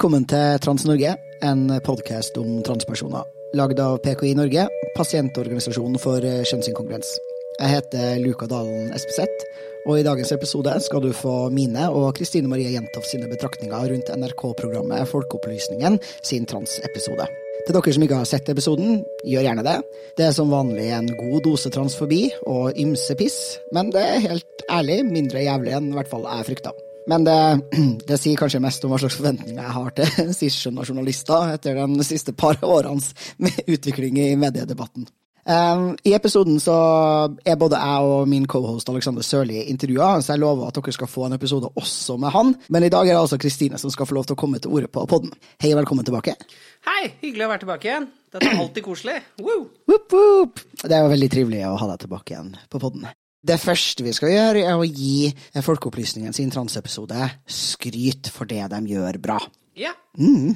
velkommen 0.00 0.24
til 0.24 0.60
Trans-Norge, 0.64 1.10
en 1.44 1.66
podkast 1.84 2.38
om 2.40 2.62
transpersoner. 2.64 3.26
Lagd 3.52 3.82
av 3.84 3.98
PKI 4.00 4.30
Norge, 4.38 4.62
pasientorganisasjonen 4.96 6.00
for 6.00 6.24
eh, 6.24 6.38
kjønnsinkongruens. 6.48 7.10
Jeg 7.58 7.68
heter 7.68 8.14
Luka 8.22 8.48
Dalen 8.48 8.94
Espeseth, 8.96 9.44
og 9.84 10.00
i 10.00 10.06
dagens 10.08 10.32
episode 10.32 10.72
skal 10.80 11.04
du 11.04 11.10
få 11.12 11.34
mine 11.52 11.84
og 11.92 12.14
Kristine 12.16 12.48
Marie 12.48 12.72
Jentoff 12.72 13.12
sine 13.12 13.28
betraktninger 13.28 13.92
rundt 13.92 14.16
NRK-programmet 14.16 15.04
Folkeopplysningen 15.12 16.00
sin 16.24 16.48
transepisode. 16.48 17.28
Til 17.66 17.76
dere 17.76 17.98
som 17.98 18.08
ikke 18.08 18.24
har 18.24 18.32
sett 18.32 18.48
episoden, 18.48 19.02
gjør 19.20 19.50
gjerne 19.50 19.68
det. 19.68 19.80
Det 20.16 20.30
er 20.30 20.32
som 20.32 20.48
vanlig 20.48 20.94
en 20.96 21.12
god 21.12 21.42
dose 21.44 21.68
transfobi 21.76 22.30
og 22.48 22.72
ymse 22.72 23.20
piss, 23.20 23.58
men 23.68 23.92
det 23.92 24.12
er 24.14 24.30
helt 24.30 24.70
ærlig 24.72 25.02
mindre 25.12 25.44
jævlig 25.44 25.76
enn 25.76 25.92
i 25.92 25.98
hvert 26.00 26.08
fall 26.08 26.24
jeg 26.24 26.54
frykta. 26.54 26.80
Men 27.10 27.24
det, 27.26 27.38
det, 28.08 28.18
sier 28.20 28.38
kanskje 28.38 28.62
mest 28.62 28.84
om 28.86 28.94
hva 28.94 29.00
slags 29.02 29.18
forventninger 29.18 29.58
jeg 29.58 29.76
har 29.76 29.96
til 29.96 30.34
cisskjønna 30.40 30.86
journalister 30.86 31.56
etter 31.56 31.80
de 31.80 32.06
siste 32.06 32.36
par 32.36 32.60
årenes 32.76 33.12
utvikling 33.66 34.20
i 34.22 34.36
mediedebatten. 34.38 35.08
Um, 35.50 35.94
I 36.04 36.12
episoden 36.14 36.58
så 36.60 36.74
er 37.48 37.56
både 37.58 37.78
jeg 37.80 38.08
og 38.12 38.28
min 38.28 38.44
cohost 38.46 38.90
Alexander 38.92 39.24
Sørli 39.24 39.62
intervjua, 39.72 40.18
så 40.20 40.34
jeg 40.34 40.42
lover 40.42 40.68
at 40.68 40.76
dere 40.76 40.92
skal 40.94 41.08
få 41.10 41.24
en 41.26 41.34
episode 41.34 41.70
også 41.80 42.18
med 42.20 42.34
han. 42.34 42.52
Men 42.68 42.86
i 42.86 42.90
dag 42.92 43.08
er 43.08 43.16
det 43.16 43.22
altså 43.22 43.40
Kristine 43.40 43.80
som 43.80 43.90
skal 43.90 44.06
få 44.06 44.18
lov 44.18 44.28
til 44.28 44.36
å 44.36 44.40
komme 44.42 44.60
til 44.60 44.76
orde 44.76 44.92
på 44.92 45.06
podden. 45.10 45.32
Hei 45.64 45.72
og 45.72 45.80
velkommen 45.80 46.06
tilbake. 46.06 46.36
Hei, 46.86 47.14
hyggelig 47.24 47.48
å 47.48 47.50
være 47.54 47.64
tilbake 47.64 47.88
igjen. 47.88 48.10
Dette 48.30 48.52
er 48.52 48.60
alltid 48.62 48.86
koselig. 48.86 49.16
Woo! 49.40 49.64
Woop, 49.90 50.12
woop. 50.14 50.62
Det 50.84 50.92
er 50.92 51.02
jo 51.02 51.14
veldig 51.16 51.32
trivelig 51.32 51.64
å 51.66 51.74
ha 51.80 51.90
deg 51.94 52.04
tilbake 52.04 52.36
igjen 52.36 52.54
på 52.70 52.82
podden. 52.84 53.08
Det 53.40 53.56
første 53.56 54.04
vi 54.04 54.12
skal 54.12 54.34
gjøre, 54.34 54.64
er 54.68 54.76
å 54.76 54.84
gi 54.84 55.30
Folkeopplysningen 55.64 56.34
sin 56.36 56.50
transepisode 56.52 57.30
skryt 57.48 58.28
for 58.32 58.48
det 58.50 58.66
de 58.72 58.80
gjør 58.92 59.16
bra. 59.22 59.38
Ja. 59.80 59.94
Mm. 60.20 60.52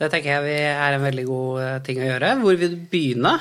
Det 0.00 0.08
tenker 0.10 0.42
jeg 0.42 0.64
er 0.74 0.96
en 0.96 1.04
veldig 1.04 1.26
god 1.28 1.60
eh, 1.62 1.76
ting 1.86 2.00
å 2.02 2.08
gjøre. 2.08 2.32
Hvor 2.42 2.58
vil 2.58 2.74
du 2.74 2.80
begynne? 2.90 3.36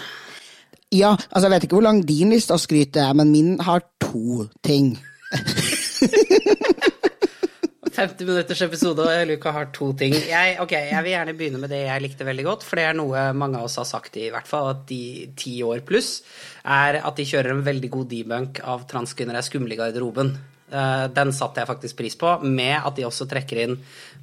Ja, 0.94 1.16
altså 1.18 1.48
jeg 1.48 1.56
vet 1.56 1.66
ikke 1.66 1.80
hvor 1.80 1.88
lang 1.88 2.04
din 2.06 2.36
liste 2.36 2.54
av 2.54 2.62
skryt 2.62 3.00
er, 3.02 3.16
men 3.18 3.34
min 3.34 3.56
har 3.66 3.82
to 4.04 4.46
ting. 4.66 4.94
50 7.94 8.26
minutters 8.26 8.62
episode, 8.66 9.04
og 9.06 9.28
Luka 9.30 9.52
har 9.54 9.68
to 9.76 9.92
ting. 9.98 10.16
Jeg, 10.16 10.56
ok, 10.64 10.72
jeg 10.74 11.06
vil 11.06 11.14
gjerne 11.14 11.36
begynne 11.38 11.60
med 11.62 11.70
det 11.74 11.84
jeg 11.84 12.02
likte 12.02 12.26
veldig 12.26 12.46
godt, 12.48 12.66
for 12.66 12.80
det 12.80 12.88
er 12.90 12.98
noe 12.98 13.26
mange 13.38 13.60
av 13.60 13.68
oss 13.68 13.78
har 13.82 13.86
sagt 13.90 14.18
i 14.18 14.32
hvert 14.34 14.50
fall, 14.50 14.72
at 14.74 14.88
de 14.90 15.30
ti 15.38 15.60
år 15.66 15.84
pluss, 15.86 16.16
er 16.64 16.98
at 17.04 17.20
de 17.20 17.28
kjører 17.30 17.54
en 17.54 17.66
veldig 17.66 17.92
god 17.94 18.10
debunk 18.10 18.64
av 18.66 18.88
transkvinner 18.90 19.38
er 19.38 19.46
skumle 19.46 19.76
i 19.76 19.80
garderoben. 19.80 20.34
Eh, 20.74 21.06
den 21.14 21.34
satte 21.36 21.62
jeg 21.62 21.70
faktisk 21.70 22.00
pris 22.00 22.18
på, 22.18 22.32
med 22.42 22.74
at 22.80 22.98
de 22.98 23.06
også 23.06 23.28
trekker 23.30 23.62
inn 23.66 23.76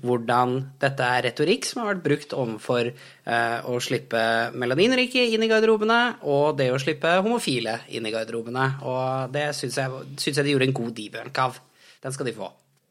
hvordan 0.03 0.57
dette 0.83 1.07
er 1.07 1.29
retorikk 1.29 1.69
som 1.69 1.83
har 1.83 1.93
vært 1.93 2.07
brukt 2.07 2.33
overfor 2.33 2.89
uh, 2.89 3.59
å 3.69 3.77
slippe 3.85 4.23
melaninrike 4.57 5.27
inn 5.35 5.45
i 5.45 5.51
garderobene, 5.51 5.99
og 6.25 6.57
det 6.59 6.71
å 6.73 6.81
slippe 6.81 7.19
homofile 7.21 7.83
inn 7.93 8.09
i 8.09 8.15
garderobene. 8.15 8.65
Og 8.89 9.37
det 9.37 9.51
syns 9.59 9.77
jeg, 9.77 10.03
synes 10.17 10.41
jeg 10.41 10.49
de 10.49 10.57
gjorde 10.57 10.71
en 10.71 10.79
god 10.81 10.97
debunk 10.97 11.45
av. 11.45 11.61
Den 12.01 12.17
skal 12.17 12.31
de 12.31 12.37
få. 12.41 12.49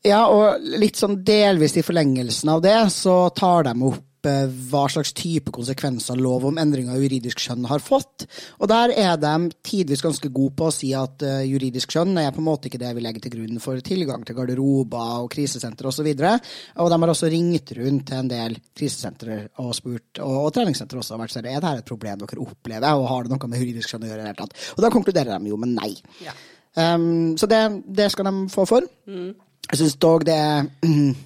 Ja, 0.07 0.21
og 0.31 0.61
litt 0.79 0.99
sånn 0.99 1.17
delvis 1.27 1.75
i 1.75 1.83
forlengelsen 1.83 2.53
av 2.53 2.61
det, 2.63 2.77
så 2.95 3.25
tar 3.35 3.65
de 3.67 3.73
opp 3.83 4.27
eh, 4.29 4.45
hva 4.71 4.85
slags 4.87 5.11
type 5.11 5.51
konsekvenser 5.51 6.15
lov 6.15 6.45
om 6.47 6.59
endring 6.61 6.87
av 6.87 7.01
juridisk 7.03 7.41
kjønn 7.43 7.65
har 7.67 7.83
fått. 7.83 8.23
Og 8.63 8.69
der 8.71 8.93
er 8.95 9.17
de 9.19 9.49
tidvis 9.67 10.03
ganske 10.05 10.29
gode 10.31 10.55
på 10.55 10.69
å 10.69 10.71
si 10.71 10.93
at 10.95 11.25
uh, 11.27 11.41
juridisk 11.43 11.91
kjønn 11.91 12.15
er 12.21 12.31
på 12.31 12.39
en 12.39 12.47
måte 12.47 12.71
ikke 12.71 12.79
det 12.79 12.93
vi 12.95 13.03
legger 13.03 13.25
til 13.25 13.33
grunn 13.33 13.59
for 13.63 13.83
tilgang 13.83 14.23
til 14.23 14.37
garderober 14.37 15.25
og 15.25 15.27
krisesenter 15.33 15.89
osv. 15.91 16.07
Og, 16.07 16.23
så 16.23 16.85
og 16.85 16.93
de 16.93 17.01
har 17.03 17.13
også 17.15 17.31
ringt 17.35 17.75
rundt 17.81 18.07
til 18.07 18.21
en 18.21 18.31
del 18.31 18.55
krisesentre 18.71 19.41
og 19.65 19.75
spurt, 19.75 20.23
og, 20.23 20.37
og 20.45 20.49
treningssentre 20.55 21.01
også, 21.03 21.17
har 21.17 21.25
vært 21.25 21.35
sånn, 21.35 21.51
er 21.51 21.59
dette 21.59 21.83
et 21.83 21.91
problem 21.91 22.23
dere 22.23 22.45
opplever, 22.45 22.95
og 22.95 23.09
har 23.11 23.27
det 23.27 23.35
noe 23.35 23.51
med 23.51 23.65
juridisk 23.65 23.91
kjønn 23.91 24.07
å 24.07 24.13
gjøre 24.13 24.23
i 24.23 24.23
det 24.23 24.31
hele 24.31 24.41
tatt? 24.45 24.57
Og 24.77 24.81
da 24.87 24.93
konkluderer 24.95 25.35
de 25.35 25.51
jo 25.51 25.59
med 25.59 25.75
nei. 25.75 25.91
Ja. 26.23 26.37
Um, 26.79 27.35
så 27.35 27.49
det, 27.49 27.59
det, 27.91 28.11
skal 28.13 28.29
de 28.29 28.47
få 28.53 28.63
for. 28.69 28.85
Mm. 29.09 29.33
Jeg 29.69 29.81
syns 29.83 29.99
dog 30.01 30.25
det 30.27 30.35
er 30.35 30.69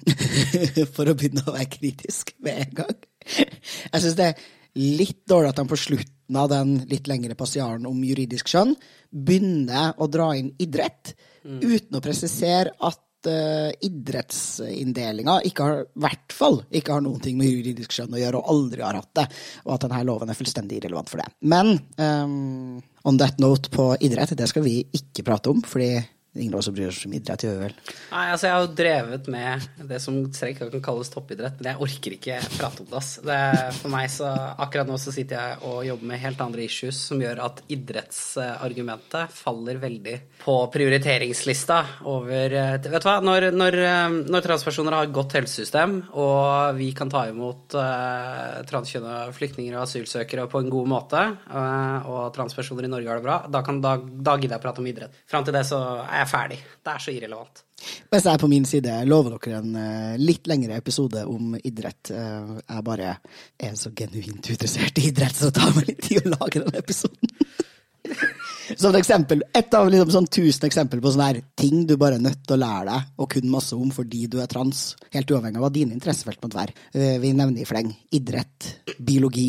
For 0.94 1.08
å 1.08 1.16
begynne 1.16 1.44
å 1.46 1.54
være 1.54 1.70
kritisk 1.72 2.34
med 2.44 2.66
en 2.66 2.74
gang. 2.82 2.98
Jeg 3.24 4.02
syns 4.04 4.18
det 4.18 4.26
er 4.32 4.42
litt 4.74 5.22
dårlig 5.30 5.52
at 5.52 5.60
de 5.62 5.70
på 5.70 5.78
slutten 5.80 6.40
av 6.40 6.50
den 6.50 6.76
litt 6.90 7.08
lengre 7.08 7.36
passiaren 7.38 7.86
om 7.88 8.02
juridisk 8.04 8.50
kjønn 8.52 8.74
begynner 9.14 9.94
å 10.02 10.08
dra 10.10 10.32
inn 10.36 10.50
idrett, 10.60 11.14
mm. 11.46 11.60
uten 11.62 11.98
å 11.98 12.02
presisere 12.04 12.72
at 12.82 13.28
uh, 13.30 13.70
idrettsinndelinga 13.86 15.38
ikke 15.48 15.68
har, 15.68 15.84
hvert 15.94 16.34
fall 16.34 16.58
ikke 16.74 16.96
har 16.96 17.04
noen 17.04 17.22
ting 17.22 17.38
med 17.38 17.52
juridisk 17.52 17.94
kjønn 17.94 18.16
å 18.16 18.20
gjøre, 18.20 18.40
og 18.40 18.50
aldri 18.54 18.84
har 18.84 18.98
hatt 18.98 19.12
det, 19.20 19.28
og 19.64 19.76
at 19.76 19.86
denne 19.86 20.02
loven 20.08 20.32
er 20.32 20.40
fullstendig 20.40 20.80
irrelevant 20.80 21.12
for 21.12 21.22
det. 21.22 21.30
Men 21.46 21.76
um, 22.00 22.82
on 23.06 23.20
that 23.22 23.38
note 23.42 23.70
på 23.72 23.92
idrett, 24.04 24.34
det 24.36 24.50
skal 24.50 24.66
vi 24.66 24.80
ikke 24.98 25.26
prate 25.28 25.54
om, 25.54 25.62
fordi 25.64 25.94
Ingen 26.34 26.54
av 26.54 26.58
oss 26.58 26.68
bryr 26.68 26.88
oss 26.90 27.04
om 27.06 27.12
idrett, 27.14 27.44
gjør 27.46 27.52
vi 27.54 27.62
vel? 27.68 27.74
Nei, 28.10 28.22
altså 28.34 28.48
jeg 28.48 28.54
har 28.56 28.64
jo 28.64 28.70
drevet 28.74 29.28
med 29.30 29.66
det 29.86 30.00
som 30.02 30.16
strengt 30.34 30.58
kan 30.58 30.82
kalles 30.82 31.12
toppidrett, 31.12 31.60
men 31.60 31.68
jeg 31.70 31.82
orker 31.86 32.16
ikke 32.16 32.38
prate 32.56 32.82
om 32.82 32.88
det. 32.90 32.98
ass. 32.98 33.10
Det 33.22 33.38
for 33.78 33.92
meg 33.92 34.08
så, 34.10 34.32
Akkurat 34.64 34.88
nå 34.90 34.96
så 34.98 35.14
sitter 35.14 35.38
jeg 35.38 35.60
og 35.68 35.84
jobber 35.86 36.10
med 36.10 36.22
helt 36.24 36.42
andre 36.42 36.64
issues 36.66 36.98
som 37.10 37.22
gjør 37.22 37.42
at 37.44 37.60
idrettsargumentet 37.70 39.36
faller 39.36 39.78
veldig 39.82 40.16
på 40.42 40.56
prioriteringslista 40.74 41.78
over 42.10 42.56
eh, 42.58 42.72
Vet 42.82 43.06
du 43.06 43.08
hva, 43.08 43.14
når, 43.22 43.48
når, 43.54 43.78
eh, 43.86 44.18
når 44.34 44.46
transpersoner 44.48 44.98
har 44.98 45.06
et 45.06 45.14
godt 45.14 45.38
helsesystem, 45.38 45.96
og 46.18 46.74
vi 46.80 46.90
kan 46.96 47.10
ta 47.12 47.24
imot 47.30 47.76
uh, 47.78 48.60
transkjønna 48.66 49.30
flyktninger 49.34 49.76
og 49.76 49.84
asylsøkere 49.84 50.48
på 50.50 50.60
en 50.64 50.70
god 50.72 50.90
måte, 50.90 51.22
uh, 51.46 52.10
og 52.10 52.34
transpersoner 52.34 52.88
i 52.88 52.92
Norge 52.92 53.10
har 53.10 53.22
det 53.22 53.26
bra, 53.26 53.38
da, 53.46 53.62
kan, 53.66 53.80
da, 53.84 53.96
da 54.02 54.36
gidder 54.40 54.58
jeg 54.58 54.64
prate 54.66 54.82
om 54.82 54.90
idrett. 54.90 55.22
Fram 55.30 55.46
til 55.46 55.56
det 55.56 55.64
så 55.68 55.80
er 56.02 56.23
jeg 56.23 56.23
er 56.24 56.30
ferdig. 56.30 56.58
Det 56.82 56.92
er 56.92 57.04
så 57.04 57.14
irrelevant. 57.14 57.62
Hvis 58.10 58.26
jeg 58.30 58.40
på 58.40 58.48
min 58.48 58.66
side 58.68 58.96
lover 59.08 59.36
dere 59.36 59.60
en 59.60 59.76
uh, 59.76 60.14
litt 60.20 60.48
lengre 60.48 60.78
episode 60.80 61.24
om 61.28 61.54
idrett. 61.60 62.10
Uh, 62.10 62.56
jeg 62.62 62.86
bare 62.86 63.16
er 63.60 63.76
så 63.78 63.92
genuint 63.96 64.50
interessert 64.54 65.00
i 65.00 65.08
idrett, 65.10 65.36
så 65.36 65.50
det 65.50 65.60
tar 65.60 65.76
meg 65.76 65.92
litt 65.92 66.02
tid 66.08 66.24
å 66.24 66.36
lage 66.38 66.64
den 66.64 66.80
episoden. 66.80 67.34
Som 68.80 68.92
et 68.92 68.98
eksempel, 69.00 69.42
Et 69.56 69.76
av 69.76 69.88
liksom 69.90 70.10
sånn 70.12 70.28
tusen 70.32 70.66
eksempler 70.68 71.02
på 71.02 71.12
sånne 71.12 71.28
her 71.30 71.40
ting 71.58 71.84
du 71.88 71.96
bare 72.00 72.18
er 72.18 72.24
nødt 72.24 72.42
til 72.46 72.56
å 72.56 72.60
lære 72.60 72.84
deg 72.88 73.20
og 73.20 73.30
kunne 73.34 73.52
masse 73.52 73.76
om 73.76 73.90
fordi 73.94 74.24
du 74.30 74.38
er 74.42 74.48
trans. 74.50 74.94
Helt 75.14 75.30
uavhengig 75.32 75.60
av 75.60 75.66
hva 75.66 75.72
dine 75.72 75.96
interessefelt 75.96 76.40
måtte 76.44 76.58
være. 76.58 76.76
Uh, 76.96 77.16
vi 77.22 77.34
nevner 77.36 77.62
i 77.64 77.68
fleng 77.68 77.92
idrett, 78.16 78.70
biologi, 78.98 79.48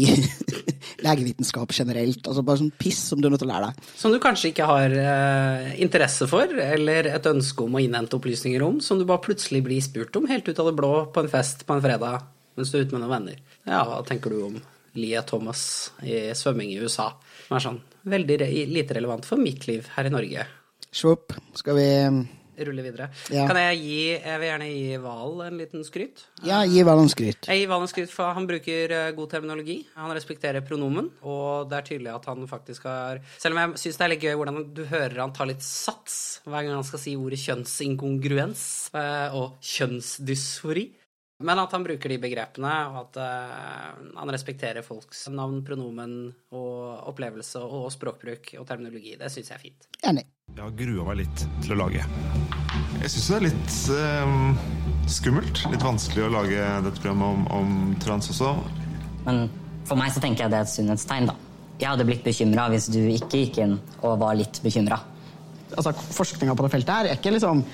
legevitenskap 1.05 1.73
generelt. 1.75 2.21
altså 2.27 2.43
Bare 2.45 2.61
sånn 2.63 2.73
piss 2.79 3.01
som 3.11 3.21
du 3.21 3.29
er 3.29 3.35
nødt 3.35 3.43
til 3.43 3.49
å 3.49 3.53
lære 3.53 3.71
deg. 3.71 3.89
Som 3.99 4.15
du 4.15 4.19
kanskje 4.23 4.51
ikke 4.51 4.67
har 4.69 4.93
eh, 4.99 5.73
interesse 5.83 6.27
for, 6.29 6.51
eller 6.65 7.09
et 7.11 7.27
ønske 7.29 7.65
om 7.65 7.75
å 7.77 7.81
innhente 7.83 8.17
opplysninger 8.17 8.63
om, 8.65 8.79
som 8.83 8.99
du 8.99 9.07
bare 9.07 9.23
plutselig 9.25 9.63
blir 9.65 9.83
spurt 9.83 10.15
om 10.19 10.29
helt 10.29 10.47
ut 10.47 10.61
av 10.61 10.71
det 10.71 10.77
blå 10.77 10.93
på 11.13 11.23
en 11.23 11.31
fest 11.31 11.65
på 11.67 11.75
en 11.75 11.83
fredag 11.83 12.23
mens 12.55 12.71
du 12.71 12.77
er 12.79 12.85
ute 12.85 12.95
med 12.95 13.03
noen 13.03 13.15
venner. 13.17 13.41
Ja, 13.67 13.81
hva 13.87 13.99
tenker 14.07 14.31
du 14.31 14.45
om 14.47 14.55
Lia 14.95 15.25
Thomas 15.27 15.91
i 16.07 16.29
svømming 16.37 16.71
i 16.71 16.79
USA? 16.79 17.09
Som 17.47 17.57
er 17.57 17.65
sånn 17.65 17.81
veldig 18.05 18.39
lite 18.71 18.97
relevant 18.97 19.27
for 19.27 19.41
mitt 19.41 19.67
liv 19.69 19.87
her 19.97 20.09
i 20.09 20.13
Norge. 20.13 20.47
Svopp, 20.95 21.33
skal 21.57 21.79
vi 21.79 21.87
rulle 22.63 22.83
videre. 22.85 23.09
Ja. 23.33 23.45
Kan 23.49 23.57
jeg 23.59 23.79
gi 23.81 24.01
Jeg 24.13 24.39
vil 24.39 24.47
gjerne 24.49 24.67
gi 24.69 24.97
Val 25.03 25.41
en 25.45 25.57
liten 25.59 25.83
skryt. 25.87 26.23
Ja, 26.45 26.61
gi 26.67 26.83
Val 26.87 27.01
en 27.01 27.11
skryt. 27.11 27.49
Jeg 27.49 27.61
gir 27.61 27.71
Val 27.71 27.83
en 27.83 27.91
skryt, 27.91 28.11
for 28.13 28.35
han 28.37 28.47
bruker 28.47 28.93
eh, 28.95 29.11
god 29.17 29.31
terminologi. 29.33 29.77
Han 29.99 30.13
respekterer 30.15 30.63
pronomen, 30.65 31.09
og 31.27 31.69
det 31.71 31.79
er 31.79 31.87
tydelig 31.89 32.13
at 32.13 32.29
han 32.31 32.47
faktisk 32.49 32.87
har 32.89 33.21
Selv 33.37 33.55
om 33.57 33.61
jeg 33.61 33.83
syns 33.83 33.99
det 33.99 34.05
er 34.07 34.13
litt 34.13 34.27
gøy 34.27 34.37
hvordan 34.39 34.61
du 34.75 34.85
hører 34.87 35.21
han 35.23 35.35
ta 35.35 35.47
litt 35.47 35.63
sats 35.65 36.41
hver 36.45 36.61
gang 36.61 36.77
han 36.77 36.87
skal 36.87 37.01
si 37.01 37.15
ordet 37.19 37.41
kjønnsinkongruens 37.43 38.65
eh, 38.95 39.35
og 39.35 39.57
kjønnsdysfori. 39.75 40.87
Men 41.43 41.59
at 41.59 41.73
han 41.75 41.83
bruker 41.83 42.13
de 42.13 42.15
begrepene, 42.23 42.71
og 42.93 42.97
at 43.01 43.17
uh, 43.19 44.03
han 44.15 44.29
respekterer 44.31 44.85
folks 44.87 45.25
navn, 45.27 45.59
pronomen 45.67 46.29
og 46.55 47.09
opplevelse 47.11 47.59
og 47.59 47.89
språkbruk 47.91 48.53
og 48.61 48.63
terminologi, 48.69 49.17
det 49.19 49.27
syns 49.33 49.51
jeg 49.51 49.57
er 49.57 49.63
fint. 49.65 49.89
Enig. 50.07 50.23
Jeg 50.55 50.63
har 50.63 50.77
grua 50.79 51.07
meg 51.09 51.19
litt 51.25 51.43
til 51.65 51.75
å 51.75 51.79
lage. 51.81 52.05
Jeg 53.01 53.11
syns 53.11 53.27
det 53.27 53.35
er 53.35 53.45
litt 53.49 53.75
uh, 53.91 54.63
skummelt. 55.11 55.65
Litt 55.73 55.83
vanskelig 55.83 56.23
å 56.23 56.31
lage 56.37 56.69
dette 56.87 57.03
programmet 57.03 57.27
om, 57.27 57.43
om, 57.59 57.73
trans 57.99 58.31
også. 58.31 58.53
Men 59.27 59.49
for 59.89 59.99
meg 59.99 60.15
så 60.15 60.23
tenker 60.23 60.45
jeg 60.45 60.55
det 60.55 60.61
er 60.61 60.69
et 60.69 60.71
sunnhetstegn, 60.77 61.27
da. 61.33 61.35
Jeg 61.81 61.91
hadde 61.91 62.07
blitt 62.07 62.23
bekymra 62.23 62.69
hvis 62.71 62.87
du 62.93 63.01
ikke 63.03 63.41
gikk 63.41 63.59
inn 63.65 63.75
og 63.99 64.21
var 64.23 64.39
litt 64.39 64.63
bekymra. 64.63 65.01
Altså, 65.75 65.91
Forskninga 66.15 66.55
på 66.55 66.63
det 66.63 66.71
feltet 66.77 66.95
her 66.95 67.09
er 67.09 67.19
ikke 67.19 67.35
liksom 67.35 67.65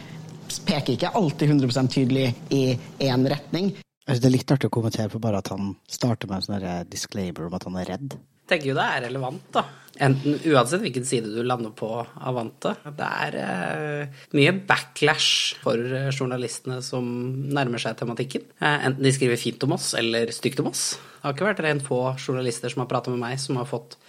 peker 0.59 0.95
ikke 0.95 1.13
alltid 1.17 1.53
100% 1.53 1.93
tydelig 1.93 2.27
i 2.51 2.63
én 3.05 3.27
retning. 3.29 3.71
Det 4.07 4.27
er 4.27 4.33
litt 4.33 4.51
artig 4.51 4.67
å 4.67 4.73
kommentere 4.73 5.11
på 5.13 5.21
bare 5.21 5.39
at 5.39 5.51
han 5.53 5.75
starter 5.89 6.27
med 6.27 6.41
en 6.41 6.47
sånn 6.47 6.89
disclaimer 6.91 7.47
om 7.47 7.55
at 7.55 7.67
han 7.67 7.77
er 7.79 7.93
redd. 7.93 8.17
Jeg 8.17 8.57
tenker 8.57 8.71
jo 8.73 8.75
det 8.75 8.87
er 8.97 9.05
relevant, 9.05 9.45
da. 9.55 9.63
Enten, 10.01 10.37
uansett 10.47 10.81
hvilken 10.81 11.05
side 11.05 11.29
du 11.29 11.41
lander 11.43 11.73
på 11.75 11.87
av 11.99 12.35
vantet. 12.35 12.81
Det 12.97 13.07
er 13.25 13.37
uh, 13.37 14.21
mye 14.35 14.53
backlash 14.67 15.59
for 15.61 15.79
journalistene 16.15 16.79
som 16.83 17.05
nærmer 17.51 17.81
seg 17.83 17.99
tematikken. 17.99 18.47
Uh, 18.57 18.87
enten 18.87 19.05
de 19.05 19.13
skriver 19.15 19.39
fint 19.39 19.63
om 19.67 19.75
oss 19.75 19.91
eller 19.99 20.31
stygt 20.35 20.63
om 20.63 20.71
oss. 20.71 20.95
Det 20.97 21.27
har 21.27 21.35
ikke 21.35 21.49
vært 21.51 21.63
rent 21.67 21.85
få 21.85 21.99
journalister 22.17 22.73
som 22.73 22.83
har 22.83 22.91
prata 22.91 23.13
med 23.13 23.21
meg, 23.21 23.39
som 23.39 23.59
har 23.61 23.69
fått 23.69 23.99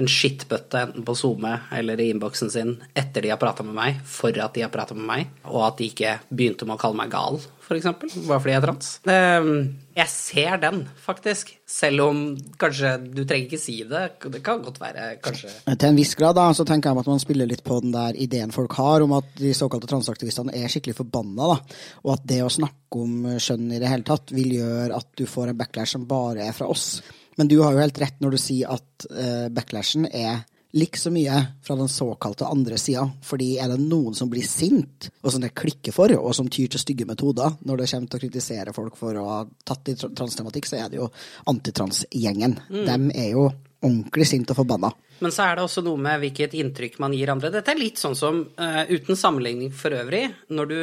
en 0.00 0.10
skittbøtte 0.10 0.80
enten 0.88 1.06
på 1.06 1.14
SoMe 1.18 1.54
eller 1.74 2.00
i 2.02 2.10
innboksen 2.12 2.50
sin 2.50 2.76
etter 2.96 3.24
de 3.24 3.32
har 3.32 3.40
prata 3.40 3.66
med 3.66 3.76
meg, 3.76 4.00
for 4.08 4.34
at 4.42 4.56
de 4.56 4.64
har 4.64 4.72
prata 4.74 4.96
med 4.96 5.06
meg, 5.06 5.34
og 5.46 5.62
at 5.68 5.78
de 5.78 5.90
ikke 5.90 6.18
begynte 6.30 6.66
med 6.66 6.76
å 6.76 6.82
kalle 6.82 6.98
meg 6.98 7.12
gal, 7.14 7.38
f.eks., 7.64 7.86
bare 8.26 8.40
fordi 8.42 8.52
jeg 8.52 8.58
er 8.58 8.64
trans. 8.66 8.90
Ehm, 9.08 9.54
jeg 9.94 10.10
ser 10.10 10.58
den, 10.60 10.82
faktisk. 11.00 11.54
Selv 11.70 12.04
om 12.04 12.20
kanskje 12.60 12.90
du 13.06 13.22
trenger 13.22 13.46
ikke 13.46 13.60
si 13.62 13.76
det. 13.88 14.02
Det 14.34 14.42
kan 14.44 14.62
godt 14.64 14.80
være, 14.82 15.14
kanskje 15.24 15.52
Til 15.70 15.88
en 15.88 15.98
viss 15.98 16.14
grad, 16.18 16.36
da, 16.36 16.50
så 16.56 16.66
tenker 16.68 16.90
jeg 16.90 17.04
at 17.04 17.10
man 17.14 17.22
spiller 17.22 17.48
litt 17.48 17.64
på 17.64 17.78
den 17.84 17.94
der 17.94 18.18
ideen 18.20 18.52
folk 18.54 18.76
har 18.78 19.04
om 19.06 19.16
at 19.16 19.32
de 19.40 19.54
såkalte 19.56 19.88
transaktivistene 19.90 20.54
er 20.58 20.70
skikkelig 20.72 20.98
forbanna, 21.00 21.54
da. 21.54 21.80
Og 22.04 22.16
at 22.18 22.28
det 22.28 22.42
å 22.44 22.52
snakke 22.52 23.04
om 23.04 23.28
skjønn 23.40 23.72
i 23.72 23.80
det 23.82 23.90
hele 23.90 24.06
tatt 24.06 24.34
vil 24.34 24.58
gjøre 24.58 25.00
at 25.00 25.12
du 25.18 25.24
får 25.30 25.52
en 25.52 25.60
backlash 25.60 25.96
som 25.96 26.08
bare 26.10 26.48
er 26.48 26.56
fra 26.56 26.68
oss. 26.70 26.98
Men 27.36 27.50
du 27.50 27.58
har 27.62 27.74
jo 27.74 27.82
helt 27.82 28.00
rett 28.02 28.20
når 28.22 28.34
du 28.34 28.40
sier 28.40 28.74
at 28.74 29.06
uh, 29.10 29.46
backlashen 29.54 30.08
er 30.10 30.44
like 30.74 30.98
så 30.98 31.10
mye 31.14 31.44
fra 31.62 31.76
den 31.76 31.88
såkalte 31.88 32.46
andre 32.50 32.78
sida. 32.78 33.04
Fordi 33.22 33.58
er 33.62 33.70
det 33.70 33.78
noen 33.78 34.14
som 34.14 34.30
blir 34.30 34.46
sint, 34.46 35.10
og 35.22 35.30
som 35.32 35.44
det 35.44 35.52
klikker 35.54 35.94
for, 35.94 36.10
og 36.18 36.34
som 36.34 36.48
tyr 36.50 36.72
til 36.72 36.82
stygge 36.82 37.06
metoder 37.06 37.60
når 37.62 37.82
det 37.82 37.90
kommer 37.92 38.10
til 38.10 38.18
å 38.18 38.24
kritisere 38.24 38.74
folk 38.74 38.98
for 38.98 39.20
å 39.20 39.28
ha 39.28 39.38
tatt 39.66 39.92
i 39.92 39.96
transtematikk, 40.02 40.66
så 40.66 40.80
er 40.82 40.90
det 40.90 40.98
jo 40.98 41.06
antitransgjengen. 41.52 42.58
Mm. 42.74 42.82
De 42.90 43.22
er 43.22 43.30
jo 43.36 43.46
ordentlig 43.84 44.26
sint 44.26 44.50
og 44.50 44.58
forbanna. 44.64 44.90
Men 45.22 45.32
så 45.32 45.46
er 45.46 45.56
det 45.56 45.68
også 45.68 45.84
noe 45.86 46.00
med 46.00 46.18
hvilket 46.24 46.56
inntrykk 46.58 46.98
man 47.04 47.14
gir 47.14 47.30
andre. 47.30 47.52
Dette 47.54 47.70
er 47.70 47.78
litt 47.78 48.00
sånn 48.02 48.18
som, 48.18 48.42
uh, 48.58 48.82
uten 48.90 49.14
sammenligning 49.18 49.70
for 49.70 49.94
øvrig, 49.94 50.26
når 50.50 50.72
du 50.72 50.78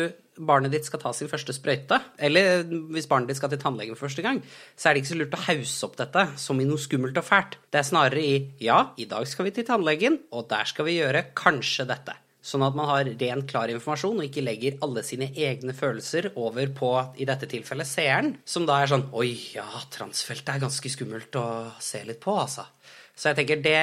barnet 0.48 0.74
ditt 0.74 0.88
skal 0.88 1.02
ta 1.02 1.12
sin 1.16 1.30
første 1.32 1.54
sprøyte, 1.56 2.00
eller 2.22 2.66
hvis 2.94 3.10
barnet 3.10 3.32
ditt 3.32 3.40
skal 3.40 3.52
til 3.54 3.62
tannlegen 3.62 3.98
for 3.98 4.08
første 4.08 4.26
gang, 4.26 4.42
så 4.76 4.90
er 4.90 4.96
det 4.96 5.04
ikke 5.04 5.14
så 5.14 5.20
lurt 5.20 5.38
å 5.38 5.46
hause 5.48 5.88
opp 5.88 6.00
dette 6.02 6.26
som 6.42 6.60
i 6.62 6.68
noe 6.68 6.82
skummelt 6.82 7.20
og 7.22 7.28
fælt. 7.28 7.60
Det 7.72 7.82
er 7.82 7.88
snarere 7.88 8.26
i 8.26 8.34
ja, 8.64 8.82
i 8.98 9.08
dag 9.10 9.28
skal 9.30 9.48
vi 9.48 9.56
til 9.56 9.68
tannlegen, 9.68 10.20
og 10.36 10.50
der 10.52 10.70
skal 10.70 10.88
vi 10.90 11.00
gjøre 11.00 11.30
kanskje 11.38 11.88
dette. 11.90 12.18
Sånn 12.42 12.64
at 12.66 12.74
man 12.74 12.88
har 12.90 13.06
ren, 13.06 13.44
klar 13.46 13.70
informasjon 13.70 14.18
og 14.18 14.26
ikke 14.26 14.42
legger 14.42 14.80
alle 14.82 15.04
sine 15.06 15.28
egne 15.30 15.76
følelser 15.78 16.32
over 16.34 16.72
på, 16.74 16.90
i 17.22 17.28
dette 17.30 17.50
tilfellet, 17.50 17.90
seeren, 17.90 18.32
som 18.50 18.66
da 18.66 18.80
er 18.82 18.90
sånn 18.90 19.06
Oi, 19.14 19.30
ja, 19.54 19.68
transfeltet 19.94 20.56
er 20.56 20.64
ganske 20.64 20.90
skummelt 20.90 21.38
å 21.38 21.46
se 21.78 22.02
litt 22.08 22.22
på, 22.24 22.34
altså. 22.42 22.66
Så 23.14 23.30
jeg 23.30 23.42
tenker 23.42 23.62
det, 23.62 23.78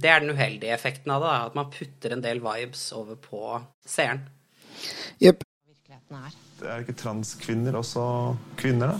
det 0.00 0.08
er 0.08 0.24
den 0.24 0.32
uheldige 0.32 0.72
effekten 0.72 1.12
av 1.12 1.26
det, 1.26 1.34
at 1.50 1.60
man 1.60 1.68
putter 1.74 2.16
en 2.16 2.24
del 2.24 2.40
vibes 2.40 2.88
over 2.96 3.20
på 3.20 3.58
seeren. 3.84 4.24
Yep 5.20 5.47
virkeligheten 6.08 6.16
er. 6.16 6.36
Det 6.58 6.68
er 6.68 6.82
ikke 6.82 6.98
transkvinner 6.98 7.76
også 7.78 8.36
kvinner, 8.58 8.94
da? 8.94 8.98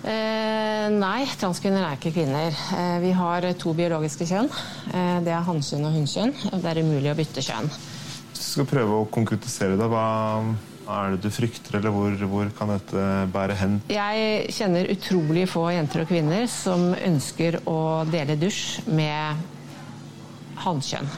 Eh, 0.00 0.88
nei, 0.96 1.26
transkvinner 1.38 1.84
er 1.84 1.98
ikke 1.98 2.12
kvinner. 2.12 2.54
Eh, 2.76 2.98
vi 3.00 3.12
har 3.12 3.46
to 3.58 3.74
biologiske 3.74 4.26
kjønn. 4.26 4.48
Eh, 4.92 5.20
det 5.24 5.32
er 5.32 5.44
hannkjønn 5.44 5.86
og 5.86 5.94
hunnkjønn. 5.94 6.34
Det 6.60 6.70
er 6.70 6.82
umulig 6.82 7.12
å 7.12 7.16
bytte 7.16 7.44
kjønn. 7.44 7.70
Hvis 8.32 8.40
du 8.40 8.50
skal 8.54 8.68
prøve 8.68 9.00
å 9.00 9.08
konkretisere 9.12 9.76
det, 9.76 9.88
hva 9.88 10.54
er 10.90 11.14
det 11.14 11.22
du 11.22 11.30
frykter, 11.30 11.78
eller 11.78 11.94
hvor, 11.94 12.16
hvor, 12.32 12.50
kan 12.56 12.72
dette 12.72 13.06
bære 13.32 13.56
hen? 13.60 13.80
Jeg 13.92 14.50
kjenner 14.56 14.90
utrolig 14.90 15.46
få 15.48 15.68
jenter 15.70 16.02
og 16.02 16.10
kvinner 16.10 16.48
som 16.50 16.90
ønsker 16.96 17.60
å 17.68 18.04
dele 18.10 18.36
dusj 18.40 18.88
med 18.88 19.44
hannkjønn. 20.64 21.08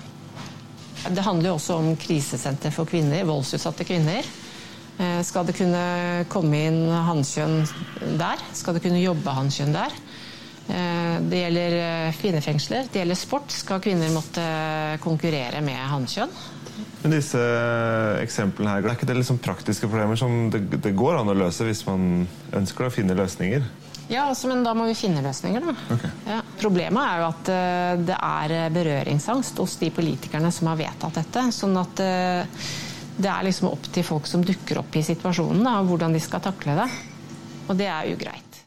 Det 1.02 1.22
handler 1.24 1.50
jo 1.50 1.56
også 1.56 1.80
om 1.80 1.94
krisesenter 1.98 2.70
for 2.74 2.86
kvinner, 2.86 3.24
voldsutsatte 3.26 3.86
kvinner. 3.86 4.26
Eh, 4.98 5.22
skal 5.24 5.46
det 5.48 5.56
kunne 5.56 5.82
komme 6.32 6.64
inn 6.68 6.82
hannkjønn 6.92 7.62
der? 8.20 8.42
Skal 8.56 8.76
det 8.76 8.84
kunne 8.84 9.00
jobbe 9.00 9.34
hannkjønn 9.34 9.74
der? 9.74 9.94
Eh, 10.68 11.14
det 11.28 11.44
gjelder 11.44 11.76
eh, 11.80 12.18
kvinnefengsler, 12.20 12.90
det 12.92 13.02
gjelder 13.02 13.18
sport. 13.18 13.54
Skal 13.54 13.82
kvinner 13.82 14.12
måtte 14.12 14.44
konkurrere 15.04 15.62
med 15.64 15.80
hannkjønn? 15.94 16.34
Men 17.02 17.16
disse 17.16 17.40
eksemplene 18.22 18.76
her, 18.76 18.84
Er 18.86 18.96
ikke 18.96 19.08
det 19.08 19.18
liksom 19.18 19.40
praktiske 19.42 19.88
problemer 19.90 20.16
som 20.16 20.50
det, 20.52 20.64
det, 20.76 20.94
går 20.96 21.18
an 21.20 21.32
å 21.32 21.36
løse 21.36 21.66
hvis 21.66 21.82
man 21.88 22.28
ønsker 22.54 22.86
å 22.86 22.92
finne 22.94 23.16
løsninger? 23.18 23.64
Ja, 24.12 24.26
altså, 24.28 24.48
men 24.50 24.62
da 24.64 24.74
må 24.76 24.84
vi 24.88 24.94
finne 24.98 25.22
løsninger, 25.24 25.64
da. 25.64 25.74
Okay. 25.94 26.10
Ja. 26.28 26.38
Problemet 26.60 27.02
er 27.02 27.20
jo 27.20 27.26
at 27.30 27.50
det 28.06 28.16
er 28.18 28.54
berøringsangst 28.74 29.60
hos 29.62 29.76
de 29.80 29.88
politikerne 29.94 30.50
som 30.52 30.68
har 30.68 30.80
vedtatt 30.80 31.20
dette. 31.22 31.44
Sånn 31.54 31.78
at 31.80 32.02
det 33.18 33.28
er 33.28 33.44
liksom 33.46 33.68
opp 33.72 33.90
til 33.92 34.06
folk 34.06 34.26
som 34.30 34.44
dukker 34.46 34.80
opp 34.80 34.96
i 34.96 35.04
situasjonen, 35.04 35.62
da, 35.66 35.76
hvordan 35.86 36.16
de 36.16 36.22
skal 36.22 36.42
takle 36.44 36.78
det. 36.80 36.88
Og 37.68 37.76
det 37.78 37.88
er 37.90 38.10
ugreit. 38.12 38.58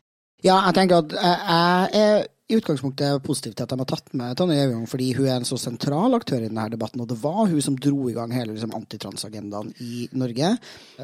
Ja, 0.46 0.60
jeg 0.68 0.78
tenker 0.78 1.02
at 1.02 1.16
jeg 1.16 2.02
er 2.06 2.26
i 2.46 2.58
utgangspunktet 2.60 3.24
positiv 3.26 3.56
til 3.56 3.66
at 3.66 3.72
de 3.74 3.78
har 3.80 3.88
tatt 3.90 4.12
med 4.18 4.36
Tonje 4.38 4.60
Gjevjong, 4.60 4.84
fordi 4.90 5.08
hun 5.18 5.26
er 5.26 5.40
en 5.40 5.48
så 5.50 5.58
sentral 5.58 6.14
aktør 6.14 6.44
i 6.44 6.50
denne 6.50 6.68
debatten, 6.70 7.02
og 7.02 7.10
det 7.10 7.18
var 7.24 7.48
hun 7.50 7.64
som 7.66 7.78
dro 7.82 8.06
i 8.12 8.14
gang 8.14 8.34
hele 8.36 8.54
liksom, 8.54 8.76
antitransagendaen 8.78 9.72
i 9.82 10.06
Norge. 10.14 10.52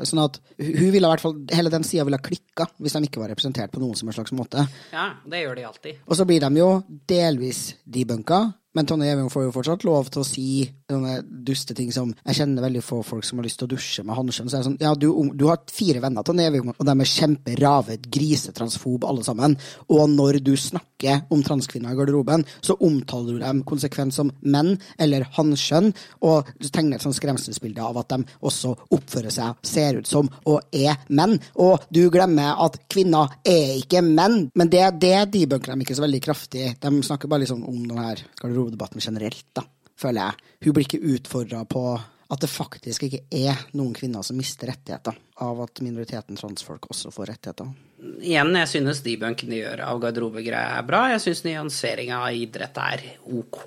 Sånn 0.05 0.21
at 0.21 0.37
hun 0.59 0.91
ville 0.93 1.01
i 1.01 1.09
hvert 1.09 1.23
fall, 1.23 1.39
Hele 1.51 1.71
den 1.73 1.85
sida 1.87 2.05
ville 2.05 2.19
ha 2.21 2.23
klikka 2.23 2.67
hvis 2.77 2.93
de 2.93 3.07
ikke 3.07 3.23
var 3.23 3.31
representert 3.33 3.73
på 3.73 3.81
noen 3.81 3.97
som 3.97 4.11
en 4.11 4.15
slags 4.19 4.35
måte. 4.37 4.67
Ja, 4.93 5.07
det 5.25 5.41
gjør 5.41 5.57
de 5.57 5.65
alltid. 5.71 6.03
Og 6.05 6.19
så 6.19 6.27
blir 6.29 6.45
de 6.45 6.61
jo 6.61 6.69
delvis 7.09 7.63
debunka, 7.89 8.43
men 8.77 8.87
Tonje 8.87 9.09
Gjeving 9.09 9.29
får 9.31 9.43
jo 9.47 9.53
fortsatt 9.55 9.83
lov 9.87 10.09
til 10.11 10.21
å 10.23 10.27
si 10.27 10.47
sånne 10.91 11.17
duste 11.47 11.75
ting 11.75 11.91
som 11.93 12.11
Jeg 12.25 12.37
kjenner 12.37 12.65
veldig 12.65 12.83
få 12.83 13.01
folk 13.05 13.25
som 13.27 13.39
har 13.39 13.47
lyst 13.47 13.59
til 13.61 13.67
å 13.67 13.71
dusje 13.73 14.03
med 14.07 14.15
hanskjønn. 14.17 14.49
Så 14.51 14.57
er 14.57 14.63
det 14.63 14.67
sånn, 14.69 14.77
ja, 14.81 14.93
du, 14.95 15.07
du 15.35 15.45
har 15.49 15.61
fire 15.71 16.01
venner, 16.03 16.23
Tonje 16.27 16.47
Gjeving, 16.47 16.71
og 16.73 16.87
de 16.87 16.95
er 16.95 17.11
kjemperavet 17.11 18.07
grisetransfob 18.11 19.07
alle 19.07 19.25
sammen. 19.27 19.57
Og 19.91 20.03
når 20.11 20.41
du 20.43 20.53
snakker 20.59 21.25
om 21.33 21.43
transkvinner 21.43 21.95
i 21.95 21.97
garderoben, 21.97 22.45
så 22.63 22.77
omtaler 22.85 23.35
du 23.35 23.43
dem 23.43 23.63
konsekvent 23.67 24.15
som 24.15 24.31
menn 24.41 24.75
eller 25.01 25.25
hanskjønn, 25.37 25.91
og 26.27 26.51
du 26.61 26.67
tegner 26.69 26.99
et 26.99 27.05
sånt 27.05 27.17
skremselsbilde 27.17 27.83
av 27.83 27.99
at 28.01 28.13
de 28.13 28.37
også 28.47 28.75
oppfører 28.93 29.33
seg, 29.33 29.59
ser 29.65 30.01
ut 30.01 30.09
som 30.09 30.29
og 30.47 30.61
er 30.75 30.99
menn. 31.09 31.37
Og 31.63 31.87
du 31.93 32.03
glemmer 32.13 32.59
at 32.63 32.77
kvinner 32.91 33.35
er 33.47 33.75
ikke 33.79 34.03
menn. 34.05 34.45
Men 34.57 34.71
det, 34.71 34.83
er 34.85 34.95
det 34.95 35.15
debunker 35.33 35.73
de 35.73 35.85
ikke 35.85 35.97
så 35.97 36.05
veldig 36.05 36.23
kraftig. 36.23 36.67
De 36.81 36.93
snakker 37.05 37.31
bare 37.31 37.45
liksom 37.45 37.65
om 37.67 37.81
den 37.87 37.99
her 38.01 38.21
garderoben 38.39 38.60
garderobedebatten 38.61 39.01
generelt, 39.03 39.45
da, 39.57 39.65
føler 39.99 40.29
jeg. 40.29 40.55
Hun 40.65 40.75
blir 40.77 40.87
ikke 40.87 41.15
utfordra 41.15 41.63
på 41.69 41.85
at 42.31 42.39
det 42.39 42.47
faktisk 42.47 43.03
ikke 43.07 43.25
er 43.35 43.59
noen 43.75 43.91
kvinner 43.95 44.23
som 44.23 44.37
mister 44.39 44.69
rettigheter 44.71 45.17
av 45.43 45.65
at 45.65 45.81
minoriteten 45.83 46.37
transfolk 46.39 46.85
også 46.93 47.11
får 47.11 47.33
rettigheter. 47.33 47.73
Igjen, 48.21 48.53
jeg 48.55 48.69
synes 48.71 49.01
debunken 49.03 49.51
de 49.51 49.59
gjør 49.59 49.83
av 49.85 49.99
garderobegreier 50.01 50.77
er 50.79 50.85
bra. 50.87 51.03
Jeg 51.11 51.21
synes 51.25 51.43
nyanseringa 51.45 52.21
av 52.23 52.37
idrett 52.37 52.79
er 52.81 53.03
ok. 53.27 53.59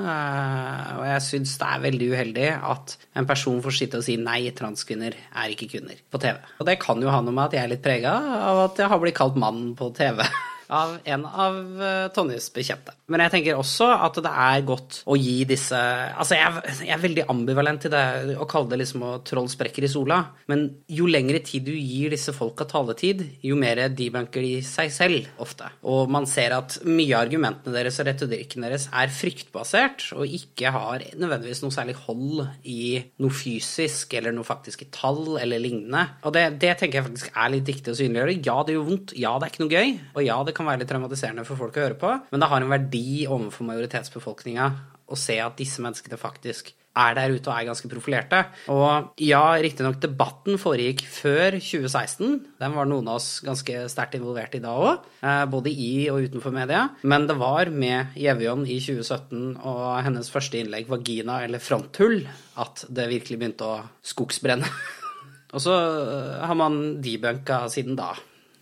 Uh, 0.00 0.90
og 0.98 1.06
jeg 1.06 1.24
syns 1.28 1.54
det 1.60 1.70
er 1.70 1.84
veldig 1.86 2.10
uheldig 2.10 2.50
at 2.72 2.96
en 3.20 3.30
person 3.30 3.62
får 3.62 3.76
sitte 3.78 4.00
og 4.00 4.06
si 4.08 4.18
nei, 4.20 4.42
transkvinner 4.58 5.14
er 5.14 5.54
ikke 5.54 5.70
kvinner 5.76 6.02
på 6.10 6.20
TV. 6.20 6.40
Og 6.58 6.66
det 6.66 6.80
kan 6.82 7.00
jo 7.00 7.12
ha 7.14 7.22
noe 7.22 7.36
med 7.36 7.46
at 7.46 7.60
jeg 7.60 7.68
er 7.68 7.74
litt 7.76 7.84
prega 7.84 8.16
av 8.50 8.64
at 8.66 8.82
jeg 8.82 8.90
har 8.90 9.02
blitt 9.04 9.20
kalt 9.20 9.38
mann 9.38 9.70
på 9.78 9.92
TV. 9.96 10.24
av 10.70 10.96
en 11.04 11.26
av 11.26 11.58
uh, 11.80 12.08
Tonjes 12.14 12.48
bekjente. 12.54 12.94
Men 13.10 13.24
jeg 13.24 13.34
tenker 13.34 13.58
også 13.58 13.88
at 14.06 14.20
det 14.22 14.30
er 14.30 14.64
godt 14.66 15.00
å 15.10 15.16
gi 15.18 15.42
disse 15.48 15.78
Altså, 15.80 16.36
jeg, 16.36 16.74
jeg 16.86 16.94
er 16.94 17.02
veldig 17.02 17.24
ambivalent 17.32 17.82
til 17.84 17.92
det 17.92 18.36
å 18.40 18.46
kalle 18.50 18.70
det 18.72 18.80
liksom 18.82 19.04
å 19.06 19.12
troll 19.26 19.48
sprekker 19.50 19.86
i 19.86 19.90
sola, 19.90 20.20
men 20.50 20.66
jo 20.90 21.08
lengre 21.10 21.40
tid 21.44 21.66
du 21.66 21.72
gir 21.74 22.12
disse 22.14 22.34
folka 22.36 22.66
taletid, 22.68 23.22
jo 23.46 23.56
mer 23.58 23.82
debunker 23.96 24.44
de 24.44 24.60
seg 24.66 24.92
selv, 24.94 25.28
ofte. 25.42 25.68
Og 25.90 26.10
man 26.12 26.28
ser 26.30 26.54
at 26.56 26.78
mye 26.86 27.14
av 27.14 27.24
argumentene 27.24 27.74
deres 27.74 27.98
og 28.02 28.08
retorikken 28.10 28.66
deres 28.66 28.86
er 28.92 29.12
fryktbasert, 29.14 30.10
og 30.16 30.36
ikke 30.40 30.72
har 30.74 31.04
nødvendigvis 31.16 31.62
noe 31.64 31.74
særlig 31.74 31.96
hold 32.04 32.44
i 32.68 33.00
noe 33.22 33.34
fysisk 33.34 34.14
eller 34.18 34.34
noe 34.36 34.46
faktisk 34.46 34.84
i 34.84 34.90
tall 34.94 35.38
eller 35.40 35.62
lignende. 35.62 36.06
Og 36.26 36.34
det, 36.36 36.46
det 36.62 36.76
tenker 36.80 37.00
jeg 37.00 37.08
faktisk 37.08 37.34
er 37.34 37.54
litt 37.54 37.68
viktig 37.68 37.92
å 37.92 37.98
synliggjøre. 37.98 38.38
Ja, 38.46 38.58
det 38.66 38.76
gjør 38.76 38.88
vondt. 38.90 39.16
Ja, 39.18 39.34
det 39.38 39.48
er 39.48 39.54
ikke 39.54 39.64
noe 39.64 39.74
gøy. 39.74 39.94
Og 40.14 40.26
ja, 40.26 40.38
det 40.46 40.54
kan 40.56 40.59
være 40.68 40.82
litt 40.82 40.90
traumatiserende 40.90 41.46
for 41.48 41.60
folk 41.60 41.78
å 41.78 41.86
høre 41.86 41.98
på, 42.00 42.12
men 42.32 42.42
det 42.42 42.50
har 42.50 42.64
en 42.64 42.72
verdi 42.72 43.06
overfor 43.28 43.68
majoritetsbefolkninga 43.70 44.70
å 45.10 45.18
se 45.18 45.40
at 45.42 45.58
disse 45.58 45.82
menneskene 45.82 46.18
faktisk 46.20 46.72
er 46.98 47.14
der 47.14 47.32
ute 47.32 47.46
og 47.46 47.54
er 47.54 47.68
ganske 47.68 47.88
profilerte. 47.90 48.40
Og 48.72 49.12
ja, 49.22 49.42
riktignok 49.62 50.00
debatten 50.02 50.58
foregikk 50.60 51.04
før 51.06 51.56
2016. 51.58 52.32
Den 52.60 52.74
var 52.74 52.88
noen 52.90 53.08
av 53.10 53.20
oss 53.20 53.28
ganske 53.46 53.84
sterkt 53.92 54.16
involvert 54.18 54.56
i 54.58 54.62
da 54.62 54.74
òg, 54.74 55.06
eh, 55.22 55.44
både 55.50 55.70
i 55.70 56.08
og 56.10 56.26
utenfor 56.26 56.54
media. 56.54 56.88
Men 57.02 57.28
det 57.30 57.38
var 57.38 57.70
med 57.70 58.16
Jevjon 58.18 58.66
i 58.66 58.80
2017 58.82 59.60
og 59.62 60.02
hennes 60.02 60.30
første 60.30 60.58
innlegg 60.58 60.88
'Vagina 60.88 61.44
eller 61.44 61.62
fronthull' 61.62 62.26
at 62.58 62.84
det 62.90 63.08
virkelig 63.08 63.38
begynte 63.38 63.70
å 63.70 63.84
skogsbrenne. 64.02 64.66
og 65.54 65.60
så 65.62 65.76
eh, 65.78 66.42
har 66.46 66.58
man 66.58 67.00
debunka 67.00 67.68
siden 67.70 67.94
da 67.96 68.16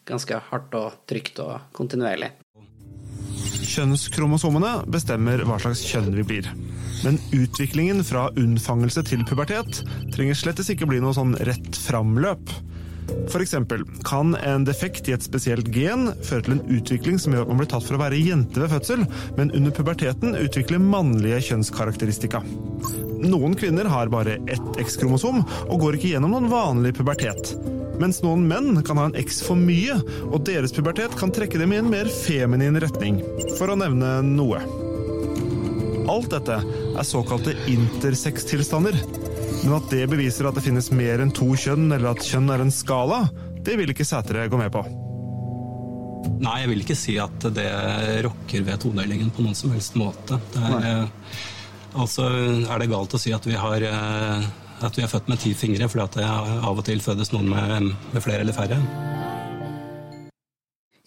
ganske 0.08 0.40
hardt 0.50 0.76
og 0.78 1.00
trygt 1.10 1.40
og 1.44 1.70
kontinuerlig. 1.76 2.32
Kjønnskromosomene 3.68 4.88
bestemmer 4.90 5.42
hva 5.46 5.58
slags 5.60 5.84
kjønn 5.86 6.14
vi 6.16 6.24
blir. 6.26 6.48
Men 7.04 7.20
utviklingen 7.36 8.00
fra 8.06 8.28
unnfangelse 8.40 9.04
til 9.06 9.22
pubertet 9.28 9.82
trenger 10.14 10.38
slettes 10.38 10.72
ikke 10.72 10.88
bli 10.88 11.02
noe 11.04 11.14
sånn 11.14 11.36
rett 11.46 11.78
fram-løp. 11.86 12.50
Eksempel 13.38 13.84
kan 14.04 14.34
en 14.34 14.64
defekt 14.66 15.08
i 15.08 15.14
et 15.14 15.24
spesielt 15.24 15.70
gen 15.72 16.10
føre 16.26 16.44
til 16.44 16.56
en 16.56 16.64
utvikling 16.74 17.20
som 17.22 17.32
gjør 17.32 17.46
at 17.46 17.52
man 17.52 17.60
blir 17.62 17.70
tatt 17.70 17.86
for 17.86 17.96
å 17.96 18.02
være 18.02 18.18
jente 18.20 18.60
ved 18.60 18.72
fødsel, 18.74 19.04
men 19.38 19.52
under 19.56 19.72
puberteten 19.72 20.36
utvikler 20.36 20.82
mannlige 20.82 21.40
kjønnskarakteristika. 21.48 22.42
Noen 23.24 23.56
kvinner 23.58 23.88
har 23.88 24.12
bare 24.12 24.36
ett 24.50 24.82
X-kromosom 24.82 25.40
og 25.40 25.80
går 25.80 25.98
ikke 25.98 26.12
gjennom 26.16 26.36
noen 26.36 26.52
vanlig 26.52 26.96
pubertet. 26.98 27.54
Mens 27.98 28.20
noen 28.22 28.44
menn 28.46 28.82
kan 28.86 29.00
ha 29.00 29.08
en 29.08 29.16
X 29.18 29.40
for 29.46 29.58
mye, 29.58 29.96
og 30.28 30.44
deres 30.46 30.74
pubertet 30.74 31.16
kan 31.18 31.32
trekke 31.34 31.58
dem 31.60 31.74
i 31.74 31.80
en 31.80 31.90
mer 31.90 32.10
feminin 32.12 32.78
retning, 32.82 33.20
for 33.58 33.72
å 33.72 33.78
nevne 33.78 34.18
noe. 34.26 34.62
Alt 36.08 36.30
dette 36.32 36.60
er 36.62 37.04
såkalte 37.04 37.56
intersex-tilstander. 37.68 38.96
Men 39.64 39.74
at 39.76 39.90
det 39.90 40.06
beviser 40.08 40.46
at 40.48 40.56
det 40.56 40.64
finnes 40.64 40.92
mer 40.94 41.20
enn 41.24 41.34
to 41.34 41.50
kjønn, 41.58 41.90
eller 41.90 42.12
at 42.14 42.24
kjønn 42.24 42.48
er 42.54 42.64
en 42.64 42.72
skala, 42.72 43.24
det 43.66 43.74
vil 43.80 43.92
ikke 43.92 44.06
Sætre 44.06 44.46
gå 44.48 44.60
med 44.60 44.72
på. 44.72 44.84
Nei, 46.38 46.60
jeg 46.62 46.70
vil 46.70 46.82
ikke 46.84 46.96
si 46.98 47.16
at 47.20 47.48
det 47.54 47.68
rokker 48.26 48.64
ved 48.66 48.80
todelingen 48.82 49.32
på 49.34 49.42
noen 49.44 49.58
som 49.58 49.72
helst 49.74 49.98
måte. 49.98 50.38
Det 50.54 50.62
er, 50.62 51.08
altså, 51.98 52.28
er 52.62 52.80
det 52.80 52.90
galt 52.92 53.16
å 53.16 53.20
si 53.20 53.34
at 53.34 53.46
vi, 53.48 53.56
har, 53.58 53.82
eh, 53.82 54.46
at 54.86 54.98
vi 54.98 55.02
er 55.04 55.10
født 55.10 55.28
med 55.30 55.40
ti 55.42 55.54
fingre 55.58 55.88
fordi 55.90 56.04
at 56.04 56.18
det 56.18 56.26
av 56.28 56.78
og 56.78 56.84
til 56.86 57.00
fødes 57.02 57.32
noen 57.34 57.50
med, 57.50 57.92
med 58.14 58.24
flere 58.24 58.44
eller 58.44 58.56
færre? 58.56 58.78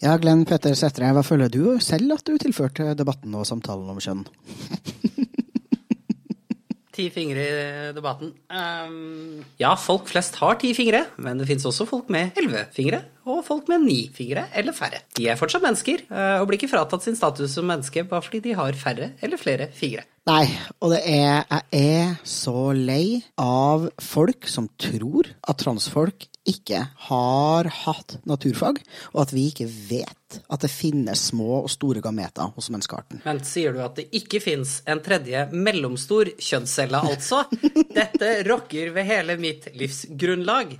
Ja, 0.02 0.16
Glenn 0.18 0.42
Petter 0.48 0.74
Sætre, 0.74 1.12
hva 1.14 1.22
føler 1.22 1.52
du 1.52 1.78
selv 1.78 2.16
at 2.16 2.26
du 2.26 2.34
tilførte 2.40 2.90
debatten 2.98 3.36
og 3.38 3.46
samtalen 3.46 3.92
om 3.92 4.00
kjønn? 4.02 4.24
Ti 6.92 7.06
fingre 7.12 7.42
i 7.42 7.92
debatten. 7.96 8.34
Um, 8.52 9.40
ja, 9.60 9.72
folk 9.80 10.10
flest 10.10 10.36
har 10.42 10.58
ti 10.60 10.74
fingre, 10.76 11.06
men 11.24 11.40
det 11.40 11.48
fins 11.48 11.64
også 11.68 11.86
folk 11.88 12.10
med 12.12 12.36
elleve 12.36 12.66
fingre, 12.76 13.00
og 13.24 13.40
folk 13.46 13.70
med 13.72 13.86
ni 13.86 14.00
fingre 14.12 14.44
eller 14.58 14.76
færre. 14.76 15.00
De 15.16 15.30
er 15.32 15.38
fortsatt 15.40 15.64
mennesker, 15.64 16.04
uh, 16.12 16.42
og 16.42 16.50
blir 16.50 16.60
ikke 16.60 16.72
fratatt 16.74 17.06
sin 17.06 17.16
status 17.16 17.56
som 17.56 17.68
menneske 17.68 18.04
bare 18.08 18.24
fordi 18.26 18.42
de 18.48 18.56
har 18.58 18.76
færre 18.76 19.14
eller 19.24 19.40
flere 19.40 19.70
fingre. 19.72 20.04
Nei, 20.28 20.44
og 20.78 20.92
det 20.92 21.00
er 21.08 21.40
Jeg 21.50 21.88
er 21.96 22.12
så 22.28 22.70
lei 22.76 23.22
av 23.40 23.88
folk 23.98 24.46
som 24.46 24.68
tror 24.78 25.32
at 25.48 25.58
transfolk 25.64 26.28
ikke 26.48 26.80
har 27.08 27.68
hatt 27.84 28.16
naturfag, 28.26 28.80
og 29.12 29.20
at 29.24 29.34
vi 29.34 29.46
ikke 29.50 29.68
vet 29.68 30.38
at 30.48 30.64
det 30.64 30.70
finnes 30.72 31.28
små 31.30 31.60
og 31.60 31.70
store 31.70 32.02
gameter 32.02 32.50
hos 32.56 32.70
menneskearten. 32.72 33.20
Men 33.26 33.42
sier 33.46 33.74
du 33.74 33.82
at 33.84 33.98
det 34.00 34.08
ikke 34.16 34.40
fins 34.42 34.80
en 34.90 35.02
tredje 35.04 35.44
mellomstor 35.52 36.32
kjønnscelle, 36.40 37.02
altså? 37.12 37.44
Dette 37.98 38.34
rokker 38.48 38.90
ved 38.96 39.08
hele 39.08 39.38
mitt 39.40 39.70
livsgrunnlag. 39.78 40.74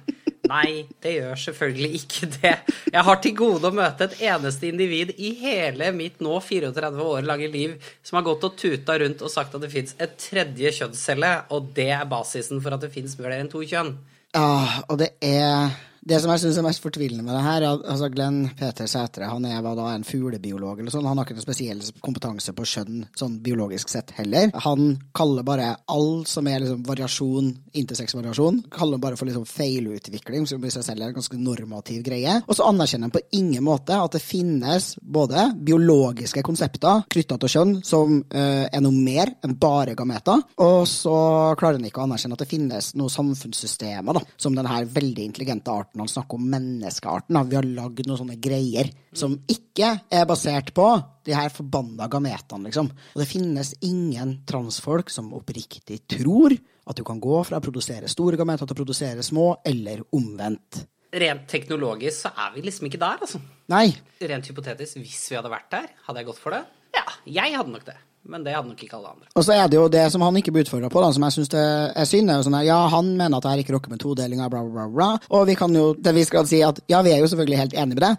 Nei, 0.50 0.83
det 1.00 1.12
gjør 1.14 1.38
selvfølgelig 1.38 1.90
ikke 2.00 2.28
det. 2.35 2.54
Jeg 2.90 3.07
har 3.07 3.21
til 3.23 3.37
gode 3.38 3.71
å 3.71 3.76
møte 3.76 4.09
et 4.09 4.25
eneste 4.26 4.66
individ 4.69 5.12
i 5.14 5.31
hele 5.38 5.92
mitt 5.95 6.19
nå 6.25 6.35
34 6.42 7.07
år 7.07 7.28
lange 7.28 7.47
liv 7.52 7.76
som 8.02 8.19
har 8.19 8.26
gått 8.26 8.49
og 8.49 8.57
tuta 8.59 8.99
rundt 8.99 9.23
og 9.23 9.31
sagt 9.33 9.54
at 9.54 9.62
det 9.62 9.71
fins 9.73 9.95
et 10.02 10.16
tredje 10.19 10.75
kjønnscelle, 10.81 11.31
og 11.54 11.71
det 11.76 11.92
er 11.95 12.11
basisen 12.11 12.61
for 12.64 12.75
at 12.75 12.83
det 12.83 12.90
fins 12.95 13.14
mer 13.21 13.37
enn 13.38 13.52
to 13.52 13.62
kjønn. 13.62 13.95
Ja, 14.33 14.81
og 14.89 14.99
det 14.99 15.09
er 15.21 15.71
det 16.02 16.18
som 16.18 16.32
jeg 16.32 16.42
syns 16.42 16.56
er 16.59 16.64
mest 16.66 16.82
fortvilende 16.82 17.23
med 17.23 17.37
det 17.37 17.44
her, 17.44 17.62
er 17.62 17.82
altså 17.92 18.09
Glenn 18.11 18.40
Peter 18.59 18.88
Sætre 18.90 19.28
han 19.30 19.44
er 19.47 19.62
da 19.62 19.85
en 19.92 20.06
fuglebiolog 20.06 20.80
eller 20.80 20.90
sånn. 20.90 21.06
Han 21.06 21.21
har 21.21 21.28
ikke 21.28 21.37
noen 21.37 21.44
spesiell 21.44 21.82
kompetanse 22.02 22.54
på 22.56 22.66
kjønn 22.66 23.04
sånn 23.18 23.37
biologisk 23.44 23.92
sett 23.92 24.11
heller. 24.16 24.50
Han 24.64 24.97
kaller 25.14 25.47
bare 25.47 25.68
all 25.92 26.25
som 26.26 26.49
er 26.50 26.64
liksom 26.64 26.82
variasjon, 26.88 27.52
intersex-variasjon, 27.78 28.59
kaller 28.75 28.99
bare 29.02 29.18
for 29.21 29.30
liksom 29.30 29.47
feilutvikling, 29.47 30.49
som 30.50 30.64
i 30.66 30.73
seg 30.75 30.87
selv 30.88 31.04
er 31.04 31.12
en 31.12 31.18
ganske 31.21 31.38
normativ 31.38 32.02
greie. 32.09 32.35
Og 32.49 32.59
så 32.59 32.66
anerkjenner 32.66 33.06
han 33.06 33.14
på 33.14 33.23
ingen 33.38 33.62
måte 33.66 33.94
at 33.94 34.18
det 34.18 34.25
finnes 34.25 34.97
både 34.99 35.52
biologiske 35.62 36.42
konsepter 36.42 37.06
knytta 37.14 37.38
til 37.44 37.54
kjønn 37.54 37.76
som 37.87 38.18
uh, 38.35 38.66
er 38.66 38.82
noe 38.82 38.97
mer 38.97 39.37
enn 39.47 39.54
bare 39.61 39.94
gameter, 39.99 40.42
og 40.66 40.82
så 40.90 41.14
klarer 41.59 41.78
han 41.78 41.87
ikke 41.87 42.02
å 42.02 42.09
anerkjenne 42.09 42.35
at 42.35 42.42
det 42.42 42.50
finnes 42.50 42.92
noen 42.99 43.16
samfunnssystemer 43.21 44.18
da, 44.18 44.26
som 44.40 44.59
denne 44.59 44.82
veldig 44.90 45.30
intelligente 45.30 45.71
arten 45.71 45.91
arten, 45.92 46.00
han 46.00 46.08
snakker 46.08 46.34
om 46.34 46.50
menneskearten. 46.50 47.49
Vi 47.49 47.56
har 47.56 47.64
lagd 47.64 48.06
noen 48.06 48.18
sånne 48.18 48.40
greier 48.40 48.90
som 49.12 49.37
ikke 49.49 50.00
er 50.11 50.26
basert 50.26 50.72
på 50.75 51.02
de 51.25 51.34
her 51.34 51.50
forbanna 51.50 52.08
gametene, 52.08 52.68
liksom. 52.68 52.90
Og 53.14 53.20
det 53.20 53.28
finnes 53.28 53.75
ingen 53.82 54.44
transfolk 54.46 55.11
som 55.11 55.32
oppriktig 55.34 56.06
tror 56.08 56.52
at 56.87 56.96
du 56.96 57.04
kan 57.04 57.20
gå 57.20 57.44
fra 57.44 57.58
å 57.58 57.62
produsere 57.62 58.08
store 58.08 58.37
gameter 58.37 58.66
til 58.66 58.75
å 58.75 58.80
produsere 58.80 59.22
små, 59.22 59.62
eller 59.64 60.02
omvendt. 60.12 60.87
Rent 61.12 61.44
teknologisk 61.46 62.25
så 62.25 62.32
er 62.32 62.54
vi 62.54 62.62
liksom 62.64 62.88
ikke 62.88 62.99
der, 62.99 63.20
altså. 63.20 63.40
Nei. 63.68 63.92
Rent 64.18 64.49
hypotetisk, 64.49 64.96
hvis 64.99 65.28
vi 65.30 65.37
hadde 65.37 65.52
vært 65.52 65.70
der, 65.70 65.92
hadde 66.06 66.22
jeg 66.22 66.30
gått 66.30 66.40
for 66.40 66.56
det? 66.56 66.64
Ja, 66.96 67.04
jeg 67.28 67.54
hadde 67.54 67.72
nok 67.72 67.84
det. 67.87 67.99
Men 68.23 68.45
det 68.47 68.52
hadde 68.55 68.71
nok 68.71 68.83
ikke 68.85 68.95
alle 68.95 69.11
andre. 69.11 69.29
Og 69.35 69.43
så 69.43 69.55
er 69.57 69.71
det 69.71 69.79
jo 69.79 69.88
det 69.91 70.05
som 70.14 70.23
han 70.23 70.37
ikke 70.38 70.52
blir 70.55 70.62
utfordra 70.62 70.88
på, 70.93 71.00
da, 71.02 71.09
som 71.14 71.25
jeg 71.26 71.35
syns 71.35 71.50
er 71.59 72.07
synd. 72.07 72.31
er 72.31 72.38
jo 72.38 72.47
sånn 72.47 72.57
at, 72.61 72.67
Ja, 72.69 72.79
han 72.93 73.09
mener 73.19 73.41
at 73.41 73.49
her 73.50 73.62
ikke 73.62 73.75
rokker 73.75 73.91
med 73.91 74.02
todelinga, 74.02 74.47
bla, 74.52 74.62
bla, 74.62 74.87
bla. 74.93 75.09
Og 75.35 75.49
vi 75.50 75.57
kan 75.59 75.75
jo 75.75 75.88
til 75.99 76.14
viss 76.14 76.31
grad 76.31 76.50
si 76.50 76.62
at 76.62 76.79
ja, 76.93 77.02
vi 77.02 77.14
er 77.17 77.19
jo 77.19 77.31
selvfølgelig 77.33 77.59
helt 77.59 77.75
enige 77.75 77.99
med 77.99 78.05
det. 78.07 78.12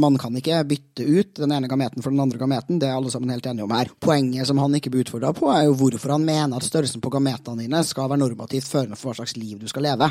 Man 0.00 0.16
kan 0.20 0.40
ikke 0.40 0.62
bytte 0.70 1.04
ut 1.04 1.42
den 1.42 1.52
ene 1.56 1.68
gameten 1.68 2.00
for 2.00 2.14
den 2.14 2.24
andre 2.24 2.40
gameten. 2.40 2.80
Det 2.80 2.88
er 2.88 2.96
alle 2.96 3.12
sammen 3.12 3.34
helt 3.34 3.46
enige 3.52 3.68
om 3.68 3.76
her. 3.76 3.92
Poenget 4.00 4.48
som 4.48 4.62
han 4.64 4.80
ikke 4.80 4.94
blir 4.94 5.04
utfordra 5.04 5.34
på, 5.36 5.52
er 5.52 5.68
jo 5.68 5.76
hvorfor 5.76 6.16
han 6.16 6.24
mener 6.24 6.56
at 6.56 6.68
størrelsen 6.68 7.04
på 7.04 7.12
gametene 7.12 7.66
dine 7.66 7.84
skal 7.84 8.08
være 8.08 8.24
normativt 8.24 8.68
førende 8.70 8.96
for 8.96 9.12
hva 9.12 9.20
slags 9.20 9.36
liv 9.36 9.60
du 9.60 9.68
skal 9.68 9.84
leve. 9.90 10.08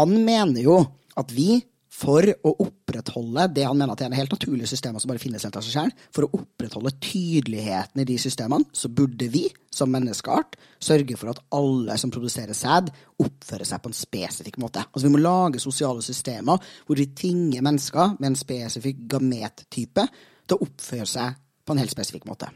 Han 0.00 0.18
mener 0.26 0.66
jo 0.66 0.82
at 1.20 1.30
vi 1.30 1.60
for 2.00 2.24
å 2.24 2.52
opprettholde 2.64 3.46
det 3.52 3.66
han 3.66 3.76
mener 3.76 3.92
at 3.92 4.00
det 4.00 4.06
er 4.08 4.16
helt 4.22 4.32
naturlige 4.32 4.70
systemer 4.70 5.02
som 5.02 5.10
bare 5.10 5.20
finnes 5.20 5.44
helt 5.44 5.58
av 5.58 5.64
seg 5.66 5.74
selv, 5.74 6.04
for 6.14 6.26
å 6.26 6.40
opprettholde 6.40 6.94
tydeligheten 7.02 8.00
i 8.00 8.06
de 8.08 8.16
systemene, 8.20 8.68
så 8.72 8.88
burde 8.88 9.28
vi 9.32 9.44
som 9.74 9.92
menneskeart 9.92 10.56
sørge 10.80 11.18
for 11.20 11.32
at 11.34 11.42
alle 11.56 11.96
som 12.00 12.12
produserer 12.14 12.56
sæd, 12.56 12.88
oppfører 13.20 13.68
seg 13.68 13.82
på 13.82 13.92
en 13.92 13.98
spesifikk 13.98 14.56
måte. 14.62 14.86
Altså 14.88 15.06
Vi 15.06 15.12
må 15.12 15.20
lage 15.20 15.62
sosiale 15.62 16.04
systemer 16.04 16.72
hvor 16.86 16.98
vi 16.98 17.10
tvinger 17.12 17.64
mennesker 17.66 18.16
med 18.18 18.32
en 18.32 18.40
spesifikk 18.40 19.04
gamettype 19.10 20.06
til 20.48 20.56
å 20.56 20.64
oppføre 20.66 21.08
seg 21.08 21.36
på 21.64 21.76
en 21.76 21.82
helt 21.82 21.92
spesifikk 21.92 22.24
måte. 22.30 22.48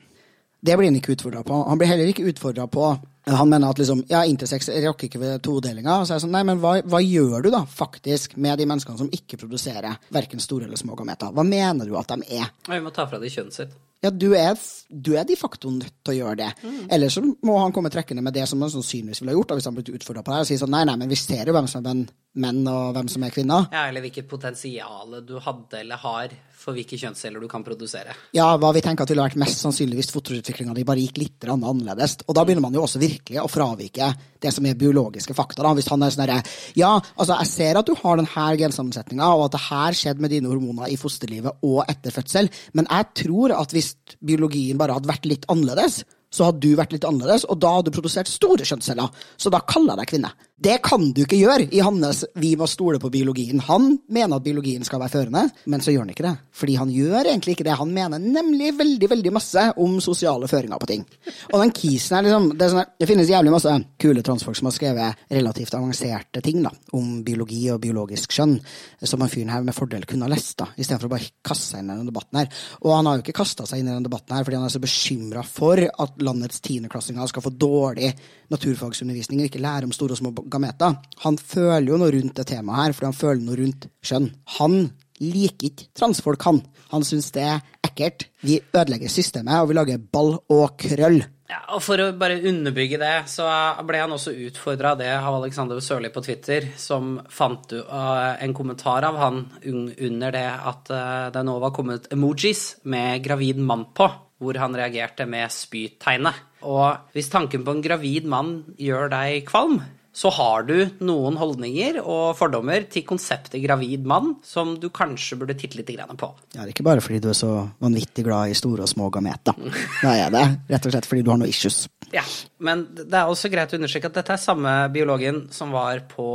Det 0.65 0.79
blir 0.79 0.89
han 0.89 0.97
ikke 0.97 1.13
utfordra 1.19 1.43
på. 1.45 1.59
Han 1.69 1.79
blir 1.79 1.91
heller 1.91 2.09
ikke 2.09 2.25
utfordra 2.31 2.65
på 2.73 2.95
han 3.25 3.49
mener 3.49 3.71
at 3.71 3.79
liksom, 3.81 4.03
ja, 4.09 4.25
intersex 4.29 4.69
rokker 4.85 5.09
ikke 5.09 5.21
ved 5.23 5.43
todelinga. 5.45 6.03
Så 6.05 6.13
er 6.13 6.19
jeg 6.19 6.27
sånn, 6.27 6.35
nei, 6.35 6.45
men 6.45 6.61
hva, 6.61 6.77
hva, 6.85 7.01
gjør 7.01 7.47
du 7.47 7.51
da 7.55 7.63
faktisk 7.69 8.37
med 8.37 8.61
de 8.61 8.69
menneskene 8.69 9.01
som 9.01 9.09
ikke 9.09 9.39
produserer 9.41 9.97
verken 10.13 10.43
store 10.43 10.69
eller 10.69 10.81
små 10.81 10.99
gameter? 10.99 11.33
Hva 11.33 11.47
mener 11.49 11.89
du 11.89 11.97
at 12.01 12.13
de 12.13 12.37
er? 12.37 12.53
Vi 12.69 12.83
må 12.85 12.93
ta 12.95 13.09
fra 13.09 13.21
de 13.23 13.33
kjønnet 13.33 13.57
sitt. 13.57 13.75
Ja, 14.05 14.11
du 14.13 14.35
er, 14.37 14.59
du 14.89 15.15
er 15.17 15.25
de 15.25 15.37
facto 15.41 15.71
nødt 15.73 15.95
til 16.05 16.13
å 16.13 16.17
gjøre 16.19 16.37
det. 16.43 16.51
Mm. 16.61 16.81
Ellers 16.93 17.15
så 17.17 17.23
må 17.25 17.55
han 17.57 17.73
komme 17.73 17.89
trekkende 17.93 18.21
med 18.27 18.35
det 18.37 18.45
som 18.51 18.61
han 18.61 18.73
sannsynligvis 18.73 19.23
ville 19.23 19.33
ha 19.33 19.39
gjort. 19.39 19.49
Da, 19.49 19.57
hvis 19.57 19.69
han 19.71 19.79
ble 19.79 19.95
utfordra 19.97 20.25
på 20.27 20.35
det 20.35 20.41
og 20.43 20.51
si 20.51 20.59
sånn 20.61 20.75
nei, 20.75 20.83
nei, 20.91 20.99
men 21.01 21.09
vi 21.09 21.17
ser 21.17 21.49
jo 21.49 21.55
hvem 21.57 21.71
som 21.71 21.89
er 21.89 22.03
menn, 22.45 22.61
og 22.69 22.91
hvem 22.99 23.09
som 23.09 23.25
er 23.25 23.33
kvinner. 23.33 23.71
Ja, 23.73 23.87
eller 23.89 24.05
hvilket 24.05 24.29
potensial 24.29 25.23
du 25.25 25.39
hadde 25.41 25.81
eller 25.81 26.03
har 26.05 26.37
for 26.65 26.77
hvilke 26.77 26.97
kjønnsceller 26.97 27.43
du 27.43 27.49
kan 27.51 27.65
produsere. 27.65 28.15
Ja, 28.37 28.55
hva 28.61 28.71
vi 28.75 28.83
tenker 28.85 29.05
at 29.05 29.13
ville 29.13 29.27
vært 29.27 29.41
mest 29.41 29.61
sannsynlig 29.61 29.99
hvis 30.01 30.13
fosterutviklinga 30.15 30.77
di 30.77 30.87
bare 30.89 31.03
gikk 31.05 31.21
litt 31.21 31.49
annerledes. 31.51 32.17
Og 32.25 32.37
da 32.37 32.45
begynner 32.47 32.65
man 32.65 32.77
jo 32.77 32.85
også 32.87 33.03
virkelig 33.03 33.43
å 33.43 33.51
fravike 33.53 34.09
det 34.41 34.53
som 34.55 34.67
er 34.69 34.79
biologiske 34.81 35.37
fakta. 35.37 35.63
Da. 35.65 35.75
Hvis 35.77 35.91
han 35.93 36.05
er 36.05 36.15
sånn 36.15 36.25
herre 36.25 36.41
Ja, 36.79 36.95
altså, 36.97 37.37
jeg 37.43 37.53
ser 37.53 37.81
at 37.81 37.89
du 37.89 37.95
har 38.01 38.21
denne 38.21 38.49
gensammensetninga, 38.65 39.31
og 39.37 39.47
at 39.49 39.57
det 39.59 39.65
her 39.69 39.99
skjedde 40.01 40.25
med 40.25 40.35
dine 40.35 40.51
hormoner 40.53 40.91
i 40.93 40.99
fosterlivet 41.01 41.65
og 41.67 41.85
etter 41.89 42.15
fødsel, 42.15 42.51
men 42.73 42.89
jeg 42.89 43.11
tror 43.25 43.55
at 43.61 43.75
hvis 43.75 43.95
biologien 44.25 44.81
bare 44.81 44.97
hadde 44.97 45.11
vært 45.11 45.29
litt 45.29 45.49
annerledes, 45.53 46.03
så 46.35 46.49
hadde 46.49 46.65
du 46.65 46.75
vært 46.79 46.95
litt 46.97 47.07
annerledes, 47.07 47.47
og 47.47 47.61
da 47.63 47.77
hadde 47.77 47.93
du 47.93 47.95
produsert 47.95 48.31
store 48.31 48.67
kjønnsceller. 48.67 49.23
Så 49.39 49.53
da 49.55 49.63
kaller 49.63 49.95
jeg 49.95 50.01
deg 50.01 50.13
kvinne. 50.15 50.33
Det 50.55 50.77
kan 50.87 51.09
du 51.11 51.25
ikke 51.25 51.41
gjøre 51.41 51.65
i 51.75 51.81
hans 51.83 52.21
'vi 52.39 52.53
må 52.55 52.69
stole 52.71 53.01
på 53.03 53.11
biologien'. 53.11 53.61
Han 53.67 53.99
mener 54.09 54.37
at 54.37 54.45
biologien 54.45 54.85
skal 54.85 55.01
være 55.01 55.11
førende, 55.11 55.51
men 55.67 55.81
så 55.81 55.91
gjør 55.91 56.07
han 56.07 56.11
ikke 56.11 56.23
det. 56.23 56.39
Fordi 56.53 56.75
han 56.77 56.91
gjør 56.91 57.27
egentlig 57.27 57.57
ikke 57.57 57.65
det. 57.65 57.75
Han 57.75 57.91
mener 57.93 58.19
nemlig 58.19 58.79
veldig 58.79 59.11
veldig 59.11 59.33
masse 59.33 59.73
om 59.77 60.01
sosiale 60.01 60.47
føringer 60.47 60.79
på 60.79 60.87
ting. 60.87 61.05
Og 61.53 61.61
den 61.61 61.73
kisen 61.73 62.19
er 62.19 62.23
liksom 62.23 62.57
Det, 62.57 62.71
sånn, 62.71 62.85
det 63.01 63.09
finnes 63.09 63.29
jævlig 63.29 63.51
masse 63.51 63.85
kule 63.99 64.23
transfolk 64.23 64.57
som 64.57 64.67
har 64.67 64.73
skrevet 64.73 65.17
relativt 65.29 65.75
avanserte 65.75 66.41
ting 66.41 66.63
da, 66.63 66.71
om 66.93 67.25
biologi 67.25 67.71
og 67.73 67.81
biologisk 67.81 68.31
skjønn, 68.31 68.61
som 69.03 69.21
han 69.21 69.29
fyren 69.29 69.51
her 69.51 69.63
med 69.63 69.75
fordel 69.75 70.07
kunne 70.07 70.23
ha 70.23 70.29
lest, 70.29 70.59
da, 70.59 70.69
istedenfor 70.77 71.07
å 71.07 71.15
bare 71.17 71.31
kaste 71.43 71.73
seg 71.73 71.81
inn 71.81 71.91
i 71.91 71.95
denne 71.97 72.13
debatten 72.13 72.39
her. 72.39 72.49
Og 72.83 72.95
han 72.95 73.07
har 73.07 73.17
jo 73.17 73.23
ikke 73.23 73.43
kasta 73.43 73.67
seg 73.67 73.81
inn 73.81 73.89
i 73.89 73.91
denne 73.91 74.07
debatten 74.07 74.37
her 74.37 74.45
fordi 74.45 74.57
han 74.57 74.67
er 74.67 74.77
så 74.77 74.79
bekymra 74.79 75.43
for 75.43 75.83
at 75.83 76.23
landets 76.23 76.61
tiendeklassinger 76.61 77.27
skal 77.27 77.43
få 77.43 77.51
dårlig 77.51 78.15
naturfagsundervisning 78.53 79.43
og 79.43 79.49
ikke 79.49 79.63
lære 79.63 79.89
om 79.89 79.95
store 79.95 80.17
og 80.17 80.21
små 80.21 80.35
gameter. 80.53 80.99
Han 81.25 81.39
føler 81.41 81.89
jo 81.93 82.01
noe 82.01 82.13
rundt 82.15 82.37
det 82.39 82.49
temaet 82.51 82.83
her, 82.83 82.97
fordi 82.97 83.11
han 83.11 83.21
føler 83.21 83.45
noe 83.45 83.61
rundt 83.61 83.89
kjønn. 84.05 84.31
Han 84.59 84.79
liker 85.23 85.71
ikke 85.71 85.91
transfolk, 85.97 86.43
han. 86.49 86.65
Han 86.93 87.07
syns 87.07 87.31
det 87.35 87.47
er 87.47 87.63
ekkelt. 87.87 88.29
Vi 88.45 88.59
ødelegger 88.75 89.13
systemet, 89.13 89.61
og 89.61 89.71
vi 89.71 89.79
lager 89.79 90.03
ball 90.13 90.37
og 90.53 90.75
krøll. 90.81 91.23
Ja, 91.45 91.61
og 91.77 91.83
For 91.85 92.01
å 92.01 92.07
bare 92.17 92.41
underbygge 92.49 92.99
det, 92.99 93.13
så 93.29 93.47
ble 93.85 94.01
han 94.01 94.15
også 94.15 94.33
utfordra 94.47 94.95
av 94.95 95.01
det 95.03 95.11
av 95.13 95.37
Alexander 95.37 95.81
Sørli 95.85 96.09
på 96.13 96.23
Twitter, 96.25 96.71
som 96.81 97.19
fant 97.31 97.75
uh, 97.77 98.35
en 98.41 98.55
kommentar 98.57 99.05
av 99.05 99.19
han 99.21 99.43
under 99.69 100.35
det 100.35 100.47
at 100.73 100.91
uh, 100.91 101.29
det 101.35 101.45
nå 101.45 101.59
var 101.63 101.75
kommet 101.77 102.09
emojis 102.17 102.65
med 102.89 103.21
gravid 103.27 103.61
mann 103.61 103.91
på, 103.95 104.09
hvor 104.41 104.59
han 104.59 104.77
reagerte 104.77 105.29
med 105.31 105.53
spytegnet. 105.53 106.41
Og 106.65 107.13
hvis 107.13 107.29
tanken 107.33 107.65
på 107.65 107.75
en 107.77 107.85
gravid 107.85 108.27
mann 108.31 108.57
gjør 108.81 109.13
deg 109.13 109.45
kvalm, 109.49 109.83
så 110.15 110.31
har 110.31 110.63
du 110.69 110.77
noen 111.03 111.37
holdninger 111.41 111.99
og 112.01 112.37
fordommer 112.39 112.87
til 112.91 113.03
konseptet 113.09 113.59
gravid 113.65 114.07
mann 114.07 114.37
som 114.47 114.77
du 114.81 114.87
kanskje 114.95 115.41
burde 115.41 115.57
titte 115.59 115.81
litt 115.81 115.91
på. 115.91 116.29
Ja, 116.55 116.63
det 116.63 116.69
er 116.69 116.73
ikke 116.75 116.87
bare 116.87 117.03
fordi 117.03 117.21
du 117.25 117.29
er 117.33 117.39
så 117.39 117.51
vanvittig 117.83 118.25
glad 118.27 118.53
i 118.53 118.59
store 118.59 118.87
og 118.87 118.91
små 118.91 119.11
gameter. 119.15 119.59
Da 120.03 120.15
er 120.15 120.31
det 120.35 120.45
rett 120.71 120.87
og 120.87 120.95
slett 120.95 121.09
fordi 121.11 121.25
du 121.27 121.33
har 121.35 121.41
noe 121.43 121.51
issues. 121.51 121.85
Ja, 122.15 122.23
men 122.63 122.85
det 122.95 123.17
er 123.17 123.27
også 123.27 123.51
greit 123.51 123.73
å 123.75 123.79
understreke 123.79 124.07
at 124.07 124.19
dette 124.21 124.37
er 124.37 124.41
samme 124.41 124.73
biologen 124.95 125.49
som 125.55 125.73
var 125.75 126.05
på 126.07 126.27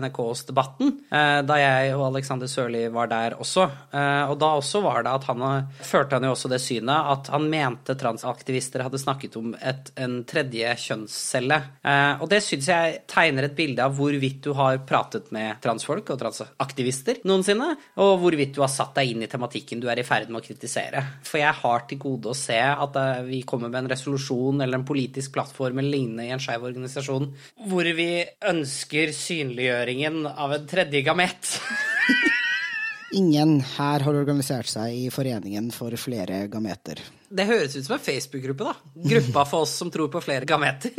NRKs 0.00 0.46
Debatten 0.48 0.94
eh, 1.12 1.40
da 1.44 1.58
jeg 1.60 1.92
og 1.96 2.06
Alexander 2.06 2.48
Sørli 2.48 2.86
var 2.94 3.10
der 3.10 3.36
også. 3.36 3.66
Eh, 3.92 4.24
og 4.30 4.38
da 4.40 4.54
også 4.56 4.80
var 4.84 5.04
det 5.04 5.12
at 5.18 5.28
han 5.28 5.44
førte 5.84 6.16
han 6.16 6.28
jo 6.28 6.32
også 6.32 6.50
det 6.52 6.62
synet 6.64 7.12
at 7.12 7.28
han 7.34 7.48
mente 7.52 7.96
transaktivister 7.98 8.86
hadde 8.86 9.02
snakket 9.02 9.36
om 9.40 9.52
et, 9.58 9.92
en 10.00 10.22
tredje 10.28 10.72
kjønnscelle. 10.86 11.60
Eh, 11.84 12.24
og 12.24 12.32
det 12.32 12.40
syns 12.46 12.70
jeg 12.72 12.98
tegner 13.18 13.48
et 13.48 13.58
bilde 13.58 13.84
av 13.84 13.98
hvorvidt 13.98 14.40
du 14.46 14.52
har 14.56 14.80
pratet 14.88 15.28
med 15.34 15.58
transfolk 15.64 16.14
og 16.14 16.22
transaktivister 16.22 17.22
noensinne, 17.28 17.74
og 17.98 18.14
hvorvidt 18.22 18.54
du 18.56 18.62
har 18.62 18.72
satt 18.72 18.94
deg 19.00 19.12
inn 19.12 19.26
i 19.26 19.30
tematikken 19.30 19.82
du 19.82 19.90
er 19.90 20.00
i 20.00 20.06
ferd 20.06 20.30
med 20.30 20.40
å 20.40 20.46
kritisere. 20.46 21.02
For 21.26 21.42
jeg 21.42 21.54
har 21.60 21.86
til 21.90 22.00
gode 22.02 22.32
å 22.32 22.38
se 22.38 22.58
at 22.58 23.02
vi 23.26 23.42
kommer 23.48 23.72
med 23.72 23.84
en 23.84 23.92
resolusjon 23.96 24.62
eller 24.62 24.78
en 24.78 24.86
politisk 24.88 25.08
politisk 25.08 25.32
plattform 25.32 25.78
eller 25.78 25.90
lignende 25.90 26.26
i 26.26 26.32
en 26.32 26.40
skeiv 26.40 26.64
organisasjon 26.64 27.30
hvor 27.68 27.84
vi 27.96 28.24
ønsker 28.46 29.12
synliggjøringen 29.12 30.26
av 30.26 30.52
en 30.52 30.66
tredje 30.66 31.02
gamet. 31.02 31.60
Ingen 33.18 33.62
her 33.78 34.04
har 34.04 34.14
organisert 34.14 34.68
seg 34.68 34.92
i 34.92 35.10
Foreningen 35.10 35.70
for 35.72 35.94
flere 35.96 36.46
gameter. 36.46 37.00
Det 37.28 37.46
høres 37.48 37.76
ut 37.76 37.86
som 37.86 37.96
en 37.96 38.04
Facebook-gruppe, 38.04 38.64
da. 38.68 38.74
Gruppa 39.14 39.46
for 39.48 39.64
oss 39.64 39.78
som 39.80 39.90
tror 39.90 40.10
på 40.12 40.20
flere 40.20 40.44
gameter. 40.44 40.92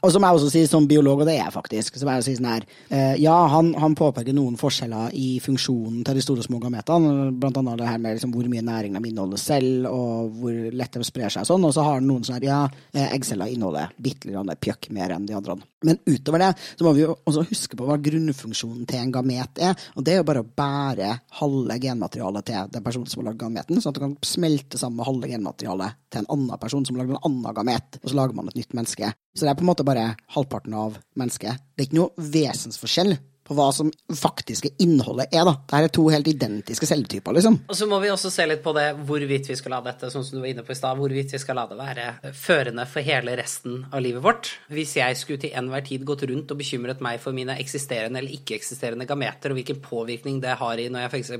Og 0.00 0.12
som 0.14 0.24
jeg 0.24 0.36
også 0.36 0.50
sier 0.52 0.68
som 0.68 0.86
biolog, 0.88 1.20
og 1.20 1.28
det 1.28 1.34
er 1.36 1.42
jeg 1.42 1.52
faktisk, 1.52 1.98
så 2.00 2.08
jeg 2.08 2.24
si 2.24 2.36
sånn 2.38 2.48
her, 2.48 2.66
eh, 2.88 3.14
Ja, 3.20 3.34
han, 3.52 3.74
han, 3.76 3.96
påpeker 4.00 4.32
noen 4.32 4.56
forskjeller 4.56 5.12
i 5.12 5.40
funksjonen 5.44 6.04
til 6.06 6.16
de 6.16 6.22
store 6.24 6.40
og 6.40 6.46
små 6.46 6.60
gametene. 6.62 7.30
Blant 7.36 7.58
annet 7.60 7.82
det 7.82 7.88
her 7.90 7.98
med 8.00 8.16
liksom, 8.16 8.32
hvor 8.32 8.48
mye 8.48 8.64
næring 8.64 8.96
de 8.96 9.10
inneholder 9.10 9.40
selv, 9.40 9.90
og 9.90 10.38
hvor 10.40 10.56
lett 10.72 10.96
de 10.96 11.04
sprer 11.04 11.28
seg. 11.28 11.44
og 11.44 11.50
sånn, 11.50 11.66
Og 11.68 11.74
så 11.76 11.84
har 11.84 11.98
han 11.98 12.08
noen 12.08 12.24
sånn 12.24 12.38
her, 12.38 12.48
ja, 12.48 12.62
eh, 12.94 13.12
eggceller 13.12 13.52
inneholder 13.52 13.92
bitte 14.00 14.30
litt 14.30 14.64
pjøkk 14.64 14.90
mer 14.96 15.12
enn 15.16 15.26
de 15.28 15.36
andre. 15.36 15.58
Men 15.84 15.96
utover 16.04 16.42
det 16.42 16.50
så 16.76 16.84
må 16.84 16.92
vi 16.96 17.04
jo 17.04 17.14
også 17.28 17.44
huske 17.48 17.76
på 17.76 17.86
hva 17.88 17.96
grunnfunksjonen 18.00 18.86
til 18.88 19.00
en 19.00 19.12
gamet 19.14 19.60
er. 19.64 19.76
Og 19.96 20.04
det 20.04 20.14
er 20.14 20.20
jo 20.20 20.28
bare 20.28 20.44
å 20.44 20.48
bære 20.48 21.12
halve 21.40 21.78
genmaterialet 21.80 22.48
til 22.50 22.72
den 22.72 22.84
personen 22.84 23.08
som 23.08 23.22
har 23.22 23.30
lagd 23.30 23.40
gameten, 23.40 23.80
sånn 23.80 23.92
at 23.92 24.00
du 24.00 24.04
kan 24.04 24.16
smelte 24.24 24.80
sammen 24.80 25.00
med 25.00 25.08
halve 25.08 25.32
genmaterialet 25.32 26.00
til 26.12 26.22
en 26.22 26.30
annen 26.36 26.60
person 26.60 26.84
som 26.84 26.96
har 26.96 27.04
lagd 27.04 27.16
en 27.16 27.24
annen 27.30 27.56
gamet, 27.56 28.00
og 28.02 28.08
så 28.08 28.18
lager 28.18 28.36
man 28.36 28.50
et 28.50 28.60
nytt 28.60 28.76
menneske. 28.76 29.12
Så 29.34 29.46
det 29.46 29.52
er 29.52 29.58
på 29.58 29.64
en 29.64 29.70
måte 29.70 29.86
bare 29.86 30.14
halvparten 30.34 30.74
av 30.74 30.98
mennesket. 31.18 31.60
Det 31.74 31.84
er 31.84 31.90
ikke 31.90 32.00
noe 32.00 32.30
vesensforskjell 32.34 33.18
på 33.50 33.56
hva 33.58 33.66
som 33.74 33.88
faktiske 34.14 34.70
innholdet 34.84 35.32
er. 35.34 35.42
da. 35.42 35.56
Dette 35.58 35.78
er 35.88 35.92
to 35.96 36.04
helt 36.12 36.28
identiske 36.30 36.86
celletyper, 36.86 37.34
liksom. 37.34 37.56
Og 37.66 37.78
så 37.78 37.88
må 37.90 37.98
vi 38.02 38.12
også 38.12 38.30
se 38.30 38.46
litt 38.46 38.62
på 38.62 38.74
det 38.76 38.84
hvorvidt 39.08 39.50
vi 39.50 39.56
skal 39.58 39.74
la 39.74 39.80
dette 39.88 40.10
sånn 40.12 40.22
som 40.26 40.38
du 40.38 40.44
var 40.44 40.52
inne 40.52 40.62
på 40.66 40.70
i 40.70 40.78
sted, 40.78 41.00
hvorvidt 41.00 41.34
vi 41.34 41.40
skal 41.42 41.58
la 41.58 41.64
det 41.66 41.78
være 41.80 42.34
førende 42.38 42.86
for 42.90 43.06
hele 43.06 43.34
resten 43.40 43.80
av 43.90 44.04
livet 44.06 44.22
vårt. 44.22 44.52
Hvis 44.70 44.94
jeg 45.00 45.18
skulle 45.18 45.42
til 45.42 45.56
enhver 45.58 45.82
tid 45.88 46.06
gått 46.06 46.22
rundt 46.30 46.54
og 46.54 46.62
bekymret 46.62 47.02
meg 47.02 47.18
for 47.24 47.34
mine 47.34 47.58
eksisterende 47.58 48.22
eller 48.22 48.38
ikke-eksisterende 48.38 49.08
gameter, 49.10 49.50
og 49.50 49.58
hvilken 49.58 49.82
påvirkning 49.82 50.38
det 50.44 50.54
har 50.62 50.78
i 50.78 50.86
når 50.86 51.08
jeg 51.08 51.14
f.eks. 51.16 51.34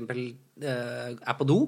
Uh, 0.61 1.15
er 1.15 1.39
på 1.39 1.47
do, 1.47 1.61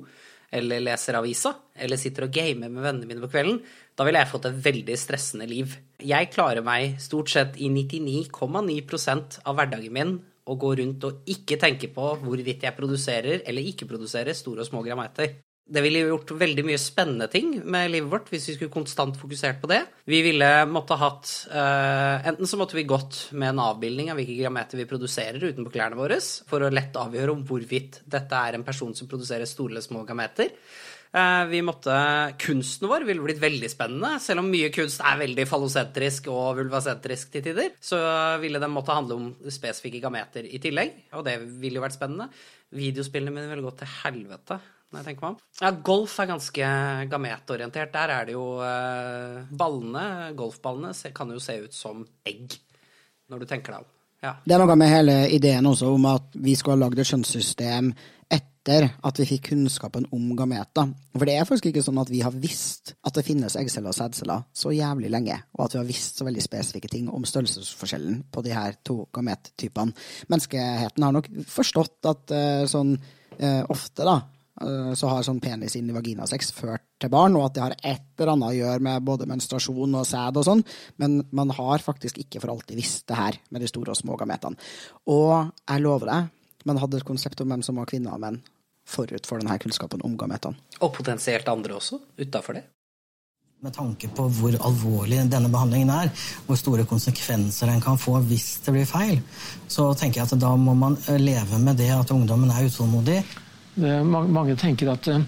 eller 0.53 0.83
leser 0.83 1.17
avisa, 1.17 1.53
eller 1.75 1.99
sitter 1.99 2.27
og 2.27 2.35
gamer 2.35 2.69
med 2.69 2.83
vennene 2.85 3.09
mine 3.09 3.23
på 3.23 3.31
kvelden, 3.33 3.61
da 3.97 4.05
ville 4.05 4.21
jeg 4.21 4.31
fått 4.31 4.49
et 4.49 4.59
veldig 4.67 4.97
stressende 4.99 5.47
liv. 5.49 5.77
Jeg 6.01 6.31
klarer 6.33 6.65
meg 6.65 6.99
stort 7.01 7.33
sett 7.33 7.57
i 7.61 7.69
99,9% 7.73 9.41
av 9.43 9.57
hverdagen 9.57 9.93
min 9.95 10.13
å 10.43 10.57
gå 10.59 10.73
rundt 10.79 11.05
og 11.07 11.29
ikke 11.29 11.57
tenke 11.61 11.89
på 11.93 12.13
hvorvidt 12.23 12.65
jeg 12.67 12.77
produserer 12.77 13.45
eller 13.47 13.69
ikke 13.73 13.87
produserer 13.89 14.35
store 14.37 14.65
og 14.65 14.69
små 14.69 14.83
grammeter. 14.85 15.37
Det 15.63 15.79
ville 15.79 16.01
gjort 16.09 16.33
veldig 16.35 16.65
mye 16.67 16.79
spennende 16.81 17.29
ting 17.31 17.53
med 17.63 17.87
livet 17.93 18.11
vårt 18.11 18.27
hvis 18.33 18.49
vi 18.49 18.55
skulle 18.57 18.73
konstant 18.73 19.15
fokusert 19.15 19.61
på 19.61 19.69
det. 19.71 19.79
Vi 20.11 20.19
ville 20.25 20.49
måtte 20.67 20.97
hatt 20.99 21.29
uh, 21.53 22.19
Enten 22.27 22.49
så 22.49 22.59
måtte 22.59 22.75
vi 22.75 22.83
gått 22.87 23.29
med 23.31 23.53
en 23.53 23.61
avbildning 23.63 24.11
av 24.11 24.19
hvilke 24.19 24.35
grammeter 24.41 24.81
vi 24.81 24.87
produserer 24.89 25.39
utenpå 25.39 25.71
klærne 25.71 25.99
våre, 25.99 26.19
for 26.19 26.65
å 26.65 26.73
lett 26.73 26.99
avgjøre 26.99 27.31
om 27.31 27.45
hvorvidt 27.47 28.01
dette 28.03 28.41
er 28.49 28.57
en 28.57 28.67
person 28.67 28.91
som 28.97 29.07
produserer 29.07 29.47
store 29.47 29.77
eller 29.77 29.87
små 29.87 30.03
gameter. 30.09 30.51
Eh, 31.13 31.45
vi 31.45 31.61
måtte, 31.61 31.95
Kunsten 32.41 32.89
vår 32.89 33.05
ville 33.05 33.21
blitt 33.21 33.41
veldig 33.41 33.69
spennende. 33.69 34.15
Selv 34.19 34.41
om 34.41 34.49
mye 34.49 34.71
kunst 34.73 35.03
er 35.05 35.19
veldig 35.21 35.45
fallosentrisk 35.47 36.27
og 36.33 36.57
vulvasentrisk 36.59 37.35
til 37.35 37.47
tider, 37.47 37.75
så 37.79 37.99
ville 38.41 38.61
den 38.61 38.73
måtte 38.73 38.95
handle 38.97 39.19
om 39.19 39.31
spesifikke 39.47 40.01
gameter 40.03 40.47
i 40.49 40.61
tillegg, 40.63 41.03
og 41.13 41.27
det 41.27 41.37
ville 41.61 41.77
jo 41.77 41.85
vært 41.85 41.99
spennende. 41.99 42.31
Videospillene 42.73 43.35
mine 43.35 43.51
ville 43.51 43.65
gått 43.67 43.83
til 43.83 43.93
helvete. 44.01 44.57
Når 44.93 45.01
jeg 45.01 45.09
tenker 45.09 45.25
meg 45.25 45.33
om. 45.33 45.39
Ja, 45.59 45.71
golf 45.89 46.19
er 46.21 46.29
ganske 46.29 46.69
gametorientert. 47.09 47.93
Der 47.95 48.13
er 48.13 48.29
det 48.29 48.35
jo 48.35 48.45
uh, 48.61 49.41
Ballene, 49.49 50.05
golfballene, 50.37 50.93
kan 51.17 51.33
jo 51.33 51.41
se 51.41 51.57
ut 51.65 51.73
som 51.73 52.05
egg, 52.29 52.53
når 53.33 53.43
du 53.43 53.49
tenker 53.49 53.73
deg 53.73 53.87
om. 53.87 53.91
Ja. 54.23 54.37
Det 54.45 54.55
er 54.55 54.61
noe 54.61 54.75
med 54.79 54.91
hele 54.91 55.15
ideen 55.35 55.65
også 55.67 55.89
om 55.97 56.05
at 56.07 56.35
vi 56.39 56.53
skulle 56.55 56.77
ha 56.77 56.85
lagd 56.85 57.01
et 57.01 57.09
skjønnssystem 57.09 57.89
etter 58.31 58.85
at 59.03 59.17
vi 59.19 59.25
fikk 59.27 59.49
kunnskapen 59.49 60.05
om 60.15 60.29
gameter. 60.39 60.93
For 61.11 61.27
det 61.27 61.35
er 61.35 61.47
faktisk 61.49 61.67
ikke 61.73 61.83
sånn 61.83 61.99
at 61.99 62.11
vi 62.13 62.21
har 62.23 62.31
visst 62.31 62.93
at 63.03 63.17
det 63.17 63.25
finnes 63.27 63.57
eggceller 63.59 63.91
og 63.91 63.97
sædceller 63.97 64.45
så 64.55 64.71
jævlig 64.71 65.11
lenge, 65.11 65.35
og 65.57 65.65
at 65.65 65.75
vi 65.75 65.81
har 65.81 65.89
visst 65.89 66.21
så 66.21 66.27
veldig 66.29 66.45
spesifikke 66.45 66.91
ting 66.93 67.09
om 67.11 67.27
størrelsesforskjellen 67.27 68.21
på 68.31 68.45
de 68.45 68.55
her 68.55 68.79
to 68.87 69.01
gamettypene. 69.13 69.91
Menneskeheten 70.31 71.03
har 71.03 71.17
nok 71.17 71.27
forstått 71.51 72.13
at 72.13 72.31
uh, 72.31 72.63
sånn 72.71 72.95
uh, 72.95 73.63
ofte, 73.73 74.07
da, 74.07 74.21
så 74.53 75.09
har 75.09 75.23
sånn 75.25 75.41
penis 75.41 75.73
inn 75.79 75.89
i 75.89 75.95
vaginasex 75.95 76.51
ført 76.53 76.85
til 77.01 77.09
barn, 77.09 77.33
og 77.39 77.47
at 77.47 77.55
det 77.55 77.63
har 77.63 77.75
et 77.79 78.03
eller 78.19 78.33
annet 78.35 78.51
å 78.51 78.57
gjøre 78.59 78.85
med 78.85 79.05
både 79.07 79.27
menstruasjon 79.29 79.97
og 79.97 80.05
sæd 80.07 80.37
og 80.39 80.45
sånn, 80.45 80.61
men 81.01 81.23
man 81.33 81.53
har 81.57 81.81
faktisk 81.81 82.19
ikke 82.21 82.43
for 82.43 82.53
alltid 82.53 82.77
visst 82.77 83.07
det 83.09 83.17
her 83.17 83.39
med 83.49 83.65
de 83.65 83.71
store 83.71 83.95
og 83.95 83.99
små 83.99 84.17
gametene. 84.19 84.59
Og 85.09 85.49
jeg 85.57 85.83
lover 85.83 86.11
deg, 86.11 86.29
man 86.69 86.79
hadde 86.79 87.01
et 87.01 87.07
konsept 87.07 87.41
om 87.41 87.49
hvem 87.49 87.65
som 87.65 87.81
var 87.81 87.89
kvinner 87.89 88.13
og 88.13 88.21
menn 88.23 88.39
forut 88.85 89.27
for 89.27 89.41
denne 89.41 89.57
kunnskapen 89.63 90.03
om 90.05 90.15
gametene. 90.19 90.59
Og 90.83 90.93
potensielt 90.95 91.49
andre 91.49 91.77
også, 91.79 91.99
utafor 92.19 92.59
det. 92.59 92.65
Med 93.63 93.71
tanke 93.71 94.09
på 94.11 94.25
hvor 94.35 94.55
alvorlig 94.67 95.21
denne 95.31 95.47
behandlingen 95.51 95.91
er, 95.95 96.09
hvor 96.45 96.57
store 96.59 96.83
konsekvenser 96.83 97.71
den 97.71 97.79
kan 97.83 97.95
få 97.95 98.17
hvis 98.27 98.57
det 98.65 98.73
blir 98.75 98.89
feil, 98.89 99.21
så 99.71 99.87
tenker 99.95 100.19
jeg 100.19 100.27
at 100.27 100.41
da 100.41 100.51
må 100.59 100.75
man 100.75 100.97
eh, 101.07 101.15
leve 101.21 101.61
med 101.63 101.79
det 101.79 101.87
at 101.95 102.11
ungdommen 102.11 102.51
er 102.51 102.67
utålmodig. 102.67 103.21
Mange 103.75 104.55
tenker 104.59 104.91
at 104.93 105.07
eh, 105.09 105.23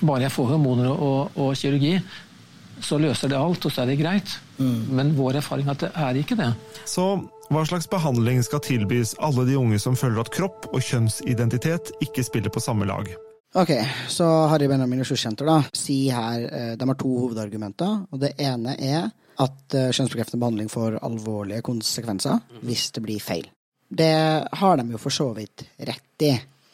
bare 0.00 0.26
jeg 0.26 0.34
får 0.34 0.52
hormoner 0.54 0.90
og, 0.92 1.36
og, 1.36 1.52
kirurgi, 1.58 1.94
så 2.82 2.98
løser 2.98 3.30
det 3.30 3.38
alt, 3.38 3.64
og 3.64 3.72
så 3.72 3.84
er 3.84 3.92
det 3.92 4.00
greit. 4.00 4.32
Mm. 4.58 4.90
Men 4.90 5.12
vår 5.16 5.38
erfaring 5.42 5.68
er 5.68 5.76
at 5.76 5.84
det 5.84 5.92
er 5.94 6.18
ikke 6.18 6.38
det. 6.38 6.50
Så 6.88 7.06
hva 7.52 7.64
slags 7.68 7.88
behandling 7.90 8.40
skal 8.42 8.62
tilbys 8.64 9.14
alle 9.22 9.44
de 9.46 9.58
unge 9.60 9.78
som 9.82 9.98
føler 9.98 10.24
at 10.24 10.32
kropp 10.34 10.70
og 10.72 10.80
kjønnsidentitet 10.82 11.92
ikke 12.02 12.24
spiller 12.26 12.52
på 12.52 12.62
samme 12.64 12.88
lag? 12.88 13.10
Ok, 13.54 13.74
så 14.08 14.26
Harry 14.48 14.66
Benjamin 14.70 15.02
Ressurssenter 15.02 15.44
da, 15.44 15.58
sier 15.76 16.16
her 16.16 16.44
eh, 16.48 16.70
de 16.80 16.86
har 16.88 16.98
to 16.98 17.10
hovedargumenter. 17.10 18.06
og 18.08 18.22
Det 18.22 18.32
ene 18.40 18.78
er 18.80 19.10
at 19.42 19.76
eh, 19.76 19.90
kjønnsbekreftende 19.92 20.40
behandling 20.40 20.70
får 20.72 20.96
alvorlige 21.04 21.60
konsekvenser 21.66 22.40
hvis 22.64 22.88
det 22.96 23.04
blir 23.04 23.20
feil. 23.20 23.50
Det 23.92 24.14
har 24.56 24.80
de 24.80 24.86
jo 24.94 25.00
for 25.00 25.12
så 25.12 25.28
vidt 25.36 25.66
rett 25.84 26.24
i. 26.24 26.32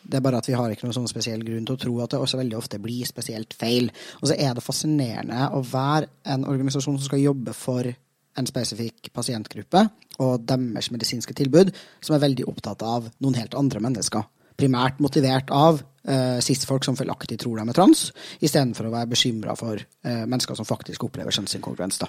Det 0.09 0.17
er 0.17 0.25
bare 0.25 0.41
at 0.41 0.49
vi 0.49 0.57
har 0.57 0.73
ikke 0.73 0.87
noen 0.87 0.97
sånn 0.97 1.11
spesiell 1.11 1.43
grunn 1.45 1.67
til 1.69 1.77
å 1.77 1.81
tro 1.83 1.95
at 2.01 2.15
det 2.15 2.21
også 2.23 2.41
veldig 2.41 2.57
ofte 2.57 2.81
blir 2.81 3.09
spesielt 3.09 3.53
feil. 3.57 3.91
Og 4.23 4.31
så 4.31 4.39
er 4.41 4.55
det 4.57 4.65
fascinerende 4.65 5.51
å 5.53 5.61
være 5.69 6.09
en 6.33 6.47
organisasjon 6.49 6.97
som 6.97 7.11
skal 7.11 7.27
jobbe 7.27 7.53
for 7.57 7.91
en 8.39 8.49
spesifikk 8.49 9.11
pasientgruppe 9.13 9.85
og 10.25 10.49
deres 10.49 10.91
medisinske 10.95 11.35
tilbud, 11.37 11.73
som 12.01 12.17
er 12.17 12.25
veldig 12.25 12.47
opptatt 12.49 12.83
av 12.87 13.11
noen 13.21 13.37
helt 13.39 13.57
andre 13.59 13.83
mennesker. 13.85 14.25
Primært 14.59 14.99
motivert 15.03 15.53
av 15.55 15.81
uh, 15.81 16.39
cis-folk 16.43 16.87
som 16.87 16.97
feilaktig 16.99 17.39
tror 17.43 17.61
de 17.61 17.67
er 17.69 17.77
trans, 17.77 18.09
istedenfor 18.43 18.89
å 18.89 18.95
være 18.95 19.11
bekymra 19.13 19.55
for 19.59 19.79
uh, 19.79 20.25
mennesker 20.25 20.59
som 20.59 20.67
faktisk 20.69 21.07
opplever 21.07 21.35
kjønnsinkongruens. 21.35 22.01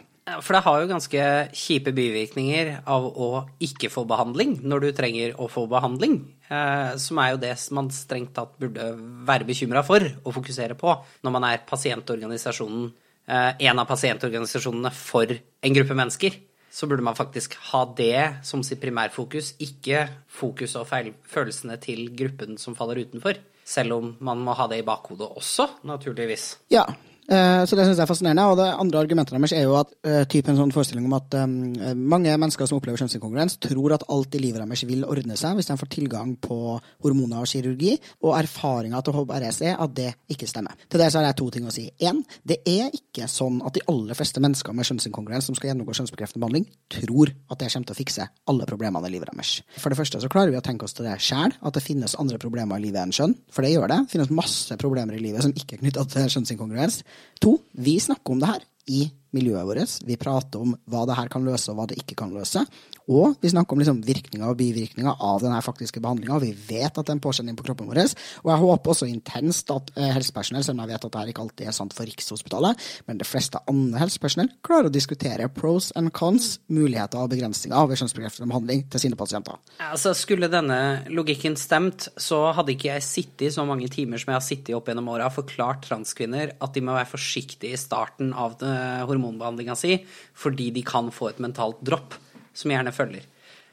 For 0.45 0.55
det 0.55 0.63
har 0.65 0.81
jo 0.81 0.89
ganske 0.89 1.27
kjipe 1.57 1.93
bivirkninger 1.95 2.73
av 2.89 3.05
å 3.09 3.29
ikke 3.65 3.91
få 3.93 4.05
behandling 4.09 4.59
når 4.63 4.85
du 4.85 4.89
trenger 4.97 5.37
å 5.37 5.49
få 5.51 5.67
behandling. 5.71 6.21
Uh, 6.49 6.97
som 7.01 7.21
er 7.21 7.35
jo 7.35 7.43
det 7.43 7.53
man 7.77 7.91
strengt 7.93 8.33
tatt 8.37 8.57
burde 8.61 8.91
være 9.29 9.47
bekymra 9.49 9.85
for 9.85 10.05
og 10.23 10.33
fokusere 10.39 10.77
på 10.79 10.95
når 11.25 11.35
man 11.35 11.51
er 11.51 11.63
pasientorganisasjonen, 11.69 12.89
en 13.29 13.77
av 13.77 13.85
pasientorganisasjonene 13.85 14.89
for 14.97 15.29
en 15.29 15.73
gruppe 15.75 15.93
mennesker 15.93 16.39
så 16.71 16.87
burde 16.87 17.05
man 17.05 17.17
faktisk 17.17 17.55
ha 17.71 17.83
det 17.97 18.45
som 18.47 18.63
sitt 18.65 18.81
primærfokus, 18.81 19.55
ikke 19.59 20.05
fokus 20.27 20.75
og 20.79 20.87
feil 20.89 21.13
følelsene 21.27 21.77
til 21.81 22.07
gruppen 22.17 22.57
som 22.61 22.77
faller 22.77 23.01
utenfor. 23.03 23.41
Selv 23.69 23.99
om 23.99 24.15
man 24.25 24.41
må 24.41 24.55
ha 24.57 24.65
det 24.69 24.81
i 24.81 24.85
bakhodet 24.85 25.29
også, 25.29 25.67
naturligvis. 25.85 26.55
Ja, 26.73 26.87
så 27.29 27.77
det 27.77 27.85
syns 27.85 27.99
jeg 27.99 28.03
er 28.03 28.09
fascinerende. 28.09 28.45
Og 28.49 28.57
det 28.57 28.67
andre 28.73 29.01
argumentet 29.03 29.35
deres 29.35 29.53
er 29.53 29.65
jo 29.67 29.75
at 29.77 29.91
uh, 30.07 30.23
typen 30.29 30.57
sånn 30.57 30.73
forestilling 30.73 31.05
om 31.05 31.15
at 31.17 31.35
um, 31.37 31.53
mange 31.95 32.33
mennesker 32.33 32.69
som 32.69 32.79
opplever 32.79 32.97
kjønnsinkongruens, 33.01 33.59
tror 33.61 33.95
at 33.95 34.05
alt 34.09 34.35
i 34.37 34.41
livet 34.41 34.63
deres 34.63 34.85
vil 34.89 35.05
ordne 35.05 35.37
seg 35.39 35.59
hvis 35.59 35.69
de 35.69 35.77
får 35.79 35.91
tilgang 35.93 36.35
på 36.41 36.57
hormoner 37.05 37.43
og 37.43 37.49
kirurgi, 37.49 37.95
og 38.25 38.35
erfaringa 38.37 39.01
til 39.05 39.17
HBRS 39.19 39.61
er 39.69 39.77
at 39.83 39.95
det 39.97 40.09
ikke 40.33 40.49
stemmer. 40.49 40.77
Til 40.89 41.03
det 41.03 41.11
så 41.11 41.21
har 41.21 41.29
jeg 41.29 41.39
to 41.41 41.49
ting 41.53 41.69
å 41.69 41.73
si. 41.73 41.85
Én, 42.01 42.23
det 42.47 42.61
er 42.69 42.89
ikke 42.95 43.29
sånn 43.29 43.61
at 43.67 43.77
de 43.77 43.85
aller 43.91 44.17
fleste 44.17 44.41
mennesker 44.43 44.75
med 44.75 44.89
kjønnsinkongruens 44.89 45.49
som 45.49 45.57
skal 45.57 45.71
gjennomgå 45.71 45.95
kjønnsbekreftende 45.99 46.43
behandling, 46.43 46.67
tror 46.89 47.33
at 47.49 47.61
det 47.61 47.69
kommer 47.69 47.89
til 47.91 47.97
å 47.97 47.99
fikse 47.99 48.27
alle 48.49 48.69
problemene 48.69 49.09
i 49.09 49.13
livet 49.13 49.31
deres. 49.33 49.59
For 49.77 49.91
det 49.93 49.99
første 49.99 50.21
så 50.23 50.31
klarer 50.31 50.53
vi 50.53 50.59
å 50.59 50.65
tenke 50.65 50.87
oss 50.87 50.97
til 50.97 51.07
det 51.07 51.17
sjæl, 51.23 51.53
at 51.53 51.77
det 51.77 51.85
finnes 51.85 52.17
andre 52.19 52.39
problemer 52.41 52.79
i 52.79 52.87
livet 52.87 53.03
enn 53.03 53.15
kjønn. 53.15 53.35
For 53.53 53.65
det 53.65 53.73
gjør 53.75 53.91
det. 53.91 53.99
Det 54.07 54.15
finnes 54.15 54.33
masse 54.33 54.77
problemer 54.81 55.17
i 55.17 55.23
livet 55.23 55.45
som 55.45 55.53
ikke 55.55 55.77
er 55.77 55.83
knytta 55.83 56.05
til 56.09 56.31
kjønnsinkongruens. 56.35 57.01
To, 57.43 57.55
vi 57.71 57.97
snakker 58.03 58.35
om 58.35 58.41
det 58.41 58.51
her 58.51 58.65
i 58.89 59.01
miljøet 59.35 59.67
vårt. 59.69 59.97
Vi 60.07 60.17
prater 60.19 60.63
om 60.63 60.73
hva 60.89 61.05
det 61.07 61.17
her 61.19 61.29
kan 61.31 61.45
løse, 61.45 61.69
og 61.71 61.79
hva 61.79 61.87
det 61.89 61.99
ikke 62.01 62.17
kan 62.19 62.33
løse. 62.35 62.65
Og 63.09 63.39
vi 63.41 63.49
snakker 63.49 63.73
om 63.73 63.81
liksom 63.81 64.01
virkninger 64.05 64.45
og 64.51 64.57
bivirkninger 64.59 65.23
av 65.25 65.41
denne 65.41 65.59
faktiske 65.65 66.01
behandlinga. 66.03 66.37
Vi 66.43 66.51
vet 66.53 66.93
at 66.93 67.01
det 67.01 67.09
er 67.09 67.17
en 67.17 67.23
påkjenning 67.23 67.57
på 67.57 67.65
kroppen 67.65 67.89
vår. 67.89 68.03
Og 68.43 68.51
jeg 68.51 68.61
håper 68.61 68.93
også 68.93 69.07
intenst 69.09 69.71
at 69.73 69.89
eh, 69.97 70.11
helsepersonell, 70.13 70.63
selv 70.65 70.77
om 70.77 70.83
jeg 70.83 70.93
vet 70.93 71.07
at 71.07 71.15
dette 71.15 71.33
ikke 71.33 71.45
alltid 71.47 71.71
er 71.71 71.75
sant 71.75 71.95
for 71.97 72.05
Rikshospitalet, 72.05 72.85
men 73.09 73.19
de 73.19 73.27
fleste 73.27 73.61
andre 73.71 74.03
helsepersonell 74.03 74.51
klarer 74.65 74.91
å 74.91 74.93
diskutere 74.93 75.49
pros 75.53 75.89
and 75.97 76.13
cons, 76.13 76.59
muligheter 76.69 77.23
og 77.23 77.33
begrensninger 77.33 77.89
ved 77.89 78.01
kjønnsbekreftende 78.03 78.51
behandling 78.53 78.85
til 78.93 79.03
sine 79.07 79.19
pasienter. 79.19 79.57
Altså, 79.89 80.13
Skulle 80.17 80.51
denne 80.51 81.09
logikken 81.09 81.57
stemt, 81.57 82.11
så 82.19 82.43
hadde 82.53 82.75
ikke 82.75 82.91
jeg 82.91 83.07
sittet 83.07 83.57
så 83.57 83.65
mange 83.65 83.89
timer 83.91 84.21
som 84.21 84.33
jeg 84.33 84.37
har 84.37 84.45
sittet 84.45 84.77
opp 84.77 84.89
gjennom 84.91 85.09
åra 85.15 85.31
forklart 85.33 85.87
transkvinner 85.89 86.53
at 86.61 86.77
de 86.77 86.85
må 86.85 86.93
være 86.93 87.09
forsiktige 87.09 87.73
i 87.73 87.81
starten 87.81 88.35
av 88.37 88.59
hormonbehandlinga 88.59 89.75
si 89.79 89.95
fordi 90.39 90.69
de 90.75 90.83
kan 90.85 91.09
få 91.13 91.31
et 91.31 91.41
mentalt 91.41 91.79
dropp 91.85 92.17
som 92.59 92.73
gjerne 92.73 92.95
følger. 92.95 93.27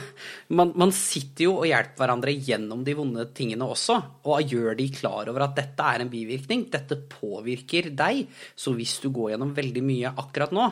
Man, 0.53 0.71
man, 0.77 0.91
sitter 0.93 1.45
jo 1.47 1.51
og 1.59 1.67
hjelper 1.67 2.03
hverandre 2.03 2.33
gjennom 2.35 2.83
de 2.85 2.93
vonde 2.97 3.25
tingene 3.35 3.65
også, 3.69 3.95
og 4.29 4.49
gjør 4.49 4.75
de 4.77 4.87
klar 4.93 5.29
over 5.31 5.45
at 5.45 5.55
dette 5.57 5.87
er 5.87 6.03
en 6.03 6.11
bivirkning, 6.11 6.65
dette 6.73 6.97
påvirker 7.09 7.89
deg. 7.97 8.23
Så 8.55 8.73
hvis 8.77 8.95
du 9.03 9.09
går 9.13 9.33
gjennom 9.33 9.53
veldig 9.55 9.83
mye 9.85 10.13
akkurat 10.23 10.53
nå, 10.55 10.67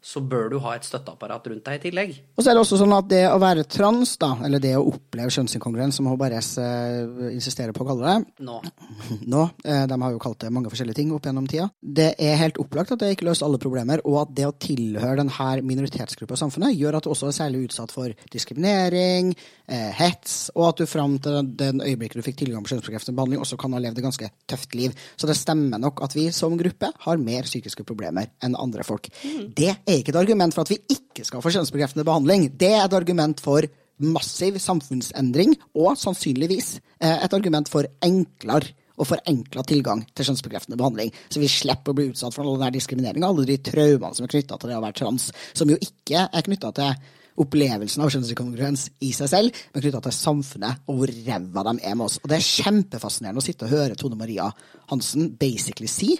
så 0.00 0.22
bør 0.24 0.48
du 0.52 0.56
ha 0.64 0.74
et 0.76 0.86
støtteapparat 0.86 1.46
rundt 1.52 1.66
deg 1.66 1.76
i 1.76 1.82
tillegg. 1.82 2.14
Og 2.36 2.42
så 2.42 2.50
er 2.50 2.56
det 2.56 2.62
også 2.62 2.78
sånn 2.80 2.94
at 2.96 3.08
det 3.10 3.22
å 3.28 3.38
være 3.40 3.66
trans, 3.68 4.14
da, 4.20 4.32
eller 4.46 4.62
det 4.62 4.72
å 4.78 4.86
oppleve 4.88 5.32
kjønnsinkongruens, 5.34 5.98
som 6.00 6.08
HBRS 6.08 6.50
eh, 6.62 7.26
insisterer 7.34 7.76
på 7.76 7.84
å 7.84 7.90
kalle 7.90 8.14
det 8.14 8.46
Nå. 8.46 8.56
Nå. 9.34 9.44
Eh, 9.64 9.84
de 9.90 9.98
har 10.02 10.14
jo 10.14 10.22
kalt 10.22 10.40
det 10.40 10.52
mange 10.54 10.72
forskjellige 10.72 11.00
ting 11.02 11.12
opp 11.12 11.28
gjennom 11.28 11.48
tida. 11.50 11.68
Det 11.80 12.14
er 12.16 12.40
helt 12.40 12.60
opplagt 12.62 12.94
at 12.94 13.02
det 13.02 13.12
ikke 13.14 13.28
løser 13.28 13.46
alle 13.46 13.60
problemer, 13.60 14.02
og 14.08 14.22
at 14.22 14.34
det 14.38 14.48
å 14.48 14.54
tilhøre 14.56 15.18
denne 15.20 15.50
minoritetsgruppa 15.68 16.38
i 16.38 16.42
samfunnet 16.44 16.76
gjør 16.78 16.98
at 16.98 17.06
du 17.06 17.12
også 17.12 17.28
er 17.28 17.36
særlig 17.36 17.66
utsatt 17.68 17.92
for 17.92 18.16
diskriminering, 18.32 19.34
eh, 19.68 19.90
hets, 20.00 20.38
og 20.56 20.70
at 20.70 20.80
du 20.80 20.88
fram 20.88 21.18
til 21.20 21.52
den 21.60 21.84
øyeblikket 21.84 22.22
du 22.22 22.24
fikk 22.24 22.40
tilgang 22.40 22.64
på 22.64 22.72
kjønnsbekreftende 22.72 23.18
behandling, 23.20 23.44
også 23.44 23.60
kan 23.60 23.76
ha 23.76 23.82
levd 23.84 24.00
et 24.00 24.08
ganske 24.08 24.32
tøft 24.48 24.74
liv. 24.78 24.96
Så 25.20 25.28
det 25.28 25.36
stemmer 25.36 25.82
nok 25.82 26.00
at 26.06 26.16
vi 26.16 26.30
som 26.34 26.56
gruppe 26.60 26.92
har 27.04 27.20
mer 27.20 27.48
psykiske 27.48 27.84
problemer 27.84 28.32
enn 28.44 28.56
andre 28.56 28.86
folk. 28.86 29.10
Mm. 29.20 29.52
Det 29.56 29.74
er 29.90 30.00
ikke 30.00 30.14
et 30.14 30.22
argument 30.22 30.56
for 30.56 30.64
at 30.64 30.72
vi 30.72 30.80
ikke 30.96 31.26
skal 31.26 31.42
få 31.44 31.52
kjønnsbekreftende 31.54 32.06
behandling. 32.06 32.48
Det 32.58 32.72
er 32.72 32.84
et 32.84 32.96
argument 32.96 33.42
for 33.42 33.66
massiv 34.00 34.56
samfunnsendring, 34.62 35.56
og 35.76 35.96
sannsynligvis 36.00 36.78
eh, 37.02 37.18
et 37.24 37.34
argument 37.36 37.68
for 37.68 37.88
enklere 38.04 38.72
og 39.00 39.08
forenkla 39.08 39.64
tilgang 39.64 40.02
til 40.12 40.28
kjønnsbekreftende 40.28 40.76
behandling. 40.80 41.12
Så 41.32 41.40
vi 41.40 41.48
slipper 41.48 41.92
å 41.92 41.96
bli 41.96 42.10
utsatt 42.10 42.36
for 42.36 42.44
all 42.44 42.60
den 42.60 42.76
diskrimineringa, 42.76 43.30
alle 43.30 43.46
de 43.48 43.56
traumene 43.64 44.12
som 44.16 44.26
er 44.26 44.34
knytta 44.34 44.60
til 44.60 44.72
det 44.72 44.76
å 44.76 44.84
være 44.84 44.98
trans, 45.00 45.30
som 45.56 45.72
jo 45.72 45.78
ikke 45.80 46.26
er 46.28 46.46
knytta 46.48 46.72
til 46.76 47.16
opplevelsen 47.40 48.04
av 48.04 48.12
kjønnsinkongruens 48.12 48.84
i 49.06 49.14
seg 49.16 49.30
selv, 49.32 49.62
men 49.72 49.84
knytta 49.84 50.02
til 50.04 50.16
samfunnet 50.16 50.84
og 50.90 51.00
hvor 51.00 51.14
ræva 51.30 51.64
de 51.70 51.74
er 51.78 51.96
med 51.96 52.10
oss. 52.10 52.18
Og 52.20 52.28
det 52.28 52.36
er 52.36 52.48
kjempefascinerende 52.50 53.40
å 53.40 53.46
sitte 53.46 53.68
og 53.68 53.72
høre 53.72 53.96
Tone 53.96 54.18
Maria 54.20 54.50
Hansen 54.92 55.32
basically 55.40 55.88
si 55.88 56.18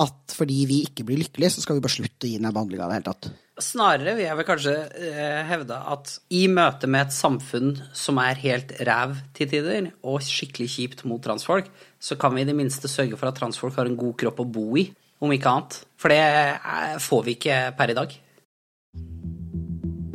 at 0.00 0.32
fordi 0.32 0.62
vi 0.68 0.82
ikke 0.86 1.04
blir 1.08 1.20
lykkelige, 1.20 1.52
så 1.54 1.62
skal 1.64 1.76
vi 1.76 1.84
bare 1.84 1.94
slutte 1.94 2.26
å 2.26 2.30
gi 2.30 2.38
denne 2.38 2.52
behandlinga 2.54 2.86
i 2.86 2.88
det 2.88 2.98
hele 2.98 3.08
tatt. 3.10 3.28
Snarere 3.62 4.14
vil 4.16 4.24
jeg 4.24 4.38
vel 4.38 4.46
kanskje 4.48 4.72
eh, 4.96 5.42
hevde 5.50 5.76
at 5.92 6.14
i 6.32 6.46
møte 6.48 6.88
med 6.88 7.06
et 7.06 7.14
samfunn 7.14 7.74
som 7.96 8.18
er 8.22 8.40
helt 8.40 8.72
ræv 8.88 9.18
til 9.36 9.50
tider, 9.52 9.90
og 10.08 10.24
skikkelig 10.24 10.70
kjipt 10.72 11.04
mot 11.08 11.22
transfolk, 11.22 11.68
så 12.00 12.16
kan 12.20 12.34
vi 12.34 12.46
i 12.46 12.48
det 12.48 12.56
minste 12.56 12.90
sørge 12.90 13.18
for 13.20 13.28
at 13.28 13.38
transfolk 13.38 13.76
har 13.76 13.90
en 13.90 13.98
god 14.00 14.16
kropp 14.22 14.40
å 14.42 14.48
bo 14.48 14.66
i, 14.80 14.88
om 15.22 15.34
ikke 15.34 15.52
annet. 15.52 15.78
For 16.00 16.14
det 16.14 16.22
eh, 16.22 16.98
får 17.02 17.26
vi 17.28 17.36
ikke 17.36 17.62
per 17.78 17.92
i 17.92 17.98
dag. 18.00 18.16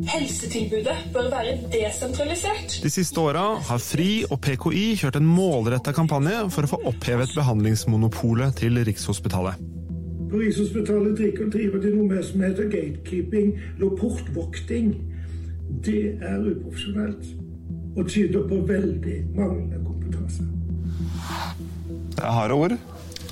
Helsetilbudet 0.08 0.96
bør 1.12 1.26
være 1.32 1.56
desentralisert. 1.72 2.78
De 2.82 2.90
siste 2.90 3.20
åra 3.20 3.42
har 3.68 3.82
FRI 3.82 4.24
og 4.30 4.40
PKI 4.44 4.84
kjørt 5.02 5.18
en 5.20 5.28
målretta 5.28 5.92
kampanje 5.96 6.46
for 6.54 6.64
å 6.64 6.70
få 6.70 6.78
opphevet 6.88 7.34
behandlingsmonopolet 7.36 8.56
til 8.62 8.80
Rikshospitalet. 8.88 9.60
På 10.28 10.40
Rikshospitalet 10.40 11.20
driver 11.52 11.82
de 11.84 11.92
noe 11.92 12.22
som 12.24 12.44
heter 12.44 12.70
gatekeeping, 12.72 13.52
eller 13.76 13.94
portvokting. 14.00 14.94
Det 15.84 16.02
er 16.24 16.40
uprofesjonelt 16.40 17.28
og 17.98 18.08
tyder 18.08 18.48
på 18.48 18.62
veldig 18.68 19.18
manglende 19.36 19.80
kompetanse. 19.84 20.48
Det 22.16 22.24
er 22.24 22.36
harde 22.40 22.56
ord. 22.56 22.76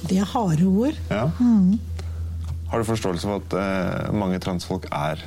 Det 0.07 0.21
er 0.21 0.29
harde 0.29 0.69
ord. 0.69 1.05
Ja. 1.11 1.29
Mm. 1.41 1.79
Har 2.69 2.79
du 2.79 2.85
forståelse 2.85 3.29
for 3.29 3.41
at 3.41 3.61
eh, 3.61 4.15
mange 4.15 4.39
transfolk 4.43 4.89
er 4.93 5.25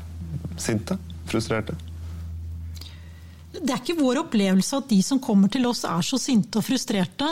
sinte? 0.60 1.00
Frustrerte? 1.32 1.78
Det 3.50 3.74
er 3.74 3.82
ikke 3.82 3.98
vår 3.98 4.22
opplevelse 4.24 4.78
at 4.78 4.90
de 4.92 5.00
som 5.04 5.20
kommer 5.22 5.52
til 5.52 5.66
oss, 5.70 5.84
er 5.88 6.06
så 6.06 6.20
sinte 6.22 6.62
og 6.62 6.66
frustrerte. 6.66 7.30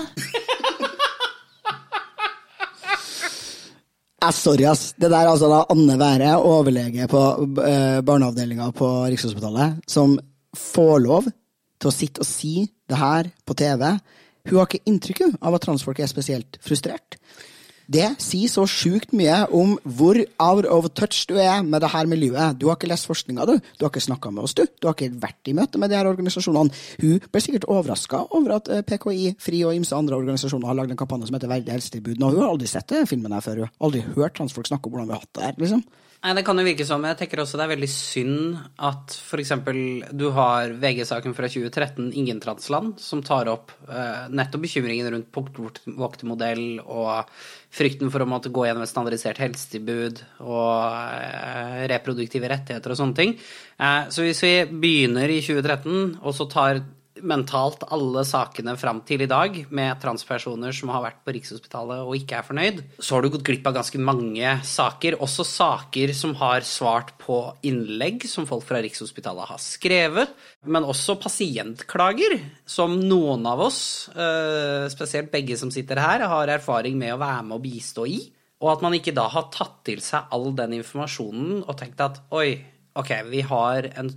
Eh, 4.18 4.32
sorry, 4.34 4.66
ass. 4.66 4.96
Det 4.98 5.12
der 5.12 5.20
er 5.20 5.30
altså 5.30 5.50
da 5.52 5.60
Anne 5.70 5.98
Være, 6.00 6.32
overlege 6.42 7.06
på 7.12 7.20
eh, 7.62 8.00
barneavdelinga 8.02 8.72
på 8.74 8.88
Rikshospitalet, 9.12 9.84
som 9.88 10.18
får 10.58 11.04
lov 11.06 11.28
til 11.78 11.92
å 11.92 11.94
sitte 11.94 12.24
og 12.24 12.30
si 12.30 12.66
det 12.90 12.98
her 12.98 13.30
på 13.46 13.54
TV. 13.58 13.84
Hun 14.48 14.58
har 14.58 14.66
ikke 14.66 14.90
inntrykk 14.90 15.22
av 15.38 15.58
at 15.58 15.68
transfolk 15.68 16.02
er 16.02 16.10
spesielt 16.10 16.58
frustrert. 16.66 17.20
Det 17.88 18.08
sier 18.20 18.52
så 18.52 18.66
sjukt 18.68 19.14
mye 19.16 19.46
om 19.56 19.78
hvor 19.98 20.20
out 20.44 20.68
of 20.68 20.90
touch 20.98 21.24
du 21.30 21.38
er 21.40 21.64
med 21.64 21.80
det 21.84 21.92
her 21.94 22.10
miljøet. 22.10 22.58
Du 22.60 22.68
har 22.68 22.76
ikke 22.76 22.90
lest 22.92 23.08
forskninga, 23.08 23.46
du. 23.48 23.56
Du 23.80 23.86
har 23.86 23.92
ikke 23.94 24.04
snakka 24.04 24.32
med 24.34 24.44
oss, 24.44 24.56
du. 24.58 24.66
Du 24.82 24.90
har 24.90 24.98
ikke 24.98 25.22
vært 25.24 25.48
i 25.48 25.56
møte 25.56 25.80
med 25.80 25.94
de 25.94 26.00
her 26.00 26.10
organisasjonene. 26.10 26.74
Hun 27.00 27.22
ble 27.32 27.44
sikkert 27.44 27.70
overraska 27.72 28.26
over 28.36 28.58
at 28.58 28.68
eh, 28.74 28.84
PKI, 28.88 29.30
FRI 29.40 29.64
og 29.70 29.78
ymse 29.80 29.96
andre 29.96 30.20
organisasjoner 30.20 30.68
har 30.68 30.80
lagd 30.82 30.92
en 30.92 31.00
kampanje 31.00 31.30
som 31.30 31.40
heter 31.40 31.52
Verdig 31.52 31.78
helsetilbud. 31.78 32.20
Nå, 32.20 32.34
hun 32.34 32.44
har 32.44 32.52
aldri 32.52 32.68
sett 32.72 32.92
det 32.92 33.06
filmen 33.08 33.36
her 33.36 33.46
før. 33.46 33.64
Hun 33.64 33.72
har 33.72 33.88
aldri 33.88 34.04
hørt 34.18 34.36
transfolk 34.36 34.68
snakke 34.68 34.90
om 34.90 34.98
hvordan 34.98 35.08
vi 35.08 35.16
har 35.16 35.24
hatt 35.24 35.40
det 35.40 35.48
her, 35.48 35.58
liksom. 35.64 35.86
Nei, 36.18 36.34
Det 36.34 36.44
kan 36.44 36.58
jo 36.58 36.66
virke 36.66 36.86
som. 36.86 37.04
Jeg 37.06 37.18
tenker 37.20 37.44
også 37.44 37.60
det 37.60 37.66
er 37.68 37.72
veldig 37.76 37.90
synd 37.92 38.58
at 38.82 39.14
f.eks. 39.14 39.52
du 40.18 40.26
har 40.34 40.74
VG-saken 40.82 41.36
fra 41.38 41.50
2013, 41.52 42.10
Ingen 42.18 42.42
transland, 42.42 42.98
som 43.00 43.22
tar 43.22 43.52
opp 43.52 43.72
eh, 43.86 44.26
nettopp 44.34 44.66
bekymringen 44.66 45.12
rundt 45.14 45.30
portvoktermodell 45.36 46.82
og 46.82 47.30
frykten 47.78 48.10
for 48.10 48.26
å 48.26 48.30
måtte 48.30 48.50
gå 48.50 48.66
gjennom 48.66 48.86
et 48.88 48.92
standardisert 48.92 49.44
helsetilbud 49.44 50.24
og 50.42 50.74
eh, 51.22 51.86
reproduktive 51.94 52.50
rettigheter 52.50 52.96
og 52.96 53.00
sånne 53.00 53.20
ting. 53.22 53.38
Eh, 53.78 54.10
så 54.10 54.26
hvis 54.26 54.42
vi 54.42 54.54
begynner 54.74 55.30
i 55.30 55.42
2013, 55.46 56.18
og 56.24 56.34
så 56.34 56.50
tar 56.50 56.82
mentalt 57.26 57.84
alle 57.94 58.24
sakene 58.28 58.76
fram 58.80 59.00
til 59.08 59.24
i 59.24 59.30
dag 59.30 59.56
med 59.74 60.00
transpersoner 60.02 60.76
som 60.76 60.92
har 60.94 61.04
vært 61.06 61.20
på 61.26 61.34
Rikshospitalet 61.36 62.04
og 62.04 62.16
ikke 62.20 62.38
er 62.40 62.46
fornøyd, 62.48 62.82
så 63.00 63.16
har 63.16 63.26
du 63.26 63.32
gått 63.34 63.46
glipp 63.48 63.68
av 63.70 63.78
ganske 63.80 64.02
mange 64.02 64.54
saker. 64.68 65.20
Også 65.24 65.46
saker 65.48 66.14
som 66.18 66.36
har 66.42 66.66
svart 66.68 67.14
på 67.22 67.40
innlegg 67.68 68.28
som 68.30 68.48
folk 68.50 68.66
fra 68.68 68.82
Rikshospitalet 68.84 69.52
har 69.52 69.62
skrevet. 69.64 70.34
Men 70.68 70.88
også 70.88 71.18
pasientklager, 71.22 72.38
som 72.68 72.98
noen 73.00 73.46
av 73.48 73.66
oss, 73.68 74.10
eh, 74.14 74.88
spesielt 74.94 75.32
begge 75.32 75.58
som 75.58 75.72
sitter 75.72 76.02
her, 76.02 76.28
har 76.28 76.54
erfaring 76.58 76.98
med 77.00 77.16
å 77.16 77.22
være 77.22 77.44
med 77.44 77.58
og 77.60 77.64
bistå 77.64 78.08
i. 78.08 78.20
Og 78.62 78.72
at 78.74 78.82
man 78.82 78.96
ikke 78.98 79.14
da 79.14 79.28
har 79.30 79.52
tatt 79.54 79.84
til 79.86 80.02
seg 80.02 80.32
all 80.34 80.52
den 80.58 80.80
informasjonen 80.80 81.62
og 81.64 81.78
tenkt 81.78 82.02
at 82.02 82.24
oi, 82.34 82.58
ok, 82.98 83.12
vi 83.30 83.44
har 83.46 83.92
en 83.96 84.10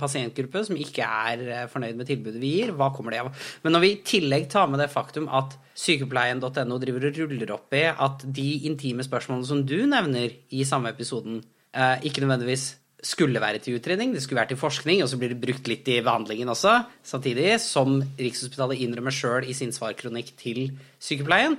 pasientgruppe 0.00 0.64
som 0.66 0.78
ikke 0.78 1.06
er 1.06 1.44
eh, 1.46 1.68
fornøyd 1.70 1.98
med 1.98 2.08
tilbudet 2.08 2.40
vi 2.42 2.54
gir, 2.56 2.74
hva 2.76 2.90
kommer 2.94 3.14
det 3.14 3.22
av? 3.22 3.30
Men 3.64 3.76
når 3.76 3.84
vi 3.84 3.92
i 3.92 4.00
tillegg 4.14 4.48
tar 4.52 4.68
med 4.70 4.82
det 4.82 4.90
faktum 4.92 5.28
at 5.30 5.56
sykepleien.no 5.78 6.80
driver 6.82 7.08
og 7.08 7.22
ruller 7.22 7.54
opp 7.54 7.78
i 7.78 7.86
at 7.90 8.24
de 8.24 8.48
intime 8.68 9.06
spørsmålene 9.06 9.48
som 9.48 9.62
du 9.66 9.78
nevner 9.86 10.34
i 10.50 10.66
samme 10.68 10.92
episoden, 10.94 11.40
eh, 11.72 11.96
ikke 12.08 12.24
nødvendigvis 12.24 12.72
skulle 13.04 13.38
være 13.38 13.60
til 13.62 13.78
utredning, 13.78 14.10
det 14.10 14.24
skulle 14.24 14.40
være 14.40 14.52
til 14.52 14.60
forskning, 14.60 15.04
og 15.04 15.08
så 15.10 15.18
blir 15.20 15.30
det 15.30 15.40
brukt 15.42 15.68
litt 15.70 15.86
i 15.86 16.00
behandlingen 16.02 16.50
også, 16.50 16.80
samtidig 17.06 17.52
som 17.62 18.00
Rikshospitalet 18.18 18.82
innrømmer 18.82 19.14
sjøl 19.14 19.46
i 19.46 19.54
sin 19.54 19.70
svarkronikk 19.74 20.32
til 20.40 20.72
sykepleien, 20.98 21.54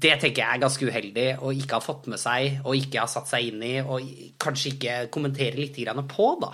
det 0.00 0.14
tenker 0.22 0.42
jeg 0.42 0.56
er 0.56 0.62
ganske 0.62 0.86
uheldig 0.86 1.26
å 1.42 1.52
ikke 1.56 1.78
ha 1.78 1.84
fått 1.84 2.08
med 2.12 2.20
seg 2.20 2.60
og 2.64 2.78
ikke 2.78 3.02
ha 3.02 3.08
satt 3.10 3.30
seg 3.30 3.50
inn 3.50 3.64
i, 3.66 3.72
og 3.82 4.06
kanskje 4.40 4.74
ikke 4.74 4.96
kommentere 5.12 5.60
litt 5.60 5.78
på, 6.10 6.28
da. 6.40 6.50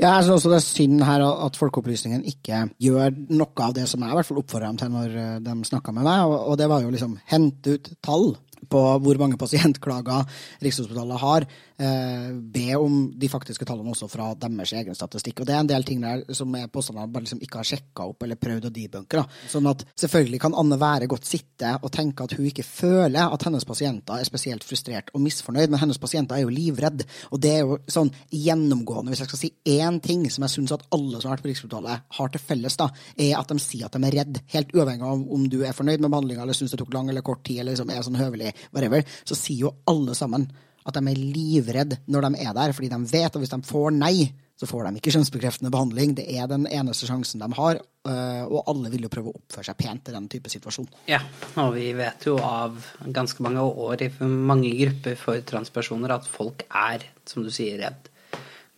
Ja, 0.00 0.16
jeg 0.16 0.26
synes 0.26 0.36
også 0.36 0.52
det 0.52 0.60
er 0.60 0.66
synd 0.66 1.04
her 1.06 1.24
at 1.28 1.58
Folkeopplysningen 1.60 2.26
ikke 2.28 2.62
gjør 2.82 3.16
noe 3.30 3.66
av 3.66 3.74
det 3.76 3.86
som 3.90 4.02
jeg 4.02 4.12
i 4.12 4.18
hvert 4.18 4.28
fall 4.28 4.42
oppfordrer 4.42 4.68
dem 4.68 4.80
til 4.80 4.94
når 4.94 5.18
eh, 5.22 5.34
de 5.44 5.56
snakka 5.70 5.94
med 5.96 6.06
meg, 6.08 6.36
og 6.50 6.56
det 6.60 6.70
var 6.70 6.84
jo 6.84 6.92
liksom 6.94 7.18
hente 7.30 7.76
ut 7.76 7.92
tall 8.04 8.32
på 8.68 8.80
hvor 9.00 9.20
mange 9.20 9.38
pasientklager 9.40 10.26
Rikshospitalet 10.60 11.20
har, 11.22 11.46
eh, 11.78 12.30
be 12.32 12.76
om 12.76 13.12
de 13.16 13.28
faktiske 13.28 13.64
tallene 13.64 13.92
også 13.94 14.08
fra 14.10 14.34
deres 14.34 14.72
egen 14.76 14.94
statistikk. 14.94 15.40
Og 15.40 15.46
det 15.46 15.54
er 15.54 15.60
en 15.60 15.70
del 15.70 15.84
ting 15.84 16.00
der 16.00 16.24
som 16.34 16.54
er 16.54 16.68
påstander 16.68 17.10
bare 17.10 17.24
liksom 17.24 17.40
ikke 17.40 17.60
har 17.60 17.68
sjekka 17.70 18.08
opp 18.10 18.22
eller 18.22 18.40
prøvd 18.40 18.68
å 18.68 18.74
debunke. 18.74 19.24
Sånn 19.48 19.68
at 19.70 19.84
selvfølgelig 19.98 20.40
kan 20.40 20.54
Anne 20.54 20.78
være 20.80 21.08
godt 21.10 21.28
sitte 21.28 21.76
og 21.82 21.90
tenke 21.92 22.24
at 22.24 22.36
hun 22.36 22.46
ikke 22.46 22.66
føler 22.66 23.32
at 23.32 23.42
hennes 23.46 23.64
pasienter 23.64 24.20
er 24.20 24.28
spesielt 24.28 24.64
frustrert 24.64 25.10
og 25.14 25.24
misfornøyd, 25.24 25.70
men 25.70 25.80
hennes 25.80 25.98
pasienter 25.98 26.36
er 26.36 26.44
jo 26.44 26.54
livredd. 26.54 27.04
Og 27.32 27.40
det 27.40 27.54
er 27.56 27.64
jo 27.64 27.80
sånn 27.90 28.12
gjennomgående, 28.30 29.12
hvis 29.12 29.24
jeg 29.24 29.30
skal 29.30 29.42
si 29.42 29.52
én 29.78 30.00
ting 30.04 30.26
som 30.30 30.44
jeg 30.46 30.56
syns 30.56 30.74
at 30.76 30.86
alle 30.92 31.20
som 31.20 31.30
har 31.30 31.38
vært 31.38 31.46
på 31.46 31.52
Rikshospitalet 31.52 32.06
har 32.18 32.32
til 32.32 32.44
felles, 32.44 32.76
da, 32.80 32.90
er 33.16 33.38
at 33.38 33.50
de 33.50 33.58
sier 33.62 33.86
at 33.86 33.96
de 33.96 34.06
er 34.06 34.16
redd, 34.20 34.40
helt 34.54 34.74
uavhengig 34.76 35.06
av 35.06 35.24
om 35.36 35.46
du 35.50 35.60
er 35.64 35.76
fornøyd 35.76 36.02
med 36.02 36.10
behandlinga 36.12 36.44
eller 36.44 36.56
syns 36.56 36.74
det 36.74 36.80
tok 36.82 36.94
lang 36.94 37.10
eller 37.10 37.24
kort 37.26 37.42
tid 37.46 37.62
eller 37.62 37.76
liksom 37.76 37.92
er 37.92 38.04
sånn 38.06 38.20
høvelig, 38.20 38.49
whatever, 38.74 39.04
så 39.24 39.38
sier 39.38 39.66
jo 39.68 39.76
alle 39.90 40.16
sammen 40.18 40.48
at 40.86 40.96
de 40.96 41.12
er 41.12 41.18
livredd 41.20 41.98
når 42.10 42.28
de 42.28 42.44
er 42.44 42.54
der, 42.56 42.72
fordi 42.76 42.88
de 42.92 43.00
vet 43.10 43.28
at 43.28 43.40
hvis 43.40 43.52
de 43.52 43.60
får 43.66 43.92
nei, 43.96 44.30
så 44.60 44.68
får 44.68 44.86
de 44.86 45.00
ikke 45.00 45.12
kjønnsbekreftende 45.14 45.72
behandling. 45.72 46.12
Det 46.18 46.26
er 46.36 46.48
den 46.50 46.66
eneste 46.68 47.08
sjansen 47.08 47.40
de 47.40 47.48
har, 47.56 47.80
øh, 47.80 48.42
og 48.44 48.68
alle 48.68 48.92
vil 48.92 49.06
jo 49.06 49.12
prøve 49.12 49.32
å 49.32 49.38
oppføre 49.38 49.70
seg 49.70 49.78
pent 49.80 50.10
i 50.10 50.16
den 50.16 50.28
type 50.32 50.52
situasjon. 50.52 50.88
Ja, 51.08 51.22
og 51.62 51.72
vi 51.78 51.88
vet 51.96 52.26
jo 52.28 52.36
av 52.44 52.76
ganske 53.08 53.44
mange 53.46 53.64
år 53.64 54.04
i 54.04 54.10
mange 54.20 54.72
grupper 54.82 55.16
for 55.20 55.40
transpersoner 55.48 56.16
at 56.16 56.28
folk 56.28 56.66
er, 56.68 57.08
som 57.28 57.46
du 57.46 57.52
sier, 57.54 57.80
redd. 57.80 58.10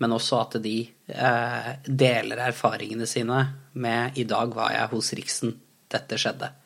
Men 0.02 0.14
også 0.14 0.38
at 0.42 0.56
de 0.62 0.76
eh, 0.86 1.68
deler 1.86 2.46
erfaringene 2.48 3.06
sine 3.06 3.42
med 3.72 4.18
'i 4.18 4.24
dag 4.26 4.54
var 4.54 4.74
jeg 4.74 4.90
hos 4.94 5.12
Riksen, 5.18 5.54
dette 5.90 6.18
skjedde'. 6.18 6.61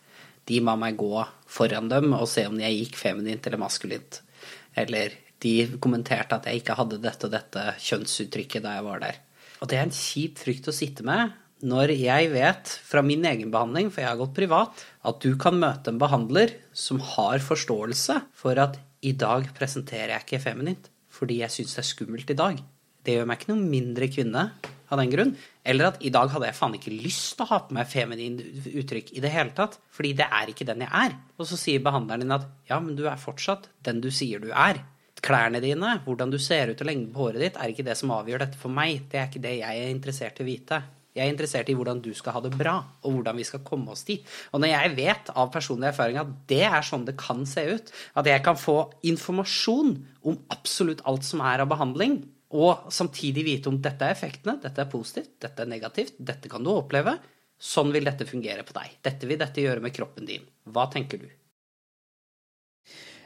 De 0.47 0.61
ba 0.63 0.77
meg 0.79 0.99
gå 0.99 1.25
foran 1.51 1.89
dem 1.91 2.13
og 2.17 2.29
se 2.31 2.47
om 2.49 2.59
jeg 2.63 2.81
gikk 2.81 2.99
feminint 3.01 3.47
eller 3.47 3.63
maskulint. 3.63 4.21
Eller 4.79 5.17
de 5.43 5.55
kommenterte 5.83 6.39
at 6.39 6.47
jeg 6.49 6.63
ikke 6.63 6.77
hadde 6.79 7.01
dette 7.03 7.29
og 7.29 7.35
dette 7.35 7.65
kjønnsuttrykket 7.83 8.65
da 8.65 8.77
jeg 8.77 8.87
var 8.87 9.03
der. 9.03 9.19
Og 9.61 9.71
det 9.71 9.79
er 9.79 9.87
en 9.87 9.95
kjip 9.95 10.39
frykt 10.43 10.71
å 10.71 10.75
sitte 10.77 11.07
med 11.07 11.35
når 11.67 11.95
jeg 11.97 12.29
vet 12.35 12.73
fra 12.85 13.01
min 13.01 13.25
egen 13.25 13.49
behandling, 13.49 13.89
for 13.89 14.03
jeg 14.03 14.11
har 14.11 14.19
gått 14.21 14.35
privat, 14.37 14.83
at 15.09 15.23
du 15.25 15.39
kan 15.41 15.57
møte 15.57 15.89
en 15.89 16.01
behandler 16.01 16.53
som 16.77 17.01
har 17.01 17.41
forståelse 17.41 18.19
for 18.37 18.61
at 18.61 18.77
i 19.01 19.15
dag 19.17 19.49
presenterer 19.57 20.13
jeg 20.13 20.27
ikke 20.27 20.45
feminint 20.51 20.91
fordi 21.17 21.39
jeg 21.41 21.55
syns 21.55 21.73
det 21.73 21.81
er 21.81 21.89
skummelt 21.89 22.31
i 22.33 22.37
dag. 22.37 22.59
Det 23.07 23.15
gjør 23.15 23.29
meg 23.31 23.39
ikke 23.39 23.53
noe 23.53 23.69
mindre 23.71 24.09
kvinne 24.11 24.49
av 24.91 25.01
den 25.01 25.13
grunn. 25.13 25.33
Eller 25.67 25.91
at 25.91 26.03
i 26.03 26.11
dag 26.15 26.31
hadde 26.33 26.49
jeg 26.49 26.59
faen 26.59 26.75
ikke 26.79 26.95
lyst 26.95 27.37
til 27.37 27.47
å 27.47 27.51
ha 27.53 27.61
på 27.67 27.77
meg 27.77 27.89
feminin 27.91 28.41
uttrykk 28.73 29.15
i 29.15 29.23
det 29.23 29.33
hele 29.35 29.55
tatt. 29.55 29.79
Fordi 29.95 30.13
det 30.19 30.27
er 30.27 30.51
ikke 30.51 30.67
den 30.69 30.85
jeg 30.85 30.91
er. 30.91 31.17
Og 31.39 31.49
så 31.51 31.59
sier 31.61 31.85
behandleren 31.85 32.27
din 32.27 32.37
at 32.37 32.47
ja, 32.71 32.81
men 32.83 32.99
du 32.99 33.07
er 33.11 33.23
fortsatt 33.23 33.71
den 33.87 34.03
du 34.05 34.11
sier 34.15 34.43
du 34.43 34.51
er 34.51 34.83
klærne 35.27 35.63
dine, 35.65 35.97
hvordan 36.05 36.31
du 36.31 36.37
ser 36.43 36.71
ut 36.71 36.83
og 36.83 36.87
lengden 36.87 37.09
på 37.15 37.25
håret 37.25 37.43
ditt, 37.43 37.57
er 37.59 37.73
ikke 37.73 37.87
det 37.87 37.97
som 37.99 38.13
avgjør 38.15 38.45
dette 38.45 38.61
for 38.61 38.71
meg. 38.73 39.09
Det 39.11 39.19
er 39.19 39.31
ikke 39.31 39.43
det 39.43 39.57
jeg 39.59 39.81
er 39.81 39.91
interessert 39.91 40.39
i 40.39 40.45
å 40.45 40.49
vite. 40.49 40.83
Jeg 41.17 41.25
er 41.25 41.33
interessert 41.33 41.71
i 41.73 41.75
hvordan 41.77 42.03
du 42.05 42.11
skal 42.15 42.37
ha 42.37 42.43
det 42.45 42.53
bra, 42.59 42.75
og 43.01 43.15
hvordan 43.15 43.39
vi 43.41 43.47
skal 43.49 43.63
komme 43.65 43.95
oss 43.95 44.05
dit. 44.05 44.25
Og 44.53 44.61
når 44.61 44.75
jeg 44.75 44.95
vet 44.99 45.31
av 45.33 45.49
personlig 45.55 45.89
erfaring 45.89 46.21
at 46.21 46.35
det 46.51 46.63
er 46.69 46.85
sånn 46.85 47.07
det 47.09 47.17
kan 47.19 47.47
se 47.49 47.65
ut, 47.71 47.93
at 48.21 48.29
jeg 48.29 48.45
kan 48.45 48.61
få 48.61 48.77
informasjon 49.09 49.95
om 50.29 50.37
absolutt 50.53 51.01
alt 51.09 51.25
som 51.25 51.41
er 51.41 51.65
av 51.65 51.73
behandling, 51.73 52.21
og 52.55 52.93
samtidig 52.95 53.43
vite 53.47 53.71
om 53.71 53.81
dette 53.83 54.07
er 54.07 54.15
effektene, 54.15 54.61
dette 54.63 54.83
er 54.83 54.91
positivt, 54.91 55.33
dette 55.43 55.65
er 55.65 55.71
negativt, 55.71 56.15
dette 56.19 56.51
kan 56.51 56.63
du 56.63 56.71
oppleve, 56.71 57.17
sånn 57.59 57.91
vil 57.95 58.07
dette 58.07 58.29
fungere 58.29 58.63
på 58.67 58.77
deg. 58.77 59.01
Dette 59.03 59.27
vil 59.27 59.41
dette 59.41 59.65
gjøre 59.65 59.83
med 59.83 59.95
kroppen 59.97 60.29
din. 60.29 60.45
Hva 60.71 60.87
tenker 60.93 61.23
du? 61.23 61.27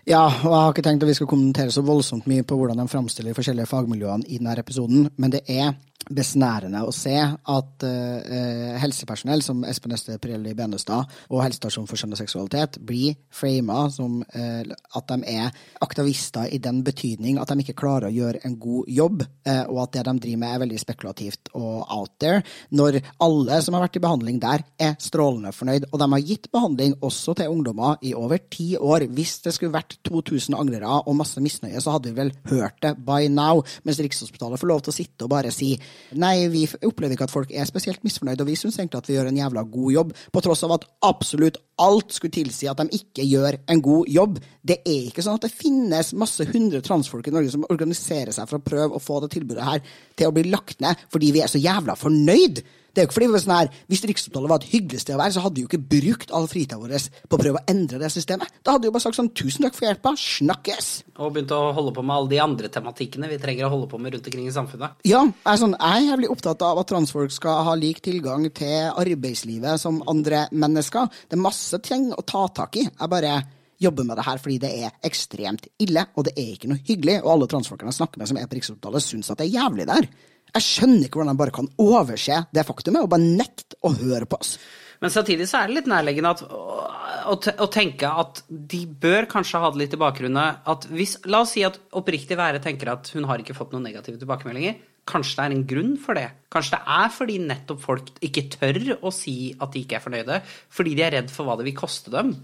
Ja, 0.09 0.25
og 0.25 0.49
jeg 0.49 0.57
har 0.57 0.73
ikke 0.73 0.85
tenkt 0.87 1.05
at 1.05 1.11
vi 1.11 1.17
skal 1.19 1.29
kommentere 1.29 1.75
så 1.75 1.83
voldsomt 1.85 2.29
mye 2.31 2.47
på 2.47 2.57
hvordan 2.57 2.81
de 2.81 2.89
framstiller 2.89 3.37
forskjellige 3.37 3.69
fagmiljøene 3.69 4.27
i 4.27 4.39
denne 4.41 4.57
episoden, 4.63 5.11
men 5.21 5.35
det 5.35 5.43
er 5.53 5.75
besnærende 6.09 6.81
å 6.87 6.93
se 6.95 7.15
at 7.21 7.85
uh, 7.85 8.79
helsepersonell 8.81 9.43
som 9.45 9.63
Espen 9.69 9.95
Este 9.95 10.17
Pirelli 10.23 10.55
Benestad 10.59 11.11
og 11.29 11.43
Helsestasjonen 11.45 11.89
for 11.91 12.01
skjønn 12.01 12.17
og 12.17 12.21
seksualitet 12.21 12.79
blir 12.87 13.19
frama 13.35 13.85
som 13.93 14.21
uh, 14.23 14.63
at 14.97 15.13
de 15.13 15.19
er 15.31 15.51
aktivister 15.85 16.49
i 16.51 16.61
den 16.63 16.81
betydning 16.87 17.39
at 17.41 17.53
de 17.53 17.63
ikke 17.63 17.77
klarer 17.79 18.09
å 18.09 18.15
gjøre 18.15 18.43
en 18.49 18.57
god 18.61 18.91
jobb, 18.91 19.25
uh, 19.47 19.65
og 19.69 19.83
at 19.85 19.99
det 19.99 20.07
de 20.09 20.17
driver 20.25 20.43
med 20.43 20.55
er 20.55 20.63
veldig 20.65 20.81
spekulativt 20.83 21.53
og 21.59 21.85
out 21.93 22.17
there, 22.23 22.43
når 22.75 23.01
alle 23.23 23.61
som 23.63 23.77
har 23.77 23.85
vært 23.85 24.01
i 24.01 24.05
behandling 24.05 24.41
der, 24.43 24.65
er 24.81 24.97
strålende 25.03 25.53
fornøyd. 25.55 25.89
Og 25.91 26.01
de 26.01 26.09
har 26.15 26.27
gitt 26.27 26.51
behandling 26.53 26.97
også 27.07 27.35
til 27.39 27.53
ungdommer 27.53 28.01
i 28.07 28.15
over 28.17 28.41
ti 28.51 28.73
år. 28.77 29.07
Hvis 29.15 29.39
det 29.45 29.55
skulle 29.57 29.75
vært 29.75 29.99
2000 30.07 30.57
angrere 30.59 31.01
og 31.01 31.17
masse 31.19 31.41
misnøye, 31.43 31.81
så 31.83 31.95
hadde 31.97 32.11
vi 32.11 32.19
vel 32.23 32.33
hørt 32.51 32.81
det 32.85 32.97
by 33.07 33.29
now, 33.33 33.63
mens 33.85 34.01
Rikshospitalet 34.03 34.61
får 34.61 34.71
lov 34.71 34.85
til 34.85 34.95
å 34.95 34.97
sitte 34.97 35.27
og 35.27 35.33
bare 35.33 35.53
si 35.55 35.75
Nei, 36.21 36.49
vi 36.51 36.65
opplever 36.87 37.15
ikke 37.15 37.29
at 37.29 37.33
folk 37.33 37.53
er 37.55 37.69
spesielt 37.69 38.03
misfornøyd, 38.07 38.41
og 38.43 38.49
vi 38.49 38.57
syns 38.59 38.79
egentlig 38.81 38.99
at 38.99 39.11
vi 39.11 39.17
gjør 39.17 39.31
en 39.31 39.41
jævla 39.41 39.65
god 39.77 39.93
jobb, 39.95 40.15
på 40.33 40.43
tross 40.45 40.65
av 40.67 40.75
at 40.77 40.87
absolutt 41.07 41.61
alt 41.81 42.17
skulle 42.17 42.35
tilsi 42.35 42.69
at 42.71 42.83
de 42.83 42.99
ikke 42.99 43.27
gjør 43.29 43.61
en 43.71 43.83
god 43.85 44.11
jobb. 44.11 44.41
Det 44.67 44.81
er 44.83 45.07
ikke 45.09 45.25
sånn 45.25 45.39
at 45.39 45.47
det 45.47 45.55
finnes 45.55 46.13
masse 46.19 46.45
hundre 46.51 46.83
transfolk 46.85 47.31
i 47.31 47.35
Norge 47.35 47.55
som 47.55 47.67
organiserer 47.71 48.35
seg 48.37 48.51
for 48.51 48.59
å 48.59 48.67
prøve 48.67 48.99
å 48.99 49.03
få 49.03 49.23
det 49.25 49.33
tilbudet 49.37 49.67
her 49.67 49.81
til 50.19 50.29
å 50.29 50.35
bli 50.37 50.49
lagt 50.51 50.83
ned 50.85 50.99
fordi 51.13 51.33
vi 51.37 51.45
er 51.45 51.51
så 51.53 51.63
jævla 51.63 51.97
fornøyd. 51.99 52.63
Det 52.91 53.01
er 53.01 53.07
jo 53.07 53.11
ikke 53.11 53.19
fordi 53.19 53.41
sånn 53.45 53.55
her, 53.55 53.69
Hvis 53.91 54.03
Rikshospitalet 54.09 54.51
var 54.51 54.63
et 54.63 54.73
hyggelig 54.73 55.01
sted 55.05 55.15
å 55.15 55.21
være, 55.21 55.35
så 55.37 55.45
hadde 55.45 55.59
vi 55.59 55.65
jo 55.65 55.71
ikke 55.71 55.89
brukt 55.95 56.33
all 56.35 56.49
fritida 56.51 56.79
vår 56.81 56.97
på 57.29 57.37
å 57.37 57.41
prøve 57.41 57.61
å 57.61 57.67
endre 57.71 58.01
det 58.03 58.11
systemet. 58.13 58.51
Da 58.65 58.75
hadde 58.75 58.87
vi 58.87 58.91
jo 58.91 58.95
bare 58.97 59.05
sagt 59.07 59.19
sånn 59.19 59.31
'tusen 59.31 59.67
takk 59.67 59.77
for 59.77 59.87
hjelpa, 59.87 60.15
snakkes'. 60.17 60.91
Og 61.19 61.35
begynt 61.35 61.55
å 61.55 61.73
holde 61.77 61.93
på 61.95 62.03
med 62.03 62.17
alle 62.17 62.29
de 62.29 62.41
andre 62.41 62.69
tematikkene 62.69 63.29
vi 63.29 63.39
trenger 63.39 63.67
å 63.67 63.71
holde 63.71 63.89
på 63.91 64.01
med 64.01 64.15
rundt 64.15 64.27
omkring 64.27 64.47
i 64.47 64.55
samfunnet. 64.55 64.91
Ja, 65.05 65.23
jeg 65.25 65.53
er, 65.53 65.61
sånn, 65.61 65.77
jeg 65.79 66.03
er 66.03 66.11
jævlig 66.11 66.31
opptatt 66.31 66.63
av 66.63 66.79
at 66.79 66.89
transfolk 66.89 67.31
skal 67.31 67.65
ha 67.65 67.75
lik 67.75 68.01
tilgang 68.01 68.51
til 68.51 68.91
arbeidslivet 68.91 69.81
som 69.81 70.03
andre 70.09 70.49
mennesker. 70.51 71.09
Det 71.29 71.39
er 71.39 71.43
masse 71.43 71.79
ting 71.79 72.13
å 72.13 72.25
ta 72.27 72.49
tak 72.49 72.77
i. 72.77 72.89
Jeg 72.89 73.11
bare 73.11 73.43
jobber 73.81 74.05
med 74.05 74.19
det 74.21 74.27
her 74.27 74.41
fordi 74.41 74.59
det 74.61 74.71
er 74.85 74.91
ekstremt 75.07 75.69
ille, 75.81 76.05
og 76.15 76.27
det 76.29 76.35
er 76.37 76.53
ikke 76.55 76.69
noe 76.73 76.83
hyggelig. 76.87 77.21
Og 77.23 77.33
alle 77.35 77.49
transfolkene 77.51 77.93
jeg 77.93 78.01
snakker 78.01 78.21
med 78.21 78.31
som 78.31 78.41
er 78.41 78.51
på 78.51 78.59
Rikshospitalet, 78.59 79.07
syns 79.07 79.33
at 79.33 79.41
det 79.41 79.49
er 79.49 79.57
jævlig 79.57 79.89
der. 79.89 80.09
Jeg 80.51 80.67
skjønner 80.67 81.07
ikke 81.07 81.21
hvordan 81.21 81.35
de 81.35 81.41
bare 81.41 81.55
kan 81.55 81.71
overse 81.81 82.45
det 82.55 82.67
faktumet 82.69 83.05
og 83.05 83.11
bare 83.13 83.27
nekte 83.27 83.79
å 83.87 83.93
høre 83.95 84.29
på 84.31 84.41
oss. 84.41 84.57
Men 85.01 85.13
samtidig 85.13 85.47
så 85.49 85.63
er 85.63 85.71
det 85.71 85.79
litt 85.79 85.89
nærliggende 85.89 86.35
at, 86.35 86.43
å, 86.45 87.37
å, 87.37 87.69
tenke 87.73 88.09
at 88.23 88.43
de 88.49 88.83
bør 89.01 89.29
kanskje 89.31 89.63
ha 89.63 89.71
det 89.73 89.81
litt 89.81 89.97
i 89.97 90.01
bakgrunnen. 90.01 90.61
At 90.69 90.85
hvis, 90.93 91.17
la 91.31 91.41
oss 91.47 91.55
si 91.57 91.65
at 91.65 91.79
oppriktig 91.97 92.37
være 92.37 92.61
tenker 92.63 92.93
at 92.93 93.09
hun 93.17 93.25
har 93.31 93.41
ikke 93.41 93.57
fått 93.57 93.73
noen 93.73 93.87
negative 93.89 94.21
tilbakemeldinger. 94.21 94.77
Kanskje 95.09 95.39
det 95.39 95.47
er 95.47 95.55
en 95.57 95.67
grunn 95.71 95.95
for 95.99 96.21
det. 96.21 96.27
Kanskje 96.53 96.77
det 96.77 96.97
er 96.99 97.15
fordi 97.15 97.39
nettopp 97.47 97.81
folk 97.83 98.11
ikke 98.29 98.47
tør 98.53 98.81
å 99.01 99.13
si 99.15 99.37
at 99.57 99.73
de 99.73 99.85
ikke 99.87 99.97
er 99.97 100.05
fornøyde, 100.05 100.41
fordi 100.77 100.97
de 100.99 101.07
er 101.07 101.17
redd 101.17 101.33
for 101.33 101.49
hva 101.49 101.57
det 101.59 101.67
vil 101.71 101.79
koste 101.81 102.13
dem. 102.13 102.35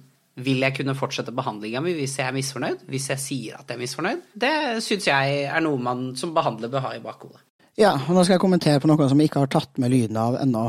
Vil 0.47 0.64
jeg 0.64 0.75
kunne 0.77 0.97
fortsette 0.97 1.33
behandlinga 1.37 1.81
mi 1.85 1.95
hvis 1.97 2.19
jeg 2.21 2.29
er 2.29 2.37
misfornøyd? 2.37 2.87
Hvis 2.92 3.11
jeg 3.12 3.23
sier 3.23 3.61
at 3.61 3.69
jeg 3.69 3.79
er 3.79 3.85
misfornøyd? 3.85 4.25
Det 4.37 4.57
syns 4.85 5.09
jeg 5.09 5.45
er 5.45 5.64
noe 5.64 5.81
man 5.81 6.11
som 6.21 6.35
behandler 6.37 6.73
bør 6.73 6.88
ha 6.88 6.97
i 6.97 7.05
bakhodet. 7.05 7.46
Ja, 7.77 7.91
og 7.93 8.15
nå 8.17 8.23
skal 8.25 8.39
jeg 8.39 8.41
kommentere 8.41 8.81
på 8.81 8.89
noe 8.89 9.05
som 9.05 9.19
jeg 9.21 9.29
ikke 9.29 9.43
har 9.43 9.51
tatt 9.53 9.77
med 9.83 9.93
lyden 9.93 10.17
av 10.17 10.39
ennå. 10.41 10.62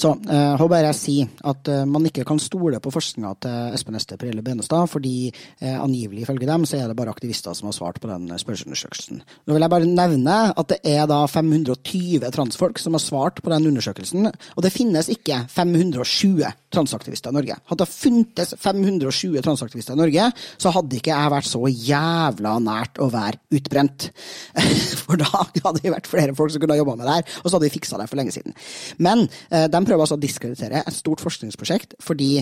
Så 0.00 0.14
eh, 0.32 0.62
jeg 0.72 0.96
sier 0.96 1.32
at 1.44 1.68
eh, 1.68 1.82
man 1.84 2.06
ikke 2.08 2.22
kan 2.24 2.38
stole 2.40 2.78
på 2.80 2.92
forskninga 2.94 3.32
til 3.44 3.74
Espen 3.76 3.98
Ester 3.98 4.16
Perille, 4.16 4.40
Benestad, 4.40 4.88
fordi 4.88 5.28
eh, 5.28 5.74
angivelig 5.76 6.22
ifølge 6.24 6.48
dem 6.48 6.64
så 6.64 6.78
er 6.78 6.88
det 6.88 6.96
bare 6.96 7.12
aktivister 7.12 7.52
som 7.52 7.68
har 7.68 7.76
svart 7.76 8.00
på 8.00 8.08
den 8.08 8.32
spørreundersøkelsen. 8.40 9.20
Nå 9.20 9.58
vil 9.58 9.66
jeg 9.66 9.72
bare 9.74 9.90
nevne 9.90 10.38
at 10.56 10.70
det 10.72 10.78
er 10.88 11.04
da 11.10 11.18
520 11.28 12.24
transfolk 12.32 12.80
som 12.80 12.96
har 12.96 13.04
svart 13.04 13.44
på 13.44 13.52
den 13.52 13.68
undersøkelsen, 13.68 14.30
og 14.32 14.64
det 14.64 14.72
finnes 14.72 15.12
ikke 15.12 15.42
520 15.52 16.48
transaktivister 16.72 17.28
i 17.28 17.38
Norge. 17.42 17.58
Hadde 17.68 17.84
det 17.84 17.92
funtes 17.92 18.56
520 18.64 19.44
transaktivister 19.44 20.00
i 20.00 20.00
Norge, 20.00 20.32
så 20.56 20.72
hadde 20.72 20.96
ikke 20.96 21.12
jeg 21.12 21.36
vært 21.36 21.52
så 21.52 21.62
jævla 21.68 22.56
nært 22.64 23.04
å 23.04 23.12
være 23.12 23.60
utbrent. 23.60 24.08
For 25.04 25.20
da 25.20 25.28
hadde 25.44 25.76
det 25.84 25.92
vært 25.98 26.08
flere 26.08 26.32
folk 26.32 26.53
som 26.54 26.62
kunne 26.62 26.76
ha 26.76 26.80
jobba 26.80 26.96
med 26.98 27.08
det 27.08 27.16
her, 27.18 27.38
og 27.42 27.48
så 27.48 27.56
hadde 27.56 27.68
vi 27.68 27.76
fiksa 27.76 28.00
det 28.00 28.08
for 28.10 28.20
lenge 28.20 28.34
siden. 28.34 28.56
Men 28.98 29.26
eh, 29.50 29.66
de 29.70 29.84
prøver 29.84 30.06
altså 30.06 30.18
å 30.18 30.22
diskreditere 30.22 30.84
et 30.84 30.96
stort 30.96 31.24
forskningsprosjekt 31.24 31.98
fordi 32.04 32.32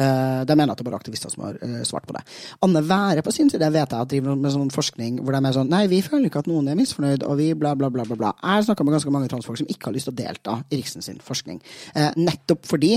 de 0.00 0.56
mener 0.56 0.72
at 0.72 0.78
det 0.80 0.84
er 0.84 0.88
bare 0.90 1.00
aktivister 1.00 1.32
som 1.32 1.44
har 1.44 1.58
uh, 1.60 1.80
svart 1.86 2.06
på 2.08 2.14
det. 2.16 2.22
Anne 2.64 2.82
Være 2.90 3.24
på 3.26 3.32
sin 3.34 3.50
side 3.52 3.66
vet 3.70 3.92
jeg 3.92 4.06
at 4.06 4.10
driver 4.10 4.38
med 4.38 4.54
sånn 4.54 4.72
forskning 4.72 5.20
hvor 5.20 5.36
de 5.36 5.40
er 5.44 5.56
sånn 5.56 5.70
Nei, 5.70 5.84
vi 5.90 6.00
føler 6.02 6.30
ikke 6.30 6.42
at 6.42 6.50
noen 6.50 6.70
er 6.72 6.78
misfornøyd, 6.78 7.24
og 7.26 7.36
vi 7.38 7.50
bla, 7.58 7.74
bla, 7.78 7.90
bla. 7.92 8.06
bla, 8.08 8.16
bla. 8.18 8.32
Jeg 8.40 8.56
har 8.56 8.66
snakka 8.66 8.86
med 8.86 8.96
ganske 8.96 9.12
mange 9.14 9.30
transfolk 9.30 9.60
som 9.60 9.68
ikke 9.70 9.90
har 9.90 9.96
lyst 9.96 10.08
til 10.08 10.14
å 10.14 10.18
delta 10.18 10.56
i 10.70 10.80
Riksen 10.80 11.04
sin 11.04 11.20
forskning. 11.24 11.60
Uh, 11.94 12.10
nettopp 12.18 12.66
fordi 12.68 12.96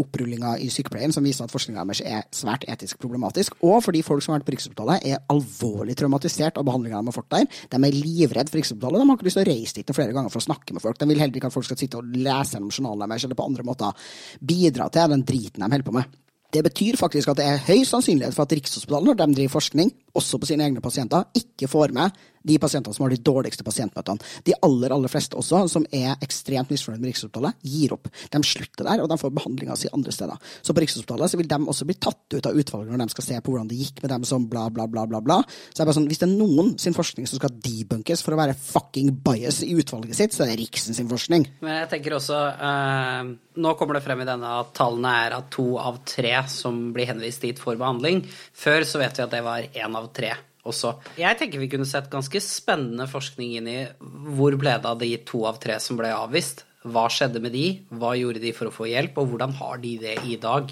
opprullinga 0.00 0.56
i 0.62 0.68
sykepleien 0.72 1.12
som 1.14 1.24
viser 1.24 1.46
at 1.46 1.52
forskninga 1.52 1.82
deres 1.86 2.02
er 2.04 2.26
svært 2.34 2.66
etisk 2.70 2.98
problematisk, 3.02 3.56
og 3.66 3.80
fordi 3.84 4.02
folk 4.04 4.24
som 4.24 4.34
har 4.34 4.40
vært 4.40 4.48
på 4.48 4.54
Rikshospitalet, 4.56 5.06
er 5.06 5.22
alvorlig 5.32 5.96
traumatisert 5.98 6.58
av 6.60 6.66
behandlinga 6.68 7.00
de 7.00 7.12
har 7.12 7.16
fått 7.16 7.30
der. 7.32 7.60
De 7.72 7.80
er 7.80 7.96
livredd 7.96 8.50
for 8.50 8.60
Rikshospitalet. 8.60 9.00
De 9.00 9.08
har 9.08 9.18
ikke 9.18 9.28
lyst 9.28 9.40
til 9.40 9.46
å 9.46 9.50
reise 9.50 9.78
dit 9.78 9.94
flere 9.96 10.16
ganger 10.16 10.32
for 10.32 10.42
å 10.42 10.48
snakke 10.48 10.76
med 10.76 10.84
folk. 10.84 10.98
De 11.00 11.08
vil 11.10 11.22
heller 11.22 11.40
ikke 11.40 11.50
at 11.50 11.56
folk 11.56 11.68
skal 11.68 11.80
sitte 11.80 12.00
og 12.00 12.16
lese 12.16 12.56
gjennom 12.56 12.72
journalen 12.74 13.06
deres 13.06 13.28
eller 13.28 13.38
på 13.38 13.46
andre 13.46 13.66
måter 13.66 14.10
bidra 14.40 14.88
til 14.92 15.14
den 15.14 15.24
driten 15.26 15.64
de 15.64 15.70
holder 15.70 15.86
på 15.86 15.96
med. 15.96 16.18
Det 16.50 16.64
betyr 16.66 16.98
faktisk 16.98 17.30
at 17.30 17.38
det 17.38 17.46
er 17.46 17.62
høy 17.68 17.84
sannsynlighet 17.86 18.34
for 18.34 18.42
at 18.46 18.52
Rikshospitalet, 18.56 19.06
når 19.06 19.26
de 19.26 19.36
driver 19.38 19.54
forskning, 19.54 19.92
også 20.14 20.38
på 20.38 20.50
sine 20.50 20.66
egne 20.66 20.82
pasienter, 20.82 21.28
ikke 21.38 21.68
får 21.70 21.94
med 21.94 22.10
de 22.42 22.58
pasientene 22.60 22.96
som 22.96 23.04
har 23.04 23.12
de 23.12 23.20
dårligste 23.24 23.64
pasientmøtene. 23.66 24.22
De 24.46 24.56
aller 24.64 24.94
aller 24.94 25.12
fleste 25.12 25.36
også, 25.38 25.62
som 25.70 25.84
er 25.92 26.14
ekstremt 26.24 26.72
misfornøyd 26.72 27.02
med 27.02 27.10
Rikshospitalet, 27.10 27.58
gir 27.66 27.94
opp. 27.96 28.08
De 28.32 28.42
slutter 28.46 28.86
der, 28.86 29.02
og 29.02 29.10
de 29.10 29.18
får 29.20 29.34
behandlinga 29.36 29.76
si 29.78 29.90
andre 29.92 30.14
steder. 30.14 30.40
Så 30.62 30.74
på 30.74 30.84
Rikshospitalet 30.84 31.32
så 31.32 31.40
vil 31.40 31.50
de 31.50 31.60
også 31.60 31.88
bli 31.88 31.98
tatt 32.00 32.36
ut 32.36 32.48
av 32.48 32.56
utvalget 32.56 32.94
når 32.94 33.04
de 33.04 33.16
skal 33.16 33.28
se 33.28 33.40
på 33.40 33.52
hvordan 33.52 33.70
det 33.70 33.80
gikk 33.80 34.02
med 34.04 34.14
dem 34.14 34.26
som 34.28 34.48
bla, 34.50 34.66
bla, 34.72 34.88
bla, 34.90 35.06
bla. 35.10 35.22
bla. 35.24 35.40
Så 35.68 35.80
det 35.80 35.84
er 35.84 35.90
bare 35.90 35.98
sånn, 36.00 36.08
Hvis 36.10 36.22
det 36.22 36.28
er 36.28 36.36
noen 36.36 36.74
sin 36.80 36.96
forskning 36.96 37.28
som 37.28 37.40
skal 37.40 37.54
debunkes 37.62 38.24
for 38.24 38.34
å 38.34 38.40
være 38.40 38.56
fucking 38.58 39.12
bias 39.24 39.62
i 39.66 39.72
utvalget 39.76 40.18
sitt, 40.18 40.36
så 40.36 40.44
er 40.44 40.52
det 40.52 40.60
Riksen 40.64 40.96
sin 40.96 41.10
forskning. 41.10 41.46
Men 41.64 41.82
jeg 41.82 41.92
tenker 41.94 42.16
også 42.16 42.40
uh, 42.60 43.30
Nå 43.60 43.74
kommer 43.78 43.98
det 43.98 44.04
frem 44.04 44.22
i 44.22 44.28
denne 44.28 44.52
at 44.60 44.72
tallene 44.76 45.14
er 45.26 45.36
at 45.36 45.50
to 45.52 45.74
av 45.80 46.00
tre 46.08 46.32
som 46.50 46.90
blir 46.94 47.10
henvist 47.10 47.44
dit, 47.44 47.58
får 47.60 47.80
behandling. 47.80 48.22
Før 48.56 48.86
så 48.88 49.02
vet 49.02 49.18
vi 49.18 49.26
at 49.26 49.34
det 49.34 49.42
var 49.44 49.66
én 49.66 49.98
av 49.98 50.08
tre 50.16 50.32
også. 50.68 50.94
Jeg 51.20 51.38
tenker 51.40 51.62
vi 51.62 51.70
kunne 51.72 51.88
sett 51.88 52.10
ganske 52.12 52.42
spennende 52.44 53.06
forskning 53.10 53.56
inn 53.58 53.70
i 53.70 53.78
hvor 54.36 54.56
ble 54.60 54.76
det 54.76 54.90
av 54.90 55.00
de 55.00 55.12
to 55.28 55.44
av 55.48 55.60
tre 55.62 55.78
som 55.82 55.98
ble 56.00 56.12
avvist. 56.14 56.64
Hva 56.80 57.06
skjedde 57.12 57.42
med 57.44 57.52
de, 57.52 57.66
hva 57.92 58.14
gjorde 58.16 58.40
de 58.40 58.54
for 58.56 58.70
å 58.70 58.72
få 58.72 58.88
hjelp, 58.88 59.18
og 59.20 59.32
hvordan 59.32 59.52
har 59.58 59.80
de 59.82 59.96
det 60.00 60.14
i 60.24 60.38
dag? 60.40 60.70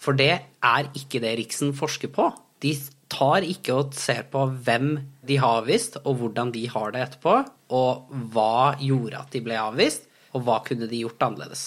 For 0.00 0.16
det 0.16 0.32
er 0.64 0.88
ikke 0.96 1.20
det 1.20 1.34
Riksen 1.42 1.74
forsker 1.76 2.12
på. 2.12 2.30
De 2.64 2.72
tar 3.12 3.44
ikke 3.44 3.74
og 3.76 3.98
ser 3.98 4.24
på 4.32 4.46
hvem 4.64 4.94
de 5.28 5.36
har 5.42 5.60
avvist, 5.60 5.98
og 6.06 6.22
hvordan 6.22 6.54
de 6.54 6.64
har 6.72 6.94
det 6.94 7.04
etterpå, 7.04 7.34
og 7.76 8.16
hva 8.32 8.78
gjorde 8.80 9.20
at 9.20 9.36
de 9.36 9.44
ble 9.44 9.60
avvist, 9.60 10.08
og 10.32 10.46
hva 10.46 10.62
kunne 10.64 10.88
de 10.88 11.02
gjort 11.04 11.28
annerledes. 11.28 11.66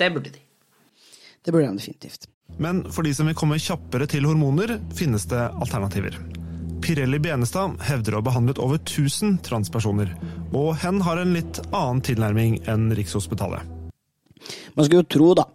Det 0.00 0.08
burde 0.14 0.32
de. 0.32 0.40
Det 1.44 1.52
burde 1.52 1.68
de 1.68 1.76
definitivt. 1.76 2.30
Men 2.62 2.86
for 2.88 3.04
de 3.04 3.12
som 3.14 3.28
vil 3.28 3.36
komme 3.36 3.60
kjappere 3.60 4.08
til 4.08 4.24
hormoner, 4.24 4.78
finnes 4.96 5.28
det 5.28 5.44
alternativer. 5.60 6.16
Pirelli 6.86 7.18
Benestad 7.18 7.80
hevder 7.82 8.14
å 8.14 8.20
ha 8.20 8.24
behandlet 8.28 8.60
over 8.62 8.78
1000 8.78 9.40
transpersoner, 9.42 10.12
og 10.54 10.68
hen 10.84 11.00
har 11.02 11.18
en 11.18 11.32
litt 11.34 11.58
annen 11.74 11.98
tilnærming 12.06 12.60
enn 12.70 12.92
Rikshospitalet. 12.94 13.64
Man 14.76 14.86
skulle 14.86 15.00
jo 15.00 15.08
tro, 15.10 15.32
da, 15.34 15.48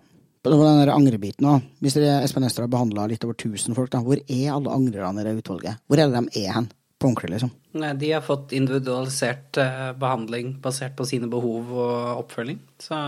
på 0.44 0.52
den 0.52 0.91
angrebiten 0.91 1.48
òg. 1.48 1.70
Hvis 1.80 1.96
Espen 2.02 2.44
Ester 2.50 2.65
har 2.65 2.74
behandla 2.74 3.08
litt 3.08 3.24
over 3.24 3.38
1000 3.39 3.80
folk, 3.80 3.94
da, 3.94 4.02
hvor 4.04 4.20
er 4.20 4.52
alle 4.52 4.76
angrerne 4.76 5.24
i 5.24 5.30
det 5.30 5.38
utvalget? 5.39 5.80
Hvor 5.88 6.04
er 6.04 6.12
det 6.12 6.20
de 6.20 6.44
er 6.44 6.52
hen? 6.58 6.67
På 7.00 7.08
ordentlig, 7.08 7.32
liksom? 7.38 7.56
Nei, 7.80 7.94
de 8.04 8.12
har 8.12 8.28
fått 8.28 8.52
individualisert 8.58 9.62
eh, 9.63 9.88
behandling 10.04 10.58
basert 10.60 11.00
på 11.00 11.08
sine 11.08 11.32
behov 11.32 11.72
og 11.72 12.26
oppfølging. 12.26 12.60
Så 12.84 13.00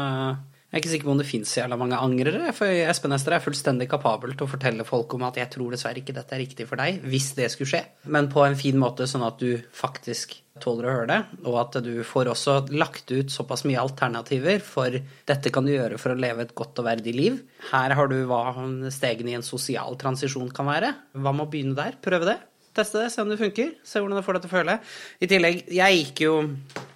jeg 0.74 0.80
er 0.80 0.82
ikke 0.82 0.90
sikker 0.90 1.06
på 1.06 1.14
om 1.14 1.20
det 1.22 1.28
fins 1.30 1.52
jævla 1.54 1.78
mange 1.78 1.98
angrere, 2.02 2.48
for 2.58 2.66
Espen 2.66 3.14
Ester 3.14 3.36
er 3.36 3.44
fullstendig 3.44 3.86
kapabel 3.92 4.32
til 4.34 4.48
å 4.48 4.50
fortelle 4.50 4.82
folk 4.88 5.14
om 5.14 5.22
at 5.28 5.36
'jeg 5.38 5.52
tror 5.54 5.70
dessverre 5.70 6.02
ikke 6.02 6.16
dette 6.18 6.34
er 6.34 6.42
riktig 6.42 6.66
for 6.66 6.82
deg', 6.82 6.98
hvis 7.06 7.36
det 7.38 7.52
skulle 7.52 7.70
skje. 7.70 7.84
Men 8.10 8.28
på 8.28 8.42
en 8.42 8.56
fin 8.56 8.74
måte, 8.74 9.06
sånn 9.06 9.22
at 9.22 9.38
du 9.38 9.62
faktisk 9.72 10.34
tåler 10.60 10.90
å 10.90 10.96
høre 10.98 11.08
det, 11.08 11.26
og 11.46 11.60
at 11.62 11.84
du 11.84 12.02
får 12.02 12.26
også 12.26 12.72
lagt 12.74 13.12
ut 13.12 13.30
såpass 13.30 13.66
mye 13.66 13.78
alternativer 13.78 14.60
for 14.60 14.90
dette 14.90 15.52
kan 15.52 15.64
du 15.64 15.74
gjøre 15.74 16.00
for 16.00 16.10
å 16.10 16.20
leve 16.20 16.42
et 16.42 16.56
godt 16.56 16.80
og 16.80 16.86
verdig 16.86 17.14
liv. 17.14 17.44
Her 17.72 17.94
har 17.94 18.08
du 18.08 18.26
hva 18.26 18.56
stegene 18.90 19.30
i 19.30 19.36
en 19.36 19.46
sosial 19.46 19.96
transisjon 19.96 20.50
kan 20.50 20.66
være. 20.66 20.96
Hva 21.14 21.36
med 21.36 21.46
å 21.46 21.52
begynne 21.52 21.76
der? 21.76 22.02
Prøve 22.02 22.26
det. 22.26 22.40
Teste 22.74 22.98
det, 22.98 23.12
se 23.14 23.22
om 23.22 23.30
det 23.30 23.38
funker. 23.38 23.76
Se 23.86 24.02
hvordan 24.02 24.18
det 24.18 24.26
får 24.26 24.34
deg 24.34 24.42
til 24.42 24.50
å 24.50 24.58
føle. 24.58 24.80
I 25.22 25.30
tillegg, 25.30 25.68
jeg 25.70 26.00
gikk 26.00 26.26
jo 26.26 26.34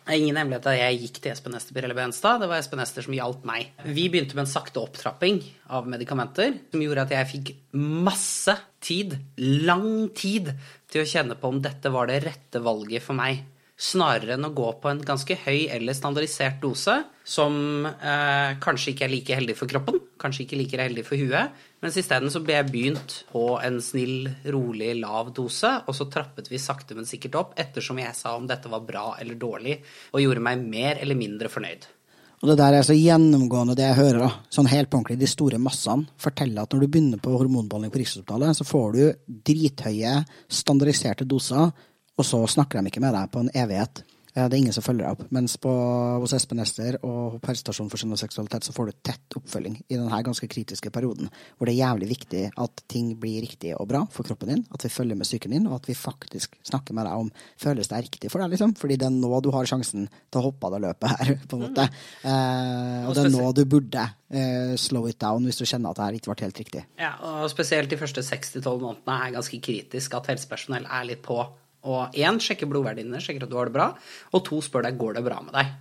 det 0.08 0.16
er 0.16 0.22
ingen 0.24 0.38
hemmelighet 0.40 0.68
at 0.72 0.78
jeg 0.80 1.00
gikk 1.02 1.18
til 1.20 1.34
Espen 1.34 1.56
Ester 1.58 1.76
Pirelle 1.76 1.96
Benstad. 1.98 2.40
Det 2.40 2.48
var 2.48 2.62
Espen 2.62 2.80
Ester 2.80 3.04
som 3.04 3.16
hjalp 3.18 3.44
meg. 3.48 3.74
Vi 3.84 4.06
begynte 4.08 4.38
med 4.38 4.46
en 4.46 4.54
sakte 4.54 4.80
opptrapping 4.80 5.42
av 5.76 5.90
medikamenter 5.92 6.54
som 6.72 6.84
gjorde 6.86 7.04
at 7.04 7.12
jeg 7.12 7.30
fikk 7.34 7.52
masse 7.76 8.56
tid, 8.80 9.18
lang 9.68 10.08
tid, 10.16 10.54
til 10.88 11.04
å 11.04 11.10
kjenne 11.12 11.36
på 11.36 11.52
om 11.52 11.60
dette 11.60 11.92
var 11.92 12.08
det 12.08 12.22
rette 12.24 12.64
valget 12.64 13.04
for 13.04 13.20
meg 13.20 13.44
snarere 13.78 14.34
enn 14.34 14.48
å 14.48 14.54
gå 14.58 14.72
på 14.82 14.90
en 14.90 15.02
ganske 15.06 15.38
høy 15.44 15.68
eller 15.70 15.94
standardisert 15.94 16.58
dose, 16.64 16.96
som 17.28 17.86
eh, 17.86 18.56
kanskje 18.64 18.94
ikke 18.94 19.06
er 19.06 19.14
like 19.14 19.38
heldig 19.38 19.56
for 19.60 19.70
kroppen, 19.70 20.00
kanskje 20.22 20.48
ikke 20.48 20.58
like 20.64 20.80
heldig 20.82 21.04
for 21.06 21.22
huet. 21.22 21.54
Mens 21.84 21.98
isteden 22.02 22.32
så 22.34 22.42
ble 22.42 22.56
jeg 22.56 22.70
begynt 22.72 23.14
på 23.30 23.44
en 23.62 23.78
snill, 23.86 24.30
rolig, 24.50 24.96
lav 24.98 25.30
dose, 25.36 25.76
og 25.86 25.94
så 25.94 26.08
trappet 26.10 26.50
vi 26.50 26.62
sakte, 26.62 26.98
men 26.98 27.06
sikkert 27.06 27.38
opp 27.38 27.52
ettersom 27.60 28.00
jeg 28.02 28.16
sa 28.18 28.34
om 28.38 28.48
dette 28.50 28.72
var 28.72 28.86
bra 28.88 29.12
eller 29.22 29.38
dårlig, 29.38 29.78
og 30.14 30.24
gjorde 30.24 30.44
meg 30.48 30.64
mer 30.66 31.04
eller 31.04 31.20
mindre 31.20 31.52
fornøyd. 31.54 31.86
Og 32.38 32.52
det 32.52 32.58
der 32.60 32.76
er 32.78 32.86
så 32.86 32.94
gjennomgående 32.94 33.74
det 33.78 33.86
jeg 33.88 33.98
hører, 33.98 34.24
da. 34.26 34.32
Sånn 34.54 34.70
helt 34.70 34.90
på 34.92 35.00
ordentlig, 35.00 35.20
de 35.22 35.30
store 35.30 35.58
massene 35.62 36.06
forteller 36.22 36.66
at 36.66 36.74
når 36.74 36.84
du 36.84 36.90
begynner 36.94 37.22
på 37.22 37.34
hormonbehandling 37.34 37.94
på 37.94 38.02
Rikshospitalet, 38.02 38.58
så 38.58 38.66
får 38.66 38.98
du 38.98 39.04
drithøye, 39.50 40.20
standardiserte 40.60 41.26
doser 41.30 41.72
og 42.18 42.26
så 42.26 42.40
snakker 42.50 42.82
de 42.82 42.92
ikke 42.92 43.04
med 43.04 43.14
deg 43.16 43.34
på 43.34 43.44
en 43.44 43.52
evighet. 43.54 44.02
Det 44.38 44.54
er 44.54 44.60
ingen 44.60 44.76
som 44.76 44.86
følger 44.86 45.08
deg 45.08 45.16
opp. 45.16 45.32
Mens 45.34 45.56
på, 45.62 45.72
hos 46.22 46.34
Espen 46.38 46.62
Ester 46.62 47.00
og 47.02 47.40
på 47.42 47.50
helsestasjonen 47.50 47.90
for 47.90 48.02
skjønn 48.02 48.14
og 48.14 48.20
seksualitet 48.22 48.68
så 48.68 48.74
får 48.76 48.90
du 48.90 48.98
tett 49.10 49.38
oppfølging 49.40 49.80
i 49.88 49.96
denne 49.96 50.20
ganske 50.28 50.50
kritiske 50.52 50.92
perioden, 50.94 51.32
hvor 51.58 51.70
det 51.70 51.74
er 51.74 51.88
jævlig 51.88 52.10
viktig 52.12 52.44
at 52.54 52.84
ting 52.92 53.16
blir 53.18 53.42
riktig 53.42 53.74
og 53.74 53.88
bra 53.90 54.04
for 54.14 54.28
kroppen 54.28 54.52
din, 54.54 54.64
at 54.74 54.86
vi 54.86 54.94
følger 54.94 55.18
med 55.18 55.26
psyken 55.26 55.56
din, 55.56 55.66
og 55.72 55.80
at 55.80 55.90
vi 55.90 55.98
faktisk 55.98 56.54
snakker 56.70 56.98
med 56.98 57.10
deg 57.10 57.26
om 57.26 57.32
føles 57.58 57.90
det 57.90 58.04
riktig 58.06 58.32
for 58.32 58.44
deg, 58.44 58.54
liksom. 58.54 58.76
Fordi 58.78 59.00
det 59.00 59.10
er 59.10 59.16
nå 59.16 59.42
du 59.42 59.50
har 59.56 59.70
sjansen 59.70 60.06
til 60.06 60.42
å 60.42 60.48
hoppe 60.50 60.70
av 60.70 60.78
det 60.78 60.84
løpet 60.86 61.14
her, 61.16 61.36
på 61.50 61.58
en 61.58 61.66
måte. 61.66 61.90
Mm. 61.90 62.32
Eh, 62.32 63.08
og 63.08 63.18
det 63.18 63.26
er 63.26 63.34
nå 63.34 63.52
du 63.58 63.64
burde 63.70 64.08
eh, 64.30 64.74
slow 64.78 65.08
it 65.10 65.20
down 65.22 65.48
hvis 65.48 65.62
du 65.62 65.66
kjenner 65.66 65.92
at 65.92 66.00
det 66.00 66.08
her 66.08 66.20
ikke 66.20 66.34
ble 66.34 66.46
helt 66.46 66.62
riktig. 66.64 66.84
Ja, 67.02 67.16
og 67.26 67.48
spesielt 67.54 67.90
de 67.90 68.00
første 68.00 68.22
6-12 68.26 68.68
månedene 68.84 69.22
er 69.24 69.40
ganske 69.40 69.62
kritisk 69.64 70.18
at 70.18 70.30
helsepersonell 70.34 70.86
er 70.86 71.10
litt 71.10 71.26
på 71.26 71.42
og 71.88 72.18
én, 72.20 72.40
sjekker 72.44 72.70
blodverdiene, 72.70 73.22
sjekker 73.24 73.48
at 73.48 73.52
du 73.52 73.58
har 73.60 73.72
det 73.72 73.78
bra. 73.78 73.90
Og 74.36 74.44
to, 74.48 74.60
spør 74.64 74.88
deg 74.88 75.00
går 75.00 75.18
det 75.18 75.26
bra 75.26 75.40
med 75.46 75.56
deg. 75.56 75.76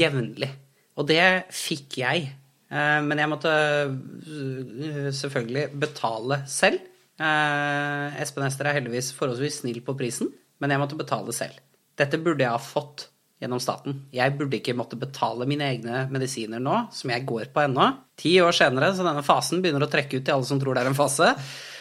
Jevnlig. 0.00 0.50
Og 0.98 1.08
det 1.08 1.22
fikk 1.54 2.00
jeg. 2.00 2.30
Eh, 2.70 2.98
men 3.06 3.20
jeg 3.20 3.30
måtte 3.30 3.52
eh, 3.52 5.10
selvfølgelig 5.16 5.68
betale 5.82 6.42
selv. 6.50 6.82
Eh, 7.20 8.20
Espen 8.22 8.46
Ester 8.46 8.70
er 8.70 8.78
heldigvis 8.78 9.12
forholdsvis 9.16 9.62
snill 9.64 9.82
på 9.84 9.96
prisen, 9.98 10.30
men 10.62 10.72
jeg 10.72 10.82
måtte 10.82 10.98
betale 10.98 11.34
selv. 11.36 11.58
Dette 12.00 12.20
burde 12.22 12.46
jeg 12.46 12.54
ha 12.54 12.60
fått 12.62 13.08
gjennom 13.40 13.60
staten. 13.62 14.04
Jeg 14.12 14.36
burde 14.36 14.58
ikke 14.58 14.76
måtte 14.76 14.98
betale 15.00 15.48
mine 15.48 15.66
egne 15.72 16.04
medisiner 16.12 16.60
nå, 16.62 16.76
som 16.92 17.12
jeg 17.12 17.26
går 17.28 17.50
på 17.54 17.64
ennå. 17.64 17.88
Ti 18.20 18.36
år 18.44 18.56
senere, 18.56 18.92
så 18.94 19.06
denne 19.06 19.24
fasen 19.24 19.64
begynner 19.64 19.86
å 19.86 19.90
trekke 19.90 20.20
ut 20.20 20.26
til 20.26 20.36
alle 20.36 20.48
som 20.48 20.60
tror 20.60 20.76
det 20.76 20.84
er 20.84 20.92
en 20.92 20.98
fase. 20.98 21.32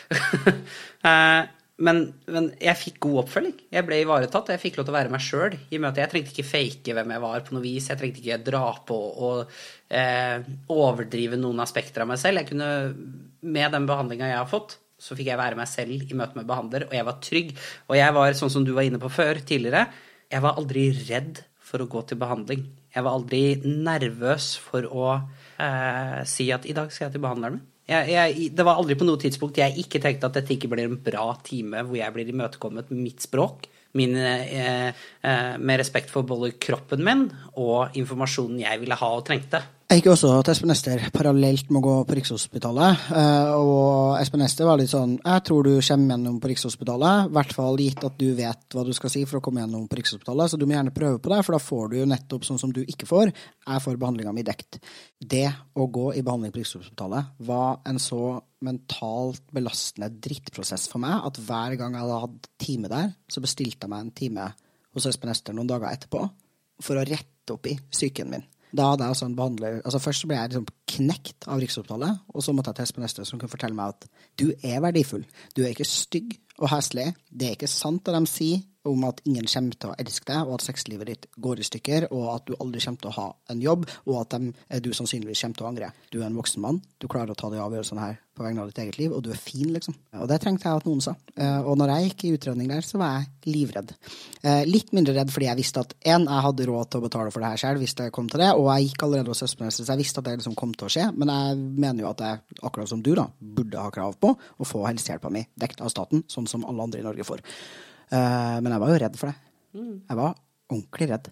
Men, 1.79 2.01
men, 2.27 2.49
jeg 2.59 2.75
fikk 2.75 2.97
god 3.05 3.21
oppfølging. 3.21 3.55
Jeg 3.71 3.85
ble 3.87 4.01
ivaretatt. 4.03 4.51
Jeg 4.51 4.61
fikk 4.61 4.79
lov 4.79 4.87
til 4.87 4.93
å 4.93 4.97
være 4.97 5.13
meg 5.13 5.23
sjøl 5.23 5.55
i 5.55 5.79
møtet. 5.79 6.01
Jeg 6.03 6.11
trengte 6.11 6.33
ikke 6.33 6.49
fake 6.49 6.95
hvem 6.97 7.13
jeg 7.15 7.23
var 7.23 7.45
på 7.47 7.55
noe 7.55 7.63
vis. 7.63 7.87
Jeg 7.91 8.01
trengte 8.01 8.19
ikke 8.19 8.39
dra 8.49 8.65
på 8.87 8.97
og 9.29 9.53
eh, 9.87 10.43
overdrive 10.75 11.39
noen 11.39 11.63
aspekter 11.63 12.03
av 12.03 12.11
meg 12.11 12.19
selv. 12.19 12.41
Jeg 12.41 12.51
kunne, 12.51 12.69
med 13.47 13.75
den 13.75 13.87
behandlinga 13.87 14.31
jeg 14.33 14.41
har 14.41 14.51
fått, 14.51 14.75
så 14.99 15.15
fikk 15.15 15.31
jeg 15.31 15.39
være 15.39 15.55
meg 15.55 15.71
selv 15.71 15.95
i 15.95 16.17
møte 16.19 16.35
med 16.35 16.49
behandler, 16.49 16.89
og 16.89 16.97
jeg 16.97 17.07
var 17.07 17.21
trygg. 17.23 17.53
Og 17.87 17.95
jeg 17.95 18.15
var, 18.19 18.35
sånn 18.35 18.51
som 18.51 18.67
du 18.67 18.73
var 18.75 18.89
inne 18.89 18.99
på 18.99 19.11
før, 19.13 19.39
tidligere, 19.39 19.85
jeg 20.29 20.43
var 20.43 20.59
aldri 20.59 20.89
redd 21.07 21.39
for 21.69 21.81
å 21.81 21.89
gå 21.89 22.03
til 22.09 22.19
behandling. 22.19 22.67
Jeg 22.91 23.05
var 23.05 23.15
aldri 23.15 23.43
nervøs 23.63 24.51
for 24.59 24.87
å 24.89 25.09
eh, 25.15 26.21
si 26.27 26.49
at 26.51 26.67
i 26.67 26.75
dag 26.75 26.91
skal 26.91 27.07
jeg 27.07 27.15
til 27.15 27.23
behandleren 27.23 27.59
min. 27.59 27.67
Jeg, 27.89 28.11
jeg, 28.13 28.49
det 28.53 28.65
var 28.67 28.77
aldri 28.77 28.93
på 28.99 29.07
noe 29.07 29.17
tidspunkt 29.17 29.57
jeg 29.57 29.81
ikke 29.81 30.01
tenkte 30.03 30.29
at 30.29 30.35
dette 30.37 30.53
ikke 30.53 30.69
blir 30.69 30.85
en 30.85 30.99
bra 31.01 31.31
time 31.45 31.81
hvor 31.87 31.97
jeg 31.97 32.13
blir 32.13 32.29
imøtekommet 32.29 32.91
med 32.93 33.01
mitt 33.07 33.25
språk, 33.25 33.65
min, 33.97 34.13
eh, 34.13 34.91
eh, 34.93 35.53
med 35.57 35.81
respekt 35.81 36.13
for 36.13 36.27
både 36.27 36.51
kroppen 36.61 37.01
min 37.01 37.25
og 37.57 37.97
informasjonen 37.97 38.61
jeg 38.61 38.83
ville 38.83 38.99
ha 38.99 39.09
og 39.15 39.25
trengte. 39.25 39.63
Jeg 39.89 40.03
gikk 40.03 40.11
også 40.11 40.29
til 40.45 40.53
Espen 40.53 40.69
Ester 40.69 40.99
parallelt 41.09 41.71
med 41.73 41.79
å 41.79 41.81
gå 41.81 41.93
på 42.05 42.15
Rikshospitalet. 42.19 43.07
eh, 43.09 43.53
Og 43.57 44.19
Espen 44.21 44.43
Ester 44.45 44.67
var 44.69 44.77
litt 44.77 44.91
sånn 44.91 45.15
Jeg 45.17 45.41
tror 45.47 45.63
du 45.65 45.81
kommer 45.81 46.13
gjennom 46.13 46.35
på 46.39 46.51
Rikshospitalet. 46.51 47.25
I 47.25 47.33
hvert 47.33 47.53
fall 47.57 47.79
gitt 47.81 48.03
at 48.05 48.19
du 48.19 48.35
vet 48.37 48.75
hva 48.75 48.83
du 48.85 48.93
skal 48.93 49.09
si 49.09 49.23
for 49.25 49.39
å 49.39 49.41
komme 49.41 49.63
gjennom 49.63 49.87
på 49.89 49.97
Rikshospitalet. 49.97 50.51
Så 50.51 50.59
du 50.61 50.67
må 50.67 50.75
gjerne 50.75 50.93
prøve 50.93 51.17
på 51.17 51.31
det, 51.33 51.39
for 51.43 51.57
da 51.57 51.59
får 51.59 51.89
du 51.89 51.95
jo 51.97 52.05
nettopp 52.05 52.45
sånn 52.45 52.59
som 52.61 52.71
du 52.71 52.83
ikke 52.83 53.07
får. 53.09 53.31
Jeg 53.65 53.81
får 53.81 53.97
behandlinga 53.97 54.35
mi 54.37 54.43
dekt. 54.45 54.77
Det 55.17 55.49
å 55.73 55.89
gå 55.89 56.13
i 56.13 56.21
behandling 56.21 56.53
på 56.53 56.61
Rikshospitalet 56.61 57.41
var 57.49 57.81
en 57.89 57.97
så 57.97 58.43
mentalt 58.61 59.41
belastende 59.49 60.11
drittprosess 60.21 60.85
for 60.87 61.01
meg 61.01 61.25
at 61.25 61.41
hver 61.41 61.79
gang 61.81 61.97
jeg 61.97 62.05
hadde 62.05 62.21
hatt 62.27 62.47
time 62.61 62.93
der, 62.93 63.09
så 63.25 63.41
bestilte 63.41 63.89
jeg 63.89 63.95
meg 63.95 64.05
en 64.05 64.13
time 64.21 64.53
hos 64.93 65.09
Espen 65.09 65.33
Ester 65.33 65.57
noen 65.57 65.73
dager 65.73 65.89
etterpå 65.89 66.29
for 66.77 66.93
å 66.93 67.09
rette 67.09 67.57
opp 67.57 67.65
i 67.65 67.79
psyken 67.89 68.29
min. 68.37 68.45
Da 68.75 68.91
hadde 68.91 69.05
jeg 69.05 69.15
altså 69.15 69.25
en 69.25 69.35
behandler 69.37 69.79
altså 69.81 70.01
Først 70.03 70.27
ble 70.29 70.37
jeg 70.37 70.51
liksom 70.51 70.67
knekt 70.93 71.47
av 71.49 71.61
Riksopptalet, 71.61 72.19
og 72.29 72.43
så 72.45 72.53
måtte 72.53 72.69
jeg 72.69 72.79
til 72.79 72.87
Espen 72.87 73.05
neste, 73.05 73.25
som 73.25 73.41
kunne 73.41 73.51
fortelle 73.51 73.77
meg 73.77 73.95
at 73.95 74.09
du 74.39 74.51
er 74.53 74.81
verdifull. 74.83 75.25
Du 75.55 75.63
er 75.63 75.71
ikke 75.73 75.87
stygg 75.87 76.35
og 76.59 76.69
heslig. 76.73 77.07
Det 77.29 77.47
er 77.47 77.57
ikke 77.57 77.71
sant 77.71 78.05
det 78.05 78.15
de 78.15 78.29
sier 78.29 78.61
om 78.87 79.03
at 79.09 79.19
ingen 79.27 79.45
kommer 79.49 79.75
til 79.75 79.91
å 79.91 79.97
elske 79.99 80.29
deg, 80.31 80.47
og 80.47 80.55
at 80.59 80.65
sexlivet 80.69 81.09
ditt 81.11 81.27
går 81.37 81.59
i 81.59 81.67
stykker, 81.67 82.07
og 82.15 82.29
at 82.35 82.45
du 82.47 82.55
aldri 82.59 82.79
kommer 82.85 83.01
til 83.03 83.11
å 83.11 83.17
ha 83.17 83.27
en 83.51 83.61
jobb, 83.61 83.85
og 84.07 84.21
at 84.21 84.37
de, 84.37 84.53
du 84.85 84.93
sannsynligvis 84.95 85.41
kommer 85.43 85.59
til 85.59 85.65
å 85.67 85.69
angre. 85.73 85.91
Du 86.13 86.21
er 86.21 86.29
en 86.29 86.37
voksen 86.39 86.63
mann, 86.63 86.81
du 86.99 87.07
klarer 87.11 87.33
å 87.35 87.39
ta 87.39 87.49
de 87.51 87.59
avgjørelsene 87.59 88.05
her 88.05 88.19
på 88.39 88.45
vegne 88.45 88.63
av 88.63 88.69
ditt 88.69 88.77
eget 88.79 88.95
liv, 89.01 89.11
og 89.11 89.19
du 89.25 89.33
er 89.33 89.39
fin, 89.41 89.67
liksom. 89.75 89.97
Og 90.15 90.29
det 90.31 90.37
trengte 90.39 90.63
jeg 90.69 90.79
at 90.79 90.85
noen 90.87 91.01
sa. 91.03 91.11
Eh, 91.35 91.59
Og 91.67 91.75
når 91.75 91.91
jeg 91.91 92.05
gikk 92.07 92.23
i 92.23 92.31
utredning 92.37 92.69
der, 92.71 92.85
så 92.87 92.95
var 93.01 93.17
jeg 93.17 93.51
livredd. 93.51 93.91
Eh, 94.43 94.63
Litt 94.63 94.93
mindre 94.95 95.17
redd 95.17 95.33
fordi 95.33 95.49
jeg 95.49 95.59
visste 95.59 95.83
at 95.83 95.91
én, 96.07 96.23
jeg 96.23 96.45
hadde 96.45 96.67
råd 96.69 96.89
til 96.89 97.01
å 97.01 97.03
betale 97.03 97.33
for 97.35 97.43
det 97.43 97.49
her 97.51 97.57
selv 97.65 97.83
hvis 97.83 97.97
det 97.99 98.07
kom 98.15 98.29
til 98.31 98.39
det, 98.39 98.53
og 98.55 98.69
jeg 98.77 98.87
gikk 98.93 99.03
allerede 99.09 99.33
hos 99.33 99.43
Ester, 99.43 99.67
så 99.75 99.83
jeg 99.83 99.99
visste 100.05 100.23
at 100.23 100.29
det 100.29 100.37
liksom 100.39 100.55
kom 100.55 100.71
til 100.71 100.87
å 100.87 100.93
skje. 100.95 101.09
Men 101.19 101.33
jeg 101.35 101.59
mener 101.83 102.05
jo 102.05 102.13
at 102.13 102.23
jeg, 102.23 102.39
akkurat 102.63 102.87
som 102.93 103.03
du, 103.03 103.11
da, 103.19 103.27
burde 103.41 103.83
ha 103.83 103.91
krav 103.91 104.15
på 104.23 104.31
å 104.31 104.63
få 104.71 104.85
helsehjelpa 104.87 105.29
mi 105.35 105.43
dekt 105.59 105.83
av 105.83 105.91
staten, 105.91 106.23
sånn 106.31 106.47
som 106.47 106.63
alle 106.63 106.87
andre 106.87 107.03
i 107.03 107.07
Norge 107.09 107.27
får. 107.27 107.43
Eh, 108.11 108.57
Men 108.61 108.71
jeg 108.73 108.81
var 108.81 108.93
jo 108.93 109.01
redd 109.03 109.19
for 109.19 109.31
det. 109.31 109.37
Jeg 110.09 110.17
var 110.17 110.33
ordentlig 110.69 111.09
redd. 111.11 111.29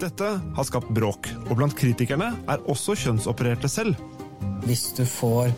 Dette 0.00 0.28
har 0.56 0.64
skapt 0.64 0.88
bråk, 0.94 1.28
og 1.50 1.56
blant 1.58 1.74
kritikerne 1.76 2.30
er 2.48 2.62
også 2.70 2.94
kjønnsopererte 2.96 3.68
selv. 3.68 3.98
Hvis 4.64 4.92
du 4.96 5.04
får 5.04 5.50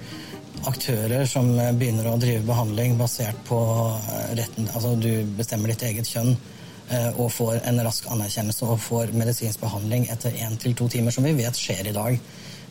aktører 0.68 1.24
som 1.28 1.46
begynner 1.78 2.08
å 2.10 2.18
drive 2.20 2.42
behandling 2.48 2.96
basert 2.98 3.38
på 3.48 3.58
eh, 3.96 4.32
retten 4.40 4.68
Altså 4.74 4.94
du 5.00 5.12
bestemmer 5.38 5.72
ditt 5.72 5.84
eget 5.88 6.08
kjønn 6.10 6.34
eh, 6.34 7.10
og 7.14 7.30
får 7.32 7.62
en 7.68 7.80
rask 7.86 8.08
anerkjennelse 8.12 8.66
og 8.66 8.80
får 8.82 9.14
medisinsk 9.16 9.62
behandling 9.62 10.08
etter 10.12 10.36
én 10.36 10.58
til 10.60 10.74
to 10.76 10.88
timer, 10.92 11.14
som 11.14 11.24
vi 11.24 11.36
vet 11.38 11.56
skjer 11.56 11.88
i 11.88 11.96
dag. 11.96 12.18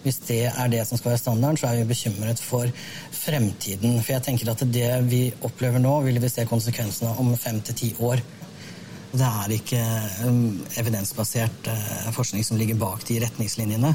Hvis 0.03 0.21
det 0.29 0.45
er 0.47 0.71
det 0.71 0.85
som 0.87 0.99
skal 0.99 1.13
være 1.13 1.21
standarden, 1.21 1.59
så 1.59 1.69
er 1.69 1.81
vi 1.81 1.89
bekymret 1.91 2.39
for 2.39 2.69
fremtiden. 3.15 3.97
For 3.99 4.15
jeg 4.15 4.25
tenker 4.29 4.51
at 4.53 4.63
det 4.73 4.89
vi 5.09 5.23
opplever 5.43 5.81
nå, 5.83 5.95
vil 6.07 6.21
vi 6.23 6.31
se 6.31 6.47
konsekvensene 6.47 7.15
om 7.19 7.33
fem 7.37 7.59
til 7.67 7.79
ti 7.81 7.91
år. 7.99 8.23
Det 9.09 9.25
er 9.25 9.53
ikke 9.55 9.81
um, 10.27 10.59
evidensbasert 10.77 11.67
eh, 11.71 12.09
forskning 12.13 12.45
som 12.45 12.59
ligger 12.61 12.77
bak 12.77 13.01
de 13.07 13.17
retningslinjene. 13.23 13.93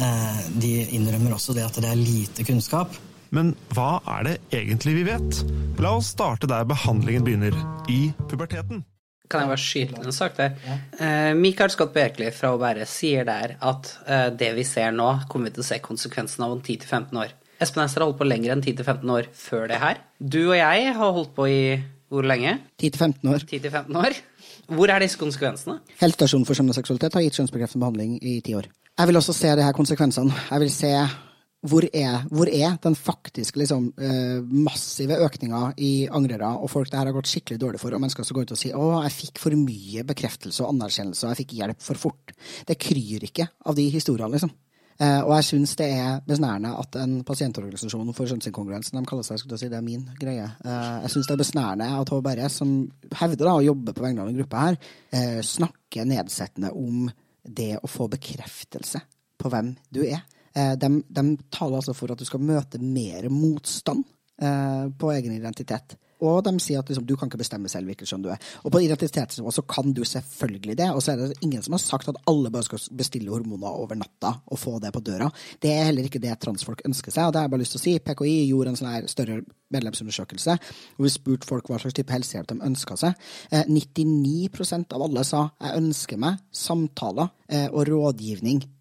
Eh, 0.00 0.42
de 0.60 0.74
innrømmer 0.98 1.34
også 1.36 1.56
det 1.56 1.64
at 1.64 1.80
det 1.80 1.88
er 1.88 1.98
lite 1.98 2.44
kunnskap. 2.44 2.94
Men 3.34 3.54
hva 3.74 4.00
er 4.18 4.26
det 4.26 4.36
egentlig 4.52 4.98
vi 4.98 5.06
vet? 5.08 5.42
La 5.80 5.94
oss 5.96 6.12
starte 6.12 6.50
der 6.50 6.68
behandlingen 6.68 7.24
begynner, 7.26 7.56
i 7.88 8.10
puberteten. 8.28 8.84
Kan 9.30 9.44
jeg 9.44 9.50
bare 9.52 9.62
skyte 9.62 9.94
inn 9.94 10.08
en 10.10 10.16
sak 10.16 10.34
der? 10.38 10.56
Eh, 10.98 11.30
Michael 11.38 11.70
Scott 11.70 11.92
Berkeley 11.94 12.32
fra 12.34 12.50
OBR 12.56 12.82
sier 12.90 13.28
der 13.28 13.54
at 13.62 13.92
eh, 14.06 14.26
det 14.34 14.50
vi 14.56 14.64
ser 14.66 14.90
nå, 14.96 15.12
kommer 15.30 15.50
vi 15.50 15.58
til 15.58 15.64
å 15.64 15.68
se 15.70 15.78
konsekvensen 15.84 16.46
av 16.46 16.56
om 16.56 16.64
10-15 16.64 17.20
år. 17.22 17.36
Espen 17.60 17.84
Ester 17.84 18.02
har 18.02 18.08
holdt 18.08 18.18
på 18.18 18.26
lenger 18.26 18.56
enn 18.56 18.64
10-15 18.64 19.14
år 19.14 19.30
før 19.36 19.68
det 19.70 19.78
her. 19.82 20.02
Du 20.18 20.40
og 20.48 20.56
jeg 20.58 20.92
har 20.96 21.16
holdt 21.16 21.34
på 21.36 21.46
i 21.46 21.62
hvor 22.10 22.26
lenge? 22.26 22.56
10-15 22.82 23.30
år. 23.30 23.44
10-15 23.46 23.98
år. 24.00 24.16
Hvor 24.74 24.90
er 24.90 25.02
disse 25.04 25.18
konsekvensene? 25.20 25.78
Helsestasjonen 26.00 26.46
for 26.48 26.58
skjønn 26.58 26.72
og 26.72 26.78
seksualitet 26.78 27.14
har 27.14 27.22
gitt 27.22 27.38
kjønnsbekreftende 27.38 27.84
behandling 27.84 28.16
i 28.18 28.40
ti 28.42 28.56
år. 28.58 28.66
Jeg 28.98 29.10
vil 29.10 29.20
også 29.20 29.34
se 29.36 29.52
de 29.54 29.62
her 29.62 29.76
konsekvensene. 29.76 30.34
Jeg 30.50 30.64
vil 30.64 30.72
se 30.74 30.90
hvor 31.60 31.84
er, 31.92 32.22
hvor 32.32 32.48
er 32.48 32.78
den 32.80 32.96
faktiske 32.96 33.60
liksom, 33.60 33.90
eh, 34.00 34.40
massive 34.40 35.18
økninga 35.26 35.74
i 35.76 36.08
angrere 36.08 36.54
og 36.56 36.70
folk 36.72 36.88
det 36.88 36.96
her 36.96 37.10
har 37.10 37.16
gått 37.16 37.28
skikkelig 37.28 37.60
dårlig 37.60 37.80
for, 37.82 37.92
og 37.92 38.00
mennesker 38.00 38.24
som 38.24 38.38
går 38.38 38.48
ut 38.48 38.54
og 38.56 38.60
sier 38.60 38.74
'Å, 38.76 39.02
jeg 39.04 39.12
fikk 39.12 39.38
for 39.38 39.50
mye 39.52 40.04
bekreftelse 40.04 40.64
og 40.64 40.72
anerkjennelse, 40.72 41.24
og 41.24 41.36
jeg 41.36 41.44
fikk 41.44 41.56
hjelp 41.60 41.80
for 41.80 41.94
fort'. 41.94 42.32
Det 42.66 42.78
kryr 42.78 43.20
ikke 43.28 43.48
av 43.66 43.74
de 43.74 43.90
historiene, 43.90 44.32
liksom. 44.32 44.50
Eh, 45.00 45.20
og 45.20 45.32
jeg 45.36 45.44
syns 45.44 45.76
det 45.76 45.90
er 45.92 46.20
besnærende 46.20 46.78
at 46.78 46.96
en 46.96 47.24
pasientorganisasjon 47.24 48.14
for 48.14 48.26
kjønnsinkongruens, 48.26 48.90
de 48.90 49.04
kaller 49.04 49.22
seg, 49.22 49.38
skulle 49.38 49.52
jeg 49.56 49.60
si, 49.60 49.68
det 49.68 49.78
er 49.78 49.82
min 49.82 50.08
greie, 50.18 50.44
eh, 50.64 51.00
jeg 51.04 51.10
syns 51.10 51.26
det 51.26 51.32
er 51.32 51.44
besnærende 51.44 52.00
at 52.00 52.08
HBRS, 52.08 52.52
som 52.52 52.92
hevder 53.12 53.44
da 53.44 53.54
å 53.56 53.64
jobbe 53.64 53.92
på 53.92 54.02
vegne 54.02 54.20
av 54.20 54.28
en 54.28 54.36
gruppe 54.36 54.56
her, 54.56 54.76
snakker 55.42 56.04
nedsettende 56.04 56.72
om 56.72 57.10
det 57.44 57.78
å 57.82 57.88
få 57.88 58.08
bekreftelse 58.08 59.00
på 59.38 59.48
hvem 59.48 59.76
du 59.90 60.04
er. 60.04 60.24
Eh, 60.54 60.76
de, 60.78 60.92
de 61.08 61.26
taler 61.52 61.80
altså 61.80 61.94
for 61.96 62.12
at 62.12 62.20
du 62.20 62.26
skal 62.28 62.42
møte 62.42 62.80
mer 62.82 63.28
motstand 63.32 64.04
eh, 64.42 64.86
på 64.98 65.12
egen 65.14 65.36
identitet. 65.36 65.98
Og 66.20 66.42
de 66.44 66.52
sier 66.60 66.82
at 66.82 66.90
liksom, 66.90 67.06
du 67.08 67.14
kan 67.16 67.30
ikke 67.30 67.40
bestemme 67.40 67.70
selv 67.72 67.88
hvilket 67.88 68.10
kjønn 68.10 68.24
du 68.24 68.28
er. 68.32 68.40
Og 68.64 68.72
på 68.74 68.82
identitetsnivå 68.84 69.52
så 69.56 69.64
kan 69.68 69.94
du 69.96 70.02
selvfølgelig 70.04 70.76
det. 70.76 70.88
Og 70.92 71.00
så 71.00 71.14
er 71.14 71.22
det 71.22 71.38
ingen 71.46 71.62
som 71.64 71.76
har 71.76 71.82
sagt 71.82 72.10
at 72.12 72.18
alle 72.28 72.52
bare 72.52 72.66
skal 72.66 72.82
bestille 72.96 73.32
hormoner 73.32 73.70
over 73.72 73.96
natta 73.96 74.34
og 74.44 74.60
få 74.60 74.76
det 74.82 74.92
på 74.92 75.02
døra. 75.06 75.30
Det 75.62 75.72
er 75.72 75.88
heller 75.88 76.08
ikke 76.08 76.22
det 76.22 76.36
transfolk 76.42 76.84
ønsker 76.88 77.14
seg. 77.14 77.28
Og 77.28 77.32
det 77.32 77.40
har 77.40 77.48
jeg 77.48 77.54
bare 77.54 77.62
lyst 77.64 77.76
til 77.76 77.80
å 77.80 77.84
si. 77.86 77.94
PKI 78.04 78.34
gjorde 78.50 78.74
en 78.74 78.80
sånn 78.80 78.90
her 78.92 79.08
større 79.10 79.38
medlemsundersøkelse 79.72 80.58
hvor 80.60 81.06
vi 81.06 81.14
spurte 81.14 81.48
folk 81.48 81.70
hva 81.70 81.78
slags 81.80 81.96
type 81.96 82.12
helsehjelp 82.12 82.50
de 82.52 82.58
ønska 82.68 82.98
seg. 83.00 83.30
Eh, 83.54 83.64
99% 83.70 84.98
av 84.98 85.06
alle 85.06 85.24
sa 85.24 85.46
jeg 85.56 85.80
ønsker 85.80 86.20
meg 86.20 86.44
samtaler 86.52 87.32
eh, 87.48 87.68
og 87.70 87.88
rådgivning 87.88 88.60
Eh, 88.60 88.79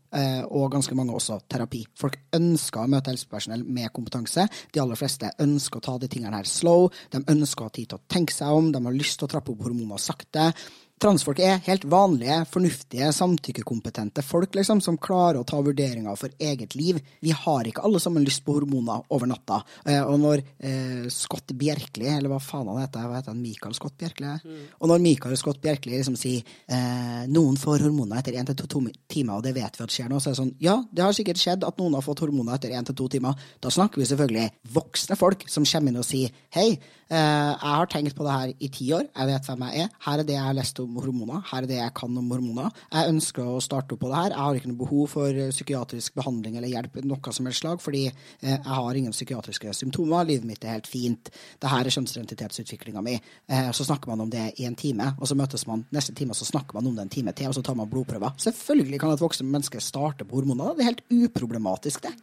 og 0.50 0.72
ganske 0.74 0.96
mange 0.98 1.14
også 1.14 1.40
terapi. 1.52 1.84
Folk 2.00 2.18
ønsker 2.36 2.82
å 2.82 2.90
møte 2.90 3.12
helsepersonell 3.14 3.64
med 3.64 3.92
kompetanse. 3.94 4.48
De 4.74 4.82
aller 4.82 5.00
fleste 5.00 5.30
ønsker 5.44 5.80
å 5.80 5.86
ta 5.86 5.98
de 6.02 6.10
tingene 6.12 6.40
her 6.40 6.50
slow. 6.50 6.88
De 7.14 7.22
ønsker 7.22 7.66
å 7.66 7.70
ha 7.70 7.76
tid 7.76 7.92
til 7.92 8.00
å 8.00 8.08
tenke 8.10 8.34
seg 8.34 8.50
om. 8.50 8.72
De 8.74 8.82
har 8.84 8.96
lyst 8.96 9.20
til 9.20 9.30
å 9.30 9.34
trappe 9.36 9.54
opp 9.54 9.66
hormoner 9.68 10.02
sakte. 10.02 10.50
Transfolk 11.00 11.40
er 11.40 11.62
helt 11.64 11.86
vanlige, 11.88 12.42
fornuftige, 12.52 13.08
samtykkekompetente 13.16 14.20
folk 14.26 14.58
liksom, 14.58 14.82
som 14.84 14.98
klarer 15.00 15.40
å 15.40 15.46
ta 15.48 15.62
vurderinger 15.64 16.18
for 16.20 16.34
eget 16.44 16.76
liv. 16.76 17.00
Vi 17.24 17.32
har 17.32 17.70
ikke 17.70 17.86
alle 17.88 18.02
sammen 18.04 18.26
lyst 18.28 18.44
på 18.44 18.58
hormoner 18.58 19.06
over 19.16 19.30
natta. 19.32 19.62
Eh, 19.86 20.02
og 20.04 20.18
når 20.20 20.44
eh, 20.44 21.06
Scott 21.14 21.54
Bjerkeli, 21.56 22.10
eller 22.12 22.34
hva 22.34 22.42
faen 22.44 22.68
han 22.68 22.82
heter, 22.82 23.08
hva 23.08 23.16
heter 23.16 23.32
han, 23.32 23.40
Michael 23.40 23.78
Scott 23.78 23.96
Bjerkeli? 24.02 24.34
Mm. 24.44 24.66
Og 24.76 24.92
når 24.92 25.06
Michael 25.06 25.40
Scott 25.40 25.62
Bjerkeli 25.64 25.96
liksom 25.96 26.20
sier 26.20 26.44
eh, 26.68 27.24
noen 27.32 27.56
får 27.62 27.88
hormoner 27.88 28.20
etter 28.20 28.36
én 28.36 28.52
til 28.52 28.60
to 28.60 28.84
timer, 29.08 29.38
og 29.38 29.48
det 29.48 29.56
vet 29.56 29.80
vi 29.80 29.88
at 29.88 29.96
skjer 29.96 30.12
nå, 30.12 30.20
så 30.20 30.34
er 30.34 30.36
det 30.36 30.42
sånn 30.42 30.54
ja, 30.60 30.76
det 30.92 31.06
har 31.06 31.16
sikkert 31.16 31.40
skjedd 31.40 31.64
at 31.64 31.80
noen 31.80 31.96
har 31.96 32.04
fått 32.04 32.26
hormoner 32.26 32.60
etter 32.60 32.76
én 32.76 32.92
til 32.92 33.00
to 33.00 33.08
timer. 33.16 33.40
Da 33.64 33.72
snakker 33.72 34.04
vi 34.04 34.10
selvfølgelig 34.12 34.50
voksne 34.76 35.16
folk 35.20 35.48
som 35.48 35.64
kommer 35.64 35.96
inn 35.96 36.04
og 36.04 36.10
sier 36.12 36.36
hei, 36.60 36.74
eh, 37.08 37.16
jeg 37.16 37.80
har 37.80 37.92
tenkt 37.96 38.20
på 38.20 38.28
det 38.28 38.36
her 38.36 38.52
i 38.52 38.74
ti 38.74 38.92
år, 39.00 39.08
jeg 39.16 39.32
vet 39.32 39.48
hvem 39.48 39.68
jeg 39.70 39.88
er, 39.88 39.98
her 40.10 40.20
er 40.20 40.28
det 40.28 40.36
jeg 40.36 40.48
har 40.50 40.60
lest 40.60 40.84
om 40.84 40.89
hormoner, 40.98 41.44
her 41.52 41.64
er 41.64 41.70
det 41.70 41.78
jeg 41.80 41.94
kan 41.98 42.18
om 42.18 42.32
hormoner. 42.34 42.74
Jeg 42.94 43.14
ønsker 43.14 43.46
å 43.46 43.62
starte 43.64 43.96
opp 43.96 44.02
på 44.04 44.10
det 44.12 44.18
her. 44.18 44.34
Jeg 44.34 44.42
har 44.42 44.60
ikke 44.60 44.72
noe 44.72 44.82
behov 44.82 45.12
for 45.14 45.30
eh, 45.30 45.52
psykiatrisk 45.54 46.16
behandling 46.18 46.58
eller 46.60 46.72
hjelp 46.72 47.00
noe 47.06 47.34
som 47.36 47.50
helst 47.50 47.64
slag, 47.64 47.82
fordi 47.84 48.06
eh, 48.08 48.56
jeg 48.56 48.78
har 48.80 49.00
ingen 49.00 49.16
psykiatriske 49.16 49.74
symptomer, 49.78 50.28
livet 50.28 50.48
mitt 50.48 50.66
er 50.66 50.78
helt 50.78 50.90
fint. 50.90 51.32
Det 51.60 51.72
her 51.72 51.88
er 51.88 51.96
kjønnsidentitetsutviklinga 51.96 53.04
mi. 53.06 53.18
Eh, 53.50 53.72
så 53.76 53.88
snakker 53.88 54.12
man 54.12 54.26
om 54.26 54.32
det 54.32 54.46
i 54.62 54.68
en 54.70 54.78
time, 54.80 55.12
og 55.20 55.30
så 55.30 55.38
møtes 55.40 55.66
man 55.70 55.86
neste 55.96 56.16
time, 56.18 56.36
og 56.36 56.40
så 56.40 56.48
snakker 56.50 56.80
man 56.80 56.90
om 56.90 56.98
det 56.98 57.08
en 57.08 57.14
time 57.18 57.36
til, 57.38 57.52
og 57.52 57.58
så 57.58 57.66
tar 57.66 57.78
man 57.80 57.90
blodprøver. 57.92 58.36
Selvfølgelig 58.42 59.02
kan 59.04 59.16
et 59.16 59.26
voksen 59.26 59.50
menneske 59.50 59.84
starte 59.84 60.28
på 60.28 60.40
hormoner. 60.40 60.76
Det 60.78 60.86
er 60.86 60.92
helt 60.94 61.06
uproblematisk, 61.10 62.08
det. 62.08 62.16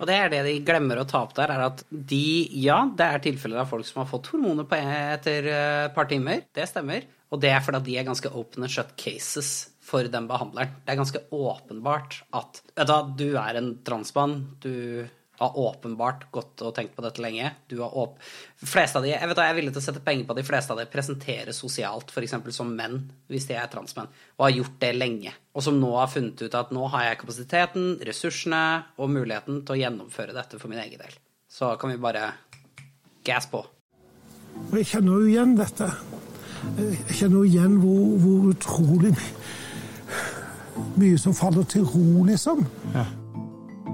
Og 0.00 0.08
det 0.08 0.16
er 0.20 0.32
det 0.32 0.44
de 0.46 0.56
glemmer 0.66 1.00
å 1.00 1.08
ta 1.08 1.24
opp 1.24 1.36
der, 1.36 1.52
er 1.52 1.66
at 1.70 1.84
de 1.90 2.24
Ja, 2.56 2.82
det 2.96 3.06
er 3.06 3.22
tilfeller 3.22 3.62
av 3.62 3.70
folk 3.70 3.86
som 3.88 4.02
har 4.02 4.10
fått 4.10 4.30
hormoner 4.32 4.66
etter 4.76 5.50
et 5.50 5.94
par 5.96 6.08
timer. 6.10 6.44
Det 6.54 6.66
stemmer. 6.68 7.04
Og 7.34 7.42
det 7.42 7.50
er 7.50 7.62
fordi 7.64 7.82
de 7.88 7.98
er 7.98 8.06
ganske 8.06 8.30
open 8.30 8.66
and 8.66 8.72
shut 8.72 8.94
cases 9.00 9.70
for 9.86 10.06
den 10.10 10.28
behandleren. 10.30 10.78
Det 10.84 10.94
er 10.94 11.00
ganske 11.00 11.22
åpenbart 11.34 12.20
at 12.36 12.62
hva, 12.78 13.00
du 13.18 13.28
er 13.38 13.58
en 13.58 13.76
transmann, 13.86 14.40
du 14.62 15.06
har 15.38 15.58
åpenbart 15.58 16.30
gått 16.32 16.62
og 16.64 16.72
tenkt 16.74 16.94
på 16.96 17.04
dette 17.04 17.20
lenge. 17.20 17.50
Du 17.68 17.80
har 17.82 17.92
åp 17.96 18.16
fleste 18.62 18.98
av 18.98 19.04
de, 19.04 19.12
jeg, 19.12 19.28
vet, 19.28 19.40
jeg 19.42 19.52
er 19.52 19.58
villig 19.58 19.74
til 19.74 19.82
å 19.82 19.84
sette 19.84 20.02
penger 20.04 20.28
på 20.28 20.36
de 20.38 20.44
fleste 20.46 20.72
av 20.72 20.80
de 20.80 20.86
presenterer 20.90 21.56
sosialt, 21.56 22.12
f.eks. 22.12 22.36
som 22.56 22.72
menn, 22.78 23.02
hvis 23.28 23.48
de 23.50 23.58
er 23.58 23.68
transmenn, 23.72 24.08
og 24.38 24.46
har 24.46 24.56
gjort 24.56 24.80
det 24.86 24.92
lenge. 24.96 25.34
Og 25.52 25.66
som 25.66 25.78
nå 25.80 25.92
har 25.98 26.10
funnet 26.12 26.40
ut 26.40 26.56
at 26.56 26.72
nå 26.74 26.88
har 26.94 27.10
jeg 27.10 27.20
kapasiteten, 27.22 27.88
ressursene 28.08 28.64
og 28.96 29.12
muligheten 29.12 29.62
til 29.66 29.76
å 29.76 29.80
gjennomføre 29.82 30.36
dette 30.36 30.60
for 30.62 30.72
min 30.72 30.82
egen 30.86 31.04
del. 31.04 31.18
Så 31.52 31.74
kan 31.80 31.92
vi 31.92 32.00
bare 32.00 32.30
gass 33.26 33.50
på. 33.50 33.60
Og 34.70 34.78
jeg 34.80 34.88
kjenner 34.94 35.20
jo 35.20 35.34
igjen 35.34 35.52
dette. 35.58 35.90
Jeg 36.76 37.18
kjenner 37.20 37.44
igjen 37.46 37.78
hvor, 37.80 38.16
hvor 38.20 38.50
utrolig 38.52 39.14
mye 40.96 41.18
som 41.20 41.36
faller 41.36 41.66
til 41.68 41.86
ro, 41.88 42.24
liksom. 42.26 42.64
Ja. 42.94 43.04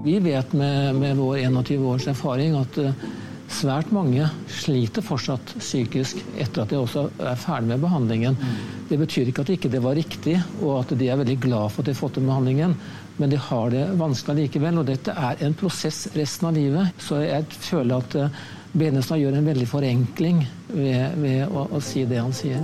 Vi 0.03 0.17
vet 0.23 0.55
med, 0.59 0.97
med, 0.99 1.19
vår 1.19 1.45
21 1.45 1.85
års 1.87 2.09
erfaring 2.11 2.57
at 2.59 2.79
uh, 2.83 3.05
svært 3.53 3.93
mange 3.95 4.27
sliter 4.51 5.05
fortsatt 5.05 5.55
psykisk 5.61 6.19
etter 6.41 6.65
at 6.65 6.73
de 6.73 6.81
også 6.81 7.05
er 7.23 7.39
ferdig 7.39 7.71
med 7.71 7.85
behandlingen. 7.85 8.39
Mm. 8.39 8.57
Det 8.89 8.99
betyr 8.99 9.31
ikke 9.31 9.45
at 9.45 9.53
ikke 9.55 9.71
det 9.71 9.79
ikke 9.79 9.87
var 9.87 9.99
riktig, 9.99 10.37
og 10.63 10.81
at 10.81 10.97
de 10.99 11.11
er 11.11 11.21
veldig 11.21 11.39
glad 11.45 11.71
for 11.71 11.83
at 11.83 11.91
de 11.91 11.95
har 11.95 12.01
fått 12.01 12.19
den 12.19 12.27
behandlingen, 12.31 12.75
men 13.21 13.31
de 13.31 13.39
har 13.39 13.71
det 13.71 13.85
vanskelig 14.01 14.49
likevel. 14.49 14.81
Og 14.83 14.91
dette 14.91 15.15
er 15.15 15.47
en 15.47 15.55
prosess 15.55 16.09
resten 16.17 16.51
av 16.51 16.59
livet. 16.59 16.99
Så 16.99 17.23
jeg 17.23 17.47
føler 17.61 18.03
at 18.03 18.19
uh, 18.19 18.43
Benestad 18.73 19.21
gjør 19.21 19.37
en 19.37 19.47
veldig 19.47 19.67
forenkling 19.69 20.39
ved, 20.73 21.19
ved 21.21 21.43
å, 21.51 21.67
å 21.77 21.81
si 21.85 22.07
det 22.09 22.23
han 22.23 22.33
sier. 22.37 22.63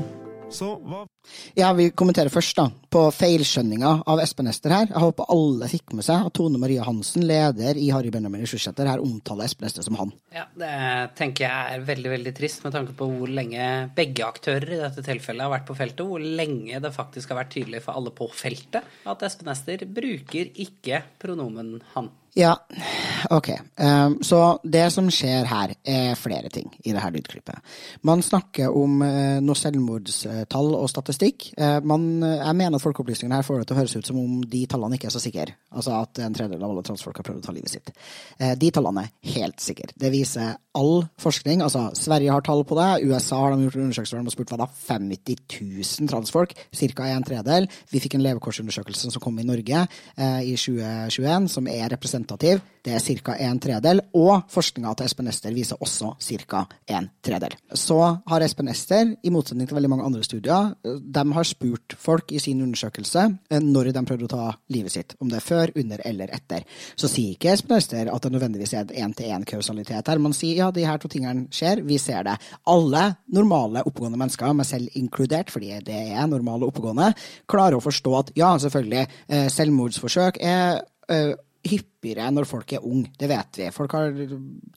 Så 0.48 0.72
hva 0.88 1.02
Ja, 1.58 1.72
vi 1.76 1.88
kommenterer 1.90 2.30
først 2.32 2.58
da, 2.58 2.68
på 2.92 3.02
feilskjønninga 3.14 3.92
av 4.08 4.20
Espen 4.22 4.50
Ester 4.50 4.74
her. 4.74 4.86
Jeg 4.90 5.02
håper 5.02 5.30
alle 5.34 5.68
fikk 5.70 5.94
med 5.96 6.06
seg 6.06 6.28
at 6.28 6.34
Tone 6.36 6.60
Maria 6.60 6.84
Hansen, 6.86 7.24
leder 7.28 7.80
i 7.80 7.88
Harry 7.94 8.12
Benjamin 8.14 8.44
Ressurssenter, 8.44 8.88
her 8.90 9.02
omtaler 9.02 9.48
Espen 9.48 9.68
Ester 9.68 9.86
som 9.86 9.98
han. 10.00 10.12
Ja, 10.34 10.46
det 10.58 10.72
tenker 11.18 11.48
jeg 11.48 11.78
er 11.78 11.88
veldig, 11.88 12.12
veldig 12.14 12.34
trist, 12.36 12.62
med 12.66 12.76
tanke 12.76 12.94
på 12.98 13.08
hvor 13.10 13.32
lenge 13.40 13.88
begge 13.96 14.28
aktører 14.28 14.76
i 14.76 14.82
dette 14.84 15.04
tilfellet 15.06 15.46
har 15.46 15.54
vært 15.56 15.68
på 15.68 15.78
feltet, 15.78 16.06
hvor 16.06 16.22
lenge 16.22 16.82
det 16.84 16.94
faktisk 16.94 17.34
har 17.34 17.42
vært 17.42 17.54
tydelig 17.56 17.82
for 17.84 17.98
alle 17.98 18.14
på 18.14 18.30
feltet 18.34 18.86
at 19.08 19.26
Espen 19.26 19.52
Ester 19.52 19.84
bruker 19.88 20.54
ikke 20.66 21.02
pronomen 21.20 21.78
han. 21.96 22.12
Ja, 22.38 22.66
ok. 23.30 23.48
Um, 23.76 24.22
så 24.22 24.60
det 24.62 24.84
som 24.94 25.08
skjer 25.10 25.48
her, 25.50 25.72
er 25.82 26.12
flere 26.14 26.50
ting 26.54 26.68
i 26.84 26.92
dette 26.94 27.08
lydklippet. 27.10 27.64
Man 28.06 28.22
snakker 28.22 28.70
om 28.70 29.00
uh, 29.02 29.40
noe 29.42 29.58
selvmordstall 29.58 30.70
og 30.78 30.86
statistikk. 30.92 31.17
Uh, 31.58 31.78
man, 31.86 32.06
jeg 32.22 32.56
mener 32.58 32.78
at 32.78 32.84
Folkeopplysningen 32.84 33.34
her 33.36 33.46
får 33.46 33.62
det 33.62 33.68
til 33.68 33.76
å 33.76 33.80
høres 33.80 33.96
ut 33.96 34.10
som 34.10 34.20
om 34.20 34.38
de 34.46 34.62
tallene 34.70 34.98
ikke 34.98 35.10
er 35.10 35.14
så 35.14 35.22
sikre. 35.22 35.56
Altså 35.74 35.96
at 35.98 36.20
en 36.24 36.36
tredjedel 36.36 36.62
av 36.62 36.72
alle 36.72 36.84
transfolk 36.86 37.18
har 37.20 37.26
prøvd 37.26 37.42
å 37.42 37.46
ta 37.48 37.54
livet 37.56 37.72
sitt. 37.72 37.92
Uh, 38.40 38.54
de 38.60 38.70
tallene 38.74 39.06
er 39.06 39.34
helt 39.36 39.62
sikre. 39.62 39.90
Det 39.98 40.12
viser 40.14 40.56
all 40.78 41.04
forskning. 41.18 41.62
Altså, 41.64 41.88
Sverige 41.98 42.34
har 42.34 42.44
tall 42.46 42.62
på 42.68 42.78
det. 42.78 42.88
USA 43.10 43.40
har 43.42 43.56
de 43.56 43.66
gjort 43.66 43.80
undersøkelser 43.80 44.22
og 44.22 44.34
spurt 44.34 44.54
hva 44.54 44.60
da? 44.62 44.70
50 44.88 45.44
000 45.58 46.10
transfolk. 46.10 46.54
Ca. 46.78 47.08
en 47.08 47.26
tredel. 47.26 47.66
Vi 47.90 48.00
fikk 48.02 48.14
en 48.14 48.24
levekårsundersøkelse 48.26 49.10
som 49.10 49.22
kom 49.22 49.40
i 49.42 49.46
Norge 49.46 49.84
i 50.18 50.54
2021, 50.54 51.48
som 51.50 51.66
er 51.70 51.88
representativ. 51.90 52.62
Det 52.84 52.94
er 52.94 53.20
ca. 53.24 53.34
en 53.42 53.58
tredel. 53.60 54.00
Og 54.16 54.46
forskninga 54.52 54.94
til 54.96 55.08
Espen 55.08 55.28
Ester 55.30 55.54
viser 55.56 55.80
også 55.82 56.14
ca. 56.46 56.64
en 56.86 57.10
tredel. 57.24 57.56
Så 57.74 57.98
har 57.98 58.44
Espen 58.44 58.70
Ester, 58.72 59.14
i 59.22 59.32
motsetning 59.34 59.68
til 59.68 59.76
veldig 59.76 59.90
mange 59.92 60.06
andre 60.06 60.22
studier, 60.24 60.72
de 60.98 61.24
har 61.34 61.46
spurt 61.48 61.94
folk 61.98 62.32
i 62.32 62.40
sin 62.42 62.60
undersøkelse 62.64 63.24
eh, 63.50 63.62
når 63.64 63.92
de 63.96 64.04
prøvde 64.08 64.28
å 64.28 64.32
ta 64.32 64.48
livet 64.74 64.94
sitt. 64.94 65.14
Om 65.22 65.32
det 65.32 65.40
er 65.40 65.46
før, 65.46 65.72
under 65.78 66.02
eller 66.08 66.34
etter. 66.34 66.66
Så 66.98 67.10
sier 67.10 67.36
ikke 67.36 67.52
Espen 67.54 67.78
Øyster 67.78 68.12
at 68.12 68.24
det 68.24 68.32
nødvendigvis 68.34 68.74
er 68.74 68.86
en 68.86 69.08
én-til-én-kausalitet 69.08 70.12
her. 70.12 70.22
Man 70.22 70.36
sier 70.36 70.62
ja, 70.62 70.70
de 70.74 70.86
her 70.88 71.00
to 71.00 71.10
tingene 71.12 71.48
skjer, 71.54 71.82
vi 71.86 71.98
ser 72.02 72.26
det. 72.28 72.36
Alle 72.70 73.04
normale 73.34 73.84
oppegående 73.88 74.20
mennesker, 74.20 74.54
meg 74.56 74.68
selv 74.68 74.94
inkludert, 74.98 75.52
fordi 75.54 75.74
det 75.86 75.98
er 76.12 76.30
normale 76.30 76.68
oppegående, 76.68 77.12
klarer 77.50 77.78
å 77.78 77.84
forstå 77.84 78.16
at 78.22 78.32
ja, 78.38 78.54
selvfølgelig, 78.60 79.04
eh, 79.28 79.46
selvmordsforsøk 79.52 80.40
er 80.44 80.80
eh, 81.12 81.36
hyppigere 81.68 82.28
når 82.32 82.46
folk 82.48 82.72
er 82.76 82.84
unge. 82.86 83.12
Det 83.18 83.28
vet 83.30 83.60
vi. 83.60 83.68
Folk 83.74 83.94
har, 83.96 84.14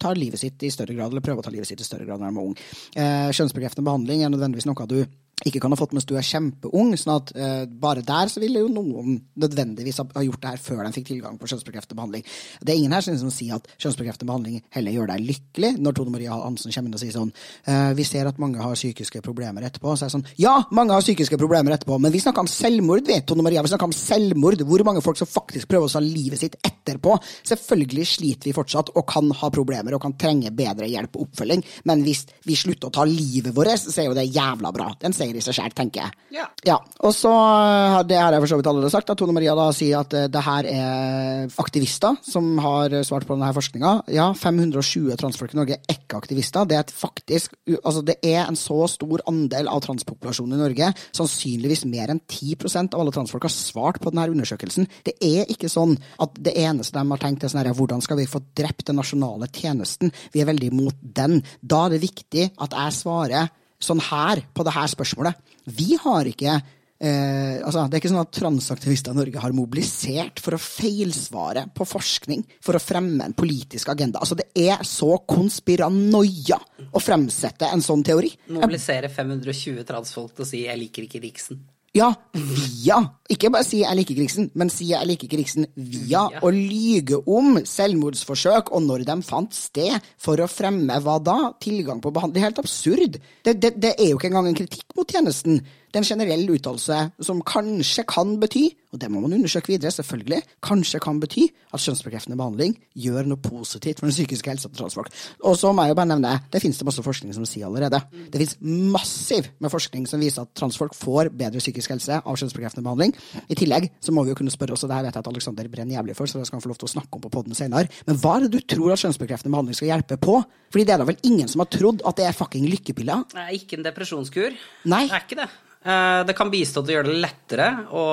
tar 0.02 0.20
livet 0.20 0.42
sitt 0.42 0.64
i 0.66 0.72
større 0.74 0.96
grad, 0.98 1.12
eller 1.12 1.24
prøver 1.24 1.44
å 1.44 1.46
ta 1.46 1.54
livet 1.54 1.70
sitt 1.70 1.82
i 1.84 1.88
større 1.88 2.08
grad 2.08 2.22
når 2.22 2.32
de 2.32 2.38
er 2.42 2.50
unge. 2.50 2.70
Eh, 2.96 3.30
kjønnsbekreftende 3.38 3.88
behandling 3.88 4.26
er 4.26 4.34
nødvendigvis 4.34 4.68
noe 4.70 4.88
du 4.90 5.00
ikke 5.48 5.62
kan 5.64 5.74
ha 5.74 5.80
fått 5.80 5.96
mens 5.96 6.08
du 6.10 6.16
er 6.20 6.26
kjempeung. 6.26 6.94
sånn 7.00 7.14
at 7.16 7.34
uh, 7.36 7.64
bare 7.66 8.04
der 8.06 8.32
så 8.32 8.42
ville 8.44 8.64
jo 8.64 8.72
noen 8.72 9.20
nødvendigvis 9.42 10.02
ha, 10.02 10.08
gjort 10.26 10.42
det 10.44 10.54
her 10.54 10.62
før 10.62 10.84
de 10.86 10.94
fikk 10.96 11.10
tilgang 11.12 11.39
på 11.42 11.50
kjønnsbekreftende 11.52 12.00
behandling. 12.00 12.26
Det 12.62 12.74
er 12.74 12.82
ingen 12.82 12.96
her 12.96 13.06
som 13.06 13.34
sier 13.34 13.58
at 13.58 13.70
kjønnsbekreftende 13.78 14.30
behandling 14.30 14.62
heller 14.76 14.98
gjør 14.98 15.12
deg 15.14 15.26
lykkelig. 15.30 15.74
Når 15.82 15.98
Tone 15.98 16.16
Maria 16.16 16.38
Hansen 16.38 16.74
kommer 16.74 16.92
inn 16.92 17.00
og 17.00 17.04
sier 17.04 17.16
sånn 17.16 17.34
uh, 17.34 17.92
Vi 17.98 18.06
ser 18.08 18.30
at 18.30 18.42
mange 18.42 18.62
har 18.62 18.78
psykiske 18.78 19.24
problemer 19.26 19.66
etterpå. 19.68 19.96
Så 19.96 20.08
er 20.08 20.12
det 20.12 20.18
sånn 20.18 20.28
Ja, 20.42 20.58
mange 20.72 20.96
har 20.96 21.06
psykiske 21.06 21.39
problemer 21.42 21.78
etterpå, 21.78 21.98
men 22.02 22.14
vi 22.14 22.22
snakker 22.24 22.46
om 22.46 22.52
selvmord, 22.52 23.06
vi, 23.08 23.22
Tone 23.26 23.46
Maria. 23.46 23.64
Vi 23.66 23.74
snakker 23.74 23.89
om 23.89 23.96
selvmord. 23.96 24.62
Hvor 24.68 24.86
mange 24.88 25.04
folk 25.04 25.20
som 25.20 25.30
faktisk 25.30 25.72
prøver 25.72 25.89
å 25.89 25.96
ta 25.96 26.02
livet 26.04 26.42
sitt 26.42 26.58
etterpå. 26.66 27.16
Selvfølgelig 27.48 28.08
sliter 28.10 28.50
vi 28.50 28.56
fortsatt 28.56 28.92
og 28.96 29.06
kan 29.10 29.30
ha 29.42 29.50
problemer 29.54 29.96
og 29.96 30.04
kan 30.04 30.16
trenge 30.20 30.52
bedre 30.56 30.89
hjelp 30.89 31.18
og 31.18 31.28
oppfølging, 31.28 31.64
men 31.89 32.04
hvis 32.06 32.26
vi 32.48 32.58
slutter 32.58 32.89
å 32.89 32.96
ta 32.96 33.06
livet 33.08 33.56
vårt, 33.56 33.74
så 33.82 33.94
er 34.02 34.10
jo 34.10 34.18
det 34.18 34.28
jævla 34.30 34.72
bra. 34.76 34.89
Den 35.02 35.16
sier 35.16 35.31
i 35.38 35.44
seg 35.44 35.58
sjøl, 35.58 35.74
tenker 35.78 36.06
jeg. 36.06 36.18
Ja. 36.38 36.48
ja. 36.68 36.78
Og 37.06 37.16
så 37.16 37.32
har 37.32 38.08
det 38.08 38.20
har 38.20 38.36
jeg 38.36 38.44
for 38.44 38.54
så 38.54 38.60
vidt 38.60 38.72
allerede 38.72 38.94
sagt, 38.94 39.12
at 39.14 39.20
Tone 39.20 39.36
Maria 39.36 39.56
da 39.58 39.70
sier 39.76 40.02
at 40.02 40.16
eh, 40.18 40.30
det 40.32 40.46
her 40.46 40.70
er 40.72 41.60
aktivister 41.62 42.18
som 42.26 42.54
har 42.64 42.96
svart 43.08 43.28
på 43.28 43.38
denne 43.38 43.52
forskninga. 43.56 43.94
Ja, 44.16 44.32
520 44.38 45.16
transfolk 45.22 45.56
i 45.56 45.62
Norge 45.62 45.80
er 45.80 45.98
ikke 45.98 46.20
aktivister. 46.22 46.68
Det 46.70 46.80
er 46.80 46.96
faktisk 46.96 47.56
altså 47.82 48.02
det 48.06 48.18
er 48.26 48.44
en 48.46 48.58
så 48.60 48.80
stor 48.92 49.24
andel 49.30 49.70
av 49.72 49.82
transpopulasjonen 49.86 50.58
i 50.58 50.62
Norge, 50.62 50.92
sannsynligvis 51.16 51.86
mer 51.90 52.14
enn 52.14 52.22
10% 52.26 52.96
av 52.96 53.04
alle 53.04 53.14
transfolk 53.16 53.48
har 53.48 53.54
svart 53.54 54.02
på 54.02 54.12
denne 54.14 54.30
undersøkelsen. 54.34 54.90
Det 55.06 55.16
er 55.26 55.50
ikke 55.52 55.72
sånn 55.72 55.96
at 56.22 56.38
det 56.44 56.56
eneste 56.62 56.98
de 56.98 57.14
har 57.14 57.22
tenkt 57.22 57.46
er 57.46 57.54
sånn 57.54 57.64
her, 57.64 57.74
hvordan 57.78 58.04
skal 58.04 58.20
vi 58.20 58.30
få 58.30 58.44
drept 58.58 58.88
den 58.90 59.00
nasjonale 59.02 59.50
tjenesten? 59.54 60.14
Vi 60.34 60.44
er 60.44 60.50
veldig 60.50 60.72
imot 60.72 61.02
den. 61.02 61.42
Da 61.62 61.86
er 61.86 61.96
det 61.96 62.06
viktig 62.06 62.52
at 62.62 62.78
jeg 62.78 62.98
svarer 62.98 63.52
sånn 63.86 64.02
her 64.04 64.44
på 64.54 64.66
det 64.68 64.76
her 64.76 64.92
spørsmålet. 64.92 65.58
Vi 65.72 65.96
har 66.02 66.30
ikke 66.30 66.54
eh, 66.56 67.58
altså, 67.62 67.88
Det 67.88 67.98
er 67.98 68.02
ikke 68.02 68.12
sånn 68.14 68.24
at 68.24 68.34
transaktivister 68.38 69.14
i 69.14 69.20
Norge 69.20 69.44
har 69.44 69.56
mobilisert 69.58 70.42
for 70.44 70.58
å 70.58 70.62
feilsvare 70.62 71.68
på 71.76 71.88
forskning 71.88 72.46
for 72.64 72.78
å 72.78 72.84
fremme 72.84 73.26
en 73.26 73.38
politisk 73.38 73.92
agenda. 73.94 74.22
Altså, 74.22 74.38
Det 74.40 74.50
er 74.56 74.86
så 74.88 75.16
konspiranoia 75.26 76.60
å 76.92 77.04
fremsette 77.04 77.70
en 77.70 77.84
sånn 77.86 78.06
teori. 78.06 78.34
Mobilisere 78.54 79.12
520 79.12 79.86
transfolk 79.88 80.36
til 80.36 80.46
å 80.46 80.52
si 80.54 80.66
'jeg 80.66 80.80
liker 80.80 81.08
ikke 81.08 81.24
Riksen'. 81.26 81.62
Ja, 81.92 82.08
via. 82.32 83.02
Ikke 83.28 83.50
bare 83.52 83.66
si 83.68 83.82
'jeg 83.82 83.96
liker 83.98 84.16
Krigsen', 84.16 84.52
men 84.56 84.70
si 84.70 84.86
'jeg 84.86 85.08
liker 85.08 85.28
Krigsen' 85.28 85.68
via 85.76 86.24
å 86.42 86.50
lyge 86.50 87.20
om 87.28 87.58
selvmordsforsøk 87.58 88.72
og 88.72 88.82
når 88.84 89.04
de 89.06 89.22
fant 89.22 89.54
sted, 89.54 90.00
for 90.18 90.38
å 90.38 90.48
fremme 90.48 91.02
hva 91.02 91.22
da? 91.22 91.52
Tilgang 91.60 92.00
på 92.00 92.14
behandling. 92.14 92.44
Helt 92.44 92.60
absurd. 92.60 93.20
Det, 93.44 93.60
det, 93.60 93.82
det 93.82 93.96
er 94.00 94.10
jo 94.12 94.18
ikke 94.18 94.28
engang 94.32 94.48
en 94.48 94.56
kritikk 94.56 94.88
mot 94.96 95.08
tjenesten. 95.08 95.62
Det 95.92 96.00
er 96.00 96.06
en 96.06 96.08
generell 96.08 96.46
uttalelse 96.54 96.98
som 97.20 97.42
kanskje 97.44 98.06
kan 98.08 98.38
bety, 98.39 98.70
og 98.92 99.00
det 99.00 99.10
må 99.12 99.20
man 99.24 99.34
undersøke 99.36 99.74
videre, 99.74 99.92
selvfølgelig, 99.92 100.39
kanskje 100.64 101.02
kan 101.04 101.18
bety 101.20 101.50
at 101.72 101.84
kjønnsbekreftende 101.84 102.38
behandling 102.39 102.78
gjør 102.96 103.28
noe 103.28 103.39
positivt 103.44 104.00
for 104.00 104.08
den 104.08 104.16
psykiske 104.16 104.54
helsa 104.54 104.72
til 104.72 104.80
transfolk. 104.80 105.12
Og 105.48 105.58
så 105.60 105.74
må 105.76 105.84
jeg 105.84 105.92
jo 105.92 105.98
bare 106.00 106.12
nevne, 106.14 106.32
det 106.52 106.62
finnes 106.64 106.80
det 106.80 106.88
masse 106.88 107.04
forskning 107.04 107.36
som 107.36 107.48
sier 107.48 107.68
allerede. 107.68 108.00
Det 108.32 108.39
finnes 108.39 108.56
massiv 108.94 109.50
med 109.60 109.74
forskning 109.74 110.06
som 110.08 110.24
viser 110.24 110.46
at 110.46 110.54
transfolk 110.56 110.96
får 110.96 111.32
bedre 111.36 111.60
psykisk 111.64 111.92
helse 111.96 112.22
av 112.22 112.39
kjønnsbekreftende 112.39 112.88
behandling. 112.88 113.16
I 113.52 113.58
tillegg 113.60 113.89
så 114.00 114.16
må 114.16 114.24
vi 114.24 114.32
jo 114.32 114.39
kunne 114.39 114.54
spørre 114.56 114.78
oss, 114.78 114.86
og 114.88 114.94
det 114.94 115.00
her 115.00 115.10
vet 115.10 115.20
jeg 115.20 115.26
at 115.26 115.32
Alexander 115.34 115.72
brenner 115.76 116.00
jævlig 116.00 116.16
for, 116.16 116.32
så 116.32 116.39
det 116.39 116.48
skal 116.48 116.62
han 116.62 116.68
få 116.68 116.72
lov 116.72 116.80
til 116.80 116.92
å 116.92 116.94
snakke 116.96 117.20
om 117.20 117.26
på 117.26 117.34
poden 117.36 117.58
senere, 117.58 117.92
men 118.08 118.20
hva 118.24 118.38
er 118.38 118.48
det 118.48 118.54
du 118.56 118.76
tror 118.76 118.96
at 118.96 119.04
kjønnsbekreftende 119.04 119.52
behandling 119.52 119.80
skal 119.80 119.92
hjelpe 119.92 120.20
på? 120.24 120.39
Fordi 120.72 120.88
det 120.88 120.96
er 120.96 121.04
da 121.04 121.10
vel 121.12 121.20
ingen 121.28 121.52
som 121.52 121.66
har 121.66 121.72
trodd 121.72 122.04
at 122.08 122.20
det 122.20 122.30
er 122.30 122.38
fucking 122.38 122.70
lykkepiller? 122.72 123.28
Er 123.36 123.52
ikke 123.58 123.80
en 123.80 123.86
depresjonskur. 123.88 124.56
Nei. 124.88 125.04
Det 125.12 125.20
er 125.20 125.28
ikke 125.28 125.44
det. 125.44 125.52
Eh, 125.82 126.22
det 126.28 126.38
kan 126.38 126.52
bistå 126.54 126.84
til 126.84 126.94
å 126.94 126.98
gjøre 127.00 127.10
det 127.10 127.22
lettere 127.24 127.68
å 127.90 128.06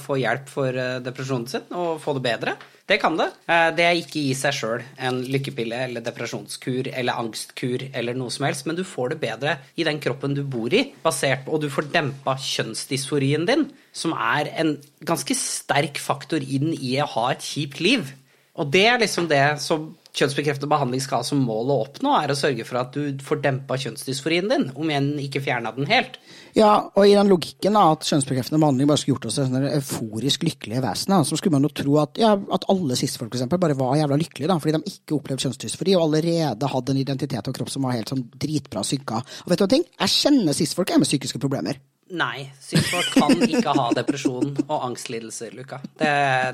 få 0.00 0.18
hjelp 0.20 0.50
for 0.52 0.76
eh, 0.76 1.00
depresjonen 1.04 1.48
sin 1.48 1.70
og 1.72 1.96
få 2.02 2.18
det 2.18 2.24
bedre. 2.26 2.56
Det 2.84 2.98
kan 3.00 3.14
det. 3.16 3.30
Eh, 3.48 3.68
det 3.72 3.86
er 3.86 3.96
ikke 3.96 4.20
i 4.20 4.34
seg 4.36 4.52
sjøl 4.52 4.82
en 5.08 5.22
lykkepille 5.32 5.78
eller 5.86 6.04
depresjonskur 6.04 6.90
eller 6.92 7.22
angstkur 7.22 7.86
eller 7.96 8.18
noe 8.18 8.34
som 8.34 8.44
helst, 8.44 8.68
men 8.68 8.76
du 8.76 8.84
får 8.84 9.14
det 9.14 9.20
bedre 9.22 9.56
i 9.80 9.86
den 9.88 10.02
kroppen 10.04 10.36
du 10.36 10.42
bor 10.44 10.68
i, 10.76 10.82
basert 11.04 11.46
på, 11.46 11.56
og 11.56 11.64
du 11.64 11.70
får 11.72 11.88
dempa 11.94 12.36
kjønnsdysforien 12.36 13.48
din, 13.48 13.70
som 13.96 14.12
er 14.12 14.52
en 14.60 14.74
ganske 15.00 15.38
sterk 15.38 16.02
faktor 16.02 16.44
inn 16.44 16.74
i 16.76 16.98
å 17.00 17.08
ha 17.16 17.30
et 17.32 17.46
kjipt 17.46 17.80
liv. 17.80 18.12
Og 18.54 18.70
det 18.70 18.86
er 18.86 19.00
liksom 19.02 19.26
det 19.30 19.42
som 19.62 19.92
kjønnsbekreftende 20.14 20.70
behandling 20.70 21.02
skal 21.02 21.20
ha 21.20 21.26
som 21.26 21.40
mål 21.42 21.72
å 21.74 21.76
oppnå, 21.88 22.12
er 22.14 22.30
å 22.30 22.36
sørge 22.38 22.62
for 22.68 22.78
at 22.78 22.94
du 22.94 23.22
får 23.24 23.40
dempa 23.42 23.74
kjønnsdysforien 23.82 24.46
din, 24.50 24.68
om 24.78 24.90
igjen 24.90 25.08
ikke 25.24 25.42
fjerna 25.42 25.72
den 25.74 25.88
helt. 25.90 26.20
Ja, 26.54 26.86
og 26.94 27.08
i 27.08 27.16
den 27.16 27.32
logikken 27.32 27.74
da, 27.74 27.88
at 27.96 28.06
kjønnsbekreftende 28.06 28.60
behandling 28.62 28.86
bare 28.86 29.02
skulle 29.02 29.16
gjort 29.16 29.26
oss 29.26 29.40
til 29.40 29.48
sånne 29.48 29.72
euforisk 29.80 30.46
lykkelige 30.46 30.84
vesener, 30.84 31.26
så 31.26 31.38
skulle 31.40 31.56
man 31.56 31.66
jo 31.66 31.72
tro 31.82 31.96
at, 32.04 32.20
ja, 32.22 32.30
at 32.38 32.68
alle 32.70 32.98
cis-folk 33.00 33.34
bare 33.58 33.78
var 33.78 33.96
jævla 33.98 34.20
lykkelige, 34.22 34.50
da, 34.52 34.58
fordi 34.62 34.76
de 34.78 34.94
ikke 34.94 35.18
opplevde 35.18 35.48
kjønnsdysfori 35.48 35.96
og 35.98 36.06
allerede 36.06 36.70
hadde 36.76 36.94
en 36.94 37.02
identitet 37.02 37.50
og 37.50 37.58
kropp 37.58 37.74
som 37.74 37.88
var 37.88 37.98
helt 37.98 38.14
sånn 38.14 38.22
dritbra 38.38 38.86
synka. 38.86 39.18
Og 39.18 39.50
vet 39.50 39.58
du 39.58 39.66
hva 39.66 39.72
ting? 39.74 39.88
Jeg 39.98 40.14
kjenner 40.14 40.54
cis-folk 40.54 40.94
med 40.94 41.10
psykiske 41.10 41.42
problemer. 41.42 41.82
Nei, 42.14 42.44
cis-folk 42.62 43.08
kan 43.16 43.32
ikke 43.42 43.72
ha 43.74 43.88
depresjon 43.96 44.52
og 44.68 44.84
angstlidelser, 44.90 45.54
Luka. 45.58 45.80
Det, 45.98 46.10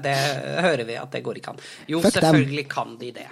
det 0.07 0.17
hører 0.65 0.85
vi 0.89 0.97
at 0.97 1.11
det 1.13 1.21
går 1.27 1.41
ikke 1.41 1.53
an. 1.55 1.63
Jo, 1.91 2.01
Fuck 2.01 2.15
dem. 2.15 2.23
selvfølgelig 2.23 2.67
kan 2.73 2.95
de 3.01 3.11
det. 3.19 3.27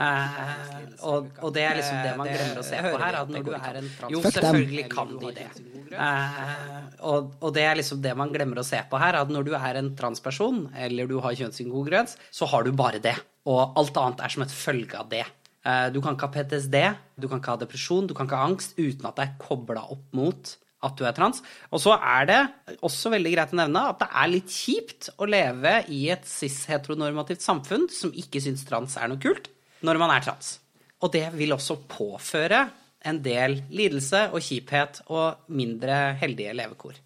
Eh, 0.00 0.76
og, 1.08 1.30
og 1.44 1.50
det 1.56 1.64
er 1.66 1.74
liksom 1.80 1.98
det 2.04 2.12
man 2.18 2.28
glemmer 2.30 2.60
å 2.62 2.64
se 2.66 2.78
på 2.84 3.00
her. 3.00 3.16
At 3.22 3.32
når 3.32 3.46
du 3.48 3.50
er 3.56 3.78
en 3.80 3.88
Jo, 4.12 4.20
selvfølgelig 4.26 4.84
kan 4.92 5.16
de 5.22 5.32
det. 5.40 5.48
Eh, 5.90 6.76
og, 7.10 7.32
og 7.40 7.52
det 7.56 7.64
er 7.66 7.76
liksom 7.80 8.00
det 8.04 8.12
man 8.18 8.32
glemmer 8.34 8.60
å 8.62 8.66
se 8.66 8.80
på 8.90 9.00
her. 9.02 9.18
At 9.22 9.32
når 9.32 9.48
du 9.48 9.52
er 9.58 9.80
en 9.80 9.90
transperson, 9.98 10.66
eller 10.78 11.10
du 11.10 11.18
har 11.24 11.36
kjønnsinkongruens, 11.40 12.16
så 12.30 12.48
har 12.52 12.64
du 12.68 12.72
bare 12.76 13.00
det. 13.02 13.16
Og 13.50 13.76
alt 13.80 13.96
annet 14.00 14.24
er 14.26 14.34
som 14.36 14.44
et 14.46 14.54
følge 14.54 15.00
av 15.00 15.08
det. 15.12 15.24
Eh, 15.66 15.88
Du 15.92 16.00
kan 16.04 16.16
ikke 16.16 16.28
ha 16.28 16.34
PTSD, 16.38 16.76
du 17.20 17.28
kan 17.28 17.40
ikke 17.42 17.54
ha 17.56 17.60
depresjon, 17.64 18.06
du 18.08 18.14
kan 18.16 18.28
ikke 18.28 18.38
ha 18.40 18.48
angst 18.48 18.76
uten 18.78 19.08
at 19.10 19.16
det 19.18 19.26
er 19.26 19.38
kobla 19.42 19.82
opp 19.92 20.06
mot 20.16 20.54
at 20.86 20.96
du 20.96 21.04
er 21.04 21.14
trans. 21.16 21.42
Og 21.70 21.82
så 21.82 21.94
er 21.96 22.28
det 22.30 22.40
også 22.80 23.12
veldig 23.12 23.34
greit 23.34 23.54
å 23.54 23.60
nevne 23.60 23.84
at 23.92 24.00
det 24.02 24.10
er 24.22 24.32
litt 24.32 24.54
kjipt 24.54 25.10
å 25.20 25.28
leve 25.28 25.74
i 25.92 26.02
et 26.12 26.26
cis-heteronormativt 26.28 27.44
samfunn 27.44 27.88
som 27.92 28.14
ikke 28.16 28.42
syns 28.42 28.64
trans 28.68 28.96
er 28.96 29.10
noe 29.12 29.20
kult, 29.20 29.50
når 29.84 30.00
man 30.00 30.14
er 30.14 30.24
trans. 30.24 30.58
Og 31.00 31.12
det 31.14 31.26
vil 31.36 31.54
også 31.56 31.78
påføre 31.88 32.66
en 33.08 33.22
del 33.24 33.62
lidelse 33.72 34.26
og 34.34 34.42
kjiphet 34.44 35.02
og 35.08 35.46
mindre 35.56 36.16
heldige 36.20 36.52
levekår. 36.56 36.98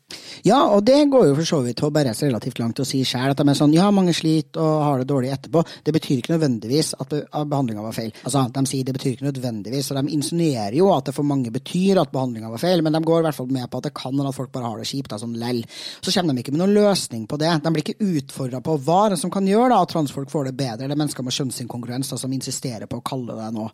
Ja, 0.45 0.59
og 0.75 0.83
det 0.87 0.97
går 1.11 1.29
jo 1.29 1.37
for 1.39 1.49
så 1.49 1.59
vidt 1.65 1.81
Håbergs 1.83 2.21
relativt 2.23 2.59
langt 2.61 2.81
å 2.83 2.87
si 2.87 3.01
sjøl, 3.07 3.31
at 3.33 3.39
de 3.39 3.47
er 3.49 3.57
sånn 3.59 3.73
ja, 3.75 3.87
mange 3.95 4.13
sliter 4.15 4.61
og 4.63 4.83
har 4.85 5.01
det 5.01 5.07
dårlig 5.11 5.31
etterpå. 5.35 5.63
Det 5.87 5.95
betyr 5.95 6.21
ikke 6.21 6.35
nødvendigvis 6.35 6.93
at 7.01 7.15
be- 7.15 7.23
behandlinga 7.33 7.85
var 7.85 7.97
feil. 7.97 8.11
Altså, 8.27 8.43
de 8.55 8.63
sier 8.69 8.85
det 8.87 8.95
betyr 8.99 9.15
ikke 9.17 9.29
nødvendigvis, 9.29 9.91
og 9.91 10.01
de 10.01 10.15
insinuerer 10.19 10.77
jo 10.79 10.91
at 10.95 11.09
det 11.09 11.15
for 11.17 11.27
mange 11.27 11.55
betyr 11.55 12.03
at 12.03 12.13
behandlinga 12.15 12.51
var 12.53 12.63
feil, 12.63 12.83
men 12.85 12.95
de 12.99 13.03
går 13.07 13.23
i 13.23 13.27
hvert 13.29 13.39
fall 13.41 13.51
med 13.55 13.71
på 13.71 13.81
at 13.81 13.89
det 13.89 13.95
kan 13.97 14.13
hende 14.13 14.29
at 14.31 14.39
folk 14.39 14.53
bare 14.55 14.69
har 14.71 14.83
det 14.83 14.91
kjipt, 14.91 15.11
da, 15.15 15.23
sånn 15.23 15.39
lell. 15.41 15.65
Så 16.03 16.15
kommer 16.15 16.35
de 16.37 16.45
ikke 16.45 16.55
med 16.55 16.65
noen 16.65 16.77
løsning 16.77 17.27
på 17.31 17.41
det. 17.41 17.55
De 17.65 17.75
blir 17.75 17.87
ikke 17.87 18.13
utfordra 18.13 18.63
på 18.65 18.77
hva 18.87 19.03
det 19.15 19.23
som 19.23 19.33
kan 19.35 19.47
gjøre 19.49 19.73
da 19.73 19.83
at 19.87 19.95
transfolk 19.95 20.31
får 20.35 20.51
det 20.51 20.57
bedre, 20.61 20.85
eller 20.89 21.01
mennesker 21.01 21.27
med 21.27 21.39
kjønnsinkongruens 21.39 22.15
som 22.19 22.35
insisterer 22.35 22.91
på 22.91 23.01
å 23.01 23.07
kalle 23.07 23.39
det 23.41 23.53
noe. 23.57 23.71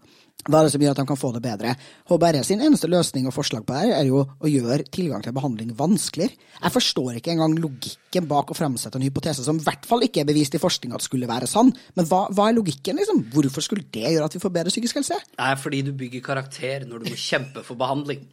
Hva 0.49 0.63
er 0.63 0.71
det 0.71 0.73
som 0.73 0.81
gjør 0.81 0.95
at 0.95 1.01
de 1.03 1.09
kan 1.11 1.19
få 1.21 1.31
det 1.35 1.43
bedre? 1.45 1.75
HBR 2.11 2.43
sin 2.43 2.63
eneste 2.65 2.89
løsning 2.91 3.29
og 3.31 3.35
forslag 3.37 3.63
på 3.67 3.75
det 3.77 3.83
her 3.85 4.01
er 4.01 4.09
jo 4.09 4.25
å 4.25 4.51
gjøre 4.51 4.89
tilgang 4.91 5.23
til 5.23 5.35
behandling 5.37 5.71
vanskeligere. 5.79 6.35
Jeg 6.61 6.75
forstår 6.75 7.21
ikke 7.21 7.35
engang 7.37 7.55
logikken 7.63 8.27
bak 8.31 8.51
å 8.51 8.57
fremsette 8.59 8.99
en 8.99 9.07
hypotese 9.07 9.45
som 9.47 9.61
i 9.61 9.65
hvert 9.67 9.87
fall 9.87 10.03
ikke 10.07 10.25
er 10.25 10.29
bevist 10.29 10.57
i 10.59 10.63
forskning 10.63 10.97
at 10.97 11.07
skulle 11.07 11.31
være 11.31 11.47
sann. 11.51 11.71
Men 11.95 12.09
hva, 12.11 12.25
hva 12.35 12.49
er 12.51 12.59
logikken, 12.59 12.99
liksom? 12.99 13.23
Hvorfor 13.31 13.63
skulle 13.65 13.87
det 13.95 14.09
gjøre 14.09 14.27
at 14.27 14.35
vi 14.35 14.43
får 14.43 14.57
bedre 14.59 14.75
psykisk 14.75 14.99
helse? 14.99 15.21
Det 15.37 15.47
er 15.53 15.63
fordi 15.63 15.85
du 15.87 15.95
bygger 15.95 16.27
karakter 16.27 16.89
når 16.89 17.05
du 17.05 17.13
må 17.13 17.21
kjempe 17.21 17.63
for 17.67 17.79
behandling. 17.79 18.27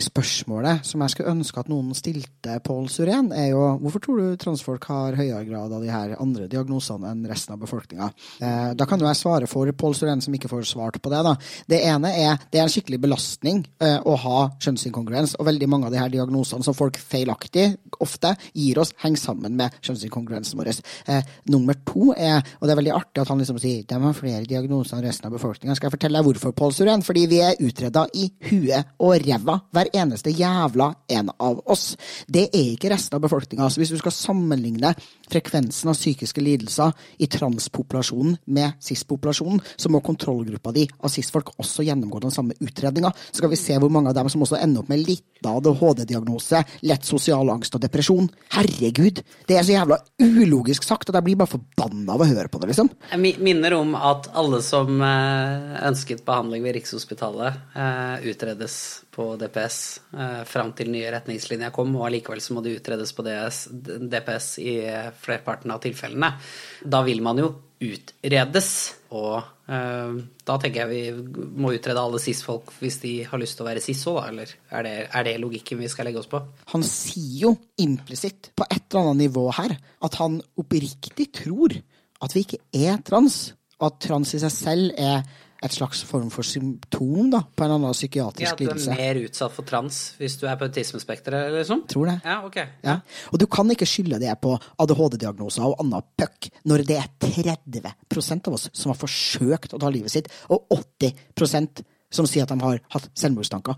Spørsmålet 0.00 0.82
som 0.86 1.02
jeg 1.04 1.12
skulle 1.12 1.34
ønske 1.36 1.60
at 1.60 1.68
noen 1.70 1.94
stilte 1.94 2.56
Pål 2.66 2.88
Surén, 2.90 3.30
er 3.34 3.52
jo 3.52 3.62
hvorfor 3.82 4.02
tror 4.02 4.20
du 4.20 4.40
transfolk 4.40 4.88
har 4.90 5.14
høyere 5.18 5.44
grad 5.46 5.74
av 5.74 5.84
de 5.84 5.90
her 5.92 6.16
andre 6.18 6.48
diagnosene 6.50 7.12
enn 7.12 7.22
resten 7.30 7.54
av 7.54 7.60
befolkninga? 7.62 8.08
Eh, 8.42 8.72
da 8.74 8.88
kan 8.90 9.00
jo 9.00 9.06
jeg 9.06 9.20
svare 9.20 9.48
for 9.50 9.70
Pål 9.70 9.94
Surén 9.98 10.22
som 10.24 10.34
ikke 10.34 10.50
får 10.50 10.66
svart 10.72 10.98
på 11.02 11.12
det. 11.12 11.22
da. 11.26 11.36
Det 11.70 11.80
ene 11.86 12.10
er 12.10 12.42
det 12.50 12.58
er 12.58 12.66
en 12.66 12.72
skikkelig 12.72 13.00
belastning 13.04 13.62
eh, 13.82 14.00
å 14.02 14.16
ha 14.24 14.40
kjønnsinkongruens, 14.58 15.36
og 15.38 15.46
veldig 15.46 15.70
mange 15.70 15.88
av 15.88 15.94
de 15.94 16.02
her 16.02 16.12
diagnosene 16.12 16.66
som 16.66 16.76
folk 16.76 16.98
feilaktig 16.98 17.68
ofte 18.02 18.34
gir 18.52 18.80
oss, 18.82 18.92
henger 19.04 19.22
sammen 19.22 19.54
med 19.58 19.78
kjønnsinkongruensen 19.84 20.58
vår. 20.58 20.72
Eh, 21.06 21.22
nummer 21.54 21.78
to 21.86 22.10
er, 22.16 22.42
og 22.58 22.66
det 22.66 22.74
er 22.74 22.80
veldig 22.82 22.96
artig 22.96 23.22
at 23.22 23.30
han 23.30 23.42
liksom 23.42 23.60
sier 23.62 23.86
de 23.86 24.00
har 24.02 24.18
flere 24.18 24.44
diagnoser 24.48 24.98
enn 24.98 25.06
resten 25.06 25.30
av 25.30 25.36
befolkninga. 25.36 25.76
Skal 25.78 25.90
jeg 25.90 25.96
fortelle 25.98 26.18
deg 26.18 26.28
hvorfor, 26.28 26.54
Pål 26.56 26.74
Surén? 26.74 27.06
Fordi 27.06 27.26
vi 27.30 27.40
er 27.44 27.60
utreda 27.62 28.06
i 28.18 28.28
huet 28.50 28.94
og 28.98 29.16
ræva, 29.22 29.60
hver 29.84 30.00
eneste 30.00 30.32
jævla 30.32 30.92
en 31.08 31.30
av 31.38 31.60
oss. 31.70 31.96
Det 32.26 32.48
er 32.52 32.72
ikke 32.74 32.90
resten 32.92 33.16
av 33.18 33.24
befolkninga. 33.24 33.68
Så 33.70 33.80
hvis 33.80 33.92
du 33.92 33.98
skal 34.00 34.14
sammenligne 34.14 34.94
frekvensen 35.30 35.90
av 35.90 35.98
psykiske 35.98 36.42
lidelser 36.44 36.92
i 37.18 37.28
transpopulasjonen 37.30 38.38
med 38.46 38.78
cis-populasjonen, 38.84 39.60
så 39.76 39.90
må 39.92 40.02
kontrollgruppa 40.04 40.72
di 40.74 40.86
av 41.00 41.12
cis-folk 41.12 41.54
også 41.58 41.86
gjennomgå 41.86 42.22
den 42.24 42.34
samme 42.34 42.56
utredninga. 42.60 43.12
Så 43.30 43.42
skal 43.42 43.52
vi 43.52 43.60
se 43.60 43.78
hvor 43.80 43.92
mange 43.92 44.12
av 44.12 44.18
dem 44.18 44.30
som 44.32 44.44
også 44.44 44.60
ender 44.60 44.84
opp 44.84 44.92
med 44.92 45.04
litt 45.04 45.24
ADHD-diagnose, 45.44 46.62
lett 46.88 47.04
sosial 47.04 47.50
angst 47.52 47.76
og 47.76 47.84
depresjon. 47.84 48.30
Herregud! 48.54 49.20
Det 49.48 49.58
er 49.58 49.66
så 49.66 49.76
jævla 49.76 50.00
ulogisk 50.22 50.86
sagt 50.86 51.10
at 51.10 51.18
jeg 51.18 51.26
blir 51.26 51.40
bare 51.40 51.52
forbanna 51.52 52.14
av 52.16 52.24
å 52.24 52.28
høre 52.28 52.48
på 52.48 52.60
det, 52.62 52.70
liksom. 52.72 52.90
Jeg 53.12 53.36
minner 53.44 53.76
om 53.76 53.92
at 53.98 54.30
alle 54.36 54.62
som 54.64 55.02
eh, 55.04 55.74
ønsket 55.84 56.24
behandling 56.24 56.64
ved 56.64 56.78
Rikshospitalet, 56.78 57.60
eh, 57.76 58.30
utredes 58.30 59.03
på 59.14 59.28
DPS 59.38 59.78
eh, 60.12 60.40
fram 60.48 60.72
til 60.76 60.90
nye 60.92 61.12
retningslinjer 61.14 61.72
kom, 61.74 61.94
og 61.98 62.08
allikevel 62.08 62.42
så 62.42 62.56
må 62.56 62.64
det 62.64 62.76
utredes 62.80 63.14
på 63.14 63.24
DS, 63.26 63.66
DPS 64.10 64.48
i 64.64 64.74
flerparten 65.22 65.72
av 65.74 65.82
tilfellene. 65.84 66.34
Da 66.82 67.04
vil 67.06 67.22
man 67.24 67.40
jo 67.42 67.52
utredes, 67.84 68.68
og 69.14 69.38
eh, 69.70 70.18
da 70.46 70.56
tenker 70.60 70.84
jeg 70.84 70.90
vi 70.90 71.40
må 71.60 71.74
utrede 71.76 72.02
alle 72.02 72.20
cis-folk 72.22 72.72
hvis 72.80 73.00
de 73.02 73.14
har 73.28 73.40
lyst 73.40 73.58
til 73.58 73.66
å 73.66 73.68
være 73.68 73.82
cis 73.84 74.02
òg, 74.10 74.20
da, 74.20 74.28
eller 74.32 74.54
er 74.78 74.86
det, 74.86 74.94
er 75.10 75.28
det 75.28 75.36
logikken 75.42 75.82
vi 75.82 75.90
skal 75.92 76.08
legge 76.08 76.22
oss 76.22 76.30
på? 76.30 76.40
Han 76.72 76.86
sier 76.86 77.48
jo 77.48 77.54
implisitt 77.82 78.52
på 78.56 78.66
et 78.68 78.82
eller 78.90 79.12
annet 79.12 79.28
nivå 79.28 79.48
her 79.58 79.76
at 80.04 80.20
han 80.22 80.40
oppriktig 80.60 81.30
tror 81.42 81.76
at 82.24 82.34
vi 82.34 82.44
ikke 82.46 82.62
er 82.86 83.00
trans, 83.04 83.52
og 83.80 83.90
at 83.90 84.04
trans 84.06 84.36
i 84.36 84.40
seg 84.42 84.54
selv 84.54 84.94
er 85.00 85.24
et 85.64 85.72
slags 85.72 86.02
form 86.04 86.28
for 86.32 86.44
symptom 86.46 87.30
da, 87.32 87.40
på 87.56 87.64
en 87.64 87.72
annen 87.78 87.88
Ja, 87.88 87.96
psykiatrisk 87.96 88.52
at 88.52 88.58
du 88.60 88.64
er 88.66 88.74
lidelse. 88.74 88.96
mer 88.98 89.20
utsatt 89.24 89.54
for 89.56 89.64
trans 89.68 90.00
hvis 90.20 90.36
du 90.40 90.44
er 90.46 90.58
på 90.60 90.68
autismespekteret, 90.68 91.54
liksom? 91.56 91.86
Tror 91.88 92.10
det. 92.12 92.18
Ja, 92.24 92.36
ok. 92.44 92.58
Ja. 92.84 92.98
Og 93.32 93.40
du 93.40 93.46
kan 93.50 93.70
ikke 93.72 93.88
skylde 93.88 94.20
det 94.20 94.34
på 94.44 94.52
ADHD-diagnoser 94.84 95.64
og 95.66 95.80
annen 95.82 96.04
puck 96.20 96.50
når 96.68 96.84
det 96.88 97.00
er 97.00 97.08
30% 97.24 98.48
av 98.48 98.54
oss 98.58 98.68
som 98.72 98.92
har 98.92 99.00
forsøkt 99.00 99.74
å 99.74 99.80
ta 99.80 99.90
livet 99.92 100.12
sitt, 100.12 100.28
og 100.52 100.68
80% 101.00 101.82
som 102.14 102.28
sier 102.30 102.44
at 102.44 102.52
de 102.52 102.60
har 102.62 102.78
hatt 102.94 103.08
selvmordstanker. 103.18 103.74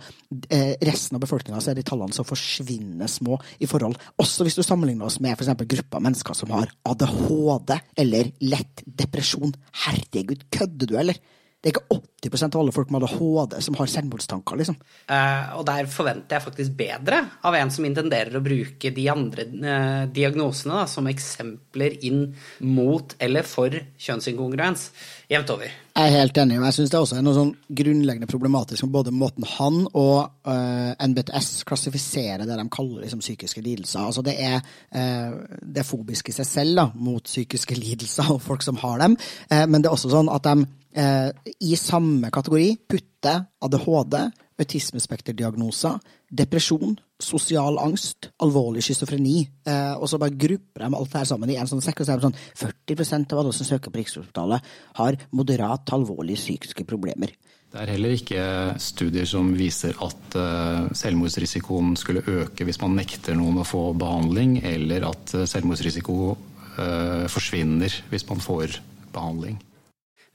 Eh, 0.53 0.75
resten 0.85 1.17
av 1.17 1.23
befolkninga 1.23 1.57
er 1.71 1.79
de 1.79 1.85
tallene 1.89 2.13
som 2.13 2.27
forsvinner 2.29 3.09
små 3.09 3.39
i 3.65 3.69
forhold. 3.71 3.97
Også 4.21 4.45
hvis 4.45 4.59
du 4.59 4.63
sammenligner 4.67 5.09
oss 5.09 5.17
med 5.25 5.33
f.eks. 5.39 5.55
grupper 5.65 5.97
av 5.97 6.05
mennesker 6.05 6.37
som 6.37 6.53
har 6.53 6.69
ADHD 6.85 7.73
eller 7.97 8.29
lett 8.45 8.85
depresjon. 8.85 9.55
Herregud, 9.87 10.45
kødder 10.53 10.91
du, 10.93 10.99
eller? 11.01 11.17
Det 11.67 11.73
er 11.73 11.81
ikke 11.81 11.97
80% 12.23 12.55
av 12.55 12.61
alle 12.63 12.73
folk 12.77 12.91
med 12.95 13.03
ADHD 13.03 13.57
som 13.67 13.75
har 13.75 13.89
selvmordstanker, 13.91 14.59
liksom. 14.61 14.77
Uh, 15.11 15.57
og 15.59 15.65
der 15.67 15.89
forventer 15.91 16.37
jeg 16.37 16.45
faktisk 16.45 16.77
bedre 16.79 17.19
av 17.43 17.57
en 17.59 17.73
som 17.75 17.89
intenderer 17.89 18.39
å 18.39 18.45
bruke 18.45 18.93
de 18.95 19.07
andre 19.11 19.49
uh, 19.51 20.05
diagnosene 20.15 20.77
da, 20.79 20.85
som 20.87 21.11
eksempler 21.11 21.99
inn 22.07 22.29
mot 22.63 23.17
eller 23.19 23.43
for 23.51 23.75
kjønnsinkongruens 23.75 24.93
jevnt 25.27 25.51
over. 25.57 25.75
Jeg 25.97 26.13
er 26.13 26.21
helt 26.21 26.39
enig, 26.39 26.61
og 26.61 26.69
jeg 26.69 26.77
syns 26.77 26.91
det 26.93 26.99
også 27.01 27.19
er 27.19 27.23
noe 27.25 27.35
sånn 27.35 27.53
grunnleggende 27.81 28.29
problematisk 28.31 28.85
med 28.85 28.95
både 28.95 29.15
måten 29.17 29.47
han 29.57 29.83
og 29.89 30.17
uh, 30.47 30.93
NBTS 31.03 31.65
klassifiserer 31.67 32.47
det 32.47 32.59
de 32.61 32.67
kaller 32.71 33.03
liksom, 33.07 33.23
psykiske 33.25 33.65
lidelser. 33.65 34.05
Altså 34.05 34.23
det 34.23 34.37
er, 34.39 34.61
eh, 34.93 35.35
det 35.63 35.83
er 35.83 35.89
fobisk 35.89 36.29
i 36.31 36.37
seg 36.37 36.47
selv 36.47 36.79
da, 36.79 36.87
mot 36.95 37.25
psykiske 37.25 37.79
lidelser 37.83 38.37
og 38.37 38.43
folk 38.45 38.63
som 38.67 38.79
har 38.85 39.01
dem, 39.03 39.17
eh, 39.51 39.65
men 39.67 39.81
det 39.81 39.91
er 39.91 39.97
også 39.97 40.13
sånn 40.13 40.31
at 40.31 40.47
de 40.47 40.69
eh, 40.97 41.31
i 41.61 41.77
samme 41.79 42.33
kategori 42.35 42.73
putte 42.89 43.35
ADHD, 43.67 44.19
autismespekterdiagnoser, 44.57 45.99
depresjon, 46.33 46.97
sosial 47.23 47.79
angst, 47.81 48.31
alvorlig 48.43 48.85
schizofreni, 48.85 49.41
eh, 49.69 49.95
og 49.97 50.09
så 50.11 50.21
bare 50.21 50.37
grupper 50.37 50.85
de 50.85 50.97
alt 50.99 51.13
det 51.13 51.21
her 51.21 51.29
sammen 51.29 51.53
i 51.53 51.59
en 51.61 51.69
sånn 51.71 51.85
sekk, 51.85 52.03
og 52.03 52.09
så 52.09 52.17
sånn 52.23 52.39
40% 52.63 53.35
av 53.35 53.43
alle 53.43 53.53
som 53.57 53.69
søker 53.69 53.93
på 53.93 54.01
Rikshospitalet, 54.01 54.73
har 55.01 55.21
moderat 55.37 55.93
alvorlige 55.97 56.41
psykiske 56.41 56.89
problemer. 56.89 57.37
Det 57.67 57.83
er 57.83 57.93
heller 57.97 58.15
ikke 58.15 58.43
studier 58.81 59.27
som 59.29 59.51
viser 59.59 59.97
at 60.01 60.37
eh, 60.39 60.87
selvmordsrisikoen 60.97 61.97
skulle 61.99 62.25
øke 62.25 62.65
hvis 62.65 62.81
man 62.81 62.95
nekter 62.97 63.37
noen 63.37 63.61
å 63.61 63.67
få 63.69 63.91
behandling, 63.99 64.61
eller 64.65 65.09
at 65.11 65.35
eh, 65.37 65.49
selvmordsrisiko 65.51 66.17
eh, 66.33 67.27
forsvinner 67.33 67.99
hvis 68.13 68.29
man 68.31 68.41
får 68.41 68.79
behandling. 69.13 69.59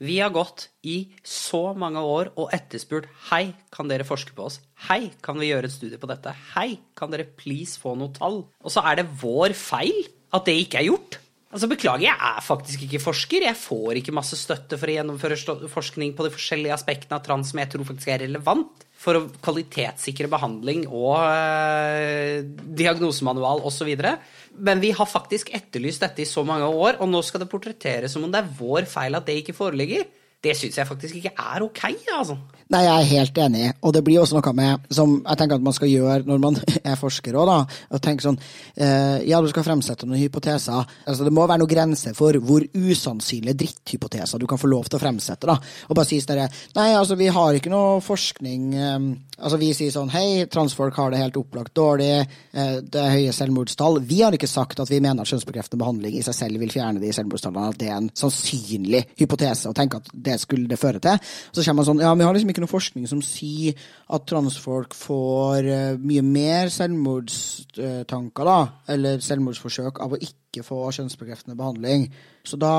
Vi 0.02 0.16
har 0.18 0.32
gått 0.34 0.64
i 0.82 1.12
så 1.22 1.76
mange 1.78 2.00
år 2.02 2.32
og 2.34 2.50
etterspurt 2.56 3.06
Hei, 3.28 3.52
kan 3.70 3.86
dere 3.86 4.06
forske 4.06 4.34
på 4.34 4.48
oss? 4.48 4.56
Hei, 4.88 5.12
kan 5.22 5.38
vi 5.38 5.52
gjøre 5.52 5.68
et 5.70 5.74
studie 5.76 6.00
på 6.02 6.08
dette? 6.10 6.32
Hei, 6.56 6.80
kan 6.98 7.12
dere 7.12 7.28
please 7.38 7.78
få 7.78 7.92
noe 7.94 8.10
tall? 8.16 8.40
Og 8.58 8.74
så 8.74 8.82
er 8.90 8.98
det 8.98 9.12
vår 9.20 9.54
feil 9.54 10.00
at 10.34 10.48
det 10.48 10.56
ikke 10.64 10.80
er 10.80 10.88
gjort. 10.88 11.20
Altså, 11.52 11.68
Beklager, 11.70 12.08
jeg 12.08 12.16
er 12.16 12.42
faktisk 12.42 12.82
ikke 12.88 13.02
forsker. 13.04 13.46
Jeg 13.46 13.60
får 13.60 14.00
ikke 14.00 14.16
masse 14.16 14.38
støtte 14.40 14.80
for 14.80 14.90
å 14.90 14.96
gjennomføre 14.96 15.68
forskning 15.70 16.16
på 16.18 16.26
de 16.26 16.34
forskjellige 16.34 16.74
aspektene 16.80 17.20
av 17.20 17.22
trans 17.28 17.52
som 17.52 17.62
jeg 17.62 17.70
tror 17.70 17.86
faktisk 17.92 18.10
er 18.10 18.24
relevant 18.24 18.86
for 19.02 19.18
å 19.18 19.26
kvalitetssikre 19.42 20.30
behandling 20.30 20.84
og 20.86 21.16
eh, 21.26 22.42
diagnosemanual 22.78 23.64
osv. 23.66 23.90
Men 24.62 24.82
vi 24.82 24.92
har 24.94 25.10
faktisk 25.10 25.50
etterlyst 25.56 26.04
dette 26.04 26.22
i 26.22 26.28
så 26.28 26.44
mange 26.46 26.68
år, 26.68 27.00
og 27.02 27.10
nå 27.10 27.22
skal 27.26 27.42
det 27.42 27.50
portretteres 27.50 28.14
som 28.14 28.26
om 28.26 28.32
det 28.32 28.42
er 28.42 28.52
vår 28.60 28.86
feil 28.90 29.18
at 29.18 29.26
det 29.26 29.40
ikke 29.40 29.56
foreligger. 29.58 30.06
Det 30.42 30.56
syns 30.58 30.78
jeg 30.78 30.88
faktisk 30.88 31.20
ikke 31.20 31.34
er 31.38 31.62
ok, 31.62 31.84
altså. 32.18 32.36
Nei, 32.72 32.80
jeg 32.86 32.92
er 32.92 33.08
helt 33.10 33.38
enig, 33.44 33.64
og 33.84 33.92
det 33.92 34.00
blir 34.06 34.22
også 34.22 34.38
noe 34.38 34.52
med, 34.56 34.86
som 34.96 35.18
jeg 35.18 35.38
tenker 35.38 35.58
at 35.58 35.64
man 35.66 35.74
skal 35.76 35.90
gjøre 35.90 36.24
når 36.24 36.38
man 36.40 36.56
er 36.90 36.96
forsker 36.98 37.36
òg, 37.36 37.50
da. 37.50 37.58
Å 37.92 38.00
tenke 38.02 38.24
sånn 38.24 38.38
eh, 38.40 39.20
Ja, 39.28 39.42
du 39.42 39.50
skal 39.52 39.66
fremsette 39.66 40.08
noen 40.08 40.22
hypoteser. 40.22 40.86
Altså, 41.04 41.26
det 41.26 41.34
må 41.36 41.44
være 41.44 41.60
noen 41.62 41.70
grenser 41.70 42.16
for 42.16 42.38
hvor 42.40 42.64
usannsynlige 42.72 43.60
dritthypoteser 43.64 44.40
du 44.40 44.48
kan 44.50 44.60
få 44.60 44.70
lov 44.72 44.88
til 44.88 44.98
å 44.98 45.02
fremsette, 45.02 45.50
da. 45.50 45.58
Og 45.90 45.98
bare 45.98 46.08
si 46.08 46.22
sånn 46.22 46.42
Nei, 46.78 46.88
altså, 46.96 47.18
vi 47.20 47.28
har 47.34 47.58
ikke 47.58 47.72
noe 47.72 48.00
forskning 48.02 48.72
eh, 48.78 48.98
Altså, 49.42 49.58
vi 49.58 49.72
sier 49.74 49.90
sånn 49.90 50.10
Hei, 50.12 50.44
transfolk 50.52 50.96
har 51.00 51.10
det 51.10 51.18
helt 51.18 51.36
opplagt 51.40 51.74
dårlig, 51.76 52.10
eh, 52.54 52.74
det 52.82 53.00
er 53.00 53.14
høye 53.16 53.32
selvmordstall. 53.34 53.98
Vi 54.06 54.20
har 54.22 54.34
ikke 54.36 54.50
sagt 54.50 54.80
at 54.80 54.90
vi 54.92 55.00
mener 55.02 55.24
at 55.24 55.32
kjønnsbekreftende 55.32 55.80
behandling 55.82 56.18
i 56.18 56.22
seg 56.24 56.36
selv 56.36 56.62
vil 56.62 56.70
fjerne 56.70 57.02
de 57.02 57.10
selvmordstallene, 57.14 57.72
at 57.72 57.80
det 57.80 57.88
er 57.90 57.98
en 57.98 58.10
sannsynlig 58.16 59.02
hypotese 59.18 59.72
og 59.72 59.76
tenke 59.78 59.98
at 59.98 60.12
det 60.12 60.31
skulle 60.40 60.70
det 60.70 60.78
føre 60.80 61.00
til. 61.02 61.18
Så 61.52 61.64
kommer 61.64 61.82
man 61.82 61.88
sånn 61.88 62.02
Ja, 62.04 62.12
vi 62.16 62.26
har 62.26 62.36
liksom 62.36 62.52
ikke 62.52 62.64
noe 62.64 62.72
forskning 62.72 63.08
som 63.10 63.22
sier 63.26 63.78
at 64.12 64.26
transfolk 64.28 64.96
får 64.96 65.68
uh, 65.68 66.00
mye 66.00 66.24
mer 66.24 66.72
selvmordstanker, 66.72 68.48
da, 68.48 68.58
eller 68.94 69.22
selvmordsforsøk, 69.24 70.00
av 70.02 70.16
å 70.16 70.20
ikke 70.20 70.64
få 70.66 70.80
kjønnsbekreftende 70.98 71.56
behandling. 71.58 72.08
Så 72.44 72.58
da, 72.60 72.74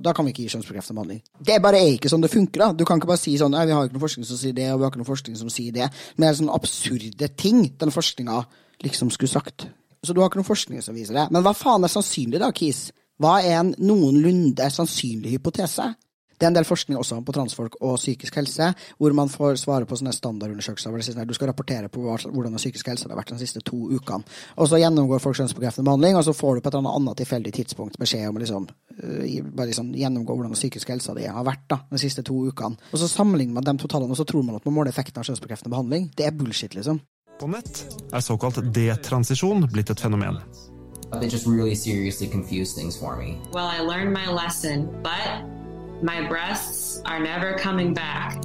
da 0.00 0.12
kan 0.16 0.26
vi 0.26 0.34
ikke 0.34 0.44
gi 0.44 0.52
kjønnsbekreftende 0.56 0.98
behandling. 0.98 1.22
Det 1.38 1.60
bare 1.64 1.80
er 1.80 1.94
ikke 1.94 2.12
sånn 2.12 2.24
det 2.24 2.32
funker. 2.32 2.64
da. 2.64 2.72
Du 2.76 2.84
kan 2.88 3.00
ikke 3.00 3.12
bare 3.12 3.22
si 3.22 3.36
sånn 3.40 3.54
Nei, 3.56 3.64
vi 3.68 3.76
har 3.76 3.88
ikke 3.88 3.96
noe 3.96 4.04
forskning 4.04 4.28
som 4.28 4.40
sier 4.40 4.56
det, 4.56 4.68
og 4.72 4.80
vi 4.80 4.86
har 4.86 4.92
ikke 4.92 5.02
noe 5.04 5.12
forskning 5.12 5.38
som 5.38 5.50
sier 5.52 5.74
det. 5.74 5.88
Men 6.16 6.26
det 6.26 6.30
er 6.32 6.38
sånne 6.42 6.60
absurde 6.60 7.34
ting 7.40 7.66
den 7.80 7.94
forskninga 7.94 8.44
liksom 8.84 9.12
skulle 9.14 9.32
sagt. 9.32 9.68
Så 10.04 10.14
du 10.14 10.20
har 10.20 10.30
ikke 10.30 10.40
noe 10.42 10.48
forskning 10.48 10.82
som 10.84 10.96
viser 10.96 11.16
det. 11.16 11.26
Men 11.34 11.44
hva 11.44 11.54
faen 11.56 11.86
er 11.86 11.92
sannsynlig, 11.92 12.40
da, 12.42 12.52
Kis? 12.54 12.88
Hva 13.22 13.38
er 13.40 13.62
en 13.62 13.72
noenlunde 13.80 14.68
sannsynlig 14.72 15.36
hypotese? 15.38 15.88
Det 16.36 16.44
er 16.44 16.50
en 16.50 16.56
del 16.58 16.68
forskning 16.68 16.98
også 17.00 17.22
på 17.24 17.32
transfolk 17.32 17.78
og 17.80 17.96
psykisk 17.96 18.36
helse, 18.36 18.68
hvor 19.00 19.14
man 19.16 19.30
får 19.32 19.56
svare 19.62 19.88
på 19.88 19.96
sånne 19.96 20.12
standardundersøkelser 20.12 20.92
det 20.96 21.06
sånn 21.06 21.28
du 21.28 21.34
skal 21.36 21.50
rapportere 21.50 21.88
på 21.92 22.02
hvordan 22.04 22.58
psykisk 22.60 22.90
helse 22.92 23.08
har 23.08 23.16
vært 23.16 23.32
de 23.32 23.40
siste 23.40 23.62
to 23.64 23.78
ukene. 23.96 24.26
Og 24.60 24.68
så 24.68 24.80
gjennomgår 24.82 25.22
folk 25.24 25.38
kjønnsbekreftende 25.40 25.88
behandling, 25.88 26.18
og 26.18 26.26
så 26.26 26.36
får 26.36 26.58
du 26.58 26.64
på 26.64 26.72
et 26.72 26.78
eller 26.78 27.00
annet 27.00 27.20
tilfeldig 27.22 27.54
tidspunkt 27.56 27.98
beskjed 28.00 28.28
om 28.28 28.36
å 28.36 28.44
liksom, 28.44 28.68
uh, 29.00 29.24
bare 29.48 29.70
liksom 29.72 29.92
gjennomgå 29.96 30.36
hvordan 30.36 30.56
psykisk 30.58 30.92
helse 30.92 31.16
di 31.16 31.26
har 31.30 31.48
vært 31.48 31.66
da, 31.72 31.80
de 31.90 32.02
siste 32.04 32.24
to 32.26 32.38
ukene. 32.50 32.76
Og 32.92 33.00
så 33.00 33.08
sammenligner 33.10 33.56
man 33.56 33.66
de 33.66 33.76
totallene, 33.80 34.12
og 34.12 34.20
så 34.20 34.28
tror 34.28 34.44
man 34.44 34.60
at 34.60 34.68
man 34.68 34.76
måler 34.76 34.92
effekten 34.92 35.22
av 35.22 35.28
kjønnsbekreftende 35.30 35.72
behandling. 35.72 36.10
Det 36.16 36.28
er 36.28 36.36
bullshit, 36.36 36.76
liksom. 36.76 37.00
På 37.40 37.48
nett 37.52 37.84
er 38.16 38.24
såkalt 38.24 38.60
detransisjon 38.72 39.68
blitt 39.72 39.92
et 39.92 40.00
fenomen. 40.00 40.40
They 41.20 41.28
just 41.28 41.46
really 41.46 41.74
seriously 41.74 42.26
confuse 42.26 42.74
things 42.74 42.96
for 42.96 43.16
me. 43.16 43.38
Well, 43.52 43.66
I 43.66 43.80
learned 43.80 44.12
my 44.12 44.26
lesson, 44.26 44.88
but 45.02 45.44
My 46.02 46.28
breasts 46.28 47.00
are 47.04 47.18
never 47.18 47.58
coming 47.58 47.94
back. 47.94 48.36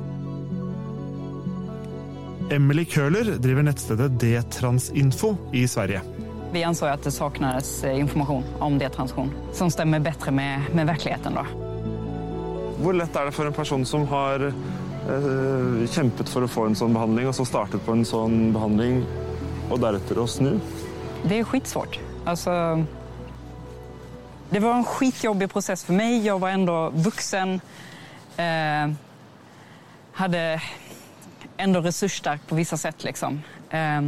Emily 2.52 2.86
Køhler 2.86 3.38
driver 3.38 3.64
nettstedet 3.64 4.20
Detransinfo 4.20 5.36
i 5.52 5.68
Sverige. 5.68 6.02
Vi 6.54 6.64
anså 6.64 6.86
at 6.86 7.04
det 7.04 7.12
saknades 7.12 7.84
eh, 7.84 8.00
informasjon 8.00 8.44
om 8.60 8.78
detransjon 8.80 9.34
som 9.54 9.72
stemmer 9.72 10.00
bedre 10.00 10.32
med, 10.32 10.72
med 10.76 10.88
virkeligheten. 10.88 11.36
Da. 11.36 11.44
Hvor 12.80 12.96
lett 12.96 13.16
er 13.16 13.28
det 13.28 13.36
for 13.36 13.48
en 13.48 13.56
person 13.56 13.84
som 13.86 14.08
har 14.08 14.48
eh, 14.48 15.84
kjempet 15.92 16.32
for 16.32 16.48
å 16.48 16.52
få 16.52 16.70
en 16.70 16.80
sånn 16.80 16.96
behandling, 16.96 17.28
og 17.28 17.36
så 17.36 17.48
startet 17.48 17.84
på 17.84 17.96
en 17.96 18.08
sånn 18.08 18.54
behandling, 18.56 19.04
og 19.68 19.84
deretter 19.84 20.24
å 20.24 20.28
snu? 20.28 20.56
Det 21.28 21.42
er 21.42 21.48
skitsvårt. 21.52 22.00
Altså 22.32 22.56
det 24.52 24.60
var 24.60 24.74
en 24.74 24.84
skitjobbig 24.84 25.52
prosess 25.52 25.84
för 25.84 25.94
mig. 25.94 26.26
Jag 26.26 26.40
var 26.40 26.50
ändå 26.50 26.90
vuxen. 26.90 27.62
Eh, 28.38 28.92
hade 30.14 30.62
ändå 31.58 31.82
resursstark 31.82 32.48
på 32.48 32.56
vissa 32.56 32.78
sätt. 32.78 33.04
Liksom. 33.04 33.42
Eh, 33.70 34.02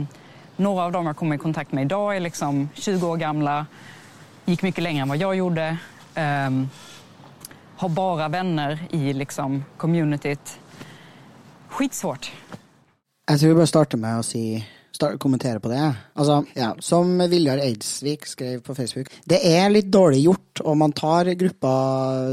några 0.56 0.84
av 0.84 0.92
dem 0.92 1.08
jag 1.08 1.18
kommer 1.18 1.36
i 1.36 1.40
kontakt 1.40 1.72
med 1.72 1.82
idag 1.82 2.16
är 2.16 2.20
liksom 2.20 2.70
20 2.74 3.08
år 3.08 3.18
gamla. 3.18 3.66
Gick 4.46 4.62
mycket 4.62 4.84
längre 4.84 5.02
än 5.02 5.10
vad 5.10 5.18
jag 5.18 5.36
gjorde. 5.36 5.78
Eh, 6.16 6.50
har 7.78 7.90
bara 7.90 8.28
vänner 8.28 8.80
i 8.90 9.14
liksom, 9.14 9.66
communityt. 9.78 10.60
Skitsvårt. 11.70 12.32
Jeg 13.30 13.40
tror 13.40 13.50
vi 13.50 13.56
bare 13.56 13.68
starter 13.68 13.98
med 13.98 14.20
å 14.20 14.24
säga 14.24 14.64
kommentere 15.22 15.60
på 15.60 15.72
det. 15.72 15.82
Altså, 16.14 16.40
ja, 16.58 16.74
Som 16.80 17.18
Viljar 17.30 17.62
Eidsvik 17.64 18.26
skrev 18.28 18.62
på 18.66 18.76
Facebook, 18.76 19.12
det 19.30 19.40
er 19.48 19.70
litt 19.72 19.92
dårlig 19.94 20.24
gjort, 20.26 20.62
og 20.64 20.78
man 20.78 20.94
tar 20.96 21.32
gruppa 21.40 21.74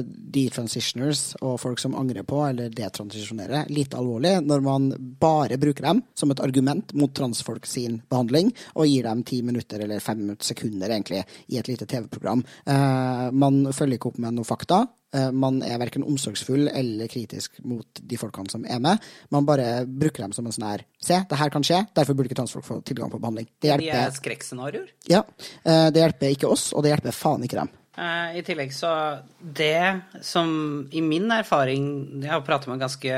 detransitioners 0.05 1.37
og 1.41 1.59
folk 1.63 1.81
som 1.81 1.97
angrer 1.99 2.27
på 2.29 2.43
eller 2.49 2.73
detransisjonerer, 2.75 3.71
litt 3.73 3.97
alvorlig 3.97 4.37
når 4.45 4.65
man 4.65 4.91
bare 5.21 5.59
bruker 5.61 5.89
dem 5.89 6.05
som 6.15 6.33
et 6.33 6.43
argument 6.45 6.95
mot 6.95 7.13
transfolk 7.17 7.69
sin 7.69 8.01
behandling, 8.11 8.53
og 8.77 8.89
gir 8.91 9.09
dem 9.09 9.25
ti 9.27 9.41
minutter 9.47 9.85
eller 9.85 10.05
fem 10.05 10.35
sekunder 10.41 10.91
egentlig 10.91 11.25
i 11.49 11.61
et 11.61 11.69
lite 11.71 11.89
TV-program. 11.89 12.45
Eh, 12.67 13.27
man 13.33 13.63
følger 13.73 13.99
ikke 13.99 14.13
opp 14.13 14.21
med 14.23 14.37
noe 14.37 14.49
fakta. 14.49 14.85
Eh, 15.11 15.31
man 15.35 15.59
er 15.67 15.81
verken 15.83 16.05
omsorgsfull 16.07 16.69
eller 16.71 17.11
kritisk 17.11 17.59
mot 17.67 17.99
de 17.99 18.19
folkene 18.19 18.53
som 18.53 18.63
er 18.63 18.79
med. 18.83 19.03
Man 19.35 19.49
bare 19.49 19.83
bruker 19.87 20.23
dem 20.23 20.35
som 20.37 20.47
en 20.47 20.55
sånn 20.55 20.69
her 20.69 20.87
Se, 21.01 21.17
det 21.27 21.39
her 21.41 21.51
kan 21.51 21.65
skje, 21.65 21.81
derfor 21.97 22.15
burde 22.15 22.29
ikke 22.29 22.37
transfolk 22.39 22.67
få 22.67 22.79
tilgang 22.85 23.11
på 23.11 23.19
behandling. 23.19 23.49
Det 23.57 23.71
hjelper, 23.73 23.87
de 23.89 24.03
er 24.05 24.15
skrekkscenarioer? 24.15 24.91
Ja. 25.09 25.23
Eh, 25.65 25.89
det 25.91 26.03
hjelper 26.05 26.35
ikke 26.37 26.51
oss, 26.53 26.71
og 26.77 26.85
det 26.85 26.93
hjelper 26.93 27.17
faen 27.17 27.47
ikke 27.47 27.59
dem. 27.63 27.73
Eh, 28.01 28.37
I 28.39 28.43
tillegg 28.47 28.71
så 28.73 28.93
Det 29.41 30.23
som 30.23 30.53
i 30.95 31.01
min 31.03 31.27
erfaring 31.35 31.89
Jeg 32.23 32.31
har 32.31 32.45
pratet 32.47 32.71
med 32.71 32.79
ganske 32.85 33.17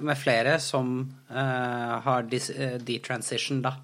med 0.00 0.16
flere 0.16 0.56
som 0.62 0.96
uh, 1.28 2.00
har 2.06 2.24
detransition, 2.30 3.60
da. 3.66 3.76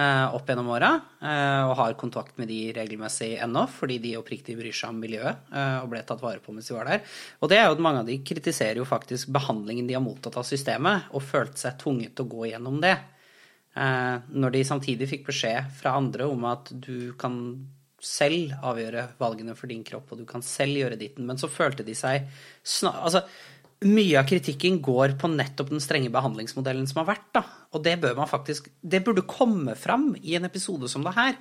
Eh, 0.00 0.34
opp 0.34 0.48
gjennom 0.48 0.68
åra, 0.72 1.00
eh, 1.20 1.62
og 1.66 1.74
har 1.76 1.96
kontakt 1.98 2.38
med 2.38 2.48
de 2.48 2.72
regelmessig 2.72 3.34
ennå, 3.42 3.66
fordi 3.68 3.98
de 4.00 4.14
oppriktig 4.16 4.54
bryr 4.56 4.72
seg 4.72 4.94
om 4.94 5.00
miljøet 5.02 5.50
eh, 5.52 5.80
og 5.82 5.90
ble 5.92 6.00
tatt 6.08 6.22
vare 6.22 6.40
på 6.40 6.54
mens 6.54 6.70
de 6.70 6.76
var 6.76 6.88
der. 6.88 7.02
Og 7.42 7.50
det 7.50 7.58
er 7.58 7.66
jo 7.66 7.74
at 7.74 7.82
mange 7.84 8.00
av 8.04 8.08
de 8.08 8.16
kritiserer 8.24 8.80
jo 8.80 8.86
faktisk 8.88 9.32
behandlingen 9.34 9.90
de 9.90 9.98
har 9.98 10.04
mottatt 10.04 10.38
av 10.40 10.46
systemet, 10.48 11.10
og 11.12 11.26
følte 11.26 11.60
seg 11.60 11.76
tvunget 11.82 12.14
til 12.14 12.24
å 12.24 12.32
gå 12.32 12.48
gjennom 12.52 12.78
det. 12.80 12.94
Når 13.74 14.54
de 14.54 14.62
samtidig 14.66 15.06
fikk 15.06 15.28
beskjed 15.28 15.68
fra 15.78 15.92
andre 15.94 16.26
om 16.26 16.42
at 16.48 16.72
du 16.74 17.12
kan 17.20 17.36
selv 18.02 18.56
avgjøre 18.66 19.04
valgene 19.20 19.54
for 19.58 19.70
din 19.70 19.84
kropp, 19.86 20.10
og 20.10 20.22
du 20.22 20.26
kan 20.28 20.42
selv 20.44 20.80
gjøre 20.80 20.98
ditten, 20.98 21.28
men 21.28 21.38
så 21.38 21.50
følte 21.52 21.84
de 21.86 21.94
seg. 21.94 22.26
Altså, 22.88 23.22
mye 23.86 24.18
av 24.20 24.26
kritikken 24.28 24.80
går 24.84 25.14
på 25.20 25.30
nettopp 25.32 25.70
den 25.72 25.80
strenge 25.80 26.10
behandlingsmodellen 26.12 26.88
som 26.88 27.00
har 27.02 27.14
vært. 27.14 27.28
Da. 27.36 27.44
Og 27.72 27.84
det 27.84 27.96
bør 28.02 28.18
faktisk 28.28 28.68
Det 28.82 29.02
burde 29.04 29.26
komme 29.28 29.74
fram 29.76 30.14
i 30.20 30.36
en 30.36 30.44
episode 30.44 30.88
som 30.88 31.04
det 31.06 31.14
her. 31.16 31.38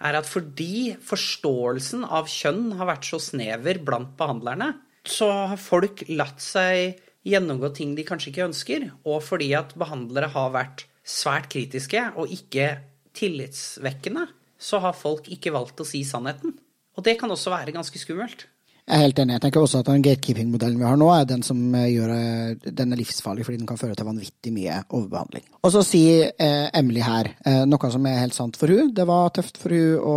Er 0.00 0.16
at 0.16 0.28
fordi 0.28 0.96
forståelsen 1.02 2.06
av 2.06 2.30
kjønn 2.30 2.72
har 2.78 2.88
vært 2.88 3.04
så 3.04 3.18
snever 3.20 3.82
blant 3.84 4.14
behandlerne, 4.16 4.72
så 5.04 5.28
har 5.52 5.60
folk 5.60 6.04
latt 6.08 6.40
seg 6.40 7.00
gjennomgå 7.26 7.72
ting 7.76 7.92
de 7.96 8.06
kanskje 8.06 8.30
ikke 8.32 8.46
ønsker. 8.46 8.86
Og 9.04 9.20
fordi 9.26 9.50
at 9.58 9.74
behandlere 9.76 10.30
har 10.32 10.54
vært 10.54 10.86
svært 11.04 11.50
kritiske 11.52 12.06
og 12.14 12.32
ikke 12.32 12.78
tillitsvekkende, 13.18 14.28
så 14.60 14.80
har 14.84 14.96
folk 14.96 15.28
ikke 15.32 15.52
valgt 15.52 15.82
å 15.82 15.88
si 15.88 16.04
sannheten. 16.06 16.54
Og 16.96 17.04
det 17.04 17.18
kan 17.20 17.30
også 17.32 17.52
være 17.52 17.74
ganske 17.74 17.98
skummelt. 17.98 18.46
Jeg 18.90 18.98
er 18.98 19.04
helt 19.06 19.20
enig. 19.22 19.34
Jeg 19.36 19.42
tenker 19.44 19.62
også 19.62 19.80
at 19.84 19.86
den 19.86 20.02
gatekeeping-modellen 20.02 20.80
vi 20.80 20.86
har 20.88 20.96
nå, 20.98 21.06
er 21.14 21.26
den 21.30 21.44
som 21.46 21.58
eh, 21.78 21.92
gjør 21.92 22.10
eh, 22.10 22.70
den 22.74 22.90
er 22.90 22.98
livsfarlig, 22.98 23.44
fordi 23.46 23.60
den 23.60 23.68
kan 23.70 23.78
føre 23.78 23.94
til 23.94 24.08
vanvittig 24.08 24.50
mye 24.50 24.80
overbehandling. 24.88 25.44
Og 25.60 25.70
så 25.70 25.84
sier 25.86 26.32
eh, 26.34 26.66
Emily 26.74 27.04
her 27.06 27.30
eh, 27.46 27.60
noe 27.70 27.90
som 27.94 28.08
er 28.10 28.18
helt 28.18 28.34
sant 28.34 28.58
for 28.58 28.72
hun. 28.74 28.90
Det 28.96 29.06
var 29.06 29.30
tøft 29.36 29.60
for 29.62 29.76
hun 29.76 30.02
å 30.02 30.16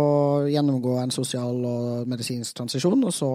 gjennomgå 0.50 0.96
en 1.04 1.14
sosial 1.14 1.62
og 1.70 2.10
medisinsk 2.10 2.58
transisjon, 2.58 3.06
og 3.06 3.14
så 3.14 3.30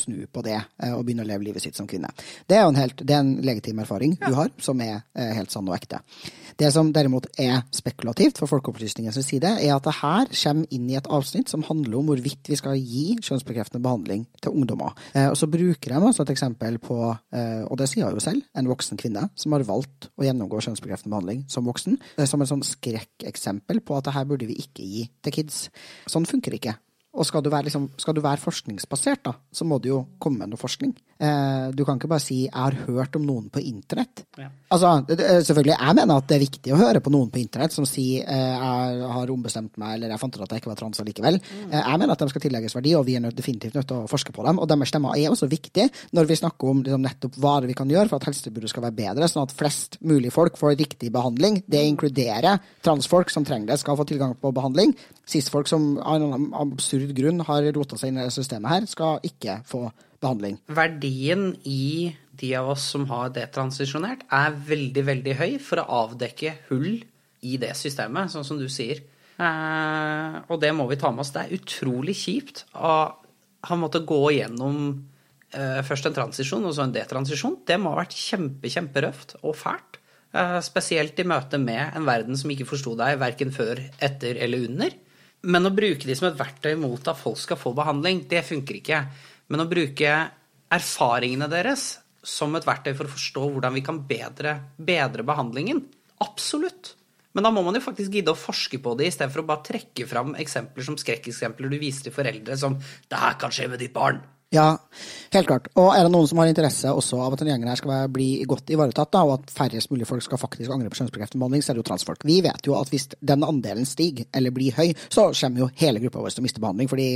snu 0.00 0.24
på 0.32 0.44
det 0.48 0.56
eh, 0.56 0.94
og 0.94 1.04
begynne 1.04 1.26
å 1.26 1.28
leve 1.28 1.50
livet 1.50 1.66
sitt 1.66 1.76
som 1.76 1.88
kvinne. 1.90 2.08
Det 2.48 2.56
er 2.56 2.64
jo 2.64 2.72
en, 2.72 2.80
helt, 2.80 3.04
er 3.04 3.18
en 3.20 3.34
legitim 3.44 3.84
erfaring 3.84 4.16
ja. 4.16 4.30
hun 4.30 4.38
har, 4.46 4.54
som 4.64 4.80
er 4.80 5.02
eh, 5.12 5.34
helt 5.36 5.52
sann 5.52 5.68
og 5.68 5.76
ekte. 5.76 6.00
Det 6.60 6.68
som 6.72 6.90
derimot 6.92 7.28
er 7.40 7.62
spekulativt 7.72 8.40
for 8.40 8.50
Folkeopplysningens 8.50 9.20
side, 9.24 9.54
er 9.60 9.76
at 9.76 9.86
det 9.86 9.96
her 10.00 10.28
kommer 10.28 10.72
inn 10.76 10.88
i 10.90 10.96
et 10.98 11.08
avsnitt 11.08 11.52
som 11.52 11.64
handler 11.68 12.00
om 12.00 12.10
hvorvidt 12.10 12.50
vi 12.52 12.58
skal 12.58 12.76
gi 12.76 13.14
kjønnsbekreftende 13.20 13.84
behandling 13.84 14.26
til 14.40 14.52
ungdommer. 14.70 14.96
Eh, 15.14 15.28
og 15.30 15.36
så 15.38 15.48
bruker 15.50 15.94
de 15.94 16.00
også 16.10 16.24
et 16.24 16.34
eksempel 16.34 16.78
på, 16.82 16.98
eh, 17.34 17.62
og 17.66 17.78
det 17.80 17.88
sier 17.90 18.06
hun 18.06 18.18
jo 18.18 18.24
selv, 18.24 18.44
en 18.54 18.70
voksen 18.70 19.00
kvinne 19.00 19.26
som 19.34 19.56
har 19.56 19.66
valgt 19.68 20.10
å 20.16 20.26
gjennomgå 20.26 20.62
kjønnsbekreftende 20.66 21.14
behandling 21.14 21.44
som 21.50 21.66
voksen, 21.66 21.98
eh, 22.16 22.28
som 22.30 22.40
en 22.40 22.50
sånn 22.50 22.66
skrekkeksempel 22.66 23.82
på 23.84 23.98
at 23.98 24.08
det 24.08 24.14
her 24.16 24.28
burde 24.30 24.48
vi 24.48 24.60
ikke 24.62 24.86
gi 24.86 25.08
til 25.22 25.36
kids. 25.40 25.68
Sånn 26.10 26.28
funker 26.28 26.56
ikke. 26.56 26.76
Og 27.10 27.26
skal 27.26 27.42
du, 27.42 27.50
være, 27.50 27.66
liksom, 27.66 27.88
skal 27.98 28.14
du 28.14 28.22
være 28.22 28.38
forskningsbasert, 28.38 29.24
da, 29.26 29.34
så 29.50 29.66
må 29.66 29.80
du 29.82 29.90
jo 29.90 30.02
komme 30.22 30.44
med 30.44 30.52
noe 30.52 30.60
forskning. 30.60 30.94
Eh, 31.20 31.70
du 31.76 31.84
kan 31.84 31.98
ikke 31.98 32.08
bare 32.08 32.22
si 32.24 32.48
'jeg 32.48 32.52
har 32.54 32.72
hørt 32.86 33.16
om 33.16 33.26
noen 33.26 33.50
på 33.50 33.60
internett'. 33.60 34.24
Ja. 34.38 34.48
Altså, 34.70 35.06
det- 35.06 35.18
selvfølgelig, 35.44 35.76
Jeg 35.80 35.94
mener 35.94 36.16
at 36.16 36.26
det 36.26 36.36
er 36.36 36.46
viktig 36.46 36.72
å 36.72 36.76
høre 36.76 37.00
på 37.00 37.10
noen 37.10 37.30
på 37.30 37.38
internett 37.38 37.72
som 37.72 37.84
sier 37.84 38.24
eh, 38.26 38.56
'jeg 38.56 39.12
har 39.12 39.26
ombestemt 39.26 39.76
meg', 39.76 39.94
eller 39.94 40.08
'jeg 40.08 40.18
fant 40.20 40.36
ut 40.36 40.42
at 40.42 40.48
jeg 40.48 40.62
ikke 40.62 40.68
var 40.68 40.76
trans 40.76 41.00
allikevel'. 41.00 41.40
Eh, 41.70 41.82
jeg 41.90 41.98
mener 41.98 42.12
at 42.12 42.18
de 42.18 42.28
skal 42.28 42.40
tillegges 42.40 42.74
verdi, 42.74 42.94
og 42.94 43.04
vi 43.04 43.16
er 43.16 43.30
definitivt 43.30 43.74
nødt 43.74 43.86
til 43.86 43.96
å 43.96 44.08
forske 44.08 44.32
på 44.32 44.46
dem. 44.46 44.58
Og 44.58 44.68
deres 44.68 44.88
stemmer 44.88 45.14
er 45.14 45.30
også 45.30 45.46
viktig 45.48 45.90
når 46.14 46.26
vi 46.26 46.34
snakker 46.36 46.70
om 46.70 46.82
liksom, 46.82 47.02
nettopp 47.02 47.36
hva 47.36 47.60
vi 47.66 47.74
kan 47.74 47.88
gjøre 47.88 48.08
for 48.08 48.16
at 48.16 48.24
helsetilbudet 48.24 48.70
skal 48.70 48.82
være 48.82 48.96
bedre, 48.96 49.28
sånn 49.28 49.42
at 49.42 49.52
flest 49.52 49.98
mulig 50.02 50.32
folk 50.32 50.56
får 50.56 50.78
riktig 50.78 51.12
behandling. 51.12 51.62
Det 51.68 51.84
inkluderer 51.84 52.60
transfolk 52.82 53.28
som 53.28 53.44
trenger 53.44 53.66
det, 53.66 53.78
skal 53.78 53.96
få 53.96 54.06
tilgang 54.06 54.34
på 54.34 54.52
behandling. 54.52 54.94
Cis-folk 55.26 55.68
som 55.68 55.98
av 55.98 56.16
en 56.22 56.52
absurd 56.54 57.14
grunn 57.14 57.40
har 57.40 57.62
rota 57.72 57.96
seg 57.96 58.08
inn 58.08 58.18
i 58.18 58.30
systemet 58.30 58.68
her, 58.68 58.86
skal 58.86 59.20
ikke 59.22 59.62
få 59.66 59.80
behandling. 59.80 60.06
Verdien 60.68 61.54
i 61.64 62.12
de 62.40 62.50
av 62.56 62.70
oss 62.74 62.84
som 62.92 63.06
har 63.10 63.32
detransisjonert, 63.36 64.26
er 64.32 64.56
veldig, 64.68 65.04
veldig 65.06 65.36
høy 65.38 65.52
for 65.62 65.82
å 65.82 65.88
avdekke 66.06 66.54
hull 66.70 67.00
i 67.44 67.56
det 67.60 67.72
systemet, 67.76 68.32
sånn 68.32 68.46
som 68.46 68.60
du 68.60 68.68
sier. 68.72 69.02
Eh, 69.40 70.36
og 70.48 70.60
det 70.60 70.72
må 70.76 70.86
vi 70.90 70.98
ta 71.00 71.12
med 71.12 71.24
oss. 71.24 71.32
Det 71.34 71.46
er 71.46 71.56
utrolig 71.56 72.16
kjipt 72.20 72.66
å 72.76 72.94
ha 73.68 73.76
måttet 73.76 74.08
gå 74.08 74.20
gjennom 74.36 74.76
eh, 75.52 75.80
først 75.86 76.10
en 76.10 76.16
transisjon 76.16 76.66
og 76.68 76.76
så 76.76 76.84
en 76.86 76.96
detransisjon. 76.96 77.60
Det 77.68 77.78
må 77.80 77.94
ha 77.94 78.02
vært 78.02 78.16
kjempe, 78.16 78.72
kjemperøft 78.72 79.38
og 79.40 79.56
fælt. 79.56 80.00
Eh, 80.36 80.58
spesielt 80.64 81.18
i 81.20 81.26
møte 81.28 81.60
med 81.60 81.96
en 81.96 82.08
verden 82.08 82.38
som 82.38 82.52
ikke 82.52 82.68
forsto 82.68 82.94
deg 82.98 83.20
verken 83.20 83.52
før, 83.54 83.80
etter 84.00 84.40
eller 84.44 84.68
under. 84.68 84.96
Men 85.50 85.64
å 85.64 85.72
bruke 85.72 86.04
de 86.04 86.16
som 86.16 86.28
et 86.28 86.38
verktøy 86.38 86.74
mot 86.76 87.08
at 87.08 87.18
folk 87.18 87.40
skal 87.40 87.58
få 87.60 87.72
behandling, 87.76 88.26
det 88.28 88.44
funker 88.44 88.76
ikke. 88.76 89.04
Men 89.50 89.64
å 89.64 89.70
bruke 89.70 90.14
erfaringene 90.70 91.48
deres 91.50 91.92
som 92.22 92.54
et 92.54 92.66
verktøy 92.68 92.92
for 92.94 93.08
å 93.08 93.14
forstå 93.14 93.46
hvordan 93.48 93.74
vi 93.74 93.82
kan 93.84 94.00
bedre, 94.06 94.56
bedre 94.76 95.24
behandlingen, 95.26 95.82
absolutt. 96.22 96.94
Men 97.34 97.46
da 97.46 97.52
må 97.54 97.62
man 97.62 97.76
jo 97.78 97.82
faktisk 97.84 98.14
gidde 98.14 98.34
å 98.34 98.38
forske 98.38 98.80
på 98.82 98.96
det, 98.98 99.08
istedenfor 99.10 99.44
å 99.44 99.48
bare 99.50 99.66
trekke 99.66 100.06
fram 100.10 100.34
eksempler 100.38 100.86
som 100.86 100.98
skrekkeksempler 100.98 101.70
du 101.70 101.78
viser 101.80 102.08
til 102.08 102.14
foreldre 102.14 102.56
som 102.58 102.76
'Det 102.76 103.18
her 103.18 103.34
kan 103.38 103.50
skje 103.50 103.68
med 103.68 103.78
ditt 103.78 103.94
barn'. 103.94 104.20
Ja, 104.50 104.80
helt 105.30 105.46
klart. 105.46 105.68
Og 105.78 105.92
er 105.94 106.02
det 106.02 106.10
noen 106.10 106.26
som 106.26 106.40
har 106.42 106.48
interesse 106.50 106.90
også 106.90 107.20
av 107.22 107.36
at 107.36 107.38
denne 107.38 107.52
gjengen 107.52 107.70
her 107.70 107.78
skal 107.78 108.08
bli 108.10 108.40
godt 108.50 108.72
ivaretatt, 108.74 109.12
da, 109.14 109.20
og 109.22 109.36
at 109.36 109.52
færrest 109.54 109.92
mulig 109.92 110.08
folk 110.08 110.24
skal 110.26 110.40
faktisk 110.42 110.72
angre 110.74 110.90
på 110.90 110.98
kjønnsbekreftende 110.98 111.38
behandling, 111.38 111.62
så 111.62 111.70
er 111.70 111.78
det 111.78 111.84
jo 111.84 111.86
transfolk. 111.86 112.26
Vi 112.26 112.40
vet 112.42 112.66
jo 112.66 112.74
at 112.74 112.90
hvis 112.90 113.06
den 113.30 113.46
andelen 113.46 113.86
stiger, 113.86 114.26
eller 114.34 114.54
blir 114.56 114.74
høy, 114.74 114.90
så 115.06 115.28
kommer 115.30 115.62
jo 115.62 115.68
hele 115.78 116.02
gruppa 116.02 116.24
vår 116.24 116.34
til 116.34 116.42
å 116.42 116.46
miste 116.48 116.64
behandling, 116.64 116.90
fordi 116.90 117.06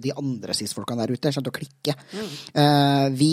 de 0.00 0.14
andre 0.16 0.56
cis-folkene 0.56 1.04
der 1.04 1.12
ute 1.12 1.34
kommer 1.34 1.50
til 1.50 1.52
å 1.52 1.58
klikke. 1.58 1.96
Eh, 2.64 3.04
vi 3.12 3.30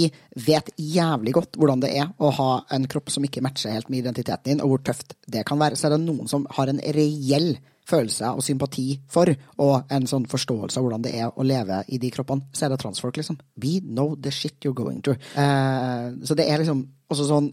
vet 0.50 0.74
jævlig 0.76 1.38
godt 1.40 1.56
hvordan 1.56 1.88
det 1.88 1.94
er 2.04 2.12
å 2.20 2.34
ha 2.42 2.52
en 2.76 2.92
kropp 2.92 3.16
som 3.16 3.24
ikke 3.24 3.46
matcher 3.48 3.72
helt 3.72 3.88
med 3.88 4.04
identiteten 4.04 4.58
din, 4.58 4.66
og 4.66 4.76
hvor 4.76 4.86
tøft 4.92 5.16
det 5.24 5.48
kan 5.48 5.64
være. 5.64 5.80
Så 5.80 5.88
er 5.88 5.96
det 5.96 6.04
noen 6.04 6.28
som 6.28 6.44
har 6.60 6.68
en 6.68 6.84
reell 7.00 7.54
følelse 7.88 8.32
og 8.36 8.44
sympati 8.46 8.88
for, 9.12 9.32
og 9.64 9.94
en 9.94 10.08
sånn 10.10 10.28
forståelse 10.30 10.80
av 10.80 10.86
hvordan 10.86 11.06
det 11.06 11.14
er 11.20 11.32
å 11.32 11.46
leve 11.48 11.82
i 11.94 12.00
de 12.02 12.12
kroppene, 12.14 12.50
så 12.54 12.68
er 12.68 12.74
det 12.74 12.82
transfolk, 12.84 13.20
liksom. 13.20 13.40
We 13.64 13.80
know 13.84 14.16
the 14.16 14.34
shit 14.34 14.60
you're 14.66 14.76
going 14.78 15.02
through. 15.06 15.22
Eh, 15.40 16.12
så 16.28 16.38
det 16.38 16.50
er 16.50 16.64
liksom 16.64 16.84
også 17.08 17.30
sånn 17.30 17.52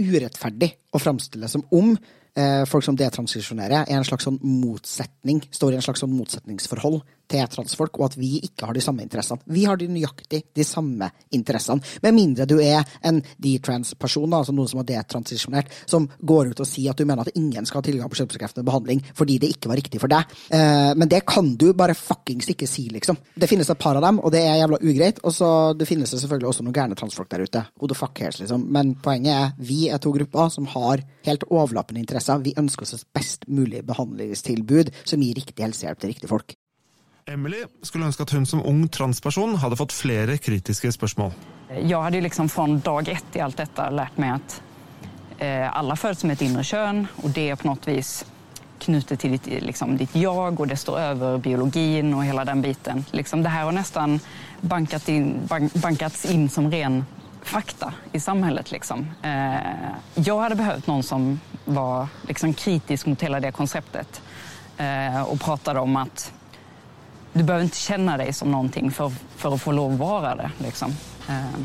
urettferdig 0.00 0.72
å 0.94 1.00
framstille 1.02 1.48
som 1.50 1.62
om 1.76 1.92
eh, 1.94 2.64
folk 2.68 2.86
som 2.86 2.96
detransisjonerer, 2.98 3.84
er 3.84 3.98
en 3.98 4.06
slags 4.06 4.26
sånn 4.26 4.40
motsetning, 4.42 5.42
står 5.54 5.74
i 5.74 5.78
en 5.78 5.86
slags 5.86 6.02
sånn 6.02 6.16
motsetningsforhold 6.16 7.02
til 7.30 7.48
transfolk, 7.50 7.98
og 7.98 8.10
at 8.10 8.18
vi 8.18 8.36
ikke 8.44 8.68
har 8.68 8.76
de 8.76 8.82
samme 8.84 9.04
interessene. 9.04 9.42
Vi 9.46 9.64
har 9.68 9.78
de 9.80 9.88
nøyaktig 9.90 10.42
de 10.54 10.66
samme 10.66 11.10
interessene. 11.34 11.82
Med 12.04 12.16
mindre 12.16 12.46
du 12.48 12.56
er 12.62 12.84
en 13.04 13.20
detrans-person, 13.42 14.32
altså 14.32 14.54
noen 14.54 14.70
som 14.70 14.82
har 14.82 14.88
detransisjonert, 14.88 15.72
som 15.90 16.08
går 16.20 16.52
ut 16.52 16.62
og 16.64 16.68
sier 16.68 16.92
at 16.92 17.00
du 17.00 17.06
mener 17.08 17.24
at 17.24 17.38
ingen 17.38 17.66
skal 17.66 17.80
ha 17.80 17.86
tilgang 17.88 18.10
på 18.10 18.20
kjønnsbekreftende 18.20 18.66
behandling 18.66 19.02
fordi 19.14 19.38
det 19.42 19.52
ikke 19.54 19.70
var 19.70 19.80
riktig 19.80 20.00
for 20.02 20.12
deg. 20.12 20.34
Eh, 20.54 20.92
men 20.98 21.10
det 21.10 21.24
kan 21.28 21.52
du 21.60 21.70
bare 21.76 21.96
fuckings 21.98 22.50
ikke 22.52 22.68
si, 22.70 22.86
liksom. 22.92 23.18
Det 23.34 23.48
finnes 23.50 23.70
et 23.70 23.80
par 23.80 23.98
av 23.98 24.04
dem, 24.04 24.20
og 24.20 24.32
det 24.34 24.44
er 24.44 24.60
jævla 24.62 24.80
ugreit. 24.82 25.22
Og 25.24 25.34
så 25.34 25.48
det 25.78 25.88
finnes 25.88 26.10
det 26.10 26.20
selvfølgelig 26.22 26.50
også 26.50 26.66
noen 26.66 26.76
gærne 26.76 26.98
transfolk 26.98 27.30
der 27.32 27.46
ute. 27.46 27.64
Who 27.80 27.90
the 27.90 27.98
fuck 27.98 28.14
cares, 28.18 28.40
liksom. 28.42 28.66
Men 28.74 28.94
poenget 29.04 29.34
er, 29.34 29.54
vi 29.58 29.88
er 29.92 30.02
to 30.02 30.12
grupper 30.14 30.52
som 30.54 30.68
har 30.74 31.04
helt 31.26 31.48
overlappende 31.50 32.04
interesser. 32.04 32.42
Vi 32.44 32.56
ønsker 32.60 32.86
oss 32.86 32.98
et 32.98 33.08
best 33.14 33.48
mulig 33.48 33.84
behandlingstilbud 33.86 34.92
som 35.04 35.24
gir 35.24 35.40
riktig 35.40 35.64
helsehjelp 35.64 36.02
til 36.02 36.14
riktige 36.14 36.32
folk. 36.32 36.56
Emily 37.26 37.64
skulle 37.82 38.06
ønske 38.06 38.22
at 38.22 38.34
hun 38.36 38.46
som 38.46 38.62
ung 38.66 38.84
transperson 38.88 39.56
hadde 39.62 39.78
fått 39.80 39.94
flere 39.96 40.36
kritiske 40.38 40.92
spørsmål. 40.92 41.32
Jeg 41.72 41.96
hadde 41.96 42.20
liksom 42.20 42.50
fra 42.52 42.66
dag 42.84 43.08
ett 43.08 43.38
i 43.38 43.40
alt 43.40 43.56
dette 43.56 43.88
lært 43.90 44.18
meg 44.20 44.36
at 44.36 44.58
eh, 45.38 45.64
alla 45.78 45.96
föds 45.96 46.24
med 46.24 46.36
et 46.36 46.44
inre 46.48 46.64
kjønn, 46.66 47.06
og 47.22 47.32
det 47.34 47.48
er 47.50 47.60
på 47.60 47.70
noe 47.70 47.80
vis 47.88 48.12
knutet 48.84 49.22
til 49.22 49.38
ditt, 49.38 49.48
liksom, 49.64 49.96
ditt 49.96 50.12
jag 50.18 50.60
og 50.60 50.68
det 50.68 50.76
står 50.76 51.00
over 51.14 51.40
biologien 51.40 52.12
og 52.12 52.26
hele 52.28 52.44
den 52.44 52.60
biten. 52.60 53.04
Liksom, 53.16 53.42
det 53.42 53.54
her 53.54 53.70
har 53.70 53.72
nesten 53.72 54.18
bankat 54.60 55.08
in, 55.08 55.32
bank, 55.48 55.72
bankats 55.80 56.26
inn 56.28 56.50
som 56.52 56.68
ren 56.70 57.00
fakta 57.44 57.92
i 58.12 58.20
samhället. 58.20 58.70
Liksom. 58.70 59.08
Eh, 59.24 59.90
jeg 60.20 60.36
hadde 60.44 60.60
behøvd 60.60 60.92
noen 60.92 61.02
som 61.02 61.28
var 61.64 62.12
liksom, 62.28 62.52
kritisk 62.52 63.08
mot 63.08 63.24
hele 63.24 63.40
det 63.40 63.56
konseptet, 63.56 64.20
eh, 64.76 65.22
og 65.24 65.40
pratet 65.40 65.76
om 65.80 65.96
att 65.96 66.32
du 67.34 67.42
behöver 67.42 67.64
inte 67.64 67.76
känna 67.76 68.16
dig 68.16 68.32
som 68.32 68.50
någonting 68.50 68.90
för, 68.90 69.08
för 69.36 69.54
att 69.54 69.60
få 69.60 69.72
lov 69.72 69.92
att 69.92 69.98
vara 69.98 70.34
det. 70.34 70.50
Liksom. 70.58 70.90
Eh, 71.28 71.60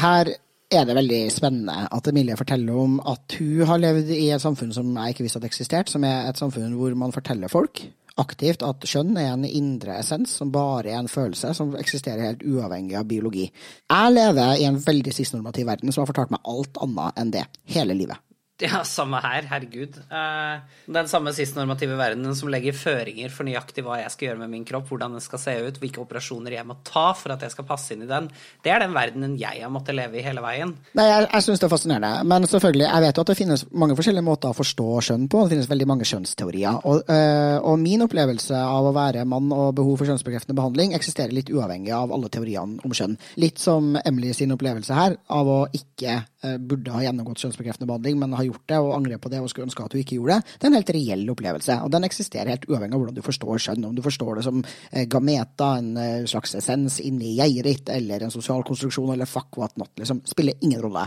Her 0.00 0.34
er 0.70 0.84
det 0.84 0.94
veldig 0.94 1.32
spennende 1.32 1.88
at 1.90 2.06
Emilie 2.08 2.36
forteller 2.36 2.76
om 2.76 3.00
at 3.00 3.36
hun 3.38 3.66
har 3.66 3.78
levd 3.78 4.10
i 4.10 4.30
et 4.30 4.42
samfunn 4.42 4.72
som 4.74 4.96
jeg 4.96 5.14
ikke 5.14 5.26
visste 5.26 5.38
hadde 5.38 5.50
eksistert, 5.52 5.92
som 5.92 6.04
er 6.04 6.30
et 6.30 6.40
samfunn 6.40 6.74
hvor 6.78 6.96
man 6.98 7.14
forteller 7.14 7.52
folk 7.52 7.84
aktivt 8.20 8.62
at 8.62 8.84
kjønn 8.86 9.16
er 9.18 9.32
en 9.32 9.46
indre 9.46 9.96
essens 9.98 10.36
som 10.38 10.52
bare 10.54 10.92
er 10.92 11.00
en 11.00 11.10
følelse 11.10 11.50
som 11.56 11.74
eksisterer 11.78 12.28
helt 12.28 12.44
uavhengig 12.46 12.96
av 12.98 13.08
biologi. 13.10 13.48
Jeg 13.90 14.14
lever 14.14 14.60
i 14.60 14.68
en 14.68 14.78
veldig 14.82 15.14
sistnormativ 15.14 15.66
verden 15.66 15.92
som 15.92 16.04
har 16.04 16.12
fortalt 16.12 16.34
meg 16.34 16.50
alt 16.50 16.78
annet 16.84 17.20
enn 17.20 17.34
det 17.34 17.44
hele 17.74 17.96
livet. 17.98 18.20
Ja, 18.62 18.84
samme 18.86 19.18
her. 19.18 19.42
Herregud. 19.50 19.96
Eh, 19.98 20.58
Den 20.86 21.08
samme 21.10 21.32
sistnormative 21.34 21.96
verdenen 21.98 22.36
som 22.38 22.48
legger 22.52 22.76
føringer 22.76 23.32
for 23.34 23.46
nøyaktig 23.48 23.82
hva 23.82 23.96
jeg 23.98 24.12
skal 24.14 24.28
gjøre 24.28 24.40
med 24.44 24.52
min 24.52 24.66
kropp, 24.68 24.86
hvordan 24.92 25.16
den 25.16 25.24
skal 25.24 25.40
se 25.42 25.54
ut, 25.64 25.80
hvilke 25.82 25.98
operasjoner 26.02 26.54
jeg 26.54 26.66
må 26.68 26.76
ta 26.86 27.08
for 27.18 27.34
at 27.34 27.42
jeg 27.42 27.50
skal 27.50 27.66
passe 27.66 27.96
inn 27.96 28.04
i 28.04 28.08
den, 28.10 28.28
det 28.62 28.70
er 28.70 28.84
den 28.84 28.94
verdenen 28.94 29.34
jeg 29.40 29.58
har 29.64 29.72
måttet 29.74 29.96
leve 29.98 30.20
i 30.20 30.22
hele 30.22 30.44
veien. 30.44 30.76
Nei, 30.94 31.06
Jeg, 31.08 31.26
jeg 31.32 31.46
syns 31.48 31.62
det 31.64 31.66
er 31.66 31.72
fascinerende. 31.72 32.12
Men 32.30 32.46
selvfølgelig, 32.46 32.86
jeg 32.86 33.04
vet 33.06 33.18
jo 33.18 33.24
at 33.24 33.32
det 33.32 33.36
finnes 33.40 33.66
mange 33.72 33.96
forskjellige 33.98 34.26
måter 34.28 34.52
å 34.52 34.58
forstå 34.60 34.86
skjønn 35.08 35.26
på. 35.32 35.42
Det 35.42 35.56
finnes 35.56 35.70
veldig 35.72 35.90
mange 35.90 36.08
skjønnsteorier. 36.08 36.78
Og, 36.86 37.02
øh, 37.10 37.58
og 37.58 37.82
min 37.82 38.06
opplevelse 38.06 38.62
av 38.62 38.86
å 38.86 38.94
være 38.94 39.26
mann 39.26 39.50
og 39.50 39.74
behov 39.80 39.98
for 39.98 40.12
kjønnsbekreftende 40.12 40.54
behandling 40.60 40.94
eksisterer 40.94 41.34
litt 41.34 41.50
uavhengig 41.50 41.90
av 41.96 42.14
alle 42.14 42.30
teoriene 42.30 42.78
om 42.86 42.94
skjønn. 42.94 43.18
Litt 43.42 43.58
som 43.58 43.96
Emily 44.04 44.30
sin 44.36 44.54
opplevelse 44.54 44.94
her, 44.94 45.18
av 45.26 45.50
å 45.50 45.60
ikke 45.74 46.20
øh, 46.22 46.56
burde 46.62 46.94
ha 46.94 47.02
gjennomgått 47.02 47.42
kjønnsbekreftende 47.42 47.90
behandling, 47.90 48.22
men 48.22 48.38
har 48.38 48.44
gjort 48.44 48.53
det 48.70 48.78
og 48.80 48.94
angrer 48.96 49.20
på 49.22 49.30
det 49.32 49.40
og 49.42 49.50
skulle 49.50 49.68
ønske 49.68 49.84
at 49.84 49.94
du 49.94 50.00
ikke 50.00 50.18
gjorde 50.18 50.38
det. 50.38 50.54
Det 50.58 50.66
er 50.66 50.72
en 50.72 50.78
helt 50.78 50.94
reell 50.96 51.26
opplevelse, 51.34 51.78
og 51.84 51.92
den 51.94 52.08
eksisterer 52.08 52.54
helt 52.54 52.68
uavhengig 52.70 52.96
av 52.96 53.02
hvordan 53.02 53.18
du 53.18 53.24
forstår 53.24 53.66
kjønn. 53.66 53.88
Om 53.90 53.98
du 53.98 54.04
forstår 54.04 54.38
det 54.38 54.46
som 54.46 54.62
eh, 54.64 55.04
gameta, 55.10 55.74
en 55.80 55.92
eh, 56.00 56.24
slags 56.30 56.56
essens 56.60 57.00
inni 57.04 57.34
geiret 57.38 57.68
ditt, 57.68 57.92
eller 57.92 58.24
en 58.24 58.34
sosial 58.34 58.64
konstruksjon, 58.66 59.12
eller 59.14 59.30
fuck 59.30 59.60
what 59.60 59.76
not, 59.80 59.92
liksom, 60.00 60.22
spiller 60.28 60.58
ingen 60.60 60.82
rolle. 60.84 61.06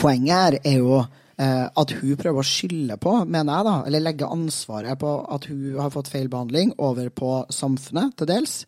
Poenget 0.00 0.34
her 0.34 0.56
er 0.60 0.78
jo 0.80 1.00
eh, 1.00 1.64
at 1.66 1.96
hun 1.98 2.20
prøver 2.20 2.40
å 2.40 2.46
skylde 2.48 2.98
på, 3.02 3.16
mener 3.24 3.58
jeg, 3.58 3.68
da, 3.68 3.74
eller 3.88 4.04
legge 4.04 4.30
ansvaret 4.36 5.00
på 5.00 5.16
at 5.36 5.48
hun 5.50 5.80
har 5.80 5.92
fått 5.94 6.12
feil 6.12 6.30
behandling, 6.32 6.72
over 6.84 7.10
på 7.10 7.34
samfunnet, 7.52 8.14
til 8.18 8.30
dels, 8.30 8.60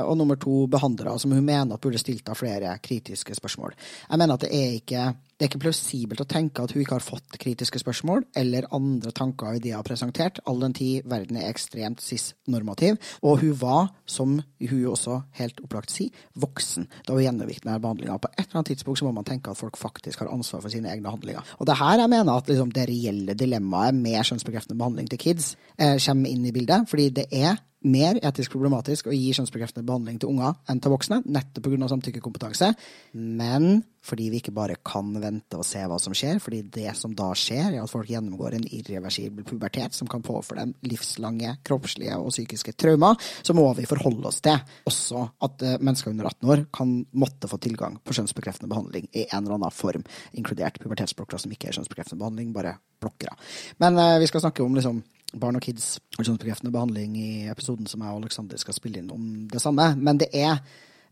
og 0.00 0.16
nummer 0.18 0.40
to, 0.40 0.64
behandlere, 0.70 1.18
som 1.22 1.34
hun 1.36 1.44
mener 1.44 1.76
at 1.76 1.84
burde 1.84 2.00
stilt 2.00 2.28
av 2.32 2.40
flere 2.40 2.78
kritiske 2.82 3.36
spørsmål. 3.38 3.76
Jeg 4.08 4.20
mener 4.20 4.38
at 4.38 4.46
det 4.46 4.52
er 4.56 4.80
ikke 4.80 5.06
det 5.44 5.50
er 5.50 5.58
ikke 5.58 5.66
plausibelt 5.66 6.22
å 6.22 6.24
tenke 6.24 6.62
at 6.64 6.72
hun 6.72 6.80
ikke 6.80 6.96
har 6.96 7.04
fått 7.04 7.34
kritiske 7.36 7.76
spørsmål 7.82 8.22
eller 8.40 8.64
andre 8.72 9.10
tanker 9.12 9.50
og 9.50 9.58
ideer 9.58 9.82
presentert, 9.84 10.38
all 10.48 10.62
den 10.62 10.72
tid 10.72 11.04
verden 11.10 11.36
er 11.36 11.50
ekstremt 11.50 12.00
cis-normativ. 12.00 12.96
Og 13.20 13.42
hun 13.42 13.58
var, 13.60 13.90
som 14.08 14.38
hun 14.40 14.86
også 14.88 15.18
helt 15.36 15.60
opplagt 15.66 15.92
sier, 15.92 16.16
voksen 16.40 16.88
da 17.04 17.12
hun 17.12 17.26
gjennomgikk 17.26 17.60
denne 17.60 17.76
behandlinga. 17.84 18.16
På 18.24 18.30
et 18.32 18.46
eller 18.46 18.62
annet 18.62 18.72
tidspunkt 18.72 19.02
så 19.02 19.10
må 19.10 19.12
man 19.18 19.28
tenke 19.28 19.52
at 19.52 19.60
folk 19.60 19.76
faktisk 19.76 20.24
har 20.24 20.32
ansvar 20.32 20.64
for 20.64 20.72
sine 20.72 20.88
egne 20.94 21.12
handlinger. 21.12 21.44
Og 21.58 21.68
det 21.68 21.76
er 21.76 21.82
her 21.82 22.06
jeg 22.06 22.14
mener 22.14 22.40
at 22.40 22.48
liksom, 22.48 22.72
det 22.72 22.88
reelle 22.88 23.36
dilemmaet 23.36 24.00
med 24.00 24.24
kjønnsbekreftende 24.24 24.80
behandling 24.80 25.12
til 25.12 25.20
kids 25.26 25.52
eh, 25.76 25.98
kommer 26.00 26.32
inn 26.32 26.48
i 26.48 26.56
bildet, 26.56 26.88
fordi 26.88 27.10
det 27.20 27.28
er 27.36 27.60
mer 27.84 28.18
etisk 28.24 28.54
problematisk 28.54 29.08
å 29.10 29.14
gi 29.14 29.32
kjønnsbekreftende 29.36 29.86
behandling 29.86 30.20
til 30.20 30.30
unger 30.32 30.54
enn 30.70 30.80
til 30.82 30.92
voksne, 30.94 31.20
nettopp 31.24 31.66
pga. 31.68 31.88
samtykkekompetanse. 31.90 32.70
Men 33.14 33.84
fordi 34.04 34.28
vi 34.32 34.40
ikke 34.40 34.52
bare 34.54 34.76
kan 34.84 35.14
vente 35.20 35.56
og 35.56 35.64
se 35.66 35.80
hva 35.88 35.96
som 36.00 36.14
skjer, 36.16 36.40
fordi 36.42 36.60
det 36.74 36.92
som 36.98 37.14
da 37.16 37.30
skjer, 37.38 37.72
er 37.72 37.82
at 37.82 37.92
folk 37.92 38.10
gjennomgår 38.10 38.58
en 38.58 38.66
irreversibel 38.66 39.46
pubertet 39.48 39.96
som 39.96 40.08
kan 40.10 40.24
påføre 40.24 40.60
dem 40.60 40.74
livslange 40.88 41.56
kroppslige 41.64 42.16
og 42.20 42.32
psykiske 42.32 42.76
traumer, 42.80 43.16
så 43.42 43.56
må 43.56 43.66
vi 43.78 43.88
forholde 43.88 44.28
oss 44.28 44.42
til 44.44 44.58
også 44.88 45.24
at 45.46 45.64
eh, 45.64 45.78
mennesker 45.80 46.12
under 46.12 46.28
18 46.32 46.52
år 46.52 46.66
kan 46.74 46.98
måtte 47.16 47.48
få 47.50 47.60
tilgang 47.64 47.96
på 48.04 48.16
kjønnsbekreftende 48.16 48.70
behandling 48.72 49.08
i 49.12 49.26
en 49.30 49.42
eller 49.42 49.58
annen 49.58 49.74
form, 49.74 50.04
inkludert 50.36 50.80
pubertetsblokker 50.82 51.40
som 51.40 51.52
ikke 51.54 51.70
er 51.70 51.78
kjønnsbekreftende 51.78 52.20
behandling, 52.20 52.52
bare 52.56 52.76
blokkere. 53.00 53.36
Men 53.80 53.98
eh, 54.00 54.20
vi 54.20 54.28
skal 54.30 54.44
snakke 54.44 54.64
om 54.64 54.76
liksom 54.76 55.00
barn 55.40 55.58
og 55.58 55.64
kids 55.64 55.98
og 56.18 56.24
kjønnsbekreftende 56.24 56.72
behandling 56.74 57.16
i 57.18 57.28
episoden 57.52 57.88
som 57.90 58.02
jeg 58.04 58.10
og 58.10 58.22
Aleksander 58.22 58.60
skal 58.60 58.76
spille 58.76 59.02
inn 59.02 59.12
om 59.14 59.46
det 59.50 59.62
samme. 59.62 59.92
Men 59.98 60.20
det 60.20 60.30
er 60.34 60.58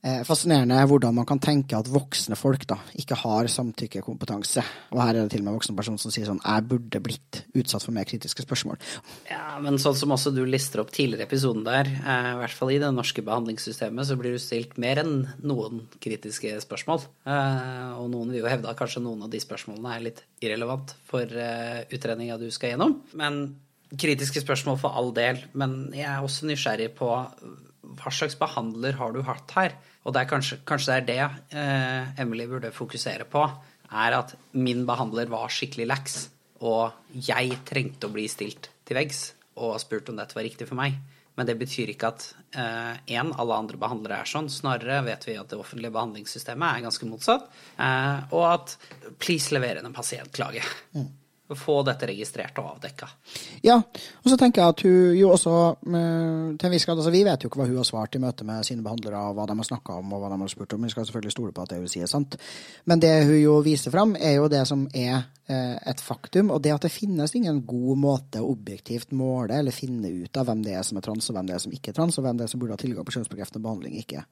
eh, 0.02 0.22
fascinerende 0.26 0.78
hvordan 0.88 1.14
man 1.16 1.26
kan 1.28 1.40
tenke 1.42 1.78
at 1.78 1.88
voksne 1.90 2.36
folk 2.38 2.64
da 2.70 2.78
ikke 2.98 3.18
har 3.22 3.48
samtykkekompetanse. 3.50 4.64
Og 4.92 5.00
her 5.02 5.14
er 5.14 5.20
det 5.22 5.34
til 5.34 5.42
og 5.42 5.46
med 5.46 5.52
en 5.52 5.58
voksen 5.58 5.78
person 5.78 5.98
som 6.00 6.14
sier 6.14 6.28
sånn 6.28 6.42
Jeg 6.42 6.66
burde 6.70 7.02
blitt 7.04 7.42
utsatt 7.58 7.86
for 7.86 7.94
mer 7.94 8.06
kritiske 8.08 8.44
spørsmål. 8.44 8.80
Ja, 9.30 9.58
men 9.62 9.80
sånn 9.82 9.98
som 9.98 10.14
også 10.14 10.34
du 10.34 10.42
lister 10.48 10.82
opp 10.82 10.92
tidligere 10.94 11.28
episoden 11.28 11.66
der, 11.66 11.88
eh, 11.88 12.30
i 12.34 12.38
hvert 12.42 12.58
fall 12.58 12.74
i 12.74 12.80
det 12.82 12.92
norske 12.94 13.24
behandlingssystemet, 13.26 14.08
så 14.08 14.18
blir 14.20 14.36
du 14.36 14.42
stilt 14.42 14.78
mer 14.82 15.02
enn 15.02 15.16
noen 15.42 15.86
kritiske 16.02 16.54
spørsmål. 16.66 17.06
Eh, 17.26 17.90
og 17.98 18.10
noen 18.12 18.32
vil 18.32 18.42
jo 18.42 18.50
hevde 18.50 18.70
at 18.70 18.78
kanskje 18.78 19.04
noen 19.04 19.26
av 19.26 19.32
de 19.32 19.42
spørsmålene 19.42 19.96
er 19.96 20.06
litt 20.10 20.24
irrelevant 20.42 20.96
for 21.06 21.22
utredninga 21.22 22.38
du 22.40 22.48
skal 22.50 22.72
gjennom. 22.72 22.96
Men 23.18 23.44
kritiske 23.98 24.42
spørsmål 24.42 24.78
for 24.80 24.96
all 24.96 25.12
del, 25.16 25.42
men 25.58 25.92
jeg 25.96 26.08
er 26.08 26.24
også 26.24 26.48
nysgjerrig 26.48 26.92
på 26.96 27.10
hva 27.92 28.12
slags 28.14 28.38
behandler 28.40 28.96
har 28.98 29.12
du 29.12 29.20
hatt 29.26 29.52
her? 29.56 29.76
Og 30.06 30.14
det 30.16 30.26
kanskje, 30.30 30.60
kanskje 30.66 30.98
det 31.06 31.18
er 31.18 31.36
det 31.36 31.58
eh, 31.60 32.22
Emily 32.22 32.46
burde 32.50 32.72
fokusere 32.74 33.26
på, 33.30 33.44
er 33.92 34.16
at 34.16 34.34
min 34.56 34.86
behandler 34.88 35.30
var 35.30 35.52
skikkelig 35.52 35.88
lax, 35.90 36.20
og 36.62 36.94
jeg 37.12 37.58
trengte 37.68 38.08
å 38.08 38.14
bli 38.14 38.28
stilt 38.30 38.70
til 38.86 38.96
veggs 38.96 39.32
og 39.60 39.76
spurt 39.82 40.08
om 40.08 40.16
dette 40.18 40.36
var 40.38 40.46
riktig 40.46 40.68
for 40.70 40.78
meg. 40.78 40.96
Men 41.36 41.48
det 41.48 41.56
betyr 41.60 41.90
ikke 41.94 42.10
at 42.12 42.26
én, 42.52 43.30
eh, 43.32 43.38
alle 43.40 43.56
andre 43.56 43.80
behandlere 43.80 44.20
er 44.20 44.28
sånn. 44.28 44.50
Snarere 44.52 45.00
vet 45.06 45.24
vi 45.28 45.36
at 45.40 45.48
det 45.48 45.58
offentlige 45.60 45.94
behandlingssystemet 45.94 46.76
er 46.76 46.84
ganske 46.84 47.08
motsatt. 47.08 47.48
Eh, 47.80 48.32
og 48.36 48.44
at 48.50 48.76
please 49.20 49.52
lever 49.52 49.80
inn 49.80 49.88
en 49.88 49.96
pasientklage. 49.96 50.64
Mm 50.96 51.10
få 51.58 51.80
dette 51.86 52.08
registrert 52.10 52.58
og 52.62 52.74
avdekka. 52.76 53.08
Ja, 53.64 53.78
og 53.78 54.28
så 54.30 54.38
tenker 54.40 54.62
jeg 54.62 54.74
at 54.74 54.84
hun 54.86 55.16
jo 55.18 55.32
også 55.34 55.56
til 55.82 56.68
en 56.68 56.74
viss 56.74 56.86
grad, 56.88 56.98
altså 56.98 57.12
Vi 57.14 57.24
vet 57.26 57.44
jo 57.44 57.50
ikke 57.50 57.62
hva 57.62 57.68
hun 57.68 57.80
har 57.80 57.88
svart 57.88 58.16
i 58.16 58.22
møte 58.22 58.46
med 58.48 58.64
sine 58.66 58.84
behandlere, 58.84 59.20
og 59.28 59.36
hva 59.36 59.46
de 59.48 59.56
har 59.58 59.68
snakka 59.68 59.98
om 60.00 60.14
og 60.14 60.22
hva 60.22 60.32
de 60.32 60.40
har 60.40 60.52
spurt 60.52 60.74
om. 60.76 60.86
Vi 60.86 60.92
skal 60.92 61.06
selvfølgelig 61.08 61.34
stole 61.34 61.54
på 61.54 61.64
at 61.64 61.74
det 61.74 61.80
hun 61.82 61.92
sier, 61.92 62.10
sant. 62.10 62.38
Men 62.88 63.02
det 63.02 63.12
hun 63.28 63.38
jo 63.38 63.58
viser 63.64 63.94
fram, 63.94 64.16
er 64.16 64.36
jo 64.38 64.48
det 64.52 64.62
som 64.68 64.86
er 64.94 65.24
eh, 65.48 65.76
et 65.92 66.02
faktum, 66.02 66.52
og 66.54 66.62
det 66.64 66.74
at 66.74 66.86
det 66.86 66.92
finnes 66.94 67.34
ingen 67.38 67.62
god 67.68 68.00
måte 68.02 68.42
å 68.42 68.50
objektivt 68.52 69.12
måle 69.16 69.60
eller 69.60 69.74
finne 69.74 70.10
ut 70.10 70.40
av 70.40 70.48
hvem 70.48 70.64
det 70.66 70.76
er 70.78 70.86
som 70.86 70.98
er 71.00 71.06
trans, 71.06 71.28
og 71.30 71.38
hvem 71.38 71.50
det 71.50 71.56
er 71.58 71.64
som 71.66 71.76
ikke 71.76 71.92
er 71.92 72.00
trans, 72.00 72.18
og 72.18 72.26
hvem 72.26 72.40
det 72.40 72.46
er 72.46 72.54
som 72.54 72.62
burde 72.62 72.78
ha 72.78 72.82
tilgang 72.82 73.06
på 73.08 73.16
kjønnsbekreftende 73.18 73.64
behandling, 73.66 74.00
ikke. 74.02 74.24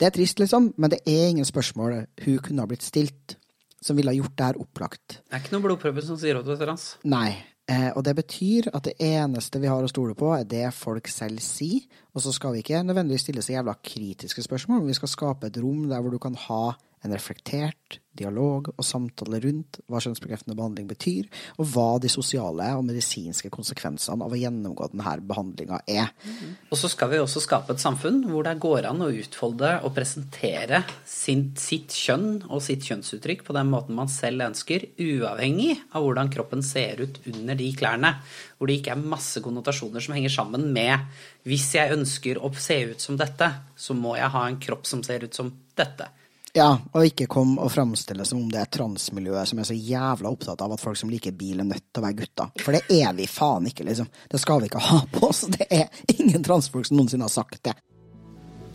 Det 0.00 0.08
er 0.08 0.14
trist, 0.14 0.42
liksom, 0.42 0.72
men 0.76 0.94
det 0.94 1.02
er 1.06 1.30
ingen 1.30 1.48
spørsmål 1.48 2.04
hun 2.24 2.44
kunne 2.44 2.64
ha 2.64 2.70
blitt 2.70 2.86
stilt 2.86 3.38
som 3.84 3.98
ville 3.98 4.12
ha 4.12 4.16
gjort 4.16 4.36
det 4.38 4.46
her 4.48 4.60
opplagt. 4.62 5.18
Det 5.20 5.36
er 5.36 5.42
ikke 5.42 5.56
noen 5.56 5.66
blodprøve 5.66 6.04
som 6.06 6.20
sier 6.20 6.40
at 6.40 6.46
du 6.46 6.54
er 6.54 6.62
trans. 6.62 6.94
Nei. 7.04 7.34
Eh, 7.64 7.90
og 7.96 8.02
det 8.04 8.12
betyr 8.18 8.68
at 8.76 8.84
det 8.84 8.98
eneste 9.00 9.60
vi 9.60 9.70
har 9.72 9.84
å 9.84 9.88
stole 9.88 10.16
på, 10.18 10.30
er 10.36 10.44
det 10.48 10.66
folk 10.76 11.08
selv 11.08 11.40
sier. 11.44 11.84
Og 12.12 12.24
så 12.24 12.32
skal 12.36 12.54
vi 12.54 12.64
ikke 12.64 12.82
nødvendigvis 12.84 13.24
stille 13.24 13.44
så 13.44 13.56
jævla 13.56 13.76
kritiske 13.80 14.44
spørsmål, 14.44 14.82
men 14.82 14.92
vi 14.92 14.98
skal 14.98 15.12
skape 15.12 15.48
et 15.48 15.60
rom 15.60 15.86
der 15.88 16.04
hvor 16.04 16.12
du 16.12 16.20
kan 16.20 16.36
ha 16.46 16.64
en 17.04 17.14
reflektert 17.14 18.00
dialog 18.14 18.68
og 18.72 18.86
samtale 18.86 19.40
rundt 19.42 19.80
hva 19.90 20.00
kjønnsbekreftende 20.02 20.56
behandling 20.56 20.86
betyr, 20.88 21.26
og 21.58 21.68
hva 21.72 21.86
de 22.02 22.10
sosiale 22.12 22.68
og 22.78 22.84
medisinske 22.86 23.50
konsekvensene 23.54 24.24
av 24.24 24.34
å 24.34 24.38
gjennomgå 24.38 24.88
denne 24.92 25.16
behandlinga 25.28 25.80
er. 25.90 26.12
Mm. 26.22 26.54
Og 26.70 26.80
så 26.80 26.90
skal 26.92 27.10
vi 27.12 27.20
også 27.22 27.42
skape 27.42 27.74
et 27.74 27.82
samfunn 27.82 28.22
hvor 28.30 28.46
det 28.46 28.54
går 28.62 28.88
an 28.90 29.02
å 29.04 29.10
utfolde 29.12 29.72
og 29.82 29.94
presentere 29.96 30.84
sin, 31.08 31.50
sitt 31.58 31.94
kjønn 31.94 32.44
og 32.48 32.62
sitt 32.64 32.86
kjønnsuttrykk 32.86 33.44
på 33.46 33.56
den 33.56 33.70
måten 33.72 33.98
man 33.98 34.12
selv 34.12 34.46
ønsker, 34.46 34.88
uavhengig 34.94 35.74
av 35.92 36.06
hvordan 36.06 36.32
kroppen 36.34 36.64
ser 36.64 37.02
ut 37.02 37.20
under 37.34 37.58
de 37.58 37.70
klærne. 37.76 38.14
Hvor 38.58 38.70
det 38.70 38.78
ikke 38.80 38.94
er 38.94 39.08
masse 39.14 39.42
konnotasjoner 39.44 40.04
som 40.04 40.14
henger 40.16 40.32
sammen 40.32 40.70
med 40.74 41.10
hvis 41.44 41.74
jeg 41.76 41.92
ønsker 41.92 42.38
å 42.40 42.48
se 42.56 42.78
ut 42.94 43.02
som 43.02 43.18
dette, 43.20 43.50
så 43.76 43.96
må 43.98 44.14
jeg 44.16 44.32
ha 44.32 44.46
en 44.48 44.60
kropp 44.62 44.86
som 44.88 45.02
ser 45.04 45.26
ut 45.26 45.36
som 45.36 45.50
dette. 45.76 46.06
Ja, 46.54 46.68
og 46.94 47.02
ikke 47.08 47.26
kom 47.26 47.56
og 47.58 47.72
framstille 47.74 48.22
som 48.28 48.44
om 48.44 48.50
det 48.52 48.60
er 48.60 48.68
transmiljøet 48.70 49.50
som 49.50 49.58
er 49.58 49.66
så 49.66 49.74
jævla 49.74 50.30
opptatt 50.30 50.60
av 50.62 50.76
at 50.76 50.82
folk 50.82 50.98
som 51.00 51.10
liker 51.10 51.34
bil, 51.34 51.58
er 51.58 51.66
nødt 51.66 51.88
til 51.90 51.98
å 51.98 52.04
være 52.04 52.18
gutter. 52.20 52.52
For 52.62 52.76
det 52.76 52.84
er 52.94 53.16
vi 53.16 53.26
faen 53.26 53.66
ikke, 53.66 53.86
liksom. 53.88 54.06
Det 54.30 54.38
skal 54.38 54.62
vi 54.62 54.68
ikke 54.70 54.82
ha 54.86 55.00
på 55.10 55.24
oss. 55.26 55.42
Det 55.54 55.66
er 55.66 55.88
ingen 56.14 56.44
transfolk 56.46 56.86
som 56.86 57.00
noensinne 57.00 57.26
har 57.26 57.32
sagt 57.34 57.58
det. 57.66 57.74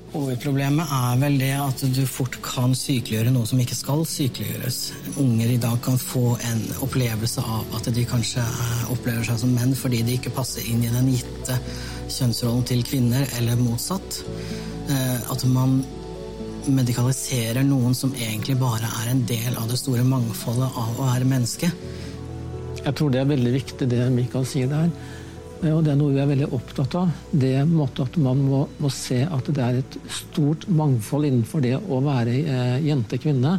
Hovedproblemet 0.10 0.92
er 0.92 1.20
vel 1.22 1.38
det 1.40 1.54
at 1.62 1.84
du 1.94 2.02
fort 2.10 2.36
kan 2.44 2.74
sykeliggjøre 2.76 3.32
noe 3.32 3.48
som 3.48 3.62
ikke 3.64 3.78
skal 3.78 4.04
sykeliggjøres. 4.10 4.80
Unger 5.22 5.54
i 5.54 5.60
dag 5.62 5.78
kan 5.86 6.00
få 6.02 6.34
en 6.50 6.64
opplevelse 6.84 7.44
av 7.46 7.78
at 7.78 7.88
de 7.96 8.04
kanskje 8.10 8.44
opplever 8.90 9.24
seg 9.28 9.40
som 9.44 9.54
menn 9.56 9.72
fordi 9.78 10.02
de 10.08 10.18
ikke 10.18 10.34
passer 10.36 10.68
inn 10.68 10.84
i 10.84 10.92
den 10.92 11.14
gitte 11.14 11.56
kjønnsrollen 12.10 12.66
til 12.68 12.84
kvinner, 12.84 13.24
eller 13.38 13.62
motsatt. 13.62 14.24
Eh, 14.90 15.32
at 15.32 15.46
man 15.54 15.80
medikaliserer 16.68 17.64
noen 17.64 17.96
som 17.96 18.12
egentlig 18.16 18.58
bare 18.60 18.90
er 19.02 19.12
en 19.12 19.22
del 19.28 19.56
av 19.60 19.70
det 19.70 19.78
store 19.80 20.04
mangfoldet 20.08 20.68
av 20.68 20.98
å 21.00 21.08
være 21.08 21.28
menneske. 21.30 21.70
Jeg 22.80 22.96
tror 22.96 23.12
det 23.14 23.22
er 23.22 23.30
veldig 23.30 23.54
viktig 23.54 23.88
det 23.92 24.06
Mikael 24.14 24.48
sier 24.48 24.70
der. 24.72 24.92
Eh, 25.62 25.72
og 25.74 25.84
det 25.84 25.94
er 25.94 26.00
noe 26.00 26.16
vi 26.16 26.22
er 26.24 26.30
veldig 26.30 26.50
opptatt 26.56 26.98
av. 27.00 27.14
Det 27.32 27.54
måtte 27.70 28.08
at 28.08 28.18
Man 28.18 28.44
må, 28.48 28.64
må 28.80 28.92
se 28.94 29.22
at 29.26 29.52
det 29.54 29.64
er 29.64 29.80
et 29.82 30.00
stort 30.12 30.68
mangfold 30.68 31.28
innenfor 31.30 31.64
det 31.64 31.76
å 31.78 32.02
være 32.06 32.36
eh, 32.40 32.76
jente-kvinne. 32.88 33.56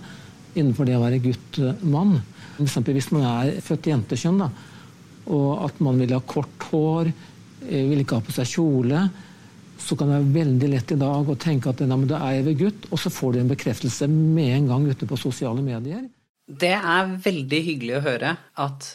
Innenfor 0.54 0.88
det 0.88 0.98
å 0.98 1.04
være 1.04 1.22
gutt-mann. 1.24 2.18
Hvis 2.60 3.10
man 3.14 3.24
er 3.24 3.60
født 3.64 3.88
jentekjønn, 3.88 4.40
da, 4.42 4.50
og 5.30 5.66
at 5.68 5.78
man 5.84 6.00
vil 6.00 6.12
ha 6.16 6.20
kort 6.26 6.70
hår, 6.72 7.12
eh, 7.68 7.84
vil 7.88 8.02
ikke 8.02 8.18
ha 8.18 8.24
på 8.26 8.34
seg 8.34 8.48
kjole 8.50 9.08
så 9.80 9.96
kan 9.96 10.10
det 10.10 10.18
være 10.18 10.34
veldig 10.34 10.70
lett 10.74 10.92
i 10.94 10.98
dag 11.00 11.28
å 11.30 11.38
tenke 11.40 11.72
at 11.72 11.80
da 11.82 12.20
er 12.20 12.38
jeg 12.38 12.46
ved 12.48 12.60
gutt, 12.60 12.88
og 12.90 13.00
så 13.00 13.12
får 13.12 13.32
du 13.32 13.40
en 13.40 13.52
bekreftelse 13.52 14.08
med 14.10 14.54
en 14.56 14.68
gang 14.70 14.86
ute 14.90 15.08
på 15.08 15.18
sosiale 15.18 15.64
medier. 15.64 16.04
Det 16.50 16.74
er 16.74 17.16
veldig 17.24 17.60
hyggelig 17.66 17.96
å 17.98 18.04
høre 18.04 18.36
at 18.58 18.88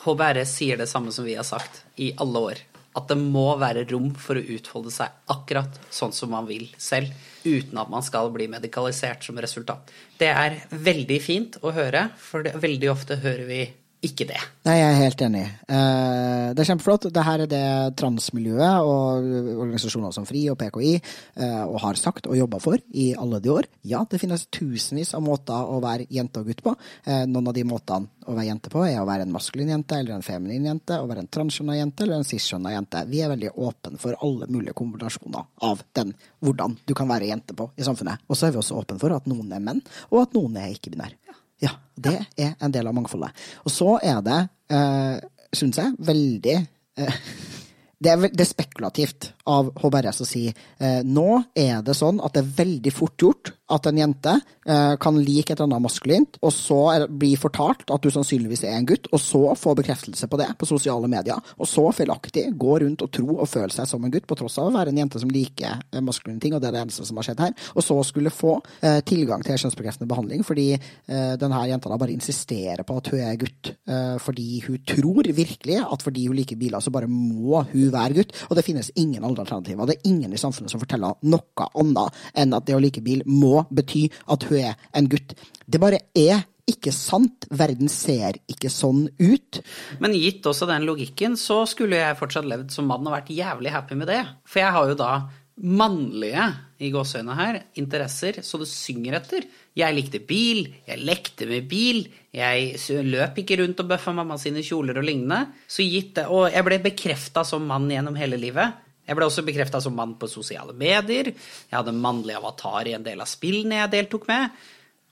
HBRS 0.00 0.52
sier 0.60 0.78
det 0.80 0.88
samme 0.88 1.12
som 1.12 1.26
vi 1.26 1.36
har 1.36 1.46
sagt 1.46 1.82
i 2.00 2.12
alle 2.22 2.44
år. 2.50 2.60
At 2.96 3.06
det 3.10 3.18
må 3.20 3.52
være 3.58 3.84
rom 3.90 4.08
for 4.18 4.38
å 4.38 4.46
utfolde 4.56 4.90
seg 4.94 5.12
akkurat 5.30 5.76
sånn 5.94 6.14
som 6.14 6.32
man 6.34 6.48
vil 6.48 6.66
selv, 6.78 7.12
uten 7.44 7.78
at 7.78 7.90
man 7.90 8.02
skal 8.06 8.32
bli 8.34 8.48
medikalisert 8.50 9.22
som 9.26 9.38
resultat. 9.40 9.90
Det 10.18 10.30
er 10.30 10.58
veldig 10.70 11.20
fint 11.22 11.60
å 11.62 11.74
høre, 11.74 12.08
for 12.18 12.46
veldig 12.46 12.90
ofte 12.90 13.20
hører 13.22 13.46
vi 13.48 13.62
ikke 14.00 14.24
det. 14.30 14.38
Nei, 14.64 14.76
jeg 14.78 14.88
er 14.88 14.98
helt 15.02 15.22
enig. 15.26 15.42
Eh, 15.68 16.46
det 16.56 16.62
er 16.62 16.68
kjempeflott. 16.70 17.06
Dette 17.10 17.24
er 17.32 17.42
det 17.50 17.64
transmiljøet 18.00 18.86
og 18.88 19.26
organisasjoner 19.60 20.14
som 20.16 20.24
FRI 20.28 20.46
og 20.52 20.56
PKI 20.60 20.92
eh, 20.96 21.64
og 21.66 21.76
har 21.84 22.00
sagt 22.00 22.28
og 22.30 22.38
jobba 22.38 22.62
for 22.64 22.80
i 22.96 23.10
alle 23.12 23.42
de 23.44 23.52
år. 23.52 23.68
Ja, 23.84 24.00
det 24.08 24.22
finnes 24.22 24.46
tusenvis 24.48 25.12
av 25.16 25.24
måter 25.24 25.68
å 25.68 25.82
være 25.84 26.08
jente 26.12 26.40
og 26.40 26.48
gutt 26.48 26.64
på. 26.64 26.74
Eh, 27.04 27.26
noen 27.28 27.52
av 27.52 27.56
de 27.56 27.66
måtene 27.68 28.08
å 28.24 28.36
være 28.38 28.48
jente 28.48 28.72
på 28.72 28.86
er 28.86 29.02
å 29.02 29.06
være 29.08 29.26
en 29.26 29.34
maskulin 29.34 29.72
jente 29.74 30.00
eller 30.00 30.16
en 30.16 30.24
feminin 30.24 30.70
jente, 30.70 30.96
å 30.96 31.08
være 31.10 31.26
en 31.26 31.30
transkjønna 31.36 31.76
jente 31.76 32.06
eller 32.06 32.20
en 32.20 32.28
cis-skjønna 32.30 32.72
jente. 32.72 33.04
Vi 33.10 33.20
er 33.20 33.32
veldig 33.34 33.52
åpne 33.52 34.00
for 34.00 34.16
alle 34.24 34.48
mulige 34.48 34.76
kombinasjoner 34.80 35.44
av 35.68 35.84
den 35.98 36.14
hvordan 36.40 36.78
du 36.88 36.96
kan 36.96 37.10
være 37.10 37.28
jente 37.28 37.56
på 37.56 37.68
i 37.76 37.84
samfunnet. 37.84 38.24
Og 38.28 38.38
så 38.38 38.48
er 38.48 38.56
vi 38.56 38.62
også 38.62 38.80
åpne 38.80 39.00
for 39.02 39.12
at 39.16 39.28
noen 39.28 39.52
er 39.52 39.64
menn, 39.64 39.84
og 40.08 40.24
at 40.24 40.36
noen 40.36 40.56
er 40.60 40.72
ikke-binære. 40.72 41.19
Ja, 41.60 41.74
det 41.96 42.16
er 42.40 42.54
en 42.58 42.72
del 42.74 42.88
av 42.88 42.96
mangfoldet. 42.96 43.36
Og 43.64 43.72
så 43.74 43.96
er 44.02 44.20
det, 44.24 44.40
eh, 44.72 45.16
syns 45.52 45.80
jeg, 45.80 45.94
veldig 46.08 46.56
eh, 46.56 47.16
det, 48.02 48.10
er, 48.12 48.26
det 48.28 48.44
er 48.44 48.50
spekulativt 48.50 49.30
av 49.50 49.72
HBRS 49.80 50.22
å 50.24 50.28
si 50.28 50.46
eh, 50.48 51.00
nå 51.04 51.28
er 51.54 51.84
det 51.84 51.96
sånn 51.98 52.22
at 52.24 52.36
det 52.36 52.44
er 52.44 52.54
veldig 52.62 52.94
fort 52.96 53.26
gjort 53.26 53.52
at 53.70 53.86
en 53.88 54.00
jente 54.00 54.34
eh, 54.66 54.94
kan 55.00 55.18
like 55.18 55.52
et 55.52 55.58
eller 55.58 55.68
annet 55.68 55.84
maskulint, 55.86 56.38
og 56.42 56.52
så 56.54 56.80
bli 57.08 57.32
fortalt 57.40 57.90
at 57.90 58.02
du 58.02 58.10
sannsynligvis 58.12 58.64
er 58.68 58.76
en 58.76 58.88
gutt, 58.88 59.08
og 59.12 59.22
så 59.22 59.42
få 59.58 59.74
bekreftelse 59.78 60.28
på 60.30 60.40
det 60.40 60.48
på 60.58 60.68
sosiale 60.68 61.10
medier, 61.10 61.38
og 61.56 61.68
så 61.68 61.86
feilaktig 61.94 62.48
gå 62.60 62.78
rundt 62.84 63.04
og 63.06 63.12
tro 63.14 63.38
og 63.38 63.48
føle 63.50 63.72
seg 63.74 63.88
som 63.90 64.04
en 64.04 64.12
gutt, 64.12 64.28
på 64.30 64.38
tross 64.38 64.58
av 64.60 64.70
å 64.70 64.74
være 64.74 64.94
en 64.94 65.02
jente 65.02 65.22
som 65.22 65.32
liker 65.32 65.80
eh, 65.90 66.04
maskuline 66.04 66.42
ting, 66.42 66.54
og 66.56 66.62
det 66.62 66.70
er 66.70 66.78
det 66.78 66.84
eneste 66.84 67.06
som 67.08 67.20
har 67.20 67.28
skjedd 67.28 67.44
her, 67.46 67.56
og 67.74 67.86
så 67.86 67.98
skulle 68.06 68.34
få 68.34 68.56
eh, 68.82 69.00
tilgang 69.06 69.44
til 69.46 69.58
kjønnsbekreftende 69.60 70.10
behandling 70.10 70.44
fordi 70.46 70.68
eh, 70.74 71.34
denne 71.40 71.62
jenta 71.70 71.90
da 71.90 71.98
bare 72.00 72.14
insisterer 72.14 72.84
på 72.86 72.98
at 73.00 73.12
hun 73.12 73.24
er 73.24 73.38
gutt, 73.40 73.72
eh, 73.90 74.16
fordi 74.22 74.48
hun 74.66 74.80
tror 74.88 75.30
virkelig 75.36 75.80
at 75.84 76.04
fordi 76.04 76.26
hun 76.28 76.38
liker 76.38 76.58
biler, 76.60 76.82
så 76.82 76.92
bare 76.94 77.10
må 77.10 77.62
hun 77.72 77.92
være 77.92 78.20
gutt, 78.20 78.34
og 78.48 78.56
det 78.58 78.66
finnes 78.66 78.92
ingen 78.98 79.24
andre 79.24 79.44
alternativer. 79.44 79.88
Det 79.88 79.98
er 79.98 80.10
ingen 80.10 80.32
i 80.34 80.40
samfunnet 80.40 80.72
som 80.72 80.82
forteller 80.82 81.18
noe 81.30 81.68
annet 81.80 82.20
enn 82.38 82.56
at 82.56 82.66
det 82.66 82.76
å 82.76 82.82
like 82.82 83.02
bil 83.04 83.22
må 83.28 83.59
bety 83.70 84.06
at 84.30 84.46
hun 84.48 84.62
er 84.70 84.88
en 84.96 85.10
gutt. 85.10 85.36
Det 85.66 85.82
bare 85.82 86.00
er 86.16 86.46
ikke 86.70 86.92
sant. 86.94 87.48
Verden 87.50 87.90
ser 87.90 88.38
ikke 88.50 88.70
sånn 88.72 89.08
ut. 89.18 89.60
Men 90.02 90.14
gitt 90.16 90.46
også 90.46 90.68
den 90.70 90.86
logikken, 90.88 91.36
så 91.40 91.62
skulle 91.68 91.98
jeg 91.98 92.18
fortsatt 92.20 92.48
levd 92.48 92.72
som 92.74 92.88
mann 92.90 93.06
og 93.06 93.16
vært 93.16 93.32
jævlig 93.34 93.74
happy 93.74 93.98
med 93.98 94.10
det. 94.12 94.22
For 94.46 94.62
jeg 94.62 94.76
har 94.76 94.92
jo 94.92 94.98
da 94.98 95.12
mannlige 95.60 96.46
i 96.80 96.88
gåseøynene 96.88 97.36
her, 97.36 97.56
interesser 97.76 98.38
så 98.46 98.60
det 98.62 98.68
synger 98.70 99.18
etter. 99.18 99.44
Jeg 99.76 99.96
likte 99.96 100.22
bil, 100.24 100.62
jeg 100.88 101.02
lekte 101.04 101.48
med 101.50 101.66
bil, 101.68 102.06
jeg 102.32 103.02
løp 103.04 103.42
ikke 103.42 103.58
rundt 103.60 103.82
og 103.82 103.90
bøffa 103.90 104.14
mamma 104.16 104.38
sine 104.40 104.64
kjoler 104.64 105.02
og 105.02 105.04
lignende. 105.04 105.50
Så 105.68 105.84
gitt 105.84 106.14
det, 106.16 106.26
Og 106.32 106.48
jeg 106.48 106.64
ble 106.64 106.80
bekrefta 106.80 107.44
som 107.44 107.66
mann 107.68 107.90
gjennom 107.92 108.16
hele 108.16 108.40
livet. 108.40 108.78
Jeg 109.10 109.18
ble 109.18 109.26
også 109.26 109.42
bekrefta 109.42 109.80
som 109.82 109.96
mann 109.98 110.12
på 110.20 110.28
sosiale 110.30 110.70
medier. 110.78 111.32
Jeg 111.34 111.74
hadde 111.74 111.96
mannlig 111.96 112.36
avatar 112.38 112.86
i 112.86 112.94
en 112.94 113.06
del 113.06 113.18
av 113.18 113.26
spillene 113.26 113.80
jeg 113.80 113.92
deltok 113.96 114.28
med. 114.30 114.60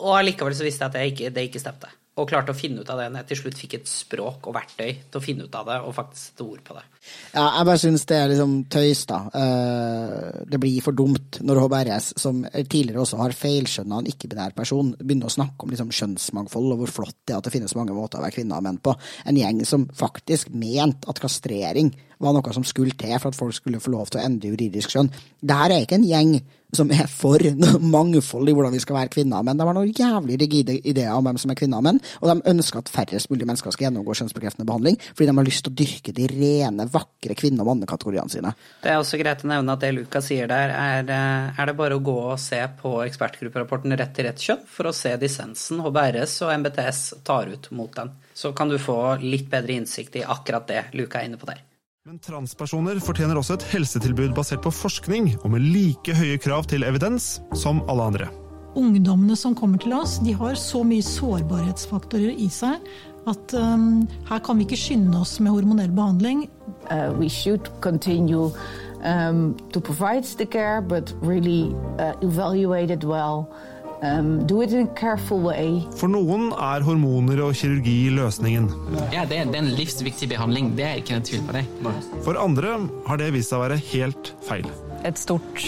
Og 0.07 0.13
allikevel 0.21 0.55
så 0.55 0.67
visste 0.67 0.87
jeg 0.87 0.95
at 0.95 1.13
ikke, 1.13 1.33
det 1.35 1.49
ikke 1.49 1.63
stemte. 1.63 1.91
Og 2.19 2.29
klarte 2.31 2.55
å 2.55 2.59
finne 2.59 2.83
ut 2.83 2.91
av 2.95 3.03
det 3.03 3.09
når 3.11 3.25
jeg 3.25 3.31
til 3.33 3.41
slutt 3.43 3.59
fikk 3.59 3.75
et 3.81 3.91
språk 3.91 4.47
og 4.47 4.55
verktøy 4.55 4.93
til 5.11 5.19
å 5.19 5.23
finne 5.23 5.47
ut 5.47 5.59
av 5.59 5.67
det 5.67 5.81
og 5.83 5.97
faktisk 5.99 6.31
sette 6.31 6.47
ord 6.47 6.63
på 6.67 6.79
det. 6.79 6.85
Ja, 7.33 7.45
jeg 7.59 7.67
bare 7.69 7.81
syns 7.81 8.05
det 8.09 8.17
er 8.19 8.31
liksom 8.33 8.55
tøys, 8.73 9.05
da. 9.09 9.19
Det 10.49 10.61
blir 10.61 10.83
for 10.85 10.97
dumt 10.97 11.39
når 11.45 11.63
HBRS, 11.65 12.11
som 12.21 12.43
tidligere 12.59 13.05
også 13.05 13.21
har 13.21 13.37
feilskjønna 13.37 14.03
en 14.03 14.11
ikke-binær 14.11 14.57
person, 14.57 14.95
begynner 14.99 15.31
å 15.31 15.37
snakke 15.37 15.65
om 15.65 15.73
liksom 15.73 15.93
kjønnsmangfold 15.95 16.75
og 16.75 16.83
hvor 16.83 16.95
flott 17.01 17.17
det 17.25 17.37
er 17.37 17.41
at 17.41 17.49
det 17.49 17.55
finnes 17.55 17.77
mange 17.79 17.97
måter 17.97 18.21
å 18.21 18.27
være 18.27 18.41
kvinne 18.41 18.59
og 18.59 18.67
menn 18.67 18.83
på. 18.83 18.97
En 19.29 19.41
gjeng 19.41 19.65
som 19.69 19.89
faktisk 19.97 20.53
mente 20.53 21.09
at 21.09 21.23
kastrering 21.23 21.95
var 22.19 22.35
noe 22.35 22.53
som 22.55 22.67
skulle 22.67 22.97
til 22.99 23.15
for 23.23 23.31
at 23.31 23.39
folk 23.39 23.55
skulle 23.55 23.81
få 23.81 23.93
lov 23.95 24.11
til 24.11 24.19
å 24.21 24.25
endre 24.27 24.51
juridisk 24.51 24.97
kjønn. 24.97 25.13
Dette 25.39 25.67
er 25.69 25.85
ikke 25.85 26.01
en 26.01 26.09
gjeng 26.09 26.39
som 26.75 26.91
er 26.93 27.07
for 27.09 27.41
mangfold 27.95 28.51
i 28.51 28.53
hvordan 28.53 28.75
vi 28.75 28.81
skal 28.83 28.99
være 28.99 29.13
kvinner 29.15 29.39
og 29.39 29.47
menn. 29.47 29.57
De 29.57 29.65
har 29.65 29.77
noen 29.77 29.95
jævlig 29.95 30.37
rigide 30.43 30.75
ideer 30.83 31.15
om 31.15 31.25
hvem 31.25 31.39
som 31.41 31.55
er 31.55 31.57
kvinner 31.57 31.81
og 31.81 31.87
menn, 31.87 32.01
og 32.21 32.29
de 32.29 32.51
ønsker 32.51 32.83
at 32.83 32.91
færrest 32.93 33.31
mulig 33.33 33.47
mennesker 33.49 33.73
skal 33.73 33.87
gjennomgå 33.87 34.17
kjønnsbekreftende 34.19 34.67
behandling, 34.69 34.99
fordi 35.15 35.31
de 35.31 35.37
har 35.39 35.49
lyst 35.49 35.65
til 35.65 35.73
å 35.73 35.79
dyrke 35.79 36.13
de 36.19 36.27
rene, 36.35 36.88
vakre 36.93 37.37
kvinne- 37.39 37.65
og 37.65 37.71
mannekategoriene 37.71 38.33
sine. 38.33 38.55
Det 38.83 38.93
er 38.93 38.99
også 39.01 39.21
greit 39.21 39.45
å 39.45 39.51
nevne 39.51 39.75
at 39.75 39.85
det 39.85 39.93
Lukas 39.97 40.29
sier 40.31 40.51
der, 40.51 40.75
er, 40.75 41.05
eh, 41.05 41.61
er 41.61 41.67
det 41.67 41.77
bare 41.79 41.99
å 41.99 42.03
gå 42.05 42.17
og 42.33 42.39
se 42.43 42.61
på 42.81 42.99
ekspertgrupperapporten 43.07 43.97
Rett 43.99 44.15
til 44.15 44.29
rett 44.29 44.39
kjønn 44.39 44.67
for 44.69 44.91
å 44.91 44.95
se 44.95 45.17
dissensen 45.17 45.81
HBRS 45.83 46.43
og 46.47 46.53
MBTS 46.61 47.03
tar 47.25 47.49
ut 47.51 47.71
mot 47.71 47.95
den. 47.95 48.13
Så 48.35 48.55
kan 48.55 48.69
du 48.69 48.79
få 48.79 49.19
litt 49.23 49.51
bedre 49.51 49.75
innsikt 49.75 50.17
i 50.17 50.23
akkurat 50.23 50.69
det 50.69 50.85
Luka 50.95 51.21
er 51.21 51.31
inne 51.31 51.41
på 51.41 51.49
der. 51.51 51.65
Men 52.09 52.21
transpersoner 52.25 53.01
fortjener 53.05 53.37
også 53.37 53.59
et 53.59 53.65
helsetilbud 53.75 54.31
basert 54.37 54.63
på 54.65 54.71
forskning 54.73 55.35
og 55.43 55.51
med 55.53 55.67
like 55.75 56.15
høye 56.17 56.39
krav 56.41 56.65
til 56.71 56.87
evidens 56.89 57.35
som 57.53 57.83
alle 57.85 58.07
andre. 58.13 58.29
Ungdommene 58.79 59.37
som 59.37 59.55
kommer 59.59 59.81
til 59.83 59.93
oss, 59.97 60.19
de 60.25 60.33
har 60.39 60.57
så 60.57 60.81
mye 60.87 61.05
sårbarhetsfaktorer 61.05 62.37
i 62.37 62.47
seg 62.53 62.85
at 63.29 63.55
um, 63.55 64.07
her 64.29 64.43
kan 64.45 64.59
vi 64.59 64.67
ikke 64.67 64.81
skynde 64.81 65.21
oss 65.21 65.39
med 65.41 65.55
hormonell 65.55 65.93
behandling. 65.95 66.47
Uh, 66.91 67.13
we 67.19 67.29
should 67.29 67.71
continue 67.81 68.51
um, 69.05 69.57
to 69.73 69.81
provide 69.81 70.25
the 70.39 70.47
care, 70.47 70.81
but 70.81 71.13
really 71.21 71.75
uh, 71.99 72.15
evaluate 72.23 72.91
it 72.91 73.05
well. 73.05 73.49
Um, 74.01 74.47
do 74.47 74.63
it 74.63 74.73
in 74.73 74.87
a 74.87 74.95
careful 74.95 75.41
way. 75.43 75.83
For 75.99 76.07
noen 76.07 76.53
er 76.55 76.85
hormoner 76.87 77.41
og 77.43 77.57
kirurgi 77.59 78.13
løsningen. 78.15 78.69
Ja, 79.11 79.25
det, 79.27 79.41
det 79.51 79.59
er 79.59 79.65
en 79.65 79.73
livsviktig 79.75 80.29
behandling. 80.31 80.71
Det 80.79 80.87
er 80.87 81.01
ikke 81.01 81.17
noen 81.17 81.27
tvil 81.27 81.43
på 81.49 81.57
det. 81.57 81.65
For 82.23 82.39
andre 82.39 82.77
har 83.09 83.19
det 83.19 83.33
vist 83.35 83.51
seg 83.51 83.59
å 83.59 83.65
være 83.67 83.81
helt 83.91 84.33
feil. 84.47 84.71
Et 85.09 85.19
stort 85.19 85.67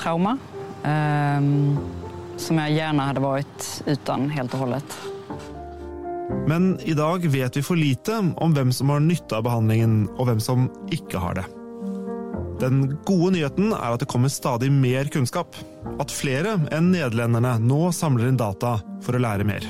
trauma 0.00 0.38
um, 0.86 1.76
som 2.40 2.60
jeg 2.64 2.78
gjerne 2.80 3.08
hadde 3.10 3.24
vært 3.28 3.70
uten 3.90 4.30
helt 4.32 4.56
og 4.56 4.64
hodet. 4.64 5.00
Men 6.50 6.72
i 6.84 6.94
dag 6.98 7.26
vet 7.30 7.56
vi 7.56 7.62
for 7.62 7.78
lite 7.78 8.16
om 8.36 8.54
hvem 8.56 8.72
som 8.74 8.90
har 8.90 9.02
nytte 9.04 9.38
av 9.38 9.46
behandlingen, 9.46 10.04
og 10.16 10.30
hvem 10.30 10.40
som 10.42 10.68
ikke 10.94 11.22
har 11.22 11.38
det. 11.38 11.46
Den 12.60 12.82
gode 13.08 13.32
nyheten 13.38 13.70
er 13.72 13.94
at 13.94 14.02
det 14.02 14.08
kommer 14.10 14.32
stadig 14.32 14.68
mer 14.72 15.08
kunnskap. 15.12 15.56
At 16.02 16.12
flere 16.12 16.58
enn 16.74 16.90
nederlenderne 16.92 17.54
nå 17.64 17.86
samler 17.96 18.28
inn 18.28 18.40
data 18.40 18.78
for 19.04 19.16
å 19.16 19.22
lære 19.22 19.46
mer. 19.48 19.64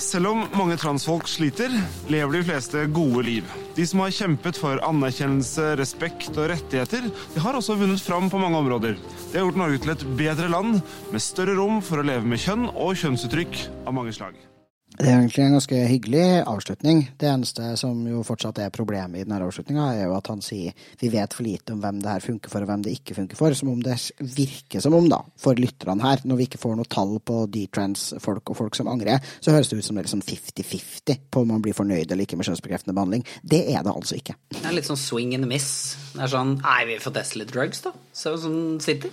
Selv 0.00 0.30
om 0.30 0.44
mange 0.56 0.78
transfolk 0.80 1.26
sliter, 1.28 1.72
lever 2.08 2.38
de 2.38 2.44
fleste 2.48 2.86
gode 2.94 3.24
liv. 3.26 3.50
De 3.76 3.84
som 3.86 4.00
har 4.00 4.14
kjempet 4.16 4.56
for 4.56 4.80
anerkjennelse, 4.86 5.74
respekt 5.76 6.30
og 6.38 6.48
rettigheter, 6.54 7.10
de 7.34 7.42
har 7.44 7.58
også 7.58 7.76
vunnet 7.76 8.00
fram 8.00 8.30
på 8.32 8.40
mange 8.40 8.62
områder. 8.62 8.96
Det 9.28 9.36
har 9.36 9.44
gjort 9.44 9.60
Norge 9.60 9.82
til 9.82 9.92
et 9.92 10.06
bedre 10.22 10.48
land, 10.54 10.80
med 11.12 11.24
større 11.24 11.58
rom 11.58 11.82
for 11.84 12.00
å 12.00 12.06
leve 12.06 12.24
med 12.24 12.40
kjønn 12.40 12.70
og 12.70 12.96
kjønnsuttrykk 13.02 13.66
av 13.84 13.98
mange 13.98 14.16
slag. 14.16 14.38
Det 15.00 15.08
er 15.08 15.16
egentlig 15.16 15.44
en 15.46 15.54
ganske 15.56 15.78
hyggelig 15.88 16.24
avslutning. 16.44 16.98
Det 17.16 17.28
eneste 17.30 17.70
som 17.80 18.02
jo 18.04 18.20
fortsatt 18.26 18.58
er 18.60 18.72
problemet 18.74 19.22
i 19.22 19.24
denne 19.24 19.38
avslutninga, 19.46 19.86
er 19.94 20.10
jo 20.10 20.16
at 20.18 20.28
han 20.28 20.42
sier 20.44 20.74
vi 21.00 21.08
vet 21.08 21.32
for 21.32 21.46
lite 21.46 21.72
om 21.72 21.80
hvem 21.80 22.02
det 22.02 22.10
her 22.10 22.24
funker 22.24 22.52
for 22.52 22.60
og 22.60 22.68
hvem 22.68 22.82
det 22.84 22.92
ikke 22.98 23.16
funker 23.16 23.38
for. 23.38 23.56
Som 23.56 23.70
om 23.72 23.80
det 23.80 23.96
virker 24.20 24.84
som 24.84 24.96
om, 24.98 25.08
da, 25.08 25.22
for 25.40 25.56
lytterne 25.56 26.04
her, 26.04 26.20
når 26.28 26.40
vi 26.42 26.48
ikke 26.50 26.60
får 26.60 26.76
noe 26.76 26.90
tall 26.92 27.14
på 27.24 27.38
D-trans-folk 27.54 28.52
og 28.52 28.58
folk 28.58 28.76
som 28.76 28.90
angrer, 28.92 29.24
så 29.40 29.54
høres 29.54 29.72
det 29.72 29.80
ut 29.80 29.88
som 29.88 29.96
det 29.96 30.04
er 30.04 30.10
liksom 30.10 30.24
50-50 30.26 31.24
på 31.32 31.46
om 31.46 31.54
man 31.54 31.64
blir 31.64 31.76
fornøyd 31.76 32.04
eller 32.04 32.26
ikke 32.26 32.36
med 32.36 32.50
kjønnsbekreftende 32.50 32.96
behandling. 32.98 33.24
Det 33.40 33.62
er 33.72 33.80
det 33.86 33.96
altså 33.96 34.20
ikke. 34.20 34.36
Det 34.58 34.66
er 34.68 34.76
litt 34.76 34.90
sånn 34.90 35.00
swing 35.00 35.32
and 35.38 35.48
miss. 35.48 35.70
Det 36.12 36.26
er 36.26 36.34
sånn 36.34 36.58
Nei, 36.60 36.80
vi 36.90 37.00
får 37.00 37.16
teste 37.16 37.40
litt 37.40 37.54
drugs, 37.54 37.80
da. 37.86 37.94
Se 38.12 38.28
hva 38.28 38.36
som 38.42 38.54
sitter. 38.84 39.12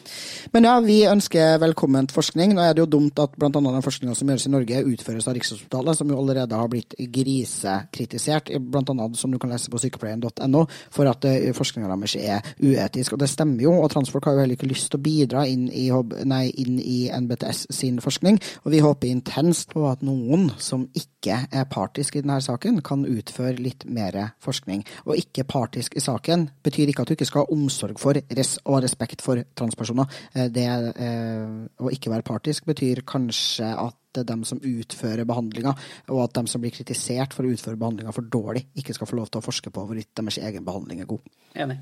Men 0.51 0.67
ja, 0.67 0.75
vi 0.83 0.99
ønsker 1.07 1.61
velkomment 1.63 2.11
forskning. 2.11 2.57
Nå 2.57 2.65
er 2.65 2.75
det 2.75 2.83
jo 2.83 2.91
dumt 2.97 3.23
at 3.23 3.39
blant 3.39 3.55
annet 3.55 3.77
den 3.77 3.85
forskninga 3.85 4.17
som 4.17 4.27
gjøres 4.27 4.49
i 4.49 4.51
Norge, 4.51 4.83
utføres 4.91 5.29
av 5.29 5.37
Rikshospitalet 5.37 5.76
som 5.97 6.09
jo 6.11 6.17
allerede 6.19 6.57
har 6.57 6.69
blitt 6.71 6.95
grisekritisert, 6.97 8.51
bl.a. 8.59 9.09
som 9.17 9.33
du 9.33 9.39
kan 9.39 9.51
lese 9.51 9.71
på 9.71 9.81
sykepleien.no, 9.81 10.63
for 10.93 11.09
at 11.09 11.27
uh, 11.27 11.49
forskninga 11.57 11.89
deres 11.91 12.15
er 12.19 12.45
uetisk. 12.61 13.15
Og 13.15 13.21
det 13.21 13.29
stemmer 13.31 13.63
jo, 13.65 13.73
og 13.81 13.91
transfolk 13.93 14.27
har 14.27 14.37
jo 14.37 14.43
heller 14.43 14.57
ikke 14.57 14.69
lyst 14.69 14.91
til 14.91 14.99
å 14.99 15.05
bidra 15.05 15.45
inn 15.49 15.67
i, 15.71 15.87
nei, 16.27 16.45
inn 16.61 16.79
i 16.81 16.97
NBTS 17.13 17.67
sin 17.73 18.01
forskning. 18.03 18.39
Og 18.65 18.73
vi 18.73 18.83
håper 18.83 19.11
intenst 19.11 19.73
på 19.73 19.85
at 19.89 20.03
noen 20.05 20.49
som 20.61 20.87
ikke 20.97 21.43
er 21.51 21.67
partisk 21.71 22.17
i 22.17 22.23
denne 22.23 22.39
saken, 22.43 22.81
kan 22.85 23.05
utføre 23.07 23.57
litt 23.61 23.85
mer 23.89 24.15
forskning. 24.43 24.83
Og 25.07 25.17
ikke 25.19 25.47
partisk 25.47 25.97
i 25.97 26.03
saken 26.03 26.47
betyr 26.65 26.91
ikke 26.91 27.03
at 27.03 27.11
du 27.11 27.17
ikke 27.17 27.29
skal 27.29 27.45
ha 27.45 27.53
omsorg 27.53 27.99
for 28.01 28.17
og 28.17 28.81
respekt 28.83 29.21
for 29.25 29.41
transpersoner. 29.57 30.09
Det 30.53 30.67
uh, 30.67 31.67
å 31.83 31.93
ikke 31.93 32.11
være 32.13 32.27
partisk 32.27 32.67
betyr 32.69 33.03
kanskje 33.07 33.69
at 33.77 33.97
dem 34.25 34.45
som 34.47 34.61
utfører 34.63 35.27
behandlinga, 35.27 35.75
og 36.13 36.23
at 36.23 36.33
dem 36.39 36.49
som 36.49 36.63
blir 36.63 36.73
kritisert 36.75 37.35
for 37.35 37.45
å 37.45 37.53
utføre 37.53 37.79
behandlinga 37.79 38.15
for 38.15 38.25
dårlig, 38.25 38.67
ikke 38.79 38.95
skal 38.97 39.11
få 39.11 39.19
lov 39.19 39.31
til 39.31 39.41
å 39.41 39.45
forske 39.45 39.73
på 39.73 39.85
hvorvidt 39.85 40.15
deres 40.17 40.41
egen 40.41 40.65
behandling 40.67 41.03
er 41.03 41.11
god. 41.13 41.31
Enig. 41.57 41.79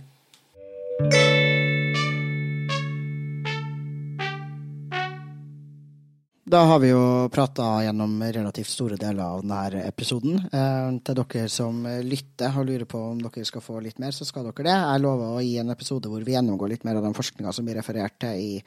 Da 6.46 6.60
har 6.70 6.80
vi 6.80 6.92
jo 6.92 7.30
prata 7.34 7.64
gjennom 7.82 8.20
relativt 8.24 8.70
store 8.70 9.00
deler 9.02 9.24
av 9.24 9.40
denne 9.42 9.80
episoden. 9.82 10.36
Eh, 10.54 10.90
til 11.02 11.18
dere 11.18 11.46
som 11.50 11.80
lytter 12.06 12.60
og 12.62 12.68
lurer 12.68 12.86
på 12.86 13.02
om 13.02 13.24
dere 13.24 13.46
skal 13.50 13.64
få 13.66 13.80
litt 13.82 13.98
mer, 13.98 14.14
så 14.14 14.28
skal 14.30 14.46
dere 14.46 14.68
det. 14.68 14.76
Jeg 14.76 15.02
lover 15.02 15.32
å 15.34 15.42
gi 15.42 15.56
en 15.58 15.74
episode 15.74 16.12
hvor 16.12 16.22
vi 16.22 16.36
gjennomgår 16.36 16.70
litt 16.70 16.86
mer 16.86 17.00
av 17.00 17.08
den 17.08 17.18
forskninga 17.18 17.50
som 17.50 17.66
blir 17.66 17.80
referert 17.80 18.20
til 18.22 18.38
i 18.38 18.62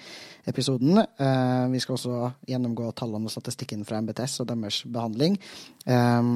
episoden. 0.51 0.99
Eh, 0.99 1.69
vi 1.71 1.85
skal 1.85 1.95
også 1.95 2.33
gjennomgå 2.51 2.91
tallene 2.99 3.31
og 3.31 3.37
statistikken 3.37 3.87
fra 3.87 4.03
MBTS 4.03 4.41
og 4.43 4.51
deres 4.51 4.81
behandling. 4.83 5.39
Eh, 5.87 6.35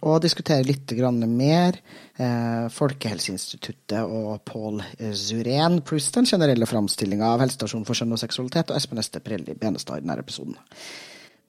og 0.00 0.20
diskutere 0.24 0.66
litt 0.66 0.92
mer 1.26 1.78
eh, 2.18 2.66
Folkehelseinstituttet 2.72 4.02
og 4.02 4.44
Pål 4.48 4.82
Zuren, 5.14 5.80
pluss 5.82 6.10
den 6.14 6.28
generelle 6.28 6.66
framstillinga 6.66 7.34
av 7.34 7.42
helsestasjonen 7.44 7.86
for 7.88 7.98
kjønn 7.98 8.14
og 8.16 8.22
seksualitet 8.22 8.70
og 8.70 8.78
Espen 8.78 9.02
Este 9.02 9.22
Prelli 9.24 9.54
Benestad 9.54 10.00
i 10.00 10.06
denne 10.06 10.20
episoden. 10.20 10.56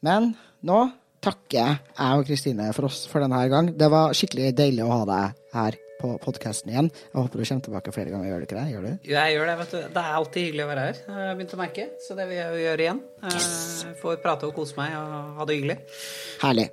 Men 0.01 0.33
nå 0.67 0.81
takker 1.21 1.61
jeg 1.61 2.17
og 2.17 2.25
Kristine 2.25 2.71
for 2.73 2.89
oss 2.89 3.05
for 3.09 3.23
denne 3.23 3.45
gang. 3.51 3.71
Det 3.77 3.89
var 3.93 4.15
skikkelig 4.17 4.51
deilig 4.57 4.85
å 4.85 4.91
ha 4.95 5.07
deg 5.09 5.41
her 5.53 5.79
på 6.01 6.11
podkasten 6.23 6.71
igjen. 6.73 6.89
Jeg 6.89 7.17
håper 7.19 7.41
du 7.41 7.45
kommer 7.45 7.65
tilbake 7.67 7.93
flere 7.93 8.13
ganger. 8.13 8.29
Gjør 8.31 8.41
du 8.41 8.47
ikke 8.47 8.57
det? 8.57 8.67
Gjør 8.71 8.85
du? 8.87 9.09
Jeg 9.11 9.35
gjør 9.35 9.49
det, 9.51 9.57
vet 9.59 9.73
du. 9.73 9.81
Det 9.93 10.03
er 10.03 10.19
alltid 10.19 10.47
hyggelig 10.47 10.63
å 10.63 10.69
være 10.71 10.85
her, 10.87 11.01
har 11.13 11.27
jeg 11.27 11.35
begynt 11.39 11.53
å 11.53 11.59
merke. 11.61 11.89
Så 12.01 12.17
det 12.17 12.29
vil 12.29 12.39
jeg 12.39 12.55
jo 12.55 12.63
gjøre 12.65 12.87
igjen. 12.87 13.01
Yes. 13.29 13.49
får 14.01 14.21
prate 14.23 14.49
og 14.49 14.55
kose 14.57 14.79
meg 14.79 14.95
og 14.97 15.35
ha 15.37 15.47
det 15.49 15.59
hyggelig. 15.59 15.77
Herlig. 16.41 16.71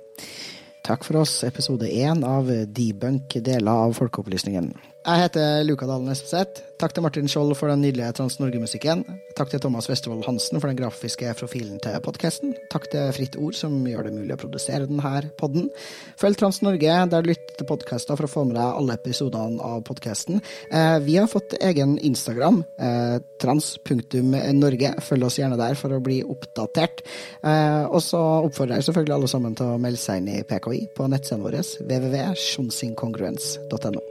Takk 0.85 1.03
for 1.03 1.21
oss, 1.21 1.43
episode 1.43 1.89
én 1.91 2.23
av 2.23 2.47
Debunk 2.75 3.35
deler 3.43 3.71
av 3.71 3.93
Folkeopplysningen. 3.97 4.71
Jeg 4.99 5.23
heter 5.23 5.63
Luka 5.63 5.87
Dalen 5.87 6.11
Espeseth. 6.11 6.59
Takk 6.79 6.93
til 6.95 7.03
Martin 7.03 7.27
Skjold 7.27 7.53
for 7.59 7.71
den 7.71 7.81
nydelige 7.83 8.11
Trans-Norge-musikken. 8.15 9.01
Takk 9.35 9.49
til 9.51 9.61
Thomas 9.63 9.87
Westervold 9.89 10.25
Hansen 10.27 10.59
for 10.59 10.67
den 10.67 10.79
grafiske 10.79 11.31
profilen 11.39 11.79
til 11.83 11.95
podkasten. 12.03 12.53
Takk 12.71 12.87
til 12.91 13.11
Fritt 13.15 13.35
Ord, 13.39 13.55
som 13.55 13.87
gjør 13.87 14.07
det 14.07 14.13
mulig 14.15 14.35
å 14.35 14.39
produsere 14.39 14.87
denne 14.87 15.31
podden. 15.39 15.69
Følg 16.19 16.39
Trans-Norge 16.39 16.97
der 17.11 17.23
du 17.23 17.31
lytter 17.31 17.59
til 17.59 17.67
podkaster 17.67 18.19
for 18.19 18.27
å 18.27 18.31
få 18.31 18.45
med 18.47 18.55
deg 18.59 18.67
alle 18.67 18.95
episodene 18.99 19.71
av 19.71 19.83
podkasten. 19.87 20.41
Eh, 20.67 20.97
vi 21.07 21.17
har 21.19 21.31
fått 21.31 21.55
egen 21.59 21.97
Instagram, 21.99 22.63
eh, 22.79 23.17
trans.norge. 23.39 24.93
Følg 25.07 25.27
oss 25.27 25.39
gjerne 25.39 25.59
der 25.59 25.75
for 25.79 25.95
å 25.95 26.03
bli 26.03 26.21
oppdatert. 26.23 27.03
Eh, 27.43 27.83
og 27.87 28.01
så 28.03 28.19
oppfordrer 28.45 28.79
jeg 28.79 28.91
selvfølgelig 28.91 29.17
alle 29.17 29.31
sammen 29.31 29.55
til 29.55 29.73
å 29.73 29.79
melde 29.79 29.99
seg 29.99 30.23
inn 30.23 30.31
i 30.35 30.45
PKI 30.47 30.87
på 30.95 31.07
nettsiden 31.11 31.43
vår 31.43 31.59
www.sjonsingkongruens.no. 31.87 34.08